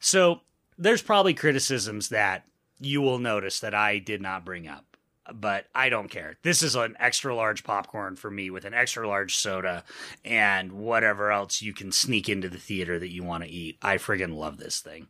So 0.00 0.42
there's 0.76 1.00
probably 1.00 1.32
criticisms 1.32 2.10
that 2.10 2.44
you 2.80 3.00
will 3.00 3.18
notice 3.18 3.60
that 3.60 3.74
I 3.74 3.98
did 3.98 4.20
not 4.20 4.44
bring 4.44 4.68
up. 4.68 4.84
But 5.32 5.68
I 5.74 5.88
don't 5.88 6.10
care. 6.10 6.36
This 6.42 6.62
is 6.62 6.74
an 6.74 6.96
extra 7.00 7.34
large 7.34 7.64
popcorn 7.64 8.16
for 8.16 8.30
me 8.30 8.50
with 8.50 8.66
an 8.66 8.74
extra 8.74 9.08
large 9.08 9.36
soda 9.36 9.82
and 10.22 10.72
whatever 10.72 11.32
else 11.32 11.62
you 11.62 11.72
can 11.72 11.92
sneak 11.92 12.28
into 12.28 12.50
the 12.50 12.58
theater 12.58 12.98
that 12.98 13.10
you 13.10 13.24
want 13.24 13.42
to 13.42 13.48
eat. 13.48 13.78
I 13.80 13.96
friggin' 13.96 14.36
love 14.36 14.58
this 14.58 14.80
thing. 14.80 15.08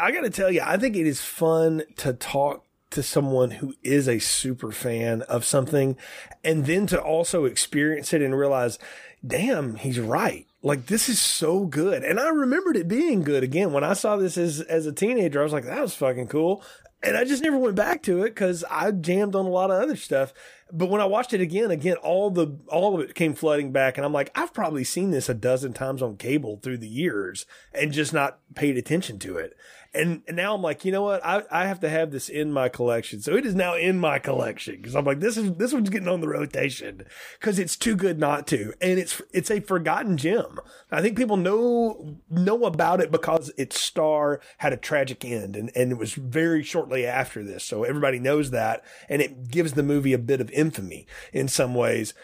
I 0.00 0.12
got 0.12 0.20
to 0.20 0.30
tell 0.30 0.52
you, 0.52 0.62
I 0.64 0.76
think 0.76 0.94
it 0.94 1.06
is 1.06 1.20
fun 1.20 1.82
to 1.96 2.12
talk 2.12 2.64
to 2.90 3.02
someone 3.02 3.52
who 3.52 3.74
is 3.82 4.08
a 4.08 4.20
super 4.20 4.70
fan 4.70 5.22
of 5.22 5.44
something 5.44 5.96
and 6.44 6.66
then 6.66 6.86
to 6.86 7.00
also 7.00 7.44
experience 7.44 8.12
it 8.12 8.22
and 8.22 8.38
realize, 8.38 8.78
damn, 9.26 9.74
he's 9.76 9.98
right. 9.98 10.46
Like 10.64 10.86
this 10.86 11.10
is 11.10 11.20
so 11.20 11.66
good. 11.66 12.02
And 12.02 12.18
I 12.18 12.28
remembered 12.30 12.78
it 12.78 12.88
being 12.88 13.22
good 13.22 13.44
again. 13.44 13.72
When 13.72 13.84
I 13.84 13.92
saw 13.92 14.16
this 14.16 14.38
as, 14.38 14.62
as 14.62 14.86
a 14.86 14.92
teenager, 14.92 15.40
I 15.40 15.44
was 15.44 15.52
like, 15.52 15.66
that 15.66 15.82
was 15.82 15.94
fucking 15.94 16.28
cool. 16.28 16.64
And 17.02 17.18
I 17.18 17.24
just 17.24 17.42
never 17.42 17.58
went 17.58 17.74
back 17.74 18.02
to 18.04 18.22
it 18.22 18.30
because 18.30 18.64
I 18.70 18.90
jammed 18.90 19.34
on 19.36 19.44
a 19.44 19.50
lot 19.50 19.70
of 19.70 19.82
other 19.82 19.94
stuff. 19.94 20.32
But 20.72 20.88
when 20.88 21.02
I 21.02 21.04
watched 21.04 21.34
it 21.34 21.42
again, 21.42 21.70
again, 21.70 21.96
all 21.98 22.30
the 22.30 22.58
all 22.68 22.94
of 22.94 23.02
it 23.02 23.14
came 23.14 23.34
flooding 23.34 23.72
back, 23.72 23.98
and 23.98 24.06
I'm 24.06 24.14
like, 24.14 24.30
I've 24.34 24.54
probably 24.54 24.84
seen 24.84 25.10
this 25.10 25.28
a 25.28 25.34
dozen 25.34 25.74
times 25.74 26.00
on 26.00 26.16
cable 26.16 26.58
through 26.62 26.78
the 26.78 26.88
years 26.88 27.44
and 27.74 27.92
just 27.92 28.14
not 28.14 28.38
paid 28.54 28.78
attention 28.78 29.18
to 29.18 29.36
it. 29.36 29.54
And, 29.94 30.22
and 30.26 30.36
now 30.36 30.54
I'm 30.54 30.62
like, 30.62 30.84
you 30.84 30.92
know 30.92 31.02
what? 31.02 31.24
I, 31.24 31.42
I 31.50 31.66
have 31.66 31.80
to 31.80 31.88
have 31.88 32.10
this 32.10 32.28
in 32.28 32.52
my 32.52 32.68
collection. 32.68 33.20
So 33.20 33.36
it 33.36 33.46
is 33.46 33.54
now 33.54 33.74
in 33.74 33.98
my 33.98 34.18
collection 34.18 34.76
because 34.76 34.96
I'm 34.96 35.04
like, 35.04 35.20
this 35.20 35.36
is, 35.36 35.52
this 35.54 35.72
one's 35.72 35.90
getting 35.90 36.08
on 36.08 36.20
the 36.20 36.28
rotation 36.28 37.04
because 37.38 37.58
it's 37.58 37.76
too 37.76 37.94
good 37.94 38.18
not 38.18 38.46
to. 38.48 38.74
And 38.80 38.98
it's, 38.98 39.22
it's 39.32 39.50
a 39.50 39.60
forgotten 39.60 40.16
gem. 40.16 40.58
I 40.90 41.00
think 41.00 41.16
people 41.16 41.36
know, 41.36 42.18
know 42.28 42.64
about 42.64 43.00
it 43.00 43.10
because 43.10 43.52
its 43.56 43.80
star 43.80 44.40
had 44.58 44.72
a 44.72 44.78
tragic 44.78 45.24
end 45.24 45.56
and, 45.56 45.70
and 45.76 45.92
it 45.92 45.98
was 45.98 46.14
very 46.14 46.62
shortly 46.62 47.06
after 47.06 47.44
this. 47.44 47.64
So 47.64 47.84
everybody 47.84 48.18
knows 48.18 48.50
that 48.50 48.84
and 49.08 49.22
it 49.22 49.48
gives 49.48 49.74
the 49.74 49.82
movie 49.82 50.12
a 50.12 50.18
bit 50.18 50.40
of 50.40 50.50
infamy 50.50 51.06
in 51.32 51.48
some 51.48 51.74
ways. 51.74 52.14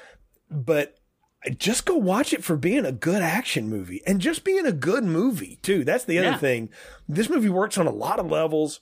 But 0.50 0.99
just 1.56 1.86
go 1.86 1.96
watch 1.96 2.32
it 2.32 2.44
for 2.44 2.56
being 2.56 2.84
a 2.84 2.92
good 2.92 3.22
action 3.22 3.68
movie 3.68 4.02
and 4.06 4.20
just 4.20 4.44
being 4.44 4.66
a 4.66 4.72
good 4.72 5.04
movie 5.04 5.58
too. 5.62 5.84
That's 5.84 6.04
the 6.04 6.18
other 6.18 6.30
yeah. 6.30 6.36
thing. 6.36 6.68
This 7.08 7.30
movie 7.30 7.48
works 7.48 7.78
on 7.78 7.86
a 7.86 7.92
lot 7.92 8.18
of 8.18 8.30
levels. 8.30 8.80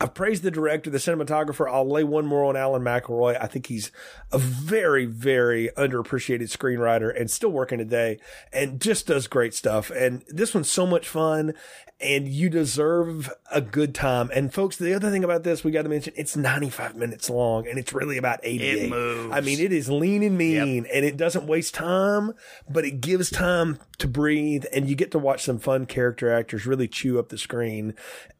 I've 0.00 0.14
praised 0.14 0.44
the 0.44 0.50
director, 0.50 0.90
the 0.90 0.98
cinematographer. 0.98 1.68
I'll 1.68 1.88
lay 1.88 2.04
one 2.04 2.24
more 2.24 2.44
on 2.44 2.56
Alan 2.56 2.82
McElroy. 2.82 3.36
I 3.40 3.46
think 3.46 3.66
he's 3.66 3.90
a 4.30 4.38
very, 4.38 5.06
very 5.06 5.70
underappreciated 5.76 6.56
screenwriter 6.56 7.14
and 7.18 7.28
still 7.30 7.50
working 7.50 7.78
today 7.78 8.18
and 8.52 8.80
just 8.80 9.08
does 9.08 9.26
great 9.26 9.54
stuff. 9.54 9.90
And 9.90 10.22
this 10.28 10.54
one's 10.54 10.70
so 10.70 10.86
much 10.86 11.08
fun 11.08 11.54
and 12.00 12.28
you 12.28 12.48
deserve 12.48 13.32
a 13.50 13.60
good 13.60 13.92
time. 13.92 14.30
And 14.32 14.54
folks, 14.54 14.76
the 14.76 14.94
other 14.94 15.10
thing 15.10 15.24
about 15.24 15.42
this, 15.42 15.64
we 15.64 15.72
got 15.72 15.82
to 15.82 15.88
mention, 15.88 16.12
it's 16.16 16.36
95 16.36 16.94
minutes 16.94 17.28
long 17.28 17.66
and 17.66 17.76
it's 17.78 17.92
really 17.92 18.18
about 18.18 18.38
88. 18.44 18.82
It 18.84 18.90
moves. 18.90 19.34
I 19.34 19.40
mean, 19.40 19.58
it 19.58 19.72
is 19.72 19.90
lean 19.90 20.22
and 20.22 20.38
mean 20.38 20.84
yep. 20.84 20.92
and 20.94 21.04
it 21.04 21.16
doesn't 21.16 21.46
waste 21.46 21.74
time, 21.74 22.34
but 22.68 22.84
it 22.84 23.00
gives 23.00 23.30
time 23.30 23.78
to 23.98 24.06
breathe 24.06 24.64
and 24.72 24.88
you 24.88 24.94
get 24.94 25.10
to 25.10 25.18
watch 25.18 25.42
some 25.42 25.58
fun 25.58 25.86
character 25.86 26.32
actors 26.32 26.66
really 26.66 26.86
chew 26.86 27.18
up 27.18 27.30
the 27.30 27.38
screen 27.38 27.94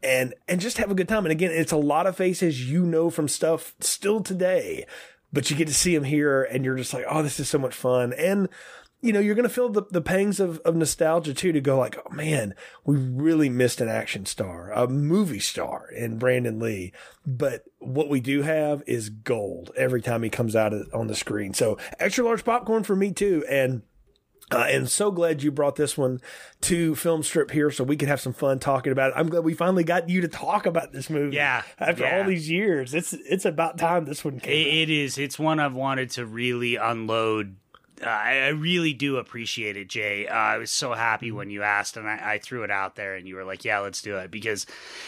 and, 0.05 0.35
and 0.47 0.61
just 0.61 0.79
have 0.79 0.93
a 0.93 0.95
good 0.95 1.09
time. 1.09 1.25
And 1.25 1.33
again, 1.33 1.48
it's 1.51 1.73
a 1.73 1.77
lot 1.77 2.07
of 2.07 2.17
faces 2.17 2.71
you 2.71 2.85
know 2.85 3.11
from 3.11 3.29
stuff 3.29 3.75
still 3.81 4.21
today, 4.23 4.87
but 5.33 5.51
you 5.51 5.57
get 5.57 5.69
to 5.69 5.75
see 5.75 5.95
them 5.95 6.05
here 6.05 6.43
and 6.43 6.65
you're 6.65 6.77
just 6.77 6.95
like, 6.95 7.05
oh, 7.09 7.23
this 7.23 7.39
is 7.39 7.49
so 7.49 7.59
much 7.59 7.75
fun. 7.75 8.13
And, 8.15 8.49
you 9.01 9.13
know, 9.13 9.21
you're 9.21 9.35
going 9.35 9.49
to 9.49 9.55
feel 9.55 9.69
the, 9.69 9.83
the 9.91 10.01
pangs 10.01 10.41
of, 10.41 10.59
of 10.61 10.75
nostalgia 10.75 11.35
too 11.35 11.53
to 11.53 11.61
go 11.61 11.79
like, 11.79 11.99
oh 11.99 12.13
man, 12.13 12.55
we 12.85 12.97
really 12.97 13.49
missed 13.49 13.81
an 13.81 13.89
action 13.89 14.27
star, 14.27 14.73
a 14.73 14.89
movie 14.89 15.39
star 15.39 15.89
in 15.91 16.19
Brandon 16.19 16.59
Lee. 16.59 16.93
But 17.27 17.65
what 17.79 18.09
we 18.09 18.21
do 18.21 18.43
have 18.43 18.83
is 18.87 19.11
gold 19.11 19.71
every 19.77 20.03
time 20.03 20.23
he 20.23 20.31
comes 20.31 20.57
out 20.57 20.73
on 20.93 21.07
the 21.07 21.15
screen. 21.15 21.55
So 21.55 21.79
extra 22.01 22.25
large 22.25 22.45
popcorn 22.45 22.83
for 22.83 22.97
me 22.97 23.13
too. 23.13 23.45
And 23.49 23.83
Uh, 24.51 24.65
and 24.69 24.89
so 24.89 25.11
glad 25.11 25.43
you 25.43 25.51
brought 25.51 25.77
this 25.77 25.99
one 25.99 26.21
to 26.63 26.95
Film 26.95 27.23
Strip 27.23 27.51
here 27.51 27.71
so 27.71 27.85
we 27.85 27.97
could 27.97 28.09
have 28.09 28.21
some 28.21 28.33
fun 28.33 28.59
talking 28.59 28.93
about 28.93 29.11
it. 29.11 29.15
I'm 29.17 29.29
glad 29.29 29.45
we 29.45 29.55
finally 29.55 29.85
got 29.85 30.09
you 30.09 30.23
to 30.23 30.29
talk 30.29 30.65
about 30.65 30.93
this 30.93 31.11
movie. 31.11 31.37
Yeah. 31.37 31.63
After 31.79 32.05
yeah. 32.05 32.19
all 32.19 32.25
these 32.25 32.49
years, 32.49 32.95
it's 32.95 33.13
it's 33.13 33.45
about 33.45 33.79
time 33.79 34.07
this 34.07 34.25
one 34.25 34.41
came. 34.41 34.53
It, 34.53 34.89
it 34.89 34.91
is. 34.91 35.19
It's 35.19 35.39
one 35.39 35.61
I've 35.61 35.75
wanted 35.75 36.11
to 36.13 36.25
really 36.25 36.77
unload. 36.77 37.57
Uh, 38.01 38.09
I, 38.09 38.49
really 38.49 38.95
do 38.95 39.17
appreciate 39.17 39.77
it, 39.77 39.89
Jay. 39.89 40.29
Uh, 40.29 40.35
I 40.35 40.59
was 40.59 40.71
so 40.71 40.93
happy 40.93 41.33
when 41.33 41.51
you 41.51 41.65
asked, 41.65 41.97
and 41.97 42.09
I, 42.09 42.35
I 42.35 42.39
threw 42.39 42.63
it 42.63 42.71
out 42.71 42.95
there, 42.95 43.17
and 43.17 43.27
you 43.27 43.35
were 43.35 43.45
like, 43.45 43.65
"Yeah, 43.65 43.81
let's 43.81 44.01
do 44.01 44.17
it," 44.19 44.31
because 44.31 44.67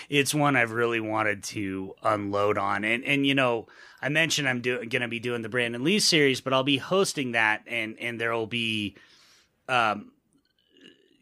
it's 0.08 0.34
one 0.34 0.56
I've 0.56 0.72
really 0.72 0.98
wanted 0.98 1.44
to 1.44 1.94
unload 2.02 2.58
on. 2.58 2.84
And 2.84 3.04
and 3.04 3.24
you 3.24 3.34
know, 3.34 3.68
I 4.02 4.08
mentioned 4.08 4.48
I'm 4.48 4.60
doing 4.60 4.88
going 4.88 5.02
to 5.02 5.08
be 5.08 5.20
doing 5.20 5.42
the 5.42 5.48
Brandon 5.48 5.84
Lee 5.84 6.00
series, 6.00 6.40
but 6.40 6.52
I'll 6.52 6.64
be 6.64 6.78
hosting 6.78 7.32
that, 7.32 7.62
and 7.68 7.96
and 8.00 8.20
there 8.20 8.32
will 8.32 8.48
be 8.48 8.96
um, 9.70 10.12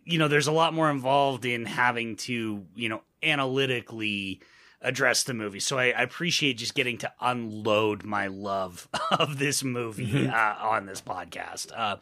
you 0.05 0.19
know, 0.19 0.29
there's 0.29 0.47
a 0.47 0.53
lot 0.53 0.73
more 0.73 0.91
involved 0.91 1.45
in 1.45 1.67
having 1.67 2.17
to, 2.17 2.65
you 2.75 2.89
know, 2.89 3.03
analytically 3.23 4.41
address 4.81 5.25
the 5.25 5.35
movie. 5.35 5.61
So 5.61 5.79
I, 5.79 5.87
I 5.87 6.03
appreciate 6.03 6.55
just 6.55 6.75
getting 6.75 6.99
to 6.99 7.13
unload 7.21 8.05
my 8.05 8.29
love 8.29 8.89
of 9.11 9.39
this 9.39 9.63
movie 9.63 10.27
uh, 10.29 10.55
on 10.61 10.87
this 10.87 11.01
podcast. 11.03 11.71
Uh, 11.77 11.97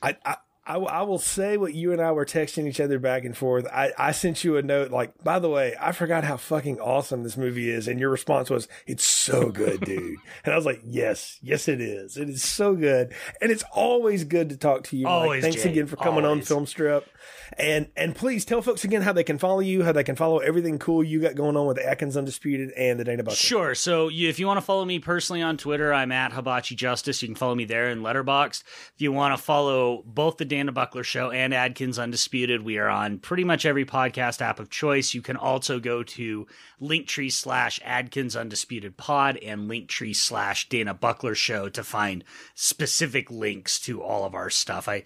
I, 0.00 0.16
I 0.24 0.36
I, 0.68 0.76
I 0.76 1.02
will 1.02 1.18
say 1.18 1.56
what 1.56 1.72
you 1.72 1.92
and 1.92 2.00
I 2.00 2.12
were 2.12 2.26
texting 2.26 2.68
each 2.68 2.78
other 2.78 2.98
back 2.98 3.24
and 3.24 3.34
forth. 3.34 3.66
I, 3.72 3.92
I 3.96 4.12
sent 4.12 4.44
you 4.44 4.58
a 4.58 4.62
note 4.62 4.90
like, 4.90 5.24
by 5.24 5.38
the 5.38 5.48
way, 5.48 5.74
I 5.80 5.92
forgot 5.92 6.24
how 6.24 6.36
fucking 6.36 6.78
awesome 6.78 7.22
this 7.22 7.38
movie 7.38 7.70
is. 7.70 7.88
And 7.88 7.98
your 7.98 8.10
response 8.10 8.50
was, 8.50 8.68
it's 8.86 9.02
so 9.02 9.48
good, 9.50 9.80
dude. 9.80 10.18
and 10.44 10.52
I 10.52 10.56
was 10.56 10.66
like, 10.66 10.82
yes, 10.84 11.38
yes, 11.40 11.68
it 11.68 11.80
is. 11.80 12.18
It 12.18 12.28
is 12.28 12.42
so 12.42 12.74
good. 12.74 13.14
And 13.40 13.50
it's 13.50 13.64
always 13.72 14.24
good 14.24 14.50
to 14.50 14.58
talk 14.58 14.84
to 14.84 14.96
you. 14.98 15.04
Mike. 15.04 15.12
Always, 15.12 15.42
Thanks 15.42 15.62
Jay. 15.62 15.70
again 15.70 15.86
for 15.86 15.96
coming 15.96 16.26
on 16.26 16.32
Always. 16.32 16.48
Film 16.48 16.66
Strip. 16.66 17.08
And, 17.56 17.88
and 17.96 18.14
please 18.14 18.44
tell 18.44 18.60
folks 18.60 18.84
again 18.84 19.00
how 19.00 19.14
they 19.14 19.24
can 19.24 19.38
follow 19.38 19.60
you, 19.60 19.84
how 19.84 19.92
they 19.92 20.04
can 20.04 20.16
follow 20.16 20.40
everything 20.40 20.78
cool 20.78 21.02
you 21.02 21.22
got 21.22 21.34
going 21.34 21.56
on 21.56 21.66
with 21.66 21.78
Adkins 21.78 22.14
Undisputed 22.14 22.72
and 22.72 23.00
the 23.00 23.04
Dana 23.04 23.22
Buckler. 23.22 23.36
Sure. 23.36 23.74
So 23.74 24.08
you, 24.08 24.28
if 24.28 24.38
you 24.38 24.46
want 24.46 24.58
to 24.58 24.62
follow 24.62 24.84
me 24.84 24.98
personally 24.98 25.40
on 25.40 25.56
Twitter, 25.56 25.94
I'm 25.94 26.12
at 26.12 26.34
Hibachi 26.34 26.74
Justice. 26.74 27.22
You 27.22 27.28
can 27.28 27.36
follow 27.36 27.54
me 27.54 27.64
there 27.64 27.88
in 27.88 28.02
Letterboxd. 28.02 28.62
If 28.94 29.00
you 29.00 29.12
want 29.12 29.34
to 29.34 29.42
follow 29.42 30.02
both 30.04 30.36
the 30.36 30.44
Dana 30.44 30.57
Buckler 30.66 31.04
Show 31.04 31.30
and 31.30 31.54
Adkins 31.54 31.98
Undisputed, 31.98 32.62
we 32.62 32.78
are 32.78 32.88
on 32.88 33.18
pretty 33.18 33.44
much 33.44 33.64
every 33.64 33.84
podcast 33.84 34.42
app 34.42 34.58
of 34.58 34.70
choice. 34.70 35.14
You 35.14 35.22
can 35.22 35.36
also 35.36 35.78
go 35.78 36.02
to 36.02 36.46
Linktree 36.80 37.32
slash 37.32 37.80
Adkins 37.84 38.36
Undisputed 38.36 38.96
Pod 38.96 39.36
and 39.36 39.70
Linktree 39.70 40.14
slash 40.14 40.68
Dana 40.68 40.92
Buckler 40.94 41.34
Show 41.34 41.68
to 41.68 41.84
find 41.84 42.24
specific 42.54 43.30
links 43.30 43.80
to 43.80 44.02
all 44.02 44.24
of 44.24 44.34
our 44.34 44.50
stuff. 44.50 44.88
I 44.88 45.04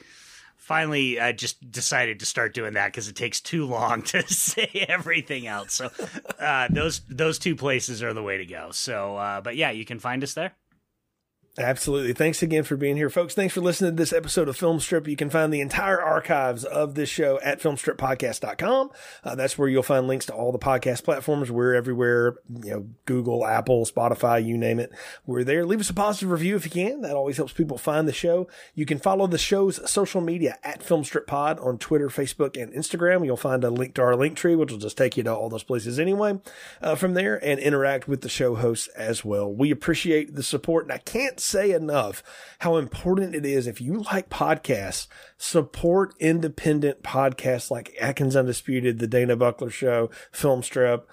finally 0.57 1.21
I 1.21 1.33
just 1.33 1.71
decided 1.71 2.21
to 2.21 2.27
start 2.27 2.55
doing 2.55 2.75
that 2.75 2.89
because 2.89 3.09
it 3.09 3.17
takes 3.17 3.41
too 3.41 3.67
long 3.67 4.03
to 4.13 4.23
say 4.27 4.87
everything 4.89 5.47
else. 5.47 5.75
So 5.75 5.91
uh, 6.39 6.69
those 6.71 7.01
those 7.09 7.39
two 7.39 7.57
places 7.57 8.03
are 8.03 8.15
the 8.15 8.23
way 8.23 8.39
to 8.39 8.47
go. 8.47 8.71
So, 8.71 9.17
uh, 9.17 9.41
but 9.43 9.57
yeah, 9.57 9.71
you 9.71 9.85
can 9.85 9.99
find 9.99 10.23
us 10.25 10.35
there. 10.35 10.55
Absolutely. 11.59 12.15
Thanks 12.15 12.43
again 12.43 12.65
for 12.65 12.79
being 12.79 12.97
here, 12.97 13.11
folks. 13.11 13.35
Thanks 13.35 13.53
for 13.53 13.61
listening 13.61 13.91
to 13.91 13.97
this 13.97 14.15
episode 14.15 14.49
of 14.49 14.59
Filmstrip. 14.59 15.07
You 15.07 15.17
can 15.17 15.29
find 15.29 15.53
the 15.53 15.61
entire 15.61 16.01
archives 16.01 16.65
of 16.65 16.95
this 16.95 17.11
show 17.11 17.39
at 17.41 17.61
filmstrippodcast.com. 17.61 18.91
Uh, 19.23 19.35
that's 19.35 19.59
where 19.59 19.69
you'll 19.69 19.83
find 19.83 20.09
links 20.09 20.25
to 20.27 20.33
all 20.33 20.51
the 20.51 20.59
podcast 20.59 21.05
platforms. 21.05 21.51
We're 21.51 21.75
everywhere, 21.75 22.37
you 22.65 22.71
know, 22.71 22.87
Google, 23.05 23.45
Apple, 23.45 23.85
Spotify, 23.85 24.43
you 24.43 24.57
name 24.57 24.81
it. 24.81 24.93
We're 25.27 25.45
there. 25.45 25.67
Leave 25.67 25.81
us 25.81 25.91
a 25.91 25.95
positive 25.95 26.31
review 26.31 26.57
if 26.57 26.65
you 26.65 26.71
can. 26.71 27.03
That 27.03 27.17
always 27.17 27.37
helps 27.37 27.53
people 27.53 27.77
find 27.77 28.09
the 28.09 28.15
show. 28.15 28.49
You 28.75 28.87
can 28.87 28.99
follow 28.99 29.27
the 29.27 29.37
show's 29.37 29.91
social 29.91 30.23
media 30.23 30.57
at 30.65 30.83
Film 30.83 31.05
Strip 31.05 31.27
Pod 31.27 31.59
on 31.59 31.77
Twitter, 31.77 32.09
Facebook, 32.09 32.61
and 32.61 32.73
Instagram. 32.73 33.27
You'll 33.27 33.37
find 33.37 33.63
a 33.63 33.69
link 33.69 33.93
to 33.97 34.03
our 34.03 34.17
link 34.17 34.39
tree, 34.39 34.57
which 34.57 34.73
will 34.73 34.79
just 34.79 34.97
take 34.97 35.19
you 35.19 35.23
to 35.25 35.35
all 35.35 35.51
those 35.51 35.65
places 35.65 35.99
anyway, 35.99 36.41
uh, 36.81 36.95
from 36.95 37.13
there 37.13 37.37
and 37.45 37.61
interact 37.61 38.09
with 38.09 38.23
the 38.23 38.31
show 38.31 38.55
hosts 38.55 38.89
as 38.97 39.23
well. 39.23 39.53
We 39.53 39.71
appreciate 39.71 40.35
the 40.35 40.43
support 40.43 40.87
and 40.87 40.93
I 40.93 40.99
can't 40.99 41.42
say 41.43 41.73
enough 41.73 42.23
how 42.61 42.77
important 42.77 43.35
it 43.35 43.45
is 43.45 43.67
if 43.67 43.81
you 43.81 44.03
like 44.13 44.31
podcasts, 44.31 45.09
support 45.37 46.15
independent 46.21 47.03
podcasts 47.03 47.71
like 47.71 47.95
Adkins 48.01 48.37
Undisputed, 48.37 48.99
The 48.99 49.09
Dana 49.09 49.37
Buckler 49.37 49.71
Show, 49.71 50.11
Film 50.31 50.63
Strip, 50.63 51.09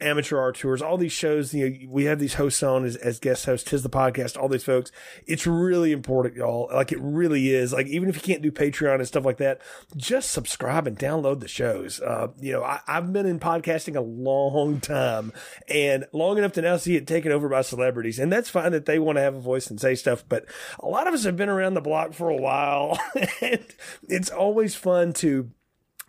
Amateur 0.00 0.38
Art 0.38 0.56
Tours, 0.56 0.80
all 0.80 0.96
these 0.96 1.12
shows. 1.12 1.52
You 1.52 1.68
know, 1.68 1.76
we 1.88 2.04
have 2.04 2.20
these 2.20 2.34
hosts 2.34 2.62
on 2.62 2.84
as, 2.84 2.94
as 2.94 3.18
guest 3.18 3.46
hosts. 3.46 3.68
Tis 3.68 3.82
the 3.82 3.90
podcast. 3.90 4.40
All 4.40 4.48
these 4.48 4.62
folks. 4.62 4.92
It's 5.26 5.44
really 5.46 5.90
important, 5.90 6.36
y'all. 6.36 6.70
Like 6.72 6.92
it 6.92 7.00
really 7.00 7.50
is. 7.50 7.72
Like 7.72 7.88
even 7.88 8.08
if 8.08 8.14
you 8.14 8.22
can't 8.22 8.42
do 8.42 8.52
Patreon 8.52 8.96
and 8.96 9.08
stuff 9.08 9.24
like 9.24 9.38
that, 9.38 9.60
just 9.96 10.30
subscribe 10.30 10.86
and 10.86 10.96
download 10.96 11.40
the 11.40 11.48
shows. 11.48 12.00
Uh, 12.00 12.28
you 12.40 12.52
know, 12.52 12.62
I, 12.62 12.80
I've 12.86 13.12
been 13.12 13.26
in 13.26 13.40
podcasting 13.40 13.96
a 13.96 14.00
long 14.00 14.80
time 14.80 15.32
and 15.68 16.06
long 16.12 16.38
enough 16.38 16.52
to 16.52 16.62
now 16.62 16.76
see 16.76 16.94
it 16.94 17.08
taken 17.08 17.32
over 17.32 17.48
by 17.48 17.62
celebrities, 17.62 18.20
and 18.20 18.30
that's 18.30 18.48
fine 18.50 18.70
that 18.70 18.86
they 18.86 19.00
want 19.00 19.16
to 19.16 19.22
have 19.22 19.34
a 19.34 19.40
voice 19.48 19.70
and 19.70 19.80
say 19.80 19.94
stuff. 19.94 20.24
But 20.28 20.44
a 20.78 20.86
lot 20.86 21.08
of 21.08 21.14
us 21.14 21.24
have 21.24 21.36
been 21.36 21.48
around 21.48 21.74
the 21.74 21.80
block 21.80 22.12
for 22.12 22.28
a 22.28 22.36
while, 22.36 22.98
and 23.40 23.64
it's 24.08 24.30
always 24.30 24.74
fun 24.74 25.12
to 25.14 25.50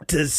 to 0.08 0.30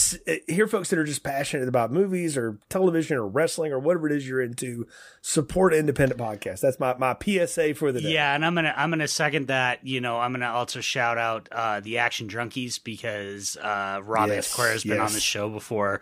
hear 0.49 0.67
folks 0.67 0.89
that 0.89 0.99
are 0.99 1.05
just 1.05 1.23
passionate 1.23 1.69
about 1.69 1.93
movies 1.93 2.37
or 2.37 2.59
television 2.71 3.17
or 3.19 3.27
wrestling 3.27 3.73
or 3.73 3.79
whatever 3.79 4.07
it 4.07 4.17
is 4.17 4.27
you're 4.27 4.41
into 4.41 4.87
support 5.21 5.75
independent 5.75 6.19
podcasts 6.19 6.61
that's 6.61 6.81
my, 6.81 6.95
my 6.97 7.15
psa 7.47 7.75
for 7.75 7.93
the 7.93 8.01
day 8.01 8.15
Yeah, 8.15 8.35
and 8.35 8.45
I'm 8.45 8.55
gonna 8.55 8.73
I'm 8.75 8.89
gonna 8.91 9.07
second 9.07 9.49
that. 9.49 9.87
You 9.87 10.01
know, 10.01 10.19
I'm 10.19 10.33
gonna 10.33 10.49
also 10.49 10.81
shout 10.81 11.19
out 11.19 11.49
uh, 11.53 11.81
the 11.81 11.99
Action 11.99 12.29
Junkies 12.29 12.83
because 12.83 13.57
uh, 13.59 14.01
Rob 14.03 14.31
Yes, 14.31 14.57
has 14.57 14.83
been 14.83 14.93
on 14.93 15.05
yes. 15.05 15.15
the 15.15 15.21
show 15.21 15.51
before. 15.51 16.01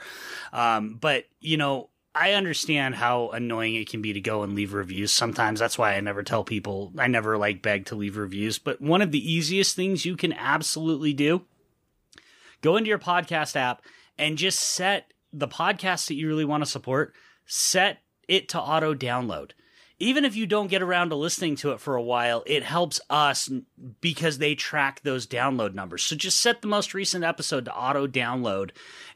Um, 0.52 0.96
but 1.00 1.24
you 1.40 1.56
know, 1.56 1.90
I 2.20 2.32
understand 2.32 2.96
how 2.96 3.28
annoying 3.28 3.76
it 3.76 3.88
can 3.88 4.02
be 4.02 4.12
to 4.12 4.20
go 4.20 4.42
and 4.42 4.56
leave 4.56 4.72
reviews. 4.72 5.12
Sometimes 5.12 5.60
that's 5.60 5.78
why 5.78 5.94
I 5.94 6.00
never 6.00 6.24
tell 6.24 6.42
people. 6.42 6.92
I 6.98 7.06
never 7.06 7.38
like 7.38 7.62
beg 7.62 7.86
to 7.86 7.94
leave 7.94 8.16
reviews. 8.16 8.58
But 8.58 8.80
one 8.80 9.02
of 9.02 9.12
the 9.12 9.32
easiest 9.32 9.76
things 9.76 10.04
you 10.04 10.16
can 10.16 10.32
absolutely 10.32 11.12
do 11.12 11.42
go 12.60 12.76
into 12.76 12.88
your 12.88 12.98
podcast 12.98 13.54
app 13.54 13.82
and 14.18 14.36
just 14.36 14.58
set 14.58 15.12
the 15.32 15.46
podcast 15.46 16.08
that 16.08 16.14
you 16.14 16.26
really 16.26 16.44
want 16.44 16.64
to 16.64 16.68
support, 16.68 17.14
set 17.46 17.98
it 18.26 18.48
to 18.48 18.60
auto 18.60 18.94
download. 18.94 19.52
Even 20.00 20.24
if 20.24 20.34
you 20.34 20.46
don't 20.46 20.70
get 20.70 20.82
around 20.82 21.10
to 21.10 21.16
listening 21.16 21.54
to 21.56 21.70
it 21.70 21.80
for 21.80 21.94
a 21.94 22.02
while, 22.02 22.42
it 22.46 22.64
helps 22.64 23.00
us 23.10 23.48
because 24.00 24.38
they 24.38 24.56
track 24.56 25.00
those 25.02 25.26
download 25.26 25.74
numbers. 25.74 26.02
So 26.02 26.16
just 26.16 26.40
set 26.40 26.62
the 26.62 26.68
most 26.68 26.94
recent 26.94 27.22
episode 27.22 27.64
to 27.66 27.74
auto 27.74 28.08
download 28.08 28.70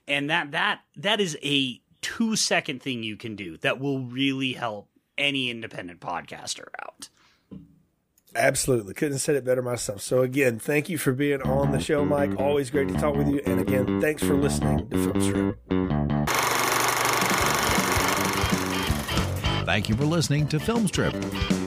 and 0.09 0.31
that 0.31 0.53
that 0.53 0.81
that 0.97 1.21
is 1.21 1.37
a 1.43 1.81
2 2.03 2.37
second 2.37 2.83
thing 2.83 3.03
you 3.03 3.17
can 3.17 3.37
do 3.37 3.57
that 3.59 3.81
will 3.81 4.01
really 4.01 4.53
help 4.53 4.89
any 5.17 5.51
independent 5.51 6.01
podcaster 6.01 6.67
out. 6.83 7.09
absolutely. 8.35 8.95
Couldn't 8.95 9.15
have 9.15 9.21
said 9.23 9.37
it 9.37 9.45
better 9.45 9.63
myself. 9.63 10.01
So 10.03 10.23
again 10.23 10.59
thank 10.59 10.89
you 10.89 10.99
for 10.99 11.13
being 11.13 11.43
on 11.43 11.73
the 11.73 11.81
show 11.81 12.05
mike. 12.05 12.39
Always 12.39 12.71
great 12.71 12.89
to 12.89 12.95
talk 12.95 13.15
with 13.17 13.29
you. 13.29 13.41
And 13.47 13.61
again 13.61 14.01
thanks 14.01 14.23
for 14.23 14.35
listening 14.35 14.89
to 14.91 15.13
film 15.13 15.23
strip 15.23 15.59
Thank 19.65 19.89
you 19.89 19.95
for 19.95 20.05
listening 20.05 20.49
to 20.49 20.59
Filmstrip. 20.59 21.62